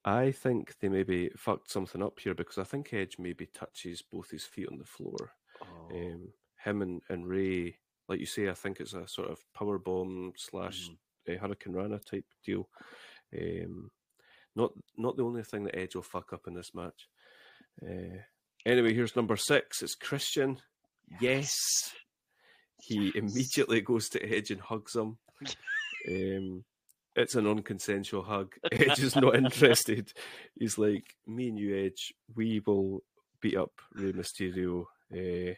I 0.06 0.32
think 0.32 0.74
they 0.80 0.90
maybe 0.90 1.30
fucked 1.38 1.72
something 1.72 2.04
up 2.04 2.20
here 2.20 2.34
because 2.34 2.58
I 2.58 2.64
think 2.66 2.94
Edge 2.94 3.16
maybe 3.18 3.46
touches 3.48 4.02
both 4.02 4.30
his 4.30 4.44
feet 4.44 4.68
on 4.70 4.78
the 4.78 4.84
floor. 4.84 5.32
oh, 5.62 5.96
Um, 5.96 6.34
him 6.64 6.82
and, 6.82 7.02
and 7.10 7.26
Rey, 7.26 7.78
like 8.10 8.20
you 8.20 8.26
say, 8.26 8.50
I 8.50 8.54
think 8.54 8.80
it's 8.80 8.94
a 8.94 9.08
sort 9.08 9.30
of 9.30 9.40
power 9.54 9.78
bomb 9.80 10.34
slash 10.36 10.90
mhm. 11.30 11.38
uh, 11.38 11.40
Hurricanrana 11.48 12.04
type 12.04 12.26
deal. 12.46 12.68
Um, 13.34 13.92
not 14.56 14.72
not 14.98 15.16
the 15.16 15.24
only 15.24 15.44
thing 15.44 15.64
that 15.64 15.78
Edge 15.78 15.96
will 15.96 16.04
fuck 16.04 16.34
up 16.34 16.48
in 16.48 16.54
this 16.54 16.76
match. 16.76 17.08
Uh, 17.82 18.20
anyway, 18.66 18.94
here's 18.94 19.16
number 19.16 19.38
six. 19.38 19.82
It's 19.82 19.96
Christian. 19.96 20.60
Yes, 21.22 21.94
he 22.82 23.06
Yes. 23.06 23.16
immediately 23.16 23.82
goes 23.82 24.10
to 24.10 24.24
Edge 24.24 24.52
and 24.52 24.62
hugs 24.62 24.96
him. 24.96 25.18
Um, 26.08 26.66
it's 27.16 27.36
a 27.36 27.42
non-consensual 27.42 28.24
hug. 28.24 28.56
Edge 28.72 29.00
is 29.00 29.16
not 29.16 29.36
interested. 29.36 30.12
He's 30.60 30.78
like, 30.78 31.16
"Me 31.28 31.50
and 31.50 31.58
you, 31.60 31.76
Edge, 31.86 32.14
we 32.36 32.60
will 32.66 33.04
beat 33.42 33.56
up 33.58 33.72
Rey 33.94 34.12
Mysterio." 34.14 34.86
Uh, 35.14 35.54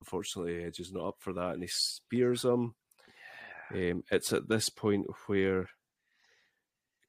unfortunately, 0.00 0.64
Edge 0.64 0.80
is 0.80 0.92
not 0.92 1.06
up 1.08 1.16
for 1.20 1.32
that, 1.34 1.54
and 1.54 1.62
he 1.62 1.68
spears 1.68 2.44
him. 2.44 2.74
Um, 3.70 4.02
it's 4.10 4.32
at 4.32 4.48
this 4.48 4.68
point 4.70 5.06
where 5.26 5.68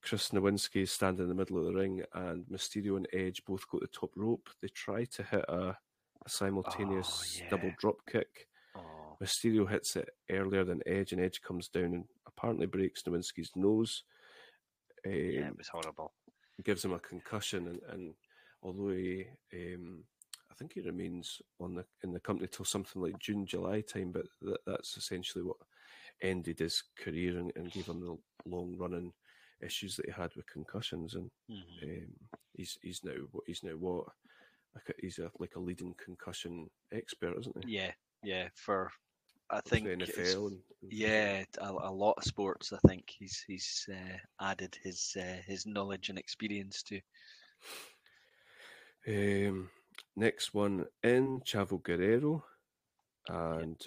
Chris 0.02 0.30
Nowinski 0.30 0.84
is 0.84 0.92
standing 0.92 1.24
in 1.24 1.30
the 1.30 1.36
middle 1.36 1.58
of 1.58 1.66
the 1.66 1.74
ring, 1.74 2.04
and 2.14 2.46
Mysterio 2.46 2.96
and 2.98 3.08
Edge 3.12 3.44
both 3.46 3.68
go 3.70 3.80
to 3.80 3.86
the 3.86 3.92
top 4.00 4.12
rope. 4.16 4.50
They 4.62 4.68
try 4.70 5.06
to 5.06 5.24
hit 5.24 5.46
a, 5.48 5.78
a 6.26 6.30
simultaneous 6.30 7.42
Oh, 7.44 7.48
double 7.50 7.74
drop 7.80 7.96
kick. 8.10 8.48
Oh. 8.76 9.18
Mysterio 9.22 9.70
hits 9.70 9.96
it 9.96 10.10
earlier 10.30 10.64
than 10.64 10.82
Edge, 10.86 11.12
and 11.12 11.22
Edge 11.22 11.42
comes 11.42 11.68
down 11.68 11.94
and 11.94 12.06
apparently 12.28 12.66
breaks 12.68 13.04
Nowinski's 13.04 13.52
nose. 13.56 14.04
Um, 15.06 15.14
yeah, 15.14 15.48
it 15.48 15.58
was 15.58 15.68
horrible. 15.70 16.14
gives 16.64 16.84
him 16.84 16.94
a 16.94 17.00
concussion, 17.00 17.68
and, 17.68 17.80
and 17.90 18.14
although 18.62 18.90
he, 18.92 19.26
um, 19.54 20.04
I 20.52 20.56
think 20.56 20.74
he 20.74 20.82
remains 20.82 21.42
on 21.60 21.76
the 21.76 21.86
in 22.04 22.12
the 22.14 22.20
company 22.20 22.48
till 22.52 22.66
something 22.66 23.02
like 23.02 23.18
June, 23.20 23.46
July 23.46 23.82
time, 23.82 24.12
but 24.12 24.26
that, 24.42 24.60
that's 24.66 24.98
essentially 24.98 25.44
what 25.44 25.58
ended 26.22 26.60
his 26.60 26.84
career 26.98 27.38
and, 27.38 27.52
and 27.56 27.72
gave 27.72 27.86
him 27.88 28.02
the 28.02 28.18
long 28.46 28.76
running 28.78 29.14
issues 29.62 29.96
that 29.96 30.06
he 30.06 30.12
had 30.12 30.34
with 30.36 30.46
concussions, 30.48 31.16
and 31.16 31.30
Mhm. 31.50 31.84
um, 32.04 32.14
he's 32.54 32.78
he's 32.82 33.04
now 33.04 33.14
what 33.32 33.44
he's 33.48 33.64
now 33.64 33.72
what 33.72 34.08
he's 35.00 35.20
a 35.20 35.32
like 35.40 35.56
a 35.56 35.60
leading 35.60 35.96
concussion 36.04 36.70
expert, 36.94 37.38
isn't 37.40 37.66
he? 37.66 37.76
Yeah, 37.76 37.92
yeah. 38.24 38.48
For 38.56 38.92
I 39.50 39.62
think 39.62 39.86
the 39.86 39.92
NFL 39.92 39.94
and, 39.94 40.02
and 40.02 40.12
things 40.12 40.36
like 40.36 40.48
that. 40.48 40.92
Yeah, 40.92 41.44
a, 41.60 41.72
a 41.72 41.92
lot 41.92 42.16
of 42.18 42.24
sports. 42.24 42.72
I 42.74 42.88
think 42.88 43.04
he's 43.08 43.44
he's 43.48 43.88
uh, 43.92 44.18
added 44.42 44.78
his 44.84 45.16
uh, 45.20 45.42
his 45.46 45.66
knowledge 45.66 46.10
and 46.10 46.20
experience 46.20 46.84
to. 46.84 47.02
Um, 49.08 49.70
next 50.16 50.54
one 50.54 50.86
in 51.04 51.42
Chavo 51.42 51.82
Guerrero, 51.82 52.44
and 53.28 53.80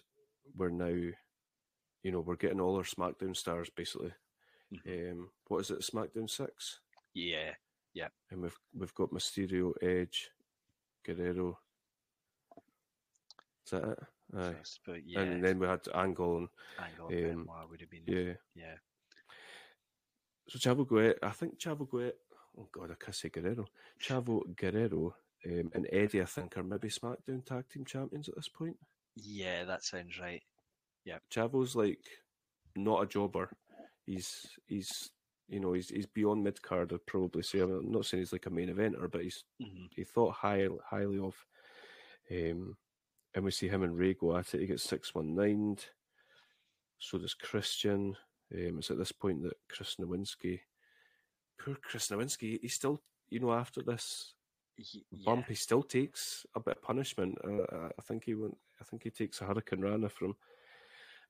we're 0.57 0.71
now, 0.71 0.87
you 0.87 2.11
know, 2.11 2.21
we're 2.21 2.37
getting 2.37 2.61
all 2.61 2.77
our 2.77 2.83
SmackDown 2.83 3.37
stars 3.37 3.71
basically. 3.71 4.13
Mhm. 4.75 5.13
Um, 5.13 5.31
what 5.49 5.61
is 5.61 5.71
it, 5.71 5.81
SmackDown 5.81 6.29
six? 6.29 6.81
Yeah, 7.15 7.53
yeah. 7.95 8.09
And 8.31 8.43
we've 8.43 8.59
we've 8.75 8.95
got 8.95 9.11
Mysterio, 9.11 9.73
Edge, 9.83 10.31
Guerrero. 11.05 11.59
Is 13.67 13.71
that 13.71 13.85
it? 13.85 13.99
Aye. 14.37 14.53
first, 14.59 14.81
but 14.87 15.07
yeah, 15.07 15.21
And 15.21 15.45
then 15.45 15.59
we 15.59 15.67
had 15.67 15.81
Angle 15.95 16.39
and 16.39 16.49
Angle 16.79 17.09
and 17.09 17.33
um, 17.33 17.45
Benoit 17.45 17.71
would 17.71 17.81
have 17.81 17.91
been. 17.91 18.03
yeah. 18.07 18.33
yeah, 18.55 18.75
So 20.49 20.59
Chavo 20.59 20.87
Guerrero, 20.89 21.15
I 21.23 21.31
think 21.31 21.59
Chavo 21.59 21.89
Guerrero. 21.89 22.13
Oh 22.59 22.69
God, 22.73 22.91
I 22.91 22.95
can't 23.03 23.15
say 23.15 23.29
Guerrero. 23.29 23.67
Chavo 24.03 24.41
Guerrero 24.57 25.15
um, 25.47 25.71
and 25.75 25.87
Eddie, 25.93 26.23
I 26.23 26.27
think, 26.27 26.57
are 26.57 26.63
maybe 26.63 26.89
SmackDown 26.89 27.45
Tag 27.45 27.65
Team 27.69 27.85
Champions 27.85 28.29
at 28.29 28.37
this 28.37 28.49
point. 28.49 28.77
yeah. 29.17 29.65
That 29.65 29.85
sounds 29.85 30.19
right. 30.19 30.43
Yeah, 31.05 31.19
Chavo's 31.35 31.75
like 31.77 31.99
not 32.77 33.03
a 33.03 33.07
jobber. 33.07 33.51
He's 34.07 34.31
he's 34.67 34.89
you 35.53 35.61
know 35.61 35.73
he's 35.75 35.91
he's 35.91 36.07
beyond 36.07 36.43
mid 36.43 36.61
card. 36.63 36.93
I'd 36.93 37.07
probably 37.07 37.43
say. 37.43 37.61
I'm 37.61 37.91
not 37.93 38.07
saying 38.07 38.23
he's 38.23 38.33
like 38.33 38.47
a 38.47 38.51
main 38.51 38.69
eventer, 38.75 39.11
but 39.11 39.23
he's 39.23 39.45
hmm 39.61 39.87
he 39.95 40.05
thought 40.05 40.35
high, 40.35 40.67
highly 40.85 41.19
of. 41.19 41.37
Um, 42.31 42.77
and 43.35 43.45
we 43.45 43.51
see 43.51 43.69
him 43.69 43.83
and 43.83 43.97
Rey 43.97 44.15
go 44.15 44.37
at 44.37 44.55
it. 44.55 44.61
He 44.61 44.67
gets 44.67 44.83
six 44.83 45.15
one 45.15 45.35
nine. 45.35 45.77
So 46.99 47.19
does 47.19 47.35
Christian. 47.35 48.17
Um, 48.55 48.79
it's 48.79 48.91
at 48.91 48.99
this 48.99 49.13
point 49.13 49.43
that 49.43 49.57
Chris 49.69 49.97
Nowinski, 50.01 50.61
poor 51.59 51.75
Chris 51.77 52.09
Nowinski, 52.09 52.59
he 52.61 52.69
still 52.69 53.01
you 53.31 53.41
know 53.41 53.53
after 53.53 53.83
this 53.83 54.35
Y- 54.79 55.03
bump, 55.27 55.49
he 55.49 55.55
still 55.55 55.83
takes 55.83 56.47
a 56.55 56.61
bit 56.61 56.77
of 56.79 56.83
punishment. 56.83 57.37
Uh, 57.45 57.89
I- 57.99 58.03
think 58.03 58.25
he 58.25 58.35
went. 58.35 58.57
I 58.81 58.85
think 58.85 59.03
he 59.03 59.11
takes 59.11 59.41
a 59.41 59.45
Hurricanrana 59.45 60.11
from 60.11 60.35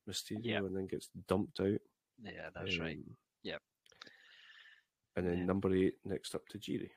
Mysterio 0.09 0.41
Yeah. 0.45 0.59
and 0.59 0.77
then 0.77 0.87
gets 0.87 1.09
dumped 1.29 1.59
out. 1.61 1.81
Yeah, 2.23 2.51
that's 2.55 2.79
right. 2.79 2.97
Um, 2.97 3.05
Yep. 3.09 3.17
And 5.17 5.27
then 5.27 5.47
number 5.47 5.75
eight 5.75 5.95
next 6.05 6.35
up 6.35 6.43
Tajiri. 6.49 6.91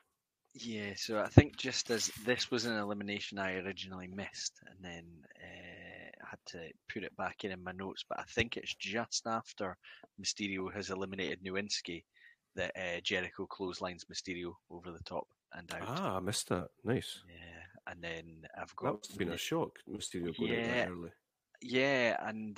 Yeah, 0.53 0.93
so 0.95 1.19
I 1.19 1.27
think 1.27 1.57
just 1.57 1.89
as 1.91 2.07
this 2.25 2.49
was 2.49 2.65
an 2.65 2.77
elimination 2.77 3.37
I 3.37 3.55
originally 3.55 4.07
missed, 4.07 4.53
and 4.69 4.77
then 4.81 5.03
uh, 5.41 6.09
I 6.23 6.29
had 6.29 6.39
to 6.47 6.69
put 6.93 7.03
it 7.03 7.15
back 7.17 7.43
in 7.43 7.51
in 7.51 7.61
my 7.61 7.73
notes, 7.73 8.05
but 8.07 8.19
I 8.19 8.23
think 8.23 8.55
it's 8.55 8.73
just 8.75 9.27
after 9.27 9.75
Mysterio 10.21 10.73
has 10.73 10.91
eliminated 10.91 11.43
Nowinski 11.43 12.05
that 12.55 12.71
uh, 12.77 13.01
Jericho 13.03 13.45
clotheslines 13.47 14.05
Mysterio 14.05 14.53
over 14.69 14.91
the 14.93 15.03
top 15.03 15.27
and 15.53 15.69
out. 15.73 15.81
Ah, 15.87 16.15
I 16.15 16.19
missed 16.21 16.47
that. 16.47 16.69
Nice. 16.85 17.19
Yeah, 17.27 17.91
and 17.91 18.01
then 18.01 18.43
I've 18.57 18.69
That 18.69 18.75
got 18.77 18.93
must 18.93 19.09
have 19.11 19.17
been 19.19 19.33
a 19.33 19.37
shock. 19.37 19.77
Mysterio 19.91 20.37
going 20.37 20.51
out 20.51 20.57
Yeah. 20.57 20.75
that 20.85 20.89
early. 20.89 21.09
yeah, 21.61 22.15
and 22.29 22.57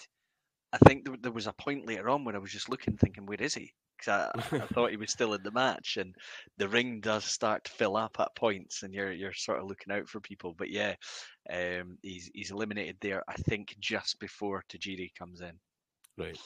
I 0.72 0.78
think 0.78 1.06
there, 1.06 1.16
there 1.20 1.32
was 1.32 1.48
a 1.48 1.54
point 1.54 1.88
later 1.88 2.10
on 2.10 2.26
where 2.26 2.36
I 2.36 2.40
was 2.40 2.52
just 2.52 2.70
looking, 2.70 2.96
thinking, 2.96 3.26
where 3.26 3.42
is 3.42 3.56
he? 3.56 3.74
Because 3.98 4.32
I, 4.36 4.56
I 4.58 4.68
thought 4.68 4.92
he 4.92 4.98
was 4.98 5.12
still 5.12 5.34
in 5.34 5.44
the 5.44 5.52
match, 5.52 5.98
and 5.98 6.16
the 6.58 6.68
ring 6.70 7.00
does 7.02 7.26
start 7.26 7.64
to 7.66 7.72
fill 7.72 7.98
up 7.98 8.18
at 8.20 8.36
points, 8.36 8.84
and 8.84 8.94
you're 8.94 9.12
you're 9.12 9.34
sort 9.34 9.60
of 9.60 9.68
looking 9.68 9.94
out 9.94 10.08
for 10.08 10.20
people. 10.20 10.54
But 10.58 10.70
yeah, 10.70 10.96
um, 11.52 11.98
he's 12.02 12.30
he's 12.34 12.52
eliminated 12.52 12.98
there. 13.02 13.24
I 13.28 13.34
think 13.34 13.76
just 13.80 14.20
before 14.20 14.64
Tajiri 14.70 15.14
comes 15.18 15.42
in. 15.42 15.54
Right. 16.18 16.38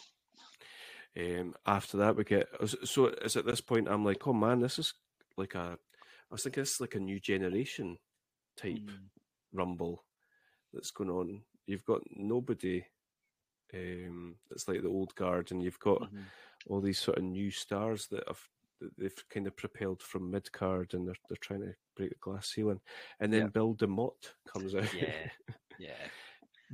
Um, 1.17 1.53
after 1.65 1.97
that, 1.97 2.15
we 2.15 2.23
get 2.23 2.47
so-. 2.85 3.05
It's 3.21 3.35
at 3.35 3.45
this 3.45 3.61
point 3.61 3.89
I'm 3.89 4.05
like, 4.05 4.25
oh 4.27 4.33
man, 4.33 4.59
this 4.59 4.79
is 4.79 4.93
like 5.37 5.55
a. 5.55 5.77
I 5.77 6.33
was 6.33 6.43
thinking 6.43 6.61
this 6.61 6.75
is 6.75 6.81
like 6.81 6.95
a 6.95 6.99
new 6.99 7.19
generation 7.19 7.97
type 8.55 8.77
Mm, 8.77 9.09
rumble 9.53 10.05
that's 10.73 10.91
going 10.91 11.09
on. 11.09 11.41
You've 11.65 11.85
got 11.85 12.01
nobody. 12.15 12.85
Um, 13.73 14.35
it's 14.51 14.67
like 14.67 14.81
the 14.81 14.89
old 14.89 15.15
guard, 15.15 15.51
and 15.51 15.63
you've 15.63 15.79
got 15.79 16.01
mhm. 16.01 16.23
all 16.67 16.81
these 16.81 16.99
sort 16.99 17.17
of 17.17 17.23
new 17.23 17.51
stars 17.51 18.07
that 18.07 18.23
have 18.27 18.41
that 18.79 18.97
they've 18.97 19.23
kind 19.29 19.47
of 19.47 19.55
propelled 19.55 20.01
from 20.01 20.31
mid 20.31 20.51
card, 20.51 20.93
and 20.93 21.07
they're 21.07 21.15
they're 21.29 21.37
trying 21.39 21.61
to 21.61 21.73
break 21.95 22.09
the 22.09 22.15
glass 22.19 22.49
ceiling. 22.49 22.81
And 23.19 23.31
then 23.31 23.43
Yep. 23.43 23.53
Bill 23.53 23.75
DeMott 23.75 24.33
comes 24.47 24.75
out. 24.75 24.93
Yeah, 24.93 25.29
yeah, 25.79 26.07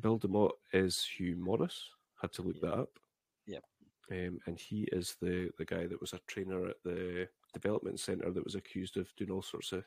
Bill 0.02 0.20
DeMott 0.20 0.52
is 0.74 1.04
Hugh 1.06 1.36
Morris. 1.36 1.90
Had 2.22 2.34
to 2.34 2.42
look 2.42 2.56
Yep. 2.56 2.62
that 2.64 2.74
up. 2.74 3.00
Yep. 3.46 3.64
Um, 4.10 4.40
and 4.48 4.58
he 4.60 4.88
is 4.92 5.16
the 5.22 5.52
the 5.58 5.66
guy 5.66 5.86
that 5.86 6.00
was 6.02 6.14
a 6.14 6.20
trainer 6.28 6.68
at 6.68 6.82
the 6.84 7.28
development 7.54 8.00
center 8.00 8.32
that 8.32 8.44
was 8.44 8.56
accused 8.56 8.98
of 8.98 9.14
doing 9.16 9.32
all 9.32 9.42
sorts 9.42 9.72
of 9.72 9.86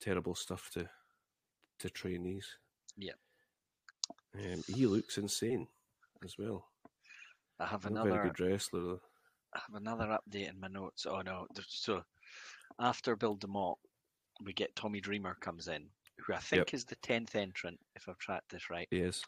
terrible 0.00 0.34
stuff 0.34 0.70
to 0.72 0.88
to 1.78 1.90
trainees. 1.90 2.58
Yep. 2.96 3.18
Um, 4.34 4.62
he 4.68 4.86
looks 4.86 5.18
insane 5.18 5.66
as 6.24 6.34
well. 6.38 6.66
I 7.58 7.66
have 7.66 7.84
Not 7.90 8.06
a 8.06 8.10
very 8.10 8.14
another. 8.14 8.32
good 8.34 8.50
wrestler. 8.50 8.80
Though. 8.80 9.00
I 9.54 9.60
have 9.66 9.80
another 9.80 10.18
update 10.18 10.48
in 10.48 10.60
my 10.60 10.68
notes. 10.68 11.06
Oh 11.08 11.20
no! 11.20 11.46
So 11.68 12.02
after 12.78 13.16
Bill 13.16 13.36
DeMott, 13.36 13.76
we 14.44 14.52
get 14.52 14.74
Tommy 14.76 15.00
Dreamer 15.00 15.36
comes 15.40 15.68
in, 15.68 15.86
who 16.18 16.32
I 16.32 16.38
think 16.38 16.72
is 16.72 16.84
the 16.84 16.96
tenth 16.96 17.34
entrant, 17.34 17.78
if 17.96 18.08
I've 18.08 18.18
tracked 18.18 18.50
this 18.50 18.70
right. 18.70 18.88
Yes. 18.90 19.22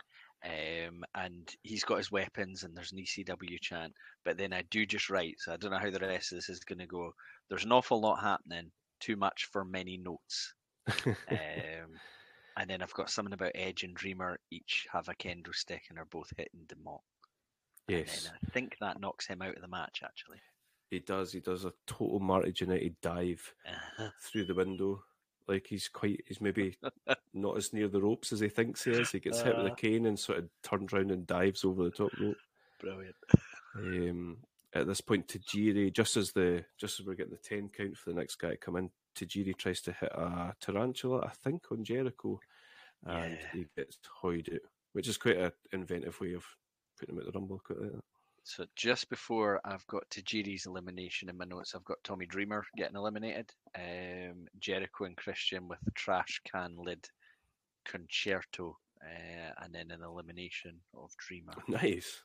Um, 0.44 1.05
and 1.14 1.55
he's 1.62 1.85
got 1.85 1.98
his 1.98 2.10
weapons, 2.10 2.64
and 2.64 2.77
there's 2.77 2.93
an 2.93 2.98
ECW 2.98 3.60
chant. 3.60 3.93
But 4.24 4.39
then 4.39 4.52
I 4.52 4.62
do 4.70 4.86
just 4.86 5.10
write, 5.10 5.36
so 5.39 5.52
I 5.52 5.56
don't 5.56 5.70
know 5.70 5.78
how 5.78 5.90
the 5.90 6.01
rest 6.01 6.32
of 6.32 6.39
this 6.39 6.48
is 6.48 6.60
going 6.60 6.81
to 6.81 6.86
go. 6.86 7.12
There's 7.48 7.64
an 7.64 7.73
awful 7.73 8.01
lot 8.01 8.20
happening. 8.20 8.70
Too 9.01 9.16
much 9.16 9.48
for 9.52 9.64
many 9.64 9.98
notes. 9.98 10.55
Um, 11.06 11.93
and 12.56 12.68
then 12.68 12.82
I've 12.82 12.94
got 12.94 13.10
something 13.10 13.32
about 13.34 13.52
Edge 13.54 13.82
and 13.84 13.94
Dreamer 13.94 14.38
each 14.50 14.86
have 14.92 15.08
a 15.08 15.14
kendo 15.14 15.54
stick 15.54 15.82
and 15.90 15.98
are 15.98 16.04
both 16.06 16.32
hitting 16.36 16.66
DeMott. 16.66 17.00
yes, 17.88 18.26
And 18.26 18.34
I 18.46 18.50
think 18.52 18.76
that 18.80 19.00
knocks 19.00 19.26
him 19.26 19.42
out 19.42 19.56
of 19.56 19.62
the 19.62 19.68
match, 19.68 20.00
actually. 20.04 20.38
he 20.90 20.98
does. 21.00 21.32
He 21.32 21.40
does 21.40 21.64
a 21.64 21.72
total 21.86 22.20
Marty 22.20 22.52
dive 23.00 23.54
through 24.20 24.44
the 24.44 24.54
window. 24.54 25.02
Like 25.48 25.66
he's 25.66 25.88
quite, 25.88 26.22
he's 26.26 26.40
maybe 26.40 26.76
not 27.34 27.56
as 27.56 27.72
near 27.72 27.88
the 27.88 28.00
ropes 28.00 28.32
as 28.32 28.40
he 28.40 28.48
thinks 28.48 28.84
he 28.84 28.92
is. 28.92 29.10
He 29.10 29.18
gets 29.18 29.42
hit 29.42 29.56
with 29.56 29.66
a 29.66 29.72
Uh. 29.72 29.74
cane 29.74 30.06
and 30.06 30.18
sort 30.18 30.38
of 30.38 30.48
turns 30.62 30.92
around 30.92 31.10
and 31.10 31.26
dives 31.26 31.64
over 31.64 31.82
the 31.84 31.90
top 31.90 32.12
rope. 32.20 32.36
Brilliant. 32.80 33.16
Um, 33.74 34.36
at 34.74 34.86
this 34.86 35.00
point, 35.00 35.26
Tajiri, 35.28 35.92
just 35.92 36.16
as 36.16 36.32
the 36.32 36.64
just 36.78 37.00
as 37.00 37.06
we're 37.06 37.14
getting 37.14 37.32
the 37.32 37.38
ten 37.38 37.68
count 37.68 37.96
for 37.96 38.10
the 38.10 38.16
next 38.16 38.36
guy 38.36 38.50
to 38.50 38.56
come 38.56 38.76
in, 38.76 38.90
Tajiri 39.14 39.56
tries 39.56 39.80
to 39.82 39.93
hit 39.93 40.12
a 40.12 40.55
tarantula, 40.60 41.24
I 41.26 41.30
think, 41.30 41.70
on 41.70 41.84
Jericho, 41.84 42.40
and 43.05 43.34
Yeah. 43.34 43.51
he 43.52 43.66
gets 43.76 43.98
hoyed 44.20 44.48
out, 44.52 44.60
which 44.93 45.09
is 45.09 45.16
quite 45.18 45.36
an 45.39 45.52
inventive 45.72 46.20
way 46.20 46.34
of 46.34 46.44
putting 46.98 47.14
him 47.16 47.20
at 47.20 47.26
the 47.26 47.39
rumble. 47.39 47.59
Quite 47.59 47.80
like 47.80 47.93
that. 47.93 48.05
So 48.44 48.66
just 48.74 49.09
before 49.09 49.60
I've 49.64 49.86
got 49.86 50.09
Tajiri's 50.10 50.66
elimination 50.66 51.28
in 51.28 51.36
my 51.39 51.44
notes, 51.44 51.74
I've 51.76 51.84
got 51.84 52.02
Tommy 52.02 52.26
Dreamer 52.26 52.64
getting 52.76 52.97
eliminated, 52.97 53.52
um, 53.76 54.48
Jericho 54.59 55.05
and 55.05 55.16
Christian 55.16 55.68
with 55.68 55.78
the 55.84 55.93
trash 55.93 56.40
can 56.44 56.76
lid 56.76 57.09
concerto, 57.84 58.76
uh, 59.01 59.52
and 59.62 59.72
then 59.72 59.90
an 59.93 60.02
elimination 60.02 60.80
of 60.94 61.10
Dreamer. 61.18 61.52
Nice. 61.68 62.22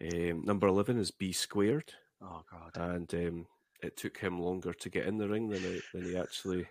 Um, 0.00 0.44
number 0.46 0.66
eleven 0.66 0.98
is 0.98 1.10
B 1.10 1.30
squared, 1.32 1.92
Oh 2.22 2.42
God! 2.50 2.70
and 2.76 3.14
um, 3.14 3.46
it 3.82 3.96
took 3.96 4.18
him 4.18 4.40
longer 4.40 4.72
to 4.72 4.88
get 4.90 5.06
in 5.06 5.18
the 5.18 5.28
ring 5.28 5.48
than 5.48 5.60
he, 5.62 5.80
than 5.92 6.04
he 6.04 6.16
actually 6.16 6.66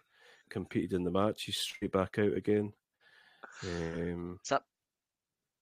competed 0.50 0.94
in 0.94 1.04
the 1.04 1.12
match. 1.12 1.44
He's 1.44 1.58
straight 1.58 1.92
back 1.92 2.18
out 2.20 2.34
again. 2.34 2.74
Um, 3.64 4.40
Is 4.44 4.50
that 4.50 4.64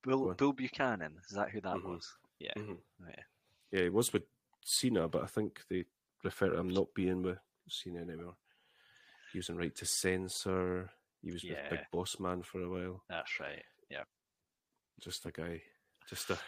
Bill. 0.04 0.34
Bill 0.34 0.54
Buchanan? 0.54 1.16
Is 1.30 1.36
that 1.36 1.50
who 1.52 1.62
that 1.62 1.76
Mhm. 1.78 1.84
was? 1.84 2.18
Yeah. 2.40 2.54
mhm. 2.56 2.78
yeah. 3.08 3.24
Yeah, 3.72 3.82
he 3.84 3.90
was 3.90 4.14
with 4.14 4.24
Cena, 4.64 5.08
but 5.08 5.24
I 5.24 5.28
think 5.28 5.62
they 5.70 5.86
refer 6.24 6.50
to 6.50 6.58
him 6.60 6.70
not 6.70 6.94
being 6.94 7.22
with 7.24 7.40
Cena 7.70 8.00
anymore. 8.02 8.38
He 9.34 9.40
was 9.40 9.50
in 9.50 9.58
Right 9.58 9.76
to 9.76 9.86
Censor. 9.86 10.90
He 11.22 11.32
was 11.32 11.44
with 11.44 11.58
Big 11.70 11.80
Boss 11.92 12.20
Man 12.20 12.42
for 12.44 12.62
a 12.62 12.70
while. 12.70 13.04
That's 13.10 13.40
right. 13.40 13.64
Yeah. 13.90 14.04
Just 15.00 15.26
a 15.26 15.32
guy, 15.32 15.62
just 16.10 16.30
a 16.30 16.40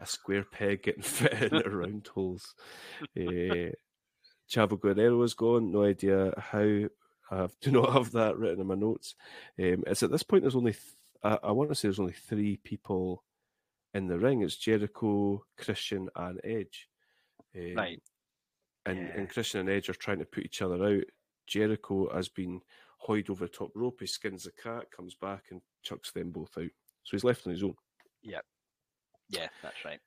a 0.00 0.06
square 0.06 0.44
peg 0.44 0.82
getting 0.84 1.02
fitted 1.02 1.52
into 1.52 1.70
round 1.70 2.06
holes. 2.08 2.54
Uh, 3.16 3.70
Chavo 4.50 4.80
Guerrero 4.80 5.22
is 5.22 5.34
gone. 5.34 5.70
No 5.72 5.84
idea 5.84 6.32
how. 6.38 6.84
I 7.30 7.46
do 7.60 7.70
not 7.70 7.92
have 7.92 8.12
that 8.12 8.38
written 8.38 8.60
in 8.60 8.66
my 8.66 8.74
notes. 8.74 9.14
Um, 9.58 9.84
it's 9.86 10.02
at 10.02 10.10
this 10.10 10.22
point 10.22 10.42
there's 10.44 10.56
only, 10.56 10.72
th- 10.72 10.82
I, 11.22 11.38
I 11.42 11.50
want 11.52 11.68
to 11.70 11.74
say 11.74 11.88
there's 11.88 12.00
only 12.00 12.14
three 12.14 12.56
people 12.56 13.22
in 13.92 14.06
the 14.06 14.18
ring. 14.18 14.40
It's 14.42 14.56
Jericho, 14.56 15.44
Christian, 15.58 16.08
and 16.16 16.40
Edge. 16.42 16.88
Um, 17.54 17.74
Right. 17.74 18.02
And, 18.86 18.98
Yeah. 18.98 19.12
and 19.16 19.28
Christian 19.28 19.60
and 19.60 19.68
Edge 19.68 19.90
are 19.90 19.94
trying 19.94 20.20
to 20.20 20.24
put 20.24 20.44
each 20.44 20.62
other 20.62 20.82
out. 20.82 21.04
Jericho 21.46 22.10
has 22.14 22.28
been 22.30 22.62
hoid 23.06 23.28
over 23.28 23.44
the 23.44 23.52
top 23.52 23.72
rope. 23.74 23.98
He 24.00 24.06
skins 24.06 24.44
the 24.44 24.52
cat, 24.52 24.90
comes 24.90 25.14
back, 25.14 25.44
and 25.50 25.60
chucks 25.82 26.10
them 26.12 26.30
both 26.30 26.56
out. 26.56 26.64
So 27.04 27.10
he's 27.12 27.24
left 27.24 27.46
on 27.46 27.52
his 27.52 27.62
own. 27.62 27.74
Yeah. 28.22 28.40
Yeah, 29.28 29.48
that's 29.62 29.84
right. 29.84 30.00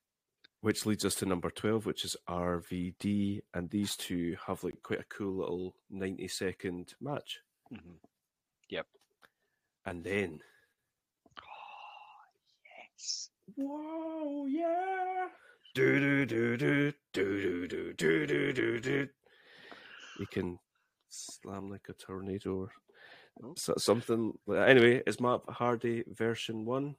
Which 0.62 0.86
leads 0.86 1.04
us 1.06 1.16
to 1.16 1.26
number 1.26 1.50
12, 1.50 1.86
which 1.88 2.06
is 2.06 2.16
RVD. 2.30 3.42
And 3.54 3.70
these 3.70 3.96
two 3.96 4.38
have 4.46 4.64
like 4.64 4.82
quite 4.84 5.00
a 5.00 5.06
cool 5.06 5.38
little 5.38 5.76
90 5.90 6.28
second 6.28 6.94
match. 7.02 7.40
hmm 7.70 7.96
And 9.86 10.04
then, 10.04 10.40
Yes. 12.94 13.30
whoa, 13.56 14.46
yeah. 14.46 15.28
Do 15.74 16.00
do 16.00 16.26
do 16.26 16.58
do 16.58 16.94
do 17.14 17.68
do 17.68 17.94
do 17.96 18.26
do 18.28 18.54
do 18.54 18.80
do. 18.80 19.08
He 20.20 20.26
can 20.28 20.60
slam 21.10 21.70
like 21.70 21.88
a 21.90 21.94
tornado 21.94 22.56
or 22.56 22.72
Oh. 23.44 23.54
something. 23.56 24.38
Anyway, 24.54 25.02
it's 25.08 25.20
Matt 25.20 25.42
Hardy 25.50 26.04
version 26.08 26.66
one, 26.66 26.96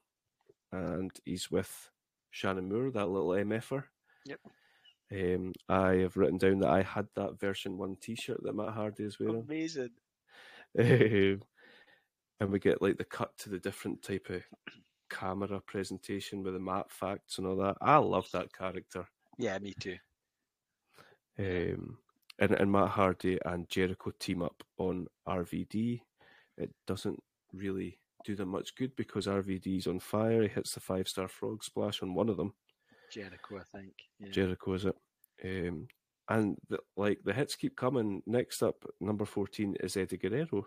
and 0.72 1.10
he's 1.24 1.50
with 1.50 1.90
Shannon 2.32 2.68
Moore, 2.68 2.90
that 2.90 3.08
little 3.08 3.28
MFer. 3.28 3.84
Yep. 4.26 4.40
Um, 5.12 5.52
I 5.68 5.96
have 5.96 6.16
written 6.16 6.38
down 6.38 6.58
that 6.60 6.70
I 6.70 6.82
had 6.82 7.06
that 7.14 7.38
version 7.38 7.76
one 7.76 7.96
T-shirt 8.00 8.42
that 8.42 8.56
Matt 8.56 8.70
Hardy 8.70 9.04
is 9.04 9.20
wearing. 9.20 9.44
Amazing. 9.46 9.90
Um, 10.78 11.42
and 12.40 12.50
we 12.50 12.58
get 12.58 12.80
like 12.80 12.96
the 12.96 13.04
cut 13.04 13.36
to 13.38 13.50
the 13.50 13.58
different 13.58 14.02
type 14.02 14.28
of 14.30 14.42
camera 15.10 15.60
presentation 15.60 16.42
with 16.42 16.54
the 16.54 16.60
Matt 16.60 16.90
Facts 16.90 17.36
and 17.36 17.46
all 17.46 17.56
that. 17.56 17.76
I 17.82 17.98
love 17.98 18.28
that 18.32 18.52
character. 18.56 19.06
Yeah, 19.38 19.58
me 19.58 19.74
too. 19.78 19.96
Um, 21.38 21.98
and, 22.38 22.52
and 22.52 22.72
Matt 22.72 22.88
Hardy 22.88 23.38
and 23.44 23.68
Jericho 23.68 24.12
team 24.18 24.42
up 24.42 24.64
on 24.78 25.06
RVD. 25.28 26.00
It 26.56 26.70
doesn't 26.86 27.22
really 27.52 27.98
do 28.24 28.34
them 28.34 28.48
much 28.48 28.74
good 28.74 28.94
because 28.96 29.26
RVD's 29.26 29.86
on 29.86 30.00
fire. 30.00 30.42
He 30.42 30.48
hits 30.48 30.74
the 30.74 30.80
five 30.80 31.08
star 31.08 31.28
frog 31.28 31.62
splash 31.64 32.02
on 32.02 32.14
one 32.14 32.28
of 32.28 32.36
them. 32.36 32.52
Jericho, 33.12 33.58
I 33.58 33.78
think. 33.78 33.92
Yeah. 34.18 34.30
Jericho 34.30 34.72
is 34.74 34.84
it? 34.86 34.96
Um, 35.44 35.86
and 36.28 36.56
the, 36.68 36.78
like 36.96 37.18
the 37.24 37.32
hits 37.32 37.56
keep 37.56 37.76
coming. 37.76 38.22
Next 38.26 38.62
up, 38.62 38.84
number 39.00 39.24
fourteen 39.24 39.76
is 39.80 39.96
Eddie 39.96 40.16
Guerrero. 40.16 40.66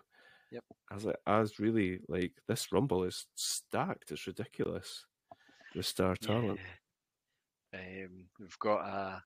Yep. 0.52 0.64
I 0.92 0.94
was 0.94 1.06
like, 1.06 1.18
I 1.26 1.40
was 1.40 1.60
really 1.60 2.00
like 2.08 2.34
this 2.48 2.72
rumble 2.72 3.04
is 3.04 3.26
stacked. 3.36 4.12
It's 4.12 4.28
ridiculous. 4.28 5.06
The 5.74 5.84
star 5.84 6.16
talent. 6.16 6.60
Yeah. 7.74 7.80
Um, 7.80 8.28
we've 8.40 8.60
got 8.60 8.78
uh, 8.78 9.20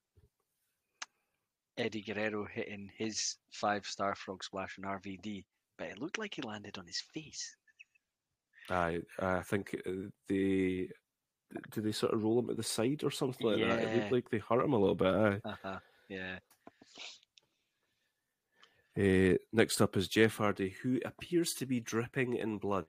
Eddie 1.77 2.01
Guerrero 2.01 2.45
hitting 2.45 2.89
his 2.97 3.35
five 3.51 3.85
star 3.85 4.15
frog 4.15 4.43
splash 4.43 4.77
on 4.77 4.99
RVD, 4.99 5.45
but 5.77 5.87
it 5.87 5.99
looked 5.99 6.17
like 6.17 6.33
he 6.35 6.41
landed 6.41 6.77
on 6.77 6.87
his 6.87 7.03
face. 7.13 7.55
I 8.71 9.01
I 9.19 9.41
think 9.41 9.75
uh, 9.85 10.09
they 10.27 10.89
do 11.71 11.81
they 11.81 11.91
sort 11.91 12.13
of 12.13 12.23
roll 12.23 12.39
him 12.39 12.47
to 12.49 12.53
the 12.53 12.63
side 12.63 13.03
or 13.03 13.11
something 13.11 13.45
like 13.45 13.59
that. 13.59 13.83
It 13.83 13.89
Yeah. 13.89 13.95
looked 13.95 14.11
like 14.11 14.29
they 14.29 14.37
hurt 14.39 14.63
him 14.63 14.73
a 14.73 14.77
little 14.79 14.95
bit. 14.95 15.41
Uh-huh. 15.43 15.79
Yeah. 16.09 16.39
Uh, 18.97 19.37
next 19.53 19.81
up 19.81 19.95
is 19.95 20.07
Jeff 20.07 20.37
Hardy, 20.37 20.69
who 20.81 20.99
appears 21.05 21.53
to 21.55 21.65
be 21.65 21.79
dripping 21.79 22.33
in 22.35 22.57
blood 22.57 22.87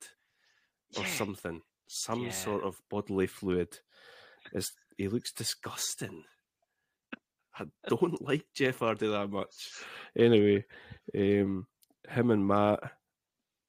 or 0.96 1.04
Yeah. 1.04 1.14
something, 1.14 1.62
some 1.86 2.24
Yeah. 2.24 2.30
sort 2.30 2.64
of 2.64 2.80
bodily 2.88 3.26
fluid. 3.26 3.80
Is 4.52 4.72
he 4.96 5.08
looks 5.08 5.32
disgusting. 5.32 6.24
I 7.54 7.66
don't 7.88 8.20
like 8.22 8.46
Jeff 8.54 8.78
Hardy 8.80 9.08
that 9.08 9.30
much. 9.30 9.70
Anyway, 10.16 10.64
um, 11.14 11.66
him 12.08 12.30
and 12.30 12.46
Matt 12.46 12.80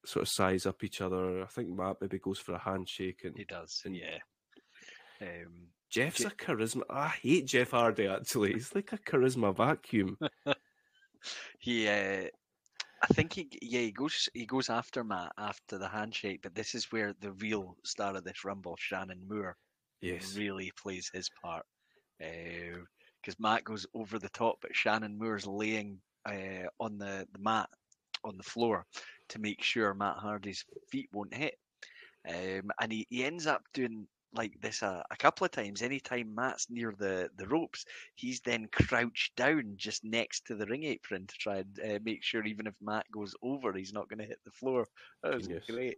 sort 0.06 0.24
of 0.24 0.30
size 0.30 0.66
up 0.66 0.84
each 0.84 1.02
other. 1.02 1.44
I 1.44 1.48
think 1.48 1.70
Matt 1.70 1.98
maybe 2.02 2.20
goes 2.20 2.40
for 2.40 2.54
a 2.54 2.60
handshake, 2.60 3.22
and 3.24 3.38
He 3.38 3.46
does. 3.46 3.82
And- 3.86 3.96
Yeah. 3.96 4.18
Um, 5.22 5.68
Jeff's 5.90 6.20
Je- 6.20 6.26
a 6.26 6.30
charisma. 6.32 6.82
I 6.90 7.10
hate 7.10 7.46
Jeff 7.46 7.72
Hardy 7.72 8.08
actually. 8.08 8.54
He's 8.54 8.74
like 8.74 8.92
a 8.94 8.98
charisma 8.98 9.56
vacuum. 9.56 10.18
he, 11.60 11.88
uh, 11.88 12.26
I 13.04 13.08
think 13.14 13.34
he, 13.34 13.50
yeah, 13.62 13.82
he 13.82 13.92
goes, 13.92 14.30
he 14.34 14.46
goes 14.46 14.70
after 14.70 15.04
Matt 15.04 15.32
after 15.38 15.78
the 15.78 15.88
handshake, 15.90 16.40
but 16.44 16.56
this 16.56 16.76
is 16.76 16.92
where 16.92 17.14
the 17.20 17.34
real 17.34 17.76
star 17.84 18.16
of 18.16 18.24
this 18.24 18.46
rumble, 18.46 18.76
Shannon 18.80 19.28
Moore, 19.28 19.58
Yes. 20.02 20.36
really 20.36 20.72
plays 20.82 21.10
his 21.14 21.30
part. 21.44 21.66
Because 22.20 23.40
Matt 23.40 23.64
goes 23.64 23.86
over 23.94 24.18
the 24.18 24.30
top, 24.30 24.58
but 24.62 24.76
Shannon 24.76 25.18
Moore's 25.18 25.46
laying 25.48 26.00
uh, 26.26 26.68
on 26.80 26.98
the, 26.98 27.28
the 27.34 27.40
mat 27.40 27.70
on 28.24 28.38
the 28.38 28.44
floor 28.44 28.86
to 29.30 29.40
make 29.40 29.64
sure 29.64 29.94
Matt 29.94 30.18
Hardy's 30.18 30.66
feet 30.90 31.10
won't 31.12 31.34
hit. 31.34 31.56
Um, 32.28 32.70
and 32.80 32.92
he, 32.92 33.08
he 33.10 33.24
ends 33.24 33.48
up 33.48 33.64
doing 33.74 34.08
like 34.34 34.54
this 34.62 34.82
a, 34.82 35.04
a 35.12 35.18
couple 35.18 35.44
of 35.44 35.52
times. 35.52 35.82
Anytime 35.82 36.34
Matt's 36.34 36.70
near 36.70 36.94
the, 36.98 37.30
the 37.36 37.48
ropes, 37.48 37.86
he's 38.16 38.40
then 38.42 38.68
crouched 38.72 39.36
down 39.36 39.74
just 39.76 40.04
next 40.06 40.46
to 40.48 40.56
the 40.56 40.66
ring 40.68 40.84
apron 40.84 41.28
to 41.28 41.36
try 41.38 41.58
and 41.58 41.80
uh, 41.84 42.00
make 42.04 42.24
sure 42.24 42.46
even 42.46 42.68
if 42.68 42.76
Matt 42.82 43.06
goes 43.12 43.36
over, 43.42 43.74
he's 43.74 43.92
not 43.94 44.08
going 44.08 44.20
to 44.20 44.26
hit 44.26 44.40
the 44.46 44.52
floor. 44.52 44.88
That 45.24 45.36
was 45.36 45.48
great. 45.70 45.98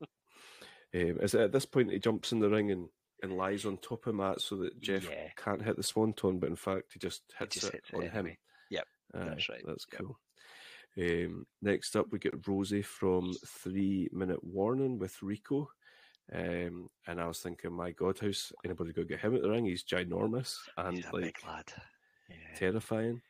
Um, 0.94 1.18
is 1.20 1.34
it 1.34 1.40
at 1.40 1.52
this 1.52 1.66
point 1.66 1.90
he 1.90 1.98
jumps 1.98 2.32
in 2.32 2.38
the 2.38 2.48
ring 2.48 2.70
and, 2.70 2.88
and 3.22 3.36
lies 3.36 3.66
on 3.66 3.76
top 3.78 4.06
of 4.06 4.14
Matt 4.14 4.40
so 4.40 4.56
that 4.56 4.80
Jeff 4.80 5.04
Yeah. 5.10 5.28
can't 5.36 5.60
hit 5.62 5.76
the 5.76 5.82
swanton, 5.82 6.38
but 6.38 6.48
in 6.48 6.56
fact 6.56 6.92
he 6.92 6.98
just 6.98 7.22
He 7.38 7.44
hits 7.44 7.54
just 7.56 7.66
it 7.68 7.72
hits 7.74 7.90
it 7.90 7.96
on 7.96 8.02
him. 8.02 8.16
anyway. 8.18 8.38
Yep, 8.70 8.86
Aye, 9.14 9.24
that's 9.24 9.48
right, 9.48 9.62
That's 9.66 9.86
yep. 9.92 10.00
cool. 10.00 10.18
Um, 10.98 11.46
next 11.62 11.94
up, 11.96 12.06
we 12.10 12.18
get 12.18 12.40
Rosey 12.42 12.84
from 12.84 13.34
Three 13.46 14.08
Minute 14.12 14.42
Warning 14.42 14.98
with 14.98 15.22
Rico. 15.22 15.68
Um, 16.32 16.88
and 17.06 17.20
I 17.20 17.26
was 17.26 17.40
thinking, 17.40 17.72
my 17.72 17.92
God, 17.92 18.18
how's 18.20 18.52
anybody 18.64 18.92
going 18.92 19.06
to 19.06 19.14
get 19.14 19.20
him 19.22 19.36
at 19.36 19.42
the 19.42 19.50
ring? 19.50 19.66
He's 19.66 19.84
ginormous 19.84 20.56
and 20.76 20.96
He's 20.96 21.12
like. 21.12 21.38
Yeah. 22.28 22.36
terrifying. 22.56 23.20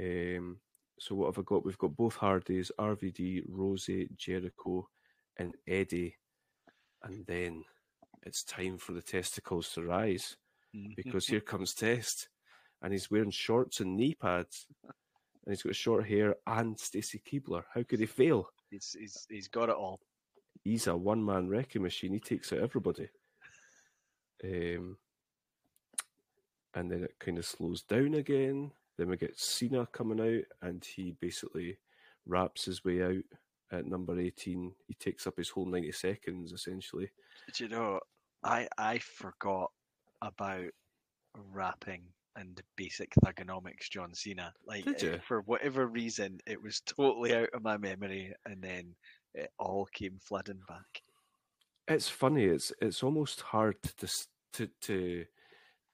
Um, 0.00 0.58
so 0.98 1.14
what 1.14 1.26
have 1.26 1.38
I 1.38 1.42
got? 1.46 1.64
We've 1.64 1.78
got 1.78 1.94
both 1.96 2.16
Hardys, 2.16 2.72
RVD, 2.78 3.48
Rosey, 3.48 4.08
Jericho, 4.16 4.88
and 5.36 5.54
Eddie. 5.68 6.16
And 7.04 7.24
then 7.26 7.64
it's 8.24 8.42
time 8.42 8.78
for 8.78 8.92
the 8.92 9.02
testicles 9.02 9.72
to 9.74 9.82
rise 9.84 10.36
Mhm. 10.74 10.96
because 10.96 11.26
here 11.28 11.40
comes 11.42 11.74
Test, 11.74 12.28
and 12.82 12.92
he's 12.92 13.10
wearing 13.10 13.30
shorts 13.30 13.78
and 13.80 13.96
knee 13.96 14.14
pads, 14.14 14.66
and 15.44 15.52
he's 15.54 15.62
got 15.62 15.76
short 15.76 16.06
hair 16.06 16.36
and 16.46 16.78
Stacy 16.78 17.20
Keibler. 17.20 17.64
How 17.74 17.82
could 17.82 18.00
he 18.00 18.06
fail? 18.06 18.48
he's, 18.70 18.96
he's, 18.98 19.26
he's 19.28 19.48
got 19.48 19.68
it 19.68 19.76
all. 19.76 20.00
He's 20.62 20.86
a 20.86 20.96
one 20.96 21.24
man 21.24 21.48
wrecking 21.48 21.82
machine. 21.82 22.12
He 22.12 22.20
takes 22.20 22.52
out 22.52 22.60
everybody. 22.60 23.08
Um, 24.42 24.96
and 26.74 26.90
then 26.90 27.04
it 27.04 27.14
kind 27.18 27.38
of 27.38 27.46
slows 27.46 27.82
down 27.82 28.14
again. 28.14 28.72
Then 28.96 29.08
we 29.08 29.16
get 29.16 29.38
Cena 29.38 29.86
coming 29.86 30.20
out, 30.20 30.68
and 30.68 30.84
he 30.84 31.14
basically 31.20 31.78
raps 32.26 32.64
his 32.64 32.84
way 32.84 33.02
out 33.02 33.24
at 33.72 33.86
number 33.86 34.18
18. 34.18 34.72
He 34.86 34.94
takes 34.94 35.26
up 35.26 35.36
his 35.36 35.50
whole 35.50 35.66
90 35.66 35.92
seconds 35.92 36.52
essentially. 36.52 37.10
Do 37.54 37.64
you 37.64 37.70
know, 37.70 38.00
I 38.42 38.68
I 38.78 38.98
forgot 38.98 39.70
about 40.22 40.70
rapping 41.52 42.02
and 42.36 42.60
basic 42.76 43.12
Thuganomics 43.24 43.90
John 43.90 44.14
Cena. 44.14 44.52
Like 44.66 44.86
uh, 44.86 44.94
you? 44.98 45.20
for 45.26 45.40
whatever 45.42 45.86
reason, 45.86 46.38
it 46.46 46.60
was 46.62 46.80
totally 46.86 47.34
out 47.34 47.50
of 47.52 47.62
my 47.62 47.76
memory, 47.76 48.32
and 48.46 48.62
then 48.62 48.94
it 49.34 49.50
all 49.58 49.86
came 49.92 50.18
flooding 50.20 50.60
back. 50.68 51.02
It's 51.88 52.08
funny. 52.08 52.44
It's 52.44 52.72
it's 52.80 53.02
almost 53.02 53.40
hard 53.40 53.76
to 53.98 54.08
to 54.54 54.66
to 54.82 55.24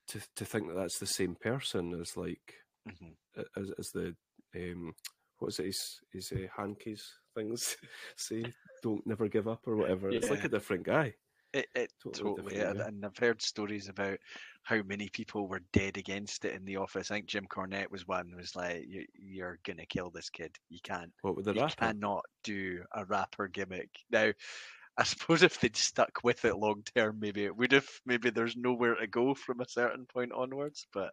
to, 0.09 0.21
to 0.37 0.45
think 0.45 0.69
that 0.69 0.75
that's 0.75 0.99
the 0.99 1.07
same 1.07 1.35
person 1.35 1.99
as 2.01 2.17
like 2.17 2.55
Mhm. 2.89 3.15
as 3.57 3.71
as 3.79 3.89
the 3.93 4.17
um 4.57 4.95
what 5.39 5.49
is 5.49 5.59
it 5.59 5.67
his 5.67 6.01
his 6.13 6.33
uh, 6.33 6.47
hankies 6.57 7.05
things 7.35 7.77
say 8.17 8.43
don't 8.83 9.07
never 9.07 9.29
give 9.29 9.47
up 9.47 9.67
or 9.67 9.77
whatever. 9.77 10.11
It's 10.11 10.31
like 10.31 10.45
a 10.45 10.49
different 10.49 10.85
guy. 10.85 11.15
It, 11.53 11.67
it 11.75 11.93
Totally 12.03 12.31
totally, 12.31 12.55
different, 12.55 12.81
and, 12.81 12.89
and 12.89 13.05
I've 13.05 13.19
heard 13.19 13.43
stories 13.43 13.89
about 13.89 14.19
how 14.63 14.83
many 14.83 15.09
people 15.09 15.49
were 15.49 15.63
dead 15.73 15.97
against 15.97 16.45
it 16.45 16.55
in 16.55 16.65
the 16.65 16.77
office. 16.77 17.11
I 17.11 17.15
think 17.17 17.27
Jim 17.27 17.47
Cornette 17.47 17.91
was 17.91 18.07
one. 18.07 18.35
Was 18.37 18.55
like, 18.55 18.85
you, 18.87 19.05
"You're 19.15 19.59
gonna 19.65 19.87
kill 19.87 20.11
this 20.11 20.31
kid. 20.31 20.57
You 20.69 20.79
can't. 20.83 21.13
What 21.23 21.37
with 21.37 21.47
the 21.47 21.55
you 21.55 21.61
rapper? 21.61 21.75
cannot 21.77 22.25
do 22.45 22.85
a 22.95 23.05
rapper 23.05 23.49
gimmick." 23.49 23.91
Now, 24.11 24.33
I 24.97 25.05
suppose 25.05 25.43
if 25.43 25.61
they'd 25.61 25.77
stuck 25.77 26.21
with 26.23 26.45
it 26.45 26.57
long 26.57 26.83
term, 26.95 27.19
maybe 27.21 27.45
it 27.45 27.57
would 27.57 27.73
have. 27.73 27.89
Maybe 28.07 28.31
there's 28.31 28.57
nowhere 28.57 28.95
to 28.95 29.07
go 29.07 29.35
from 29.35 29.61
a 29.61 29.69
certain 29.69 30.07
point 30.07 30.33
onwards. 30.33 30.87
But 30.93 31.13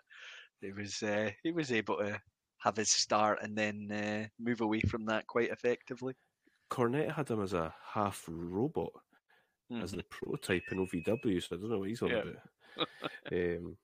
it 0.61 0.75
was 0.75 1.01
uh, 1.03 1.31
he 1.43 1.51
was 1.51 1.71
able 1.71 1.97
to 1.97 2.21
have 2.59 2.75
his 2.75 2.89
start 2.89 3.39
and 3.41 3.57
then 3.57 3.91
uh, 3.91 4.27
move 4.39 4.61
away 4.61 4.81
from 4.81 5.05
that 5.05 5.27
quite 5.27 5.49
effectively. 5.51 6.15
Cornette 6.69 7.13
had 7.13 7.29
him 7.29 7.41
as 7.41 7.53
a 7.53 7.73
half 7.93 8.25
robot, 8.27 8.91
as 9.71 9.91
Mhm. 9.93 9.97
the 9.97 10.03
prototype 10.03 10.71
in 10.71 10.79
OVW, 10.79 11.39
so 11.41 11.55
I 11.55 11.59
don't 11.59 11.69
know 11.69 11.79
what 11.79 11.89
he's 11.89 12.01
on 12.01 12.09
Yeah. 12.09 12.23
about. 12.23 12.41
um, 13.31 13.77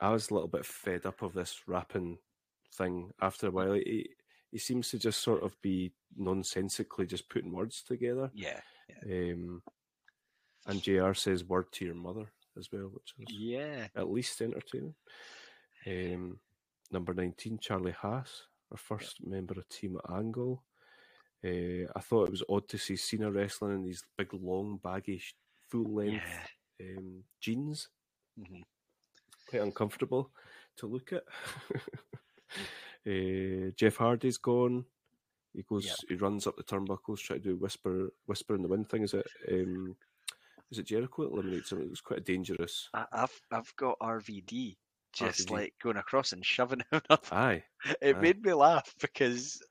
I 0.00 0.10
was 0.10 0.30
a 0.30 0.34
little 0.34 0.48
bit 0.48 0.64
fed 0.66 1.06
up 1.06 1.22
of 1.22 1.32
this 1.34 1.66
rapping 1.68 2.18
thing 2.74 3.12
after 3.20 3.48
a 3.48 3.50
while. 3.50 3.72
He, 3.72 4.14
he 4.50 4.58
seems 4.58 4.90
to 4.90 4.98
just 4.98 5.20
sort 5.22 5.42
of 5.42 5.60
be 5.62 5.92
nonsensically 6.16 7.06
just 7.06 7.28
putting 7.28 7.52
words 7.52 7.82
together. 7.82 8.30
Yeah, 8.34 8.60
Um, 9.04 9.62
and 10.66 10.82
JR 10.82 11.12
says 11.14 11.44
word 11.44 11.70
to 11.72 11.84
your 11.84 11.94
mother 11.94 12.32
as 12.56 12.70
well, 12.72 12.88
which 12.88 13.14
is 13.18 13.34
yeah, 13.34 13.88
at 13.94 14.10
least 14.10 14.40
entertaining. 14.40 14.94
Um, 15.86 16.40
number 16.90 17.14
19, 17.14 17.58
Charlie 17.58 17.92
Haas, 17.92 18.48
our 18.70 18.76
first 18.78 19.24
member 19.24 19.54
of 19.58 19.68
Team 19.68 19.98
Angle. 20.12 20.64
Uh, 21.44 21.86
I 21.94 22.00
thought 22.00 22.26
it 22.26 22.32
was 22.32 22.42
odd 22.48 22.68
to 22.68 22.78
see 22.78 22.96
Cena 22.96 23.30
wrestling 23.30 23.74
in 23.76 23.84
these 23.84 24.02
big, 24.16 24.32
long, 24.34 24.80
baggy, 24.82 25.22
full 25.68 25.94
length 25.94 26.24
yeah. 26.80 26.86
um, 26.96 27.22
jeans. 27.40 27.88
Mhm. 28.38 28.62
Quite 29.48 29.62
uncomfortable 29.62 30.30
to 30.76 30.86
look 30.86 31.12
at. 31.12 31.22
uh, 33.06 33.70
Jeff 33.76 33.96
Hardy's 33.96 34.38
gone. 34.38 34.84
He 35.54 35.62
goes. 35.62 35.86
Yep. 35.86 35.96
He 36.08 36.14
runs 36.16 36.46
up 36.46 36.56
the 36.56 36.62
turnbuckles, 36.62 37.18
try 37.20 37.38
to 37.38 37.42
do 37.42 37.56
whisper, 37.56 38.10
whisper 38.26 38.54
in 38.54 38.62
the 38.62 38.68
wind 38.68 38.88
thing. 38.88 39.02
Is 39.02 39.14
it? 39.14 39.26
Um, 39.50 39.96
is 40.70 40.78
it 40.78 40.86
Jericho 40.86 41.22
that 41.24 41.32
eliminates 41.32 41.72
him? 41.72 41.80
It 41.80 41.88
was 41.90 42.00
quite 42.02 42.24
dangerous. 42.24 42.88
I, 42.94 43.06
I've 43.12 43.40
I've 43.50 43.74
got 43.76 43.98
RVD 44.00 44.76
just 45.14 45.48
RVD. 45.48 45.50
like 45.50 45.74
going 45.82 45.96
across 45.96 46.32
and 46.32 46.44
shoving 46.44 46.82
him 46.92 47.00
up. 47.08 47.26
Aye, 47.32 47.64
It 48.02 48.16
aye. 48.16 48.20
made 48.20 48.44
me 48.44 48.52
laugh 48.52 48.94
because 49.00 49.62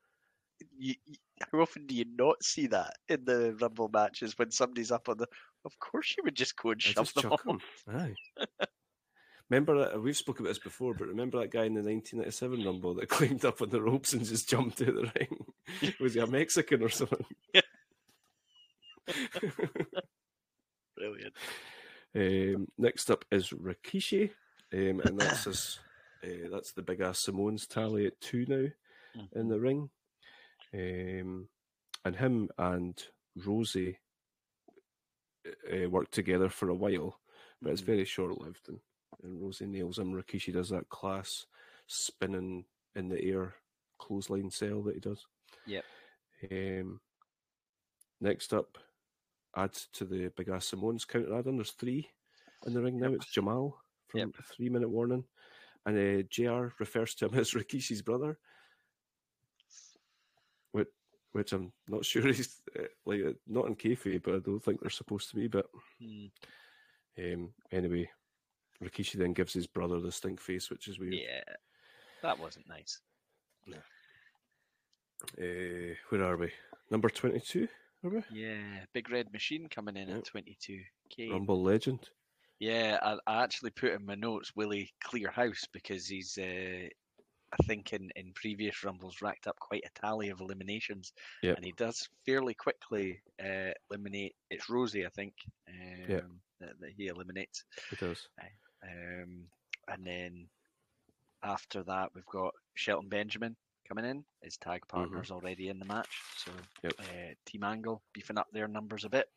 you, 0.77 0.95
how 1.51 1.59
often 1.59 1.85
do 1.85 1.95
you 1.95 2.05
not 2.17 2.43
see 2.43 2.67
that 2.67 2.93
in 3.09 3.25
the 3.25 3.55
Rumble 3.59 3.89
matches 3.91 4.37
when 4.37 4.51
somebody's 4.51 4.91
up 4.91 5.09
on 5.09 5.17
the? 5.17 5.27
Of 5.65 5.77
course, 5.79 6.15
you 6.17 6.23
would 6.23 6.35
just 6.35 6.55
go 6.55 6.71
and 6.71 6.81
I 6.85 6.91
shove 6.91 7.13
them 7.13 7.31
off. 7.31 7.45
him. 7.45 7.61
Aye. 7.89 8.15
Remember 9.49 9.79
that 9.79 10.01
we've 10.01 10.17
spoken 10.17 10.45
about 10.45 10.49
this 10.51 10.59
before, 10.59 10.93
but 10.93 11.07
remember 11.07 11.39
that 11.39 11.51
guy 11.51 11.63
in 11.63 11.73
the 11.73 11.81
1997 11.81 12.65
Rumble 12.65 12.95
that 12.95 13.07
climbed 13.09 13.45
up 13.45 13.61
on 13.61 13.69
the 13.69 13.81
ropes 13.81 14.13
and 14.13 14.25
just 14.25 14.49
jumped 14.49 14.81
out 14.81 14.87
the 14.87 15.11
ring? 15.15 15.45
Was 15.99 16.15
he 16.15 16.19
a 16.19 16.27
Mexican 16.27 16.83
or 16.83 16.89
something? 16.89 17.25
Brilliant. 20.97 21.33
Um, 22.15 22.67
next 22.77 23.09
up 23.09 23.23
is 23.31 23.49
Rikishi, 23.49 24.31
um, 24.73 25.01
and 25.05 25.19
that's 25.19 25.45
his, 25.45 25.79
uh, 26.23 26.49
that's 26.51 26.73
the 26.73 26.81
big 26.81 26.99
ass 26.99 27.19
Samoans 27.19 27.67
tally 27.67 28.05
at 28.05 28.19
two 28.19 28.45
now 28.47 28.67
in 29.33 29.47
the 29.47 29.59
ring, 29.59 29.89
um, 30.73 31.47
and 32.05 32.15
him 32.15 32.49
and 32.57 33.01
Rosey 33.37 33.97
uh, 35.73 35.89
worked 35.89 36.13
together 36.13 36.49
for 36.49 36.69
a 36.69 36.75
while, 36.75 37.19
but 37.61 37.71
it's 37.71 37.81
Mhm. 37.81 37.85
very 37.85 38.05
short 38.05 38.39
lived. 38.39 38.67
And, 38.69 38.79
and 39.23 39.39
Rosey 39.41 39.67
nails 39.67 39.99
him. 39.99 40.13
Rikishi 40.13 40.53
does 40.53 40.69
that 40.69 40.89
class 40.89 41.45
spinning 41.87 42.65
in 42.95 43.09
the 43.09 43.21
air 43.23 43.55
clothesline 43.97 44.49
cell 44.51 44.81
that 44.83 44.95
he 44.95 44.99
does. 44.99 45.25
Yep. 45.65 45.85
Um, 46.51 47.01
next 48.21 48.53
up, 48.53 48.77
adds 49.55 49.87
to 49.93 50.05
the 50.05 50.29
big 50.35 50.49
ass 50.49 50.67
Samoans 50.67 51.05
counter 51.05 51.33
add 51.37 51.47
on. 51.47 51.55
There's 51.57 51.71
three 51.71 52.09
in 52.65 52.73
the 52.73 52.81
ring 52.81 52.99
now. 52.99 53.13
It's 53.13 53.31
Jamal 53.31 53.81
from 54.07 54.19
Yep. 54.19 54.29
Three 54.55 54.69
Minute 54.69 54.89
Warning. 54.89 55.25
And 55.85 55.97
uh, 55.97 56.27
JR 56.29 56.73
refers 56.79 57.15
to 57.15 57.25
him 57.27 57.33
as 57.39 57.51
Rikishi's 57.53 58.01
brother, 58.01 58.37
which, 61.37 61.53
I'm 61.53 61.71
not 61.87 62.03
sure 62.11 62.25
he's 62.25 62.61
uh, 62.77 62.83
like 63.05 63.21
uh, 63.25 63.33
not 63.47 63.67
in 63.67 63.75
kayfabe, 63.75 64.23
but 64.23 64.35
I 64.35 64.39
don't 64.39 64.59
think 64.59 64.81
they're 64.81 64.89
supposed 64.89 65.29
to 65.29 65.35
be. 65.35 65.47
But 65.47 65.67
Hmm. 66.01 66.25
um, 67.17 67.53
anyway, 67.71 68.09
Rikishi 68.83 69.13
then 69.13 69.33
gives 69.33 69.53
his 69.53 69.67
brother 69.67 69.99
the 69.99 70.11
stink 70.11 70.41
face, 70.41 70.69
which 70.69 70.87
is 70.87 70.99
weird. 70.99 71.13
Yeah, 71.15 71.41
that 72.21 72.37
wasn't 72.39 72.67
nice. 72.67 72.99
Uh, 75.39 75.95
where 76.09 76.23
are 76.23 76.37
we? 76.37 76.51
Number 76.91 77.09
22, 77.09 77.67
are 78.03 78.09
we? 78.09 78.21
Yeah, 78.31 78.85
big 78.93 79.09
red 79.09 79.31
machine 79.33 79.67
coming 79.69 79.97
in 79.97 80.09
Yep. 80.09 80.17
at 80.17 80.25
22k. 80.25 81.31
Rumble 81.31 81.61
legend. 81.61 82.09
Yeah, 82.59 82.99
I, 83.01 83.17
I 83.27 83.43
actually 83.43 83.71
put 83.71 83.93
in 83.93 84.05
my 84.05 84.15
notes 84.15 84.55
Willie 84.55 84.91
Clearhouse 85.05 85.65
because 85.73 86.07
he's, 86.07 86.37
uh, 86.37 86.87
I 87.53 87.63
think, 87.63 87.93
in, 87.93 88.09
in 88.15 88.33
previous 88.33 88.83
Rumbles 88.83 89.21
racked 89.21 89.47
up 89.47 89.57
quite 89.59 89.83
a 89.85 89.99
tally 90.01 90.29
of 90.29 90.41
eliminations. 90.41 91.13
Yep. 91.43 91.55
And 91.57 91.65
he 91.65 91.73
does 91.77 92.09
fairly 92.25 92.53
quickly 92.53 93.21
uh, 93.43 93.71
eliminate. 93.89 94.35
It's 94.49 94.69
Rosey, 94.69 95.05
I 95.05 95.09
think, 95.09 95.33
um, 95.69 96.09
Yep. 96.09 96.25
that, 96.59 96.79
that 96.81 96.91
he 96.97 97.07
eliminates. 97.07 97.63
He 97.89 97.95
does. 97.95 98.27
Um, 98.83 99.45
and 99.87 100.05
then 100.05 100.47
after 101.43 101.83
that, 101.83 102.09
we've 102.13 102.25
got 102.25 102.53
Shelton 102.75 103.09
Benjamin 103.09 103.55
coming 103.87 104.05
in. 104.05 104.25
His 104.41 104.57
tag 104.57 104.81
partner's 104.89 105.31
already 105.31 105.69
in 105.69 105.79
the 105.79 105.85
match, 105.85 106.09
so 106.35 106.51
Yep. 106.83 106.93
uh, 106.99 107.33
Team 107.45 107.63
Angle 107.63 108.01
beefing 108.13 108.37
up 108.37 108.47
their 108.51 108.67
numbers 108.67 109.05
a 109.05 109.09
bit. 109.09 109.27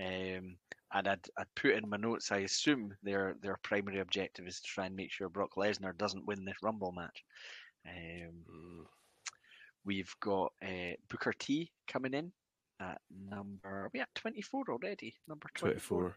Um, 0.00 0.56
and 0.96 1.08
I'd, 1.08 1.28
I'd 1.36 1.54
put 1.54 1.72
in 1.72 1.88
my 1.88 1.98
notes. 1.98 2.32
I 2.32 2.38
assume 2.38 2.94
their 3.02 3.36
their 3.42 3.58
primary 3.62 4.00
objective 4.00 4.46
is 4.46 4.60
to 4.60 4.66
try 4.66 4.86
and 4.86 4.96
make 4.96 5.12
sure 5.12 5.28
Brock 5.28 5.50
Lesnar 5.56 5.96
doesn't 5.96 6.26
win 6.26 6.44
this 6.44 6.62
Rumble 6.62 6.92
match. 6.92 7.22
Um, 7.86 8.32
Mm, 8.50 8.84
we've 9.84 10.14
got 10.20 10.52
uh, 10.62 10.94
Booker 11.08 11.34
T 11.38 11.70
coming 11.86 12.14
in 12.14 12.32
at 12.80 13.00
number. 13.30 13.68
Are 13.68 13.90
we 13.92 14.00
at 14.00 14.14
twenty 14.14 14.40
four 14.42 14.64
already? 14.68 15.14
Number 15.28 15.48
twenty 15.54 15.78
four. 15.78 16.16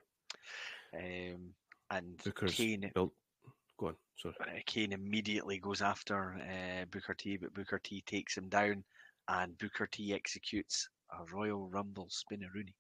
24. 0.92 1.34
Um, 1.36 1.54
and 1.92 2.18
Booker's 2.24 2.56
Kane 2.56 2.90
built. 2.96 3.14
Go 3.78 3.88
on, 3.88 3.96
sorry. 4.18 4.36
uh, 4.42 4.60
Kane 4.66 4.92
immediately 4.94 5.60
goes 5.60 5.82
after 5.82 6.36
uh, 6.36 6.86
Booker 6.92 7.14
T, 7.14 7.38
but 7.38 7.54
Booker 7.54 7.80
T 7.84 8.02
takes 8.06 8.36
him 8.38 8.50
down, 8.50 8.84
and 9.28 9.58
Booker 9.58 9.88
T 9.88 10.14
executes 10.14 10.88
a 11.12 11.24
Royal 11.34 11.70
Rumble 11.70 12.10
spinneroonie. 12.10 12.74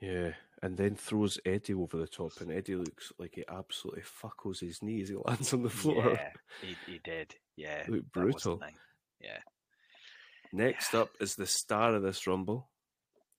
Yeah, 0.00 0.32
and 0.62 0.76
then 0.76 0.94
throws 0.96 1.38
Eddie 1.44 1.74
over 1.74 1.96
the 1.96 2.06
top, 2.08 2.40
and 2.40 2.50
Eddie 2.52 2.74
looks 2.76 3.12
like 3.18 3.34
he 3.36 3.44
absolutely 3.48 4.02
fuckles 4.02 4.60
his 4.60 4.82
knee 4.82 5.02
as 5.02 5.08
he 5.08 5.16
lands 5.24 5.52
on 5.52 5.62
the 5.62 5.70
floor. 5.70 6.12
Yeah, 6.12 6.30
he, 6.62 6.92
he 6.92 7.00
did. 7.04 7.34
Yeah, 7.56 7.84
Looked 7.88 8.12
brutal. 8.12 8.60
Yeah, 9.20 9.38
Next 10.52 10.94
up 10.94 11.10
is 11.20 11.34
the 11.34 11.46
star 11.46 11.94
of 11.94 12.02
this 12.02 12.26
Rumble, 12.26 12.68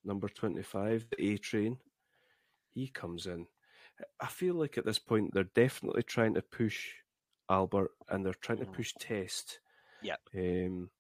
number 0.04 0.28
25, 0.30 1.08
the 1.12 1.34
A 1.34 1.38
Train. 1.38 1.78
He 2.74 2.88
comes 2.88 3.26
in. 3.26 3.48
I 4.22 4.28
feel 4.28 4.56
like 4.56 4.78
at 4.78 4.86
this 4.86 5.00
point 5.00 5.34
they're 5.34 5.44
definitely 5.56 6.04
trying 6.04 6.36
to 6.36 6.42
push 6.42 6.90
Albert 7.50 7.92
and 8.10 8.26
they're 8.26 8.34
trying 8.34 8.60
to 8.60 8.66
Mhm. 8.66 8.74
push 8.74 8.94
Test. 9.00 9.60
Yeah. 10.02 10.16
Um, 10.36 10.92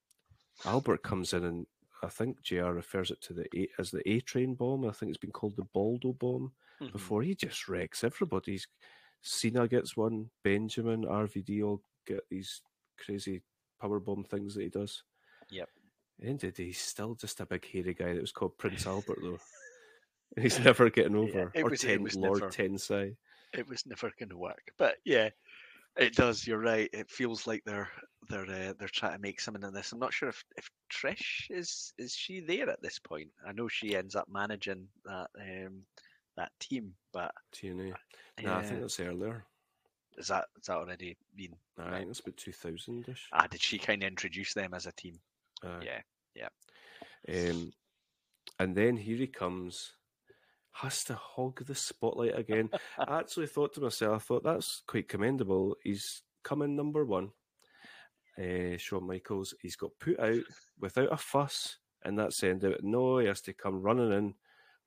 Albert 0.65 1.03
comes 1.03 1.31
in 1.33 1.43
and 1.45 1.67
I 2.03 2.07
think 2.09 2.41
JR 2.41 2.71
refers 2.71 3.11
it 3.11 3.21
to 3.23 3.34
the 3.34 3.45
A, 3.57 3.67
as 3.77 3.91
the 3.91 4.07
A 4.09 4.19
Train 4.21 4.55
bomb. 4.55 4.85
I 4.88 4.91
think 4.91 5.09
it's 5.09 5.17
been 5.17 5.31
called 5.31 5.55
the 5.57 5.65
Baldo 5.73 6.13
bomb 6.13 6.53
Mhm. 6.81 6.91
before. 6.93 7.21
He 7.23 7.35
just 7.35 7.67
wrecks 7.67 8.03
everybody. 8.03 8.53
He's, 8.53 8.67
Cena 9.21 9.67
gets 9.67 9.97
one, 9.97 10.30
Benjamin, 10.43 11.03
RVD 11.05 11.61
all 11.63 11.84
get 12.05 12.21
these 12.30 12.61
crazy 12.97 13.41
power 13.81 13.99
bomb 13.99 14.23
things 14.23 14.55
that 14.55 14.63
he 14.63 14.69
does. 14.69 15.03
Yep. 15.49 15.69
End 16.23 16.35
of 16.35 16.39
the 16.41 16.51
day, 16.51 16.65
he's 16.67 16.80
still 16.80 17.15
just 17.15 17.39
a 17.41 17.45
big 17.45 17.65
hairy 17.65 17.93
guy 17.93 18.13
that 18.13 18.21
was 18.21 18.31
called 18.31 18.57
Prince 18.57 18.85
Albert, 18.85 19.19
though. 19.21 19.39
He's 20.38 20.59
never 20.59 20.89
getting 20.91 21.15
over. 21.15 21.51
it 21.55 21.61
or 21.63 21.69
was- 21.71 21.84
it 21.84 21.88
ten, 21.88 22.03
was 22.03 22.15
Lord 22.15 22.41
never- 22.41 22.51
Tensai. 22.51 23.15
it 23.53 23.67
was 23.67 23.85
never 23.85 24.11
going 24.19 24.30
to 24.30 24.38
work. 24.38 24.71
But 24.77 24.97
yeah, 25.03 25.30
it 25.97 26.13
does. 26.15 26.45
You're 26.45 26.59
right. 26.59 26.89
It 26.93 27.09
feels 27.09 27.47
like 27.47 27.63
they're 27.65 27.89
they're 28.27 28.43
uh, 28.43 28.73
they're 28.77 28.89
trying 28.89 29.13
to 29.13 29.19
make 29.21 29.39
something 29.39 29.63
of 29.63 29.73
this. 29.73 29.91
I'm 29.91 29.99
not 29.99 30.13
sure 30.13 30.29
if, 30.29 30.43
if 30.57 30.69
Trish 30.91 31.49
is 31.49 31.93
is 31.97 32.13
she 32.13 32.41
there 32.41 32.69
at 32.69 32.81
this 32.81 32.99
point. 32.99 33.29
I 33.47 33.51
know 33.53 33.67
she 33.67 33.95
ends 33.95 34.15
up 34.15 34.27
managing 34.29 34.87
that 35.05 35.29
um 35.39 35.83
that 36.35 36.51
team, 36.59 36.93
but 37.13 37.31
T&A. 37.51 37.73
Nah, 37.73 38.59
I 38.59 38.61
think 38.61 38.75
yeah, 38.75 38.79
that's 38.81 38.99
earlier. 38.99 39.45
is 40.17 40.27
that 40.27 40.45
is 40.59 40.67
that 40.67 40.77
already 40.77 41.17
been? 41.35 41.55
I 41.77 41.83
Right. 41.83 41.93
think 41.99 42.07
that's 42.07 42.19
about 42.19 42.37
2000 42.37 43.09
ish. 43.09 43.29
Ah, 43.33 43.47
did 43.47 43.61
she 43.61 43.77
kind 43.77 44.03
of 44.03 44.07
introduce 44.07 44.53
them 44.53 44.73
as 44.73 44.85
a 44.85 44.91
team? 44.91 45.19
Yeah, 45.81 46.01
Um, 47.27 47.73
and 48.59 48.75
then 48.75 48.97
here 48.97 49.17
he 49.17 49.27
comes, 49.27 49.93
has 50.71 51.03
to 51.05 51.15
hog 51.15 51.65
the 51.65 51.75
spotlight 51.75 52.37
again. 52.37 52.69
I 52.97 53.19
actually 53.19 53.47
thought 53.47 53.73
to 53.73 53.81
myself, 53.81 54.15
I 54.15 54.19
thought 54.19 54.43
that's 54.43 54.83
quite 54.87 55.07
commendable. 55.09 55.75
He's 55.83 56.23
coming 56.43 56.75
number 56.75 57.05
one. 57.05 57.31
Uh, 58.39 58.77
Shawn 58.77 59.05
Michaels, 59.05 59.53
he's 59.61 59.75
got 59.75 59.91
put 59.99 60.19
out 60.19 60.43
without 60.79 61.11
a 61.11 61.17
fuss, 61.17 61.77
and 62.03 62.17
that's 62.17 62.41
end 62.43 62.63
out. 62.63 62.81
No, 62.83 63.17
he 63.17 63.27
has 63.27 63.41
to 63.41 63.53
come 63.53 63.81
running 63.81 64.13
in 64.13 64.33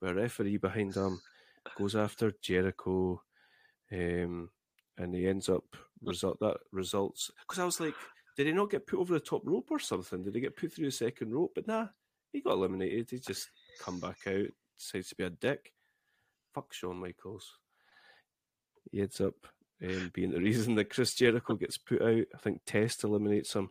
with 0.01 0.11
a 0.11 0.15
referee 0.15 0.57
behind 0.57 0.95
him, 0.95 1.21
goes 1.77 1.95
after 1.95 2.33
Jericho, 2.41 3.23
um, 3.93 4.49
and 4.97 5.15
he 5.15 5.29
ends 5.29 5.49
up 5.49 5.65
result 6.03 6.39
that 6.41 6.57
results 6.73 7.31
because 7.43 7.61
I 7.61 7.65
was 7.65 7.79
like, 7.79 7.95
did 8.37 8.47
he 8.47 8.53
not 8.53 8.71
get 8.71 8.87
put 8.87 8.99
over 8.99 9.15
the 9.15 9.21
top 9.21 9.43
rope 9.45 9.69
or 9.71 9.79
something? 9.79 10.23
Did 10.23 10.35
he 10.35 10.41
get 10.41 10.57
put 10.57 10.73
through 10.73 10.87
the 10.87 10.93
second 10.93 11.33
rope? 11.33 11.53
But 11.55 11.67
nah, 11.67 11.89
he 12.33 12.41
got 12.41 12.55
eliminated. 12.55 13.11
He 13.11 13.19
just 13.19 13.51
come 13.81 14.01
back 14.01 14.19
out, 14.27 14.47
decides 14.79 15.09
to 15.09 15.15
be 15.17 15.25
a 15.25 15.31
dick. 15.31 15.73
Fuck 16.55 16.73
Shawn 16.73 16.99
Michaels. 17.01 17.59
He 18.91 19.01
ends 19.01 19.21
up 19.21 19.35
um, 19.85 20.11
being 20.15 20.31
the 20.31 20.41
reason 20.41 20.75
that 20.77 20.91
Chris 20.91 21.15
Jericho 21.15 21.55
gets 21.55 21.79
put 21.79 22.03
out. 22.03 22.25
I 22.35 22.39
think 22.39 22.61
Test 22.67 23.05
eliminates 23.05 23.55
him. 23.55 23.71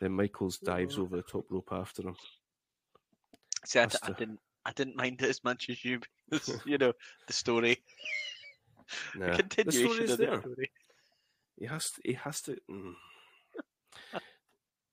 Then 0.00 0.12
Michaels 0.12 0.58
dives 0.58 0.98
over 0.98 1.16
the 1.16 1.22
top 1.22 1.46
rope 1.50 1.70
after 1.72 2.02
him. 2.02 2.16
See, 3.64 3.80
I, 3.80 3.82
That's 3.86 4.00
d- 4.00 4.08
I 4.08 4.12
didn't, 4.12 4.40
I 4.64 4.72
didn't 4.72 4.96
mind 4.96 5.20
it 5.22 5.28
as 5.28 5.42
much 5.42 5.68
as 5.70 5.84
you. 5.84 6.00
because, 6.30 6.60
you 6.64 6.78
know, 6.78 6.92
the 7.26 7.32
story, 7.32 7.78
Nah, 9.16 9.26
the 9.26 9.30
the 9.32 9.36
continuation 9.42 9.90
story 9.90 10.04
is 10.04 10.10
of 10.12 10.18
the 10.18 10.24
there. 10.26 10.40
story. 10.40 10.70
He 11.58 11.66
has 11.66 11.90
to. 11.90 12.00
He 12.04 12.12
has 12.14 12.40
to. 12.42 12.56
mm. 12.70 12.94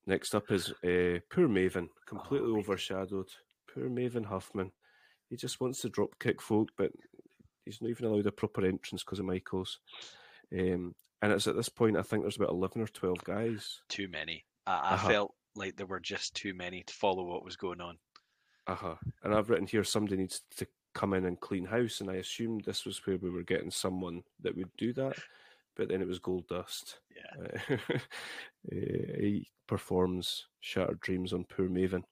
Next 0.08 0.36
up 0.36 0.52
is 0.52 0.70
uh, 0.84 1.20
poor 1.32 1.48
Maven, 1.48 1.90
completely 2.08 2.50
Maven. 2.50 2.60
overshadowed. 2.60 3.30
Poor 3.74 3.90
Maven 3.90 4.26
Huffman. 4.26 4.72
He 5.30 5.36
just 5.36 5.60
wants 5.60 5.82
to 5.82 5.90
drop 5.90 6.10
kick 6.20 6.42
folk, 6.42 6.70
but 6.78 6.92
he's 7.66 7.82
not 7.82 7.90
even 7.90 8.06
allowed 8.06 8.28
a 8.28 8.32
proper 8.32 8.66
entrance 8.66 9.04
because 9.04 9.20
of 9.20 9.26
Michaels. 9.26 9.80
Um, 10.54 10.94
and 11.22 11.32
it's 11.32 11.48
at 11.48 11.56
this 11.56 11.70
point 11.70 11.98
I 11.98 12.02
think 12.02 12.24
there's 12.24 12.38
about 12.38 12.50
eleven 12.52 12.82
or 12.82 12.88
twelve 12.88 13.24
guys. 13.24 13.82
Too 13.90 14.08
many. 14.08 14.46
I, 14.68 14.74
I 14.74 14.94
Uh-huh. 14.94 15.08
felt 15.10 15.36
like 15.56 15.76
there 15.78 15.86
were 15.86 16.00
just 16.00 16.36
too 16.36 16.54
many 16.54 16.84
to 16.84 16.94
follow 16.94 17.24
what 17.24 17.44
was 17.46 17.56
going 17.56 17.82
on. 17.82 17.98
Uh 18.68 18.76
huh. 18.76 18.96
And 19.24 19.34
I've 19.34 19.50
written 19.50 19.68
here 19.68 19.84
somebody 19.84 20.18
needs 20.18 20.42
to 20.58 20.68
come 20.94 21.14
in 21.14 21.26
and 21.26 21.40
clean 21.40 21.66
house, 21.66 22.02
and 22.02 22.10
I 22.10 22.16
assumed 22.16 22.64
this 22.66 22.86
was 22.86 23.06
where 23.06 23.18
we 23.18 23.30
were 23.30 23.44
getting 23.44 23.70
someone 23.72 24.24
that 24.42 24.56
would 24.56 24.70
do 24.78 24.92
that, 24.94 25.18
but 25.76 25.88
then 25.90 26.02
it 26.02 26.08
was 26.08 26.20
Goldust. 26.20 26.96
Yeah. 27.16 27.76
Uh, 27.92 27.98
he 28.72 29.48
performs 29.68 30.48
Shattered 30.62 31.00
Dreams 31.02 31.34
on 31.34 31.44
Poor 31.46 31.68
Maven, 31.70 32.04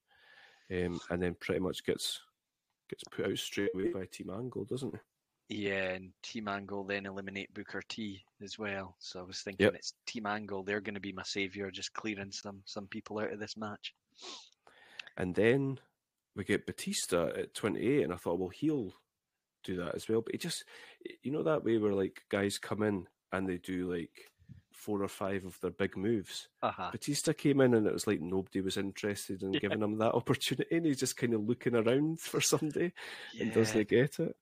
um, 0.72 1.00
and 1.10 1.22
then 1.22 1.36
pretty 1.40 1.60
much 1.62 1.84
gets 1.86 2.22
gets 2.90 3.04
put 3.06 3.26
out 3.26 3.38
straight 3.38 3.70
away 3.74 3.88
by 3.92 4.06
Team 4.06 4.30
Angle, 4.30 4.66
doesn't 4.66 4.94
he? 4.94 5.00
Yeah, 5.54 5.92
and 5.92 6.12
Team 6.24 6.48
Angle 6.48 6.84
then 6.84 7.06
eliminate 7.06 7.54
Booker 7.54 7.82
T 7.88 8.24
as 8.42 8.58
well. 8.60 8.96
So 9.00 9.20
I 9.20 9.24
was 9.24 9.42
thinking 9.42 9.66
Yep. 9.66 9.76
it's 9.76 9.94
Team 10.06 10.26
Angle. 10.26 10.64
They're 10.64 10.82
going 10.82 10.94
to 10.96 11.00
be 11.00 11.12
my 11.14 11.24
savior, 11.24 11.70
just 11.72 11.94
clearing 11.94 12.32
some 12.32 12.62
some 12.66 12.88
people 12.88 13.20
out 13.20 13.32
of 13.32 13.40
this 13.40 13.56
match. 13.58 13.94
And 15.18 15.36
then 15.36 15.80
we 16.36 16.44
get 16.44 16.66
Batista 16.66 17.28
at 17.28 17.54
28, 17.54 18.04
and 18.04 18.14
I 18.14 18.16
thought, 18.18 18.40
well, 18.40 18.50
he'll 18.50 18.94
do 19.64 19.76
that 19.78 19.96
as 19.96 20.10
well. 20.10 20.22
But 20.22 20.34
it 20.36 20.42
just, 20.42 20.64
you 21.22 21.32
know, 21.32 21.44
that 21.44 21.64
way 21.64 21.78
where 21.78 21.94
like 21.94 22.24
guys 22.30 22.58
come 22.58 22.82
in 22.84 23.08
and 23.32 23.48
they 23.48 23.58
do 23.58 23.92
like 23.94 24.32
four 24.72 25.02
or 25.04 25.08
five 25.08 25.46
of 25.46 25.58
their 25.62 25.72
big 25.72 25.96
moves. 25.96 26.50
Uh-huh. 26.62 26.90
Batista 26.92 27.32
came 27.32 27.62
in 27.62 27.74
and 27.76 27.88
it 27.88 27.94
was 27.94 28.08
like 28.08 28.20
nobody 28.20 28.60
was 28.60 28.76
interested 28.76 29.44
in 29.44 29.54
Yeah. 29.54 29.60
giving 29.60 29.82
him 29.82 29.98
that 30.00 30.14
opportunity, 30.16 30.76
and 30.76 30.86
he's 30.86 31.00
just 31.00 31.16
kind 31.16 31.34
of 31.34 31.42
looking 31.48 31.76
around 31.76 32.20
for 32.20 32.42
somebody 32.42 32.92
and 33.40 33.54
doesn't 33.54 33.88
get 33.88 34.20
it. 34.20 34.36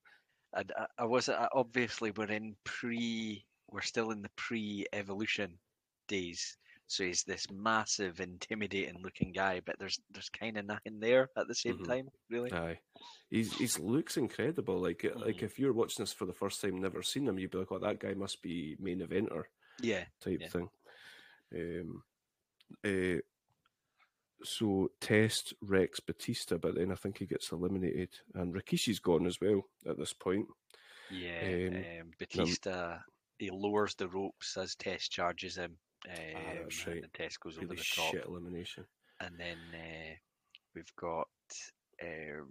I, 0.54 0.64
I, 0.76 0.86
I 0.98 1.04
was 1.04 1.28
I, 1.28 1.48
obviously 1.52 2.10
we're 2.12 2.30
in 2.30 2.56
pre. 2.64 3.46
We're 3.70 3.80
still 3.82 4.10
in 4.10 4.20
the 4.22 4.30
pre-evolution 4.36 5.58
days. 6.08 6.58
So 6.86 7.04
he's 7.04 7.24
this 7.24 7.50
massive, 7.50 8.20
intimidating 8.20 9.00
looking 9.02 9.32
guy, 9.32 9.60
but 9.60 9.78
there's 9.78 9.98
there's 10.10 10.28
kind 10.28 10.58
of 10.58 10.66
nothing 10.66 11.00
there 11.00 11.30
at 11.38 11.48
the 11.48 11.54
same 11.54 11.78
Mhm. 11.78 11.86
time, 11.86 12.08
really. 12.28 12.52
Aye, 12.52 12.80
he's 13.30 13.56
he's 13.56 13.78
looks 13.78 14.16
incredible. 14.16 14.78
Like 14.80 15.04
uh, 15.04 15.16
like 15.24 15.42
Mhm. 15.42 15.42
if 15.42 15.58
you're 15.58 15.72
watching 15.72 16.02
this 16.04 16.12
for 16.12 16.26
the 16.26 16.34
first 16.34 16.60
time, 16.60 16.80
never 16.80 17.02
seen 17.02 17.28
him, 17.28 17.38
you'd 17.38 17.50
be 17.52 17.58
like, 17.58 17.72
"Oh, 17.72 17.78
that 17.80 18.00
guy 18.00 18.14
must 18.14 18.42
be 18.42 18.76
main 18.80 19.00
eventer." 19.00 19.44
Yeah, 19.82 20.06
type 20.20 20.40
Yeah. 20.40 20.48
thing. 20.48 20.70
Um, 21.54 22.04
uh, 22.84 23.20
so 24.44 24.90
Test 25.00 25.54
wrecks 25.62 26.00
Batista, 26.00 26.56
but 26.58 26.74
then 26.74 26.92
I 26.92 26.94
think 26.94 27.18
he 27.18 27.26
gets 27.26 27.52
eliminated, 27.52 28.10
and 28.34 28.54
Rikishi's 28.54 28.98
gone 29.00 29.26
as 29.26 29.40
well 29.40 29.62
at 29.86 29.98
this 29.98 30.12
point. 30.12 30.46
yeah. 31.10 31.40
Um, 31.68 32.00
Um, 32.00 32.10
Batista 32.18 32.98
he 33.38 33.50
lowers 33.50 33.94
the 33.96 34.06
ropes 34.08 34.56
as 34.56 34.74
Test 34.76 35.10
charges 35.10 35.56
him. 35.56 35.76
Um, 36.08 36.14
Ah, 36.36 36.52
that's 36.62 36.86
right. 36.86 37.02
And 37.02 37.12
Test 37.14 37.40
goes 37.40 37.58
over 37.58 37.66
the 37.68 37.74
top. 37.76 38.12
shit 38.12 38.24
elimination. 38.24 38.84
and 39.20 39.38
then 39.38 39.56
uh, 39.74 40.14
we've 40.74 40.94
got 40.96 41.28
um, 42.02 42.48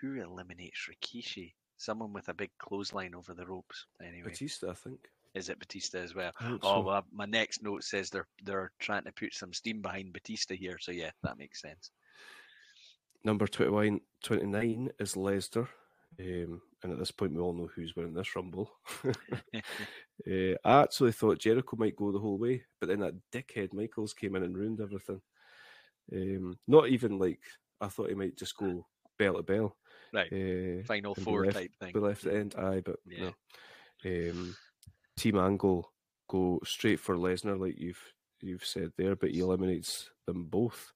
who 0.00 0.20
eliminates 0.20 0.88
Rikishi? 0.90 1.54
Someone 1.78 2.12
with 2.12 2.28
a 2.28 2.34
big 2.34 2.50
clothesline 2.58 3.14
over 3.14 3.34
the 3.34 3.46
ropes. 3.46 3.86
Anyway, 4.00 4.30
Batista, 4.30 4.70
I 4.70 4.74
think. 4.74 5.00
Is 5.36 5.48
it 5.48 5.58
Batista 5.60 5.98
as 5.98 6.14
well? 6.14 6.32
Oh 6.40 6.58
so. 6.62 6.80
well, 6.80 7.04
my 7.12 7.26
next 7.26 7.62
note 7.62 7.84
says 7.84 8.10
they're 8.10 8.26
they're 8.42 8.72
trying 8.80 9.04
to 9.04 9.12
put 9.12 9.34
some 9.34 9.52
steam 9.52 9.82
behind 9.82 10.12
Batista 10.12 10.54
here. 10.54 10.78
So 10.80 10.90
yeah, 10.92 11.10
that 11.22 11.38
makes 11.38 11.60
sense. 11.60 11.90
Number 13.24 13.46
21, 13.46 14.00
29 14.24 14.90
is 15.00 15.14
Lesnar. 15.14 15.68
Um, 16.18 16.62
and 16.82 16.92
at 16.92 16.98
this 16.98 17.10
point, 17.10 17.32
we 17.34 17.40
all 17.40 17.52
know 17.52 17.68
who's 17.74 17.94
winning 17.96 18.14
this 18.14 18.34
Rumble. 18.34 18.70
Uh, 20.26 20.54
I 20.64 20.80
actually 20.82 21.12
thought 21.12 21.38
Jericho 21.38 21.76
might 21.76 21.94
go 21.94 22.10
the 22.10 22.18
whole 22.18 22.38
way, 22.38 22.64
but 22.80 22.88
then 22.88 23.00
that 23.00 23.12
dickhead 23.30 23.74
Michaels 23.74 24.14
came 24.14 24.34
in 24.34 24.44
and 24.44 24.56
ruined 24.56 24.80
everything. 24.80 25.20
Um, 26.10 26.58
not 26.66 26.88
even 26.88 27.18
like 27.18 27.40
I 27.82 27.88
thought 27.88 28.08
he 28.08 28.14
might 28.14 28.34
just 28.34 28.56
go 28.56 28.86
bell 29.18 29.34
to 29.34 29.42
bell. 29.42 29.76
Right. 30.14 30.32
Uh, 30.32 30.82
Final 30.86 31.14
four 31.14 31.44
left- 31.44 31.58
type 31.58 31.70
thing. 31.78 31.92
be 31.92 31.98
left 32.00 32.24
the 32.24 32.34
end. 32.34 32.54
Aye, 32.56 32.80
but 32.82 32.96
Yeah. 33.06 33.30
no. 34.04 34.30
Um, 34.30 34.56
Team 35.16 35.38
Angle 35.38 35.90
go 36.28 36.60
straight 36.64 37.00
for 37.00 37.16
Lesnar, 37.16 37.58
like 37.58 37.78
you've 37.78 38.02
you've 38.42 38.64
said 38.64 38.92
there, 38.98 39.16
but 39.16 39.30
he 39.30 39.40
eliminates 39.40 40.10
them 40.26 40.44
both 40.44 40.92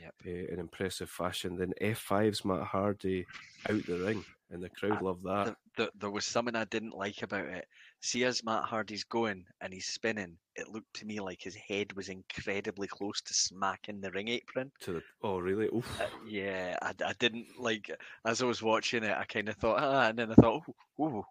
Yep. 0.00 0.14
uh, 0.26 0.52
in 0.52 0.58
impressive 0.58 1.08
fashion. 1.08 1.56
Then 1.56 1.72
F5's 1.80 2.44
Matt 2.44 2.62
Hardy 2.62 3.24
out 3.70 3.84
the 3.86 3.98
ring, 4.00 4.24
and 4.50 4.60
the 4.62 4.68
crowd 4.68 4.98
Ah, 5.00 5.04
love 5.04 5.22
that. 5.22 5.44
Th- 5.44 5.56
th- 5.76 5.90
there 6.00 6.10
was 6.10 6.24
something 6.24 6.56
I 6.56 6.64
didn't 6.64 6.96
like 6.96 7.22
about 7.22 7.46
it. 7.46 7.66
See, 8.00 8.24
as 8.24 8.42
Matt 8.44 8.64
Hardy's 8.64 9.04
going 9.04 9.44
and 9.60 9.72
he's 9.72 9.86
spinning, 9.86 10.36
it 10.56 10.68
looked 10.68 10.92
to 10.94 11.06
me 11.06 11.20
like 11.20 11.40
his 11.40 11.54
head 11.54 11.92
was 11.96 12.08
incredibly 12.08 12.88
close 12.88 13.20
to 13.22 13.34
smacking 13.34 14.00
the 14.00 14.10
ring 14.10 14.26
apron. 14.28 14.72
To 14.80 14.94
the 14.94 15.02
oh 15.22 15.38
really? 15.38 15.66
Oof. 15.66 16.00
Uh, 16.00 16.06
yeah, 16.26 16.76
I, 16.82 16.92
I 17.04 17.12
didn't 17.20 17.46
like 17.58 17.88
as 18.24 18.42
I 18.42 18.46
was 18.46 18.62
watching 18.62 19.04
it. 19.04 19.16
I 19.16 19.24
kind 19.24 19.48
of 19.48 19.54
thought, 19.56 19.78
ah, 19.80 20.08
and 20.08 20.18
then 20.18 20.32
I 20.32 20.34
thought, 20.34 20.62
ooh, 21.00 21.24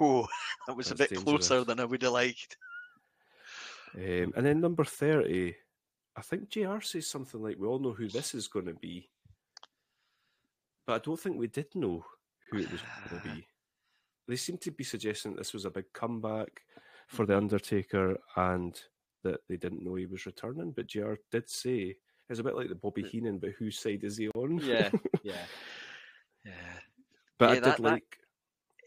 ooh. 0.00 0.26
that 0.66 0.76
was 0.76 0.90
a 0.90 0.94
That's 0.94 1.10
bit 1.10 1.18
closer 1.24 1.64
than 1.64 1.80
I 1.80 1.84
would 1.84 2.02
have 2.02 2.12
liked. 2.12 2.56
Um, 3.96 4.32
and 4.36 4.44
then 4.44 4.60
number 4.60 4.84
30, 4.84 5.54
I 6.16 6.22
think 6.22 6.48
JR 6.50 6.80
says 6.80 7.06
something 7.06 7.42
like, 7.42 7.56
We 7.58 7.66
all 7.66 7.78
know 7.78 7.92
who 7.92 8.08
this 8.08 8.34
is 8.34 8.48
going 8.48 8.66
to 8.66 8.74
be. 8.74 9.08
But 10.86 10.94
I 10.94 10.98
don't 11.04 11.18
think 11.18 11.36
we 11.38 11.46
did 11.48 11.74
know 11.74 12.04
who 12.50 12.58
it 12.58 12.70
was 12.70 12.80
going 13.10 13.22
to 13.22 13.28
be. 13.28 13.46
They 14.28 14.34
seem 14.34 14.58
to 14.58 14.72
be 14.72 14.82
suggesting 14.82 15.36
this 15.36 15.52
was 15.52 15.66
a 15.66 15.70
big 15.70 15.84
comeback 15.92 16.60
for 17.06 17.26
The 17.26 17.36
Undertaker 17.36 18.18
and 18.34 18.76
that 19.22 19.38
they 19.48 19.56
didn't 19.56 19.84
know 19.84 19.94
he 19.94 20.06
was 20.06 20.26
returning. 20.26 20.72
But 20.72 20.88
JR 20.88 21.14
did 21.30 21.48
say, 21.48 21.94
it's 22.28 22.40
a 22.40 22.42
bit 22.42 22.56
like 22.56 22.68
the 22.68 22.74
Bobby 22.74 23.04
Heenan, 23.04 23.38
but 23.38 23.50
whose 23.56 23.78
side 23.78 24.02
is 24.02 24.16
he 24.16 24.28
on? 24.30 24.58
Yeah, 24.58 24.90
yeah, 25.22 25.34
yeah. 26.44 26.52
but 27.38 27.44
Yeah, 27.44 27.50
I 27.50 27.54
did 27.54 27.64
that- 27.64 27.76
that- 27.76 27.82
like. 27.82 28.18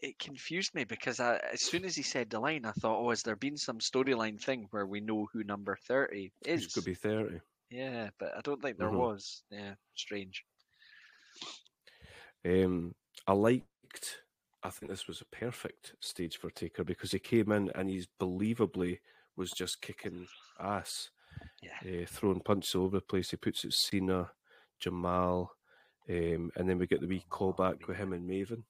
It 0.02 0.18
confused 0.18 0.74
me 0.74 0.84
because 0.84 1.20
I, 1.20 1.36
as 1.52 1.60
soon 1.62 1.84
as 1.84 1.94
he 1.94 2.02
said 2.02 2.30
the 2.30 2.40
line, 2.40 2.64
I 2.64 2.72
thought, 2.72 2.98
oh, 2.98 3.10
has 3.10 3.22
there 3.22 3.36
been 3.36 3.58
some 3.58 3.78
storyline 3.78 4.40
thing 4.40 4.66
where 4.70 4.86
we 4.86 5.00
know 5.00 5.28
who 5.32 5.44
number 5.44 5.76
thirty 5.86 6.32
is? 6.44 6.64
It 6.66 6.72
could 6.72 6.84
be 6.84 6.94
30. 6.94 7.40
Yeah, 7.70 8.08
but 8.18 8.34
I 8.36 8.40
don't 8.40 8.60
think 8.62 8.78
there 8.78 8.88
Mhm. 8.88 8.98
was. 8.98 9.42
Yeah, 9.50 9.74
strange. 9.94 10.44
Um, 12.44 12.94
I 13.26 13.32
liked. 13.34 14.22
I 14.62 14.70
think 14.70 14.90
this 14.90 15.06
was 15.06 15.20
a 15.20 15.26
perfect 15.26 15.94
stage 16.00 16.36
for 16.38 16.50
Taker 16.50 16.84
because 16.84 17.12
he 17.12 17.18
came 17.18 17.52
in 17.52 17.70
and 17.74 17.88
he's 17.88 18.06
believably 18.18 19.00
was 19.36 19.50
just 19.52 19.80
kicking 19.80 20.26
ass, 20.58 21.10
Yeah. 21.62 22.02
uh, 22.02 22.06
throwing 22.06 22.40
punches 22.40 22.74
all 22.74 22.84
over 22.84 22.98
the 22.98 23.02
place. 23.02 23.30
He 23.30 23.36
puts 23.36 23.64
it 23.64 23.72
Cena, 23.72 24.32
Jamal, 24.78 25.56
um, 26.08 26.50
and 26.56 26.68
then 26.68 26.78
we 26.78 26.86
get 26.86 27.00
the 27.00 27.06
wee 27.06 27.24
callback 27.30 27.86
with 27.86 27.96
him 27.96 28.12
and 28.12 28.28
Maven. 28.28 28.64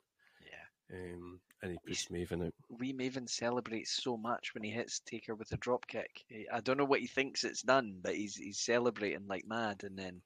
Um, 0.93 1.41
and 1.63 1.73
he 1.73 1.79
puts 1.87 2.07
Maven 2.07 2.47
out. 2.47 2.55
Wee 2.79 2.93
Maven 2.93 3.29
celebrates 3.29 4.03
so 4.03 4.17
much 4.17 4.55
when 4.55 4.65
he 4.65 4.71
hits 4.71 5.01
Taker 5.01 5.35
with 5.35 5.53
a 5.53 5.57
drop 5.59 5.87
kick. 5.87 6.25
I 6.53 6.61
don't 6.61 6.79
know 6.79 6.85
what 6.85 7.01
he 7.01 7.07
thinks 7.07 7.45
it's 7.45 7.63
done, 7.63 7.99
but 8.03 8.15
he's 8.15 8.37
he's 8.37 8.59
celebrating 8.61 9.27
like 9.29 9.47
mad, 9.47 9.83
and 9.85 9.99
then 9.99 10.21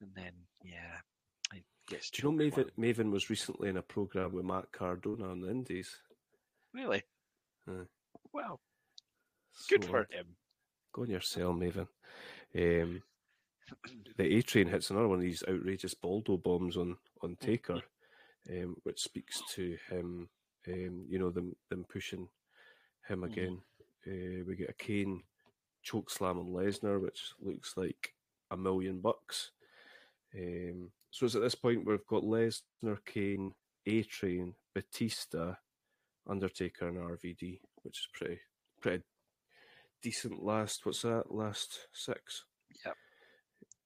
and 0.00 0.10
then 0.14 0.32
yeah, 0.62 1.60
gets. 1.88 2.10
Do 2.10 2.22
you 2.22 2.32
know 2.32 2.44
Maven? 2.44 2.56
one. 2.56 2.70
Maven 2.78 3.10
was 3.10 3.30
recently 3.30 3.68
in 3.68 3.76
a 3.76 3.82
program 3.82 4.32
with 4.32 4.44
Matt 4.44 4.70
Cardona 4.72 5.28
on 5.30 5.40
the 5.40 5.50
Indies. 5.50 5.96
Really? 6.72 7.02
Aye. 7.68 7.86
Wow. 8.32 8.58
Good 9.70 9.84
So, 9.84 9.90
for 9.90 9.98
him. 10.10 10.26
Go 10.92 11.02
on 11.02 11.10
your 11.10 11.20
cell, 11.20 11.52
Maven. 11.52 11.86
Um, 12.56 13.02
the 14.16 14.36
A 14.36 14.42
train 14.42 14.66
hits 14.68 14.90
another 14.90 15.08
one 15.08 15.18
of 15.18 15.22
these 15.24 15.44
outrageous 15.48 15.94
Baldo 15.94 16.36
bombs 16.36 16.76
on 16.76 16.96
on 17.22 17.36
Taker, 17.40 17.80
um, 18.50 18.76
which 18.82 19.00
speaks 19.02 19.42
to 19.54 19.76
him. 19.88 20.28
Um, 20.66 21.04
you 21.08 21.18
know 21.18 21.30
them 21.30 21.54
them 21.68 21.84
pushing 21.88 22.28
him 23.06 23.20
Mhm. 23.20 23.26
again. 23.32 23.62
Uh, 24.06 24.44
we 24.46 24.56
get 24.56 24.70
a 24.70 24.74
Kane 24.74 25.22
choke 25.82 26.10
slam 26.10 26.38
on 26.38 26.46
Lesnar, 26.46 27.00
which 27.00 27.32
looks 27.40 27.76
like 27.76 28.14
a 28.50 28.56
million 28.56 29.00
bucks. 29.00 29.50
Um, 30.34 30.92
so 31.10 31.26
it's 31.26 31.34
at 31.34 31.42
this 31.42 31.54
point 31.54 31.84
we've 31.86 32.06
got 32.06 32.22
Lesnar, 32.22 33.04
Kane, 33.04 33.54
A 33.86 34.02
Train, 34.04 34.54
Batista, 34.74 35.54
Undertaker, 36.26 36.88
and 36.88 36.98
RVD, 36.98 37.60
which 37.82 37.98
is 38.00 38.08
pretty 38.12 38.40
pretty 38.80 39.04
decent. 40.02 40.42
Last 40.42 40.84
what's 40.86 41.02
that? 41.02 41.30
Last 41.30 41.88
six. 41.92 42.44
Yeah. 42.84 42.94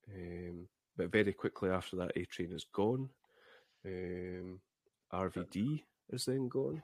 Um, 0.08 0.68
but 0.96 1.10
very 1.10 1.32
quickly 1.32 1.70
after 1.70 1.96
that, 1.96 2.12
A 2.16 2.24
Train 2.26 2.52
is 2.52 2.64
gone. 2.64 3.10
Um, 3.88 4.60
RVD 5.12 5.82
is 6.10 6.24
then 6.26 6.48
gone. 6.48 6.82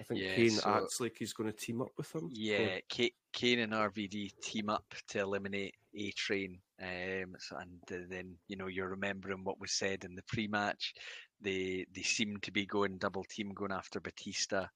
I 0.00 0.02
think 0.02 0.20
Yeah, 0.20 0.34
Kane 0.34 0.50
so- 0.50 0.68
acts 0.70 1.00
like 1.00 1.16
he's 1.18 1.32
going 1.32 1.50
to 1.50 1.56
team 1.56 1.80
up 1.80 1.92
with 1.96 2.12
him. 2.14 2.28
Yeah, 2.32 2.78
Ka- 2.90 3.14
Kane 3.32 3.60
and 3.60 3.72
RVD 3.72 4.32
team 4.42 4.68
up 4.68 4.84
to 5.08 5.20
eliminate 5.20 5.74
A 5.94 6.10
Train, 6.12 6.58
um, 6.82 7.36
so, 7.38 7.56
and 7.56 7.80
uh, 7.92 8.06
then 8.08 8.36
you 8.48 8.56
know 8.56 8.66
you're 8.66 8.88
remembering 8.88 9.44
what 9.44 9.60
was 9.60 9.72
said 9.72 10.04
in 10.04 10.14
the 10.14 10.22
pre-match. 10.24 10.94
They 11.40 11.86
they 11.94 12.02
seem 12.02 12.38
to 12.40 12.50
be 12.50 12.66
going 12.66 12.98
double 12.98 13.24
team, 13.24 13.50
going 13.54 13.72
after 13.72 14.00
Batista. 14.00 14.66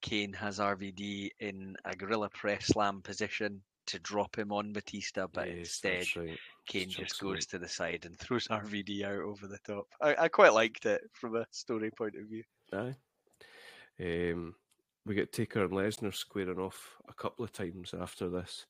Kane 0.00 0.32
has 0.32 0.60
RVD 0.60 1.30
in 1.40 1.76
a 1.84 1.94
gorilla 1.96 2.30
press 2.30 2.66
slam 2.68 3.02
position 3.02 3.60
to 3.88 3.98
drop 4.00 4.38
him 4.38 4.52
on 4.52 4.72
Batista, 4.72 5.26
but 5.28 5.50
Yes, 5.50 5.58
instead 5.58 6.08
right. 6.16 6.40
Kane 6.66 6.92
chucks 6.92 6.94
just 6.94 7.18
goes 7.18 7.46
to 7.46 7.58
the 7.58 7.68
side 7.68 8.04
and 8.06 8.18
throws 8.18 8.48
RVD 8.48 9.02
out 9.04 9.20
over 9.22 9.46
the 9.48 9.58
top. 9.66 9.86
I, 10.00 10.16
I 10.24 10.28
quite 10.28 10.52
liked 10.54 10.86
it 10.86 11.02
from 11.12 11.36
a 11.36 11.46
story 11.50 11.90
point 11.90 12.16
of 12.16 12.26
view. 12.28 12.44
Aye. 12.72 12.96
Um, 14.00 14.54
we 15.04 15.14
get 15.14 15.32
Taker 15.32 15.64
and 15.64 15.72
Lesnar 15.72 16.14
squaring 16.14 16.58
off 16.58 16.96
a 17.08 17.14
couple 17.14 17.44
of 17.44 17.52
times 17.52 17.94
after 17.94 18.28
this, 18.28 18.66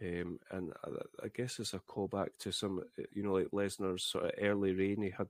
um, 0.00 0.38
and 0.50 0.72
I, 0.84 0.90
I 1.24 1.28
guess 1.28 1.58
it's 1.58 1.74
a 1.74 1.80
callback 1.80 2.36
to 2.38 2.52
some, 2.52 2.80
uh, 2.98 3.02
you 3.12 3.22
know, 3.22 3.34
like 3.34 3.48
Lesnar's 3.48 4.04
sort 4.04 4.24
of 4.26 4.32
early 4.40 4.74
reign. 4.74 5.02
He 5.02 5.10
had 5.10 5.28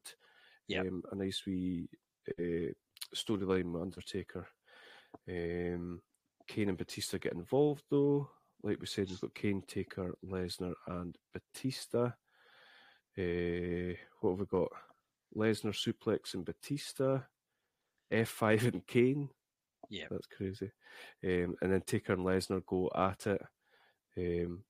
Yep. 0.68 0.88
um, 0.88 1.02
a 1.12 1.16
nice 1.16 1.44
wee 1.46 1.88
uh, 2.38 2.72
storyline 3.14 3.72
with 3.72 3.82
Undertaker. 3.82 4.48
Um, 5.28 6.02
Kane 6.48 6.68
and 6.70 6.78
Batista 6.78 7.18
get 7.18 7.32
involved 7.34 7.84
though. 7.90 8.30
Like 8.64 8.80
we 8.80 8.86
said, 8.86 9.10
we've 9.10 9.20
got 9.20 9.34
Kane, 9.34 9.62
Taker, 9.68 10.14
Lesnar, 10.26 10.72
and 10.88 11.16
Batista. 11.34 12.12
Uh, 13.16 13.94
what 14.20 14.30
have 14.30 14.40
we 14.40 14.46
got? 14.46 14.68
Lesnar 15.36 15.74
suplex 15.74 16.32
and 16.34 16.44
Batista. 16.46 17.18
F5 18.10 18.72
and 18.72 18.86
Kane. 18.86 19.28
Yeah. 19.90 20.06
That's 20.10 20.26
crazy. 20.26 20.70
Um, 21.22 21.56
and 21.60 21.72
then 21.72 21.82
Taker 21.82 22.14
and 22.14 22.24
Lesnar 22.24 22.64
go 22.64 22.90
at 22.96 23.26
it. 23.26 23.42
Um, 24.16 24.64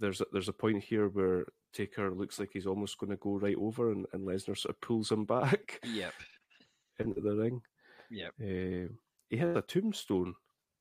there's 0.00 0.22
a, 0.22 0.26
there's 0.32 0.48
a 0.48 0.52
point 0.54 0.82
here 0.82 1.08
where 1.08 1.44
Taker 1.74 2.10
looks 2.10 2.38
like 2.40 2.50
he's 2.54 2.66
almost 2.66 2.96
going 2.98 3.10
to 3.10 3.16
go 3.16 3.38
right 3.38 3.56
over, 3.60 3.92
and, 3.92 4.06
and 4.14 4.26
Lesnar 4.26 4.56
sort 4.56 4.74
of 4.74 4.80
pulls 4.80 5.12
him 5.12 5.24
back 5.26 5.78
Yep. 5.84 6.14
into 7.00 7.20
the 7.20 7.34
ring. 7.36 7.60
Yep. 8.10 8.32
Um, 8.40 8.98
he 9.28 9.36
had 9.36 9.56
a 9.58 9.62
tombstone 9.62 10.34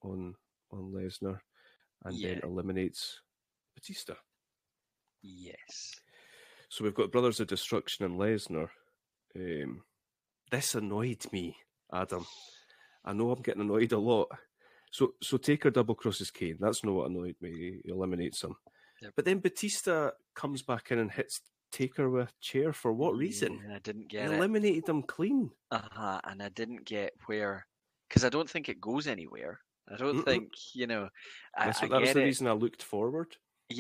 on 0.04 0.36
on 0.72 0.92
Lesnar, 0.94 1.40
and 2.06 2.24
then 2.24 2.40
eliminates 2.44 3.20
Batista. 3.76 4.14
Yes. 5.22 5.94
So 6.70 6.84
we've 6.84 6.94
got 6.96 7.12
Brothers 7.12 7.40
of 7.40 7.48
Destruction 7.48 8.06
and 8.06 8.20
Lesnar. 8.20 8.70
Um, 9.36 9.84
this 10.52 10.76
annoyed 10.76 11.26
me, 11.32 11.58
Adam. 11.94 12.26
I 13.04 13.14
know 13.14 13.32
I'm 13.32 13.42
getting 13.42 13.62
annoyed 13.62 13.92
a 13.92 13.98
lot. 13.98 14.30
So 14.92 15.14
so 15.22 15.38
Taker 15.38 15.70
double 15.72 15.96
crosses 15.96 16.32
Kane. 16.32 16.58
That's 16.60 16.84
not 16.84 16.94
what 16.94 17.10
annoyed 17.10 17.36
me. 17.42 17.52
He 17.84 17.92
eliminates 17.92 18.44
him. 18.44 18.56
Yep. 19.02 19.14
But 19.16 19.26
then 19.26 19.40
Batista 19.40 20.12
comes 20.36 20.62
back 20.62 20.92
in 20.92 21.00
and 21.00 21.12
hits 21.12 21.42
Taker 21.72 22.10
with 22.10 22.30
a 22.30 22.34
chair 22.40 22.72
for 22.72 22.94
what 22.94 23.16
reason? 23.16 23.60
Yeah, 23.68 23.76
I 23.76 23.80
didn't 23.80 24.04
He 24.04 24.18
get 24.18 24.32
it. 24.32 24.36
eliminated 24.36 24.88
him 24.88 25.04
clean. 25.04 25.52
Uh-huh, 25.72 26.22
and 26.24 26.42
I 26.42 26.48
didn't 26.50 26.86
get 26.86 27.12
where, 27.26 27.68
because 28.08 28.24
I 28.24 28.30
don't 28.30 28.50
think 28.50 28.70
it 28.70 28.80
goes 28.80 29.08
anywhere. 29.08 29.60
I 29.92 29.98
don't 29.98 30.16
Mm-mm. 30.16 30.26
think 30.26 30.54
you 30.74 30.88
know. 30.88 31.10
I, 31.56 31.70
That's 31.70 31.82
I 31.82 31.88
that 31.88 32.02
was 32.02 32.14
the 32.14 32.22
it. 32.22 32.24
reason 32.24 32.48
I 32.48 32.54
looked 32.54 32.82
forward 32.84 33.36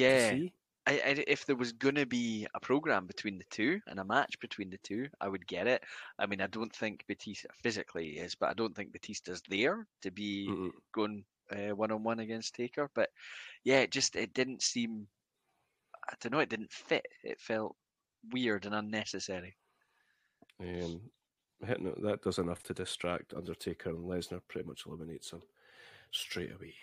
to 0.07 0.18
Yeah, 0.18 0.18
see. 0.18 0.53
I, 0.88 0.94
I, 0.94 1.23
if 1.27 1.45
there 1.45 1.56
was 1.56 1.72
gonna 1.73 2.06
be 2.06 2.48
a 2.53 2.60
program 2.60 3.07
between 3.07 3.38
the 3.38 3.45
two 3.49 3.82
and 3.88 3.99
a 3.99 4.06
match 4.06 4.40
between 4.40 4.69
the 4.69 4.77
two, 4.80 5.07
I 5.22 5.27
would 5.30 5.48
get 5.48 5.68
it. 5.68 5.84
I 6.19 6.26
mean, 6.27 6.41
I 6.41 6.48
don't 6.48 6.73
think 6.76 7.06
Batista 7.07 7.49
physically 7.64 8.18
is, 8.18 8.36
but 8.36 8.49
I 8.49 8.53
don't 8.53 8.76
think 8.76 8.91
Batista's 8.94 9.41
there 9.49 9.88
to 10.02 10.11
be 10.11 10.48
Mm-mm. 10.48 10.72
going 10.94 11.26
one 11.52 11.91
on 11.91 12.03
one 12.03 12.19
against 12.19 12.56
Taker. 12.56 12.90
But 12.95 13.10
yeah, 13.64 13.80
it 13.82 13.91
just 13.91 14.15
it 14.15 14.34
didn't 14.34 14.61
seem. 14.64 15.07
I 16.10 16.14
don't 16.22 16.34
know. 16.34 16.40
It 16.40 16.49
didn't 16.49 16.72
fit. 16.72 17.06
It 17.23 17.40
felt 17.40 17.76
weird 18.32 18.65
and 18.65 18.76
unnecessary. 18.76 19.56
Um, 20.60 21.11
that 21.61 22.22
does 22.22 22.38
enough 22.40 22.64
to 22.64 22.73
distract 22.73 23.34
Undertaker 23.34 23.90
and 23.90 24.06
Lesnar. 24.06 24.41
Pretty 24.48 24.68
much 24.68 24.86
eliminates 24.86 25.32
him 25.32 25.41
straight 26.11 26.52
away, 26.53 26.73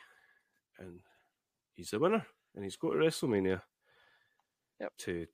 and 0.78 1.00
he's 1.74 1.90
the 1.90 1.98
winner. 1.98 2.26
And 2.54 2.64
he's 2.64 2.76
got 2.76 2.90
to 2.90 2.96
WrestleMania 2.98 3.62
Yep. 4.78 4.92
to 4.98 5.26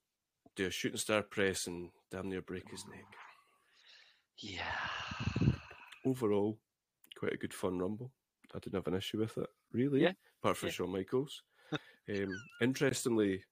do 0.55 0.67
a 0.67 0.71
shooting 0.71 0.99
star 0.99 1.23
press 1.23 1.67
and 1.67 1.91
damn 2.13 2.29
near 2.29 2.43
break 2.43 2.69
his 2.71 2.85
neck. 2.87 3.07
Yeah. 4.39 4.63
Overall, 6.05 6.59
quite 7.17 7.33
a 7.33 7.37
good 7.39 7.53
fun 7.53 7.79
rumble. 7.79 8.13
I 8.55 8.59
didn't 8.61 8.77
have 8.77 8.87
an 8.87 8.95
issue 8.99 9.19
with 9.19 9.37
it, 9.37 9.49
really. 9.73 10.03
Yeah, 10.03 10.13
Apart 10.43 10.57
from 10.59 10.69
yeah. 10.69 10.73
Shawn 10.75 10.93
Michaels. 10.93 11.43
um, 11.73 12.29
interestingly, 12.63 13.43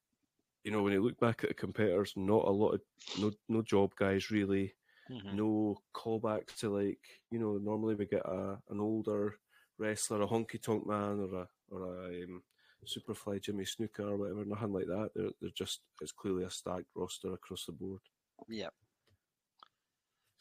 you 0.63 0.71
know, 0.71 0.81
when 0.81 0.93
you 0.93 1.03
look 1.03 1.19
back 1.19 1.43
at 1.43 1.49
the 1.49 1.53
competitors, 1.53 2.13
not 2.15 2.45
a 2.45 2.51
lot 2.51 2.71
of 2.75 2.81
no 3.19 3.31
no 3.49 3.61
job 3.61 3.93
guys 3.95 4.31
really. 4.31 4.73
Mhm. 5.09 5.35
no 5.35 5.77
callback 5.93 6.53
to 6.57 6.69
like 6.69 6.99
you 7.31 7.39
know 7.39 7.57
normally 7.59 7.95
we 7.95 8.05
get 8.05 8.25
a 8.25 8.57
an 8.69 8.81
older 8.81 9.37
wrestler, 9.77 10.21
a 10.21 10.27
honky 10.27 10.61
tonk 10.61 10.85
man, 10.87 11.19
or 11.19 11.41
a 11.41 11.47
or 11.69 12.05
a 12.09 12.23
um, 12.23 12.43
superfly 12.85 13.41
Jimmy 13.41 13.65
Snuka 13.65 13.99
or 14.11 14.17
whatever. 14.17 14.45
Nothing 14.45 14.73
like 14.73 14.85
that. 14.87 15.09
They're 15.15 15.29
they're 15.41 15.49
just 15.55 15.81
it's 16.01 16.11
clearly 16.11 16.43
a 16.43 16.49
stacked 16.49 16.85
roster 16.95 17.33
across 17.33 17.65
the 17.65 17.71
board. 17.73 18.01
Yeah. 18.47 18.69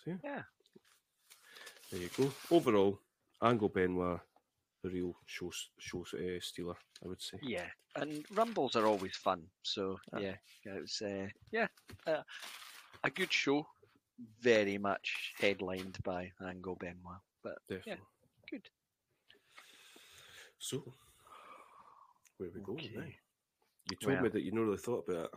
So 0.05 0.11
yeah, 0.11 0.17
Yeah. 0.25 0.43
there 1.91 2.01
you 2.01 2.11
go. 2.17 2.31
Overall, 2.51 3.01
Angle 3.43 3.69
Benoit, 3.69 4.21
the 4.83 4.91
real 4.91 5.17
show 5.27 5.51
show 5.79 6.05
uh, 6.15 6.41
stealer, 6.41 6.77
I 7.05 7.09
would 7.09 7.23
say. 7.23 7.39
Yeah, 7.43 7.67
and 7.97 8.25
rumbles 8.33 8.77
are 8.77 8.87
always 8.87 9.17
fun. 9.17 9.43
So 9.63 9.99
Ah. 10.13 10.19
yeah, 10.19 10.37
it 10.65 10.81
was 10.83 11.03
uh, 11.03 11.29
yeah 11.51 11.69
uh, 12.07 12.23
a 13.05 13.11
good 13.11 13.33
show. 13.33 13.67
Very 14.41 14.79
much 14.79 15.35
headlined 15.39 15.99
by 16.03 16.33
Angle 16.41 16.77
Benoit, 16.77 17.21
but 17.43 17.59
Definitely. 17.69 18.03
good. 18.51 18.67
So 20.59 20.83
where 22.39 22.51
we 22.55 22.61
going 22.61 22.91
now? 22.95 23.03
You 23.91 23.97
told 24.01 24.21
me 24.23 24.29
that 24.29 24.43
you 24.43 24.53
not 24.53 24.63
really 24.63 24.79
thought 24.79 25.05
about 25.09 25.27
it. 25.27 25.31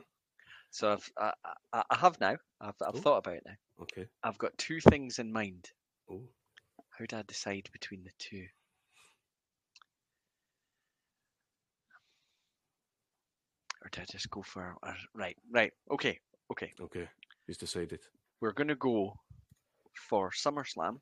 So 0.71 0.93
I've 0.93 1.11
I, 1.17 1.33
I, 1.73 1.83
I 1.89 1.95
have 1.97 2.19
now. 2.19 2.37
I've 2.61 2.75
I've 2.85 2.95
Oh. 2.95 2.99
thought 3.01 3.17
about 3.17 3.35
it 3.35 3.43
now. 3.45 3.55
Okay. 3.81 4.07
I've 4.23 4.37
got 4.37 4.57
two 4.57 4.79
things 4.81 5.19
in 5.19 5.31
mind. 5.31 5.69
Oh, 6.11 6.21
How 6.97 7.05
do 7.07 7.17
I 7.17 7.23
decide 7.27 7.69
between 7.71 8.03
the 8.03 8.11
two? 8.17 8.45
Or 13.83 13.89
do 13.91 14.01
I 14.01 14.05
just 14.05 14.29
go 14.29 14.41
for 14.41 14.75
uh, 14.83 14.93
right? 15.15 15.37
Right. 15.51 15.73
Okay. 15.91 16.19
Okay. 16.51 16.73
okay. 16.81 17.07
He's 17.47 17.57
decided. 17.57 17.99
We're 18.41 18.51
gonna 18.53 18.75
go 18.75 19.13
for 19.93 20.31
SummerSlam 20.31 20.99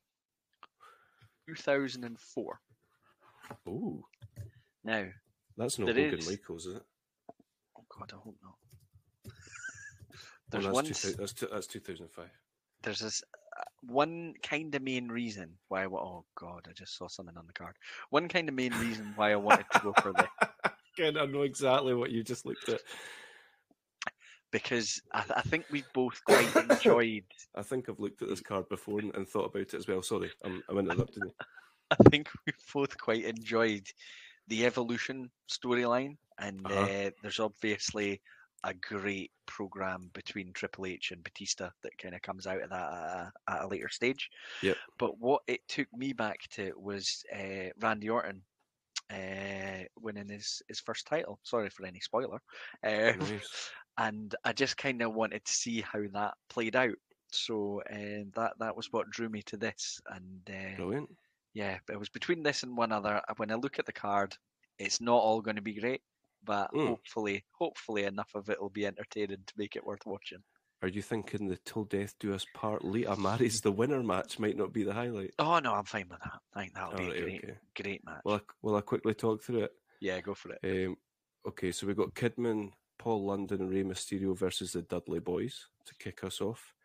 2004. 1.48 2.60
Oh, 3.68 4.04
Now, 4.84 5.06
that's 5.58 5.80
not 5.80 5.90
Hogan 5.90 6.20
is. 6.20 6.30
Michaels, 6.30 6.66
is 6.68 6.76
it? 6.78 6.84
oh 7.78 7.86
god, 7.90 8.12
I 8.14 8.18
hope 8.18 8.38
not. 8.44 9.34
Oh, 10.50 10.50
There's 10.50 10.64
that's 10.64 10.74
one. 10.74 10.86
two 10.86 11.12
that's 11.18 11.34
two, 11.34 11.48
that's 11.52 11.68
2005. 11.68 12.26
There's 12.82 13.00
this 13.00 13.22
uh, 13.60 13.64
one 13.82 14.34
kind 14.42 14.74
of 14.74 14.82
main 14.82 15.10
reason 15.10 15.50
why. 15.68 15.84
I, 15.84 15.88
oh 15.88 16.24
god, 16.40 16.68
I 16.70 16.72
just 16.72 16.98
saw 16.98 17.08
something 17.10 17.36
on 17.36 17.46
the 17.48 17.52
card. 17.54 17.76
One 18.12 18.30
kind 18.30 18.48
of 18.48 18.56
main 18.56 18.72
reason 18.76 19.12
why 19.18 19.34
I 19.34 19.36
wanted 19.36 19.66
to 19.74 19.80
go 19.82 19.94
for 20.02 20.14
the 20.14 20.26
Again, 20.98 21.18
I 21.18 21.26
know 21.26 21.42
exactly 21.42 21.94
what 21.96 22.12
you 22.12 22.24
just 22.24 22.46
looked 22.46 22.70
at. 22.70 22.80
because 24.52 25.02
I, 25.14 25.26
I 25.36 25.42
think 25.42 25.66
we 25.70 25.84
both 25.94 26.22
quite 26.26 26.56
enjoyed. 26.56 27.26
I 27.56 27.62
think 27.62 27.90
I've 27.90 28.00
looked 28.00 28.22
at 28.22 28.30
this 28.30 28.40
card 28.42 28.70
before 28.70 29.00
and, 29.00 29.14
and 29.16 29.28
thought 29.28 29.50
about 29.54 29.62
it 29.62 29.74
as 29.74 29.88
well. 29.88 30.02
Sorry, 30.02 30.32
I'm, 30.46 30.64
I'm 30.70 30.78
interrupting 30.78 31.24
you. 31.26 31.34
I 32.00 32.10
think 32.10 32.30
we 32.46 32.54
both 32.74 32.98
quite 32.98 33.24
enjoyed 33.26 33.88
the 34.48 34.66
evolution 34.66 35.30
storyline, 35.50 36.18
and 36.40 36.66
Uh-huh. 36.66 36.82
uh, 36.82 37.10
there's 37.22 37.40
obviously 37.40 38.22
a 38.64 38.74
great 38.74 39.32
program 39.46 40.10
between 40.14 40.52
Triple 40.54 40.88
H 40.88 41.12
and 41.12 41.24
Batista 41.24 41.70
that 41.84 41.98
kind 41.98 42.16
of 42.16 42.22
comes 42.22 42.48
out 42.48 42.62
of 42.62 42.70
that 42.70 42.92
at 42.92 42.92
a, 42.92 43.32
at 43.50 43.62
a 43.64 43.68
later 43.68 43.90
stage. 43.90 44.30
Yep. 44.64 44.78
But 44.98 45.20
what 45.20 45.44
it 45.48 45.62
took 45.68 45.88
me 45.94 46.12
back 46.14 46.40
to 46.52 46.74
was 46.78 47.24
uh, 47.34 47.70
Randy 47.80 48.10
Orton 48.10 48.42
uh, 49.12 49.84
winning 50.00 50.28
his, 50.30 50.62
his 50.68 50.80
first 50.80 51.06
title. 51.08 51.40
Sorry 51.44 51.70
for 51.70 51.86
any 51.86 52.00
spoiler. 52.00 52.40
Um, 52.84 53.20
Nice. 53.20 53.72
and 53.98 54.36
I 54.44 54.54
just 54.54 54.76
kind 54.78 55.02
of 55.02 55.14
wanted 55.14 55.46
to 55.46 55.52
see 55.54 55.82
how 55.82 56.02
that 56.14 56.34
played 56.50 56.76
out. 56.76 56.96
So 57.32 57.82
uh, 57.92 58.24
that 58.36 58.54
that 58.60 58.76
was 58.76 58.88
what 58.92 59.10
drew 59.10 59.28
me 59.30 59.42
to 59.48 59.58
this, 59.58 60.00
and 60.10 60.50
uh, 60.50 60.76
Brilliant. 60.78 61.10
Yeah, 61.58 61.80
but 61.88 61.94
it 61.94 62.00
was 62.00 62.10
between 62.10 62.44
this 62.44 62.62
and 62.62 62.78
one 62.78 62.92
other. 62.92 63.16
uh, 63.28 63.34
When 63.38 63.52
I 63.52 63.56
look 63.56 63.80
at 63.80 63.88
the 63.88 63.92
card, 63.92 64.38
it's 64.78 65.02
not 65.02 65.18
all 65.18 65.42
going 65.42 65.56
to 65.56 65.62
be 65.62 65.74
great, 65.74 66.02
but 66.44 66.72
Mm. 66.72 66.88
hopefully, 66.90 67.44
hopefully 67.52 68.04
enough 68.04 68.30
of 68.36 68.50
it 68.52 68.62
will 68.62 68.70
be 68.70 68.86
entertaining 68.86 69.44
to 69.48 69.54
make 69.58 69.76
it 69.76 69.84
worth 69.84 70.06
watching. 70.06 70.44
Are 70.84 70.88
you 70.88 71.02
thinking 71.02 71.48
the 71.48 71.58
Till 71.66 71.86
Death 71.86 72.14
Do 72.20 72.36
Us 72.36 72.46
Part 72.54 72.86
Lita 72.86 73.16
marries 73.18 73.62
the 73.62 73.72
winner 73.72 74.04
match 74.04 74.38
might 74.38 74.56
not 74.56 74.72
be 74.72 74.84
the 74.84 74.94
highlight? 74.94 75.34
Oh 75.40 75.58
no, 75.58 75.74
I'm 75.74 75.86
fine 75.86 76.08
with 76.10 76.20
that. 76.20 76.40
I 76.54 76.60
think 76.60 76.76
that'll 76.76 76.96
be 77.00 77.10
a 77.18 77.22
great, 77.24 77.44
okay. 77.44 77.58
great 77.82 78.06
match. 78.06 78.22
Will 78.24 78.36
I, 78.36 78.42
will 78.62 78.76
I 78.76 78.82
quickly 78.82 79.16
talk 79.16 79.42
through 79.42 79.64
it? 79.64 79.72
yeah, 80.00 80.22
go 80.22 80.36
for 80.36 80.52
it. 80.52 80.60
Um, 80.64 80.96
okay, 81.48 81.72
so 81.72 81.88
we've 81.88 81.98
got 81.98 82.14
Kidman, 82.14 82.72
Paul 83.00 83.26
London, 83.26 83.62
and 83.62 83.72
Rey 83.72 83.82
Mysterio 83.84 84.38
versus 84.38 84.74
the 84.74 84.84
Dudley 84.84 85.20
Boys 85.20 85.66
to 85.86 85.96
kick 85.96 86.24
us 86.24 86.40
off. 86.42 86.76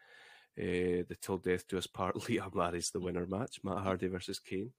Uh, 0.58 1.02
the 1.08 1.16
Till 1.20 1.38
Death 1.38 1.66
Do 1.66 1.78
Us 1.78 1.86
Part 1.86 2.16
Lita 2.28 2.48
marries 2.54 2.90
the 2.90 3.00
winner 3.00 3.26
match. 3.26 3.60
Matt 3.64 3.78
Hardy 3.78 4.08
versus 4.08 4.38
Kane. 4.38 4.72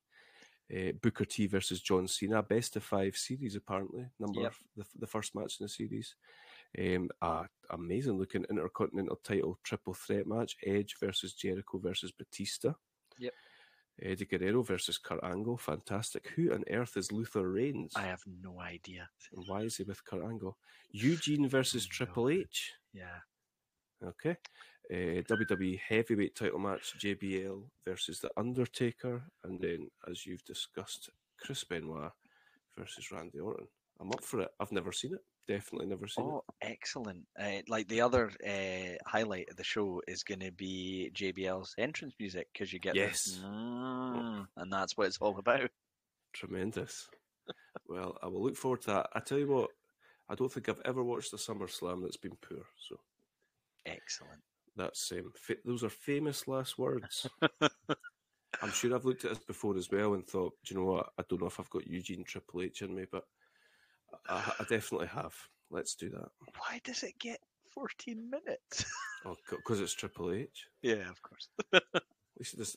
Uh, 0.73 0.91
Booker 1.01 1.25
T 1.25 1.47
versus 1.47 1.81
John 1.81 2.07
Cena. 2.07 2.41
Best 2.43 2.75
of 2.75 2.83
five 2.83 3.15
series, 3.17 3.55
apparently. 3.55 4.05
Number 4.19 4.41
Yep. 4.41 4.53
the, 4.77 4.85
the 4.99 5.07
first 5.07 5.35
match 5.35 5.57
in 5.59 5.65
the 5.65 5.69
series. 5.69 6.15
Um, 6.79 7.09
amazing 7.69 8.17
looking 8.17 8.45
Intercontinental 8.49 9.17
title 9.23 9.59
triple 9.63 9.93
threat 9.93 10.25
match. 10.27 10.55
Edge 10.65 10.95
versus 10.99 11.33
Jericho 11.33 11.77
versus 11.79 12.11
Batista. 12.11 12.73
Yep. 13.19 13.33
Eddie 14.01 14.25
Guerrero 14.25 14.63
versus 14.63 14.97
Kurt 14.97 15.23
Angle. 15.23 15.57
Fantastic. 15.57 16.29
Who 16.35 16.51
on 16.51 16.63
earth 16.71 16.97
is 16.97 17.11
Luther 17.11 17.47
Reigns? 17.47 17.93
I 17.95 18.03
have 18.03 18.23
no 18.41 18.59
idea. 18.59 19.07
And 19.35 19.43
why 19.47 19.61
is 19.61 19.77
he 19.77 19.83
with 19.83 20.03
Kurt 20.03 20.23
Angle? 20.23 20.57
Eugene 20.91 21.47
versus 21.47 21.85
Triple 21.85 22.29
H. 22.29 22.73
Yeah, 22.93 23.19
Okay. 24.03 24.37
Uh, 24.91 25.21
WWE 25.23 25.79
Heavyweight 25.87 26.35
Title 26.35 26.59
match: 26.59 26.93
JBL 26.99 27.63
versus 27.85 28.19
The 28.19 28.29
Undertaker, 28.37 29.23
and 29.43 29.59
then, 29.59 29.89
as 30.09 30.25
you've 30.25 30.43
discussed, 30.43 31.09
Chris 31.39 31.63
Benoit 31.63 32.11
versus 32.77 33.11
Randy 33.11 33.39
Orton. 33.39 33.67
I'm 33.99 34.11
up 34.11 34.23
for 34.23 34.41
it. 34.41 34.49
I've 34.59 34.71
never 34.71 34.91
seen 34.91 35.13
it. 35.13 35.21
Definitely 35.47 35.87
never 35.87 36.07
seen 36.07 36.25
it. 36.25 36.29
Oh, 36.29 36.43
excellent! 36.61 37.25
Uh, 37.39 37.61
like 37.67 37.87
the 37.87 38.01
other 38.01 38.31
uh, 38.47 38.95
highlight 39.09 39.49
of 39.49 39.55
the 39.57 39.63
show 39.63 40.01
is 40.07 40.23
going 40.23 40.39
to 40.41 40.51
be 40.51 41.11
JBL's 41.13 41.75
entrance 41.77 42.13
music 42.19 42.47
because 42.53 42.71
you 42.73 42.79
get 42.79 42.95
Yes. 42.95 43.23
this, 43.25 43.39
"Mm," 43.39 44.47
and 44.57 44.71
that's 44.71 44.95
what 44.97 45.07
it's 45.07 45.17
all 45.19 45.37
about. 45.37 45.69
Tremendous. 46.33 47.09
well, 47.87 48.17
I 48.23 48.27
will 48.27 48.43
look 48.43 48.55
forward 48.55 48.81
to 48.81 48.87
that. 48.87 49.09
I 49.13 49.19
tell 49.19 49.37
you 49.39 49.47
what, 49.47 49.69
I 50.29 50.35
don't 50.35 50.51
think 50.51 50.67
I've 50.69 50.81
ever 50.85 51.03
watched 51.03 51.33
a 51.33 51.37
SummerSlam 51.37 52.01
that's 52.03 52.17
been 52.17 52.37
poor. 52.41 52.65
So 52.87 52.97
Excellent. 53.85 54.41
That's 54.75 55.11
um, 55.11 55.31
fa- 55.35 55.55
those 55.65 55.83
are 55.83 55.89
famous 55.89 56.47
last 56.47 56.77
words. 56.77 57.27
I'm 58.61 58.71
sure 58.71 58.95
I've 58.95 59.05
looked 59.05 59.25
at 59.25 59.31
this 59.31 59.39
before 59.39 59.75
as 59.77 59.91
well 59.91 60.13
and 60.13 60.25
thought, 60.25 60.53
do 60.63 60.73
you 60.73 60.79
know 60.79 60.85
what? 60.91 61.09
I 61.17 61.23
don't 61.27 61.41
know 61.41 61.47
if 61.47 61.59
I've 61.59 61.69
got 61.69 61.87
Eugene 61.87 62.23
Triple 62.23 62.61
H 62.61 62.81
in 62.81 62.95
me, 62.95 63.05
but 63.11 63.23
I, 64.29 64.53
I 64.59 64.63
definitely 64.69 65.07
have. 65.07 65.33
Let's 65.71 65.95
do 65.95 66.09
that. 66.11 66.29
Why 66.59 66.79
does 66.83 67.03
it 67.03 67.17
get 67.19 67.39
14 67.73 68.29
minutes? 68.29 68.85
Oh, 69.25 69.35
because 69.49 69.79
it's 69.79 69.93
Triple 69.93 70.31
H. 70.33 70.67
yeah, 70.81 71.09
of 71.09 71.21
course. 71.21 71.47
At 71.73 71.83
least 72.37 72.59
it. 72.59 72.75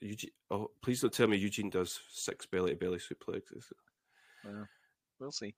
Eugene. 0.00 0.30
Oh, 0.50 0.70
please 0.80 1.00
don't 1.00 1.12
tell 1.12 1.26
me 1.26 1.36
Eugene 1.36 1.70
does 1.70 1.98
six 2.12 2.46
belly 2.46 2.70
to 2.70 2.76
belly 2.76 2.98
suplexes. 2.98 3.64
We'll 5.18 5.32
see. 5.32 5.54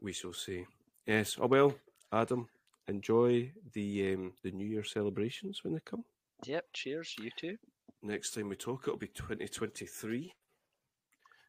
We 0.00 0.12
shall 0.12 0.32
see. 0.32 0.64
Yes. 1.06 1.36
Oh 1.40 1.46
well, 1.46 1.74
Adam. 2.12 2.48
Enjoy 2.88 3.52
the 3.74 4.14
um, 4.14 4.32
the 4.42 4.50
New 4.50 4.66
Year 4.66 4.84
celebrations 4.84 5.62
when 5.62 5.74
they 5.74 5.80
come. 5.84 6.04
Yep. 6.46 6.64
Cheers, 6.72 7.14
you 7.20 7.30
too. 7.36 7.56
Next 8.02 8.30
time 8.30 8.48
we 8.48 8.56
talk, 8.56 8.84
it'll 8.86 8.98
be 8.98 9.08
2023. 9.08 10.32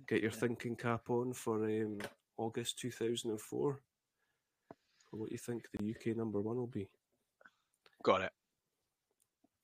Get 0.07 0.21
your 0.21 0.31
thinking 0.31 0.75
cap 0.75 1.09
on 1.09 1.33
for 1.33 1.65
um, 1.65 1.99
August 2.37 2.79
2004. 2.79 3.79
For 5.09 5.17
what 5.17 5.31
you 5.31 5.37
think 5.37 5.65
the 5.71 5.89
UK 5.91 6.17
number 6.17 6.41
one 6.41 6.57
will 6.57 6.67
be. 6.67 6.89
Got 8.03 8.21
it. 8.21 8.31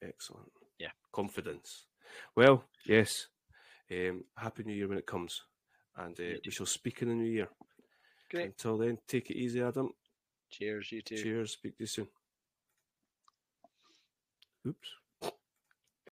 Excellent. 0.03 0.51
Yeah. 0.79 0.91
Confidence. 1.11 1.85
Well, 2.35 2.63
yes. 2.85 3.27
Um, 3.91 4.23
Happy 4.37 4.63
New 4.63 4.73
Year 4.73 4.87
when 4.87 4.97
it 4.97 5.05
comes. 5.05 5.41
And 5.97 6.19
uh, 6.19 6.39
we 6.45 6.51
shall 6.51 6.65
speak 6.65 7.01
in 7.01 7.09
the 7.09 7.15
new 7.15 7.29
year. 7.29 7.47
Great. 8.29 8.47
Until 8.47 8.77
then, 8.77 8.97
take 9.07 9.29
it 9.29 9.37
easy, 9.37 9.61
Adam. 9.61 9.91
Cheers, 10.57 10.89
you 10.93 11.01
too. 11.01 11.17
Cheers. 11.17 11.51
Speak 11.51 11.77
to 11.77 11.83
you 11.83 11.87
soon. 11.87 12.07
Oops. 14.65 14.89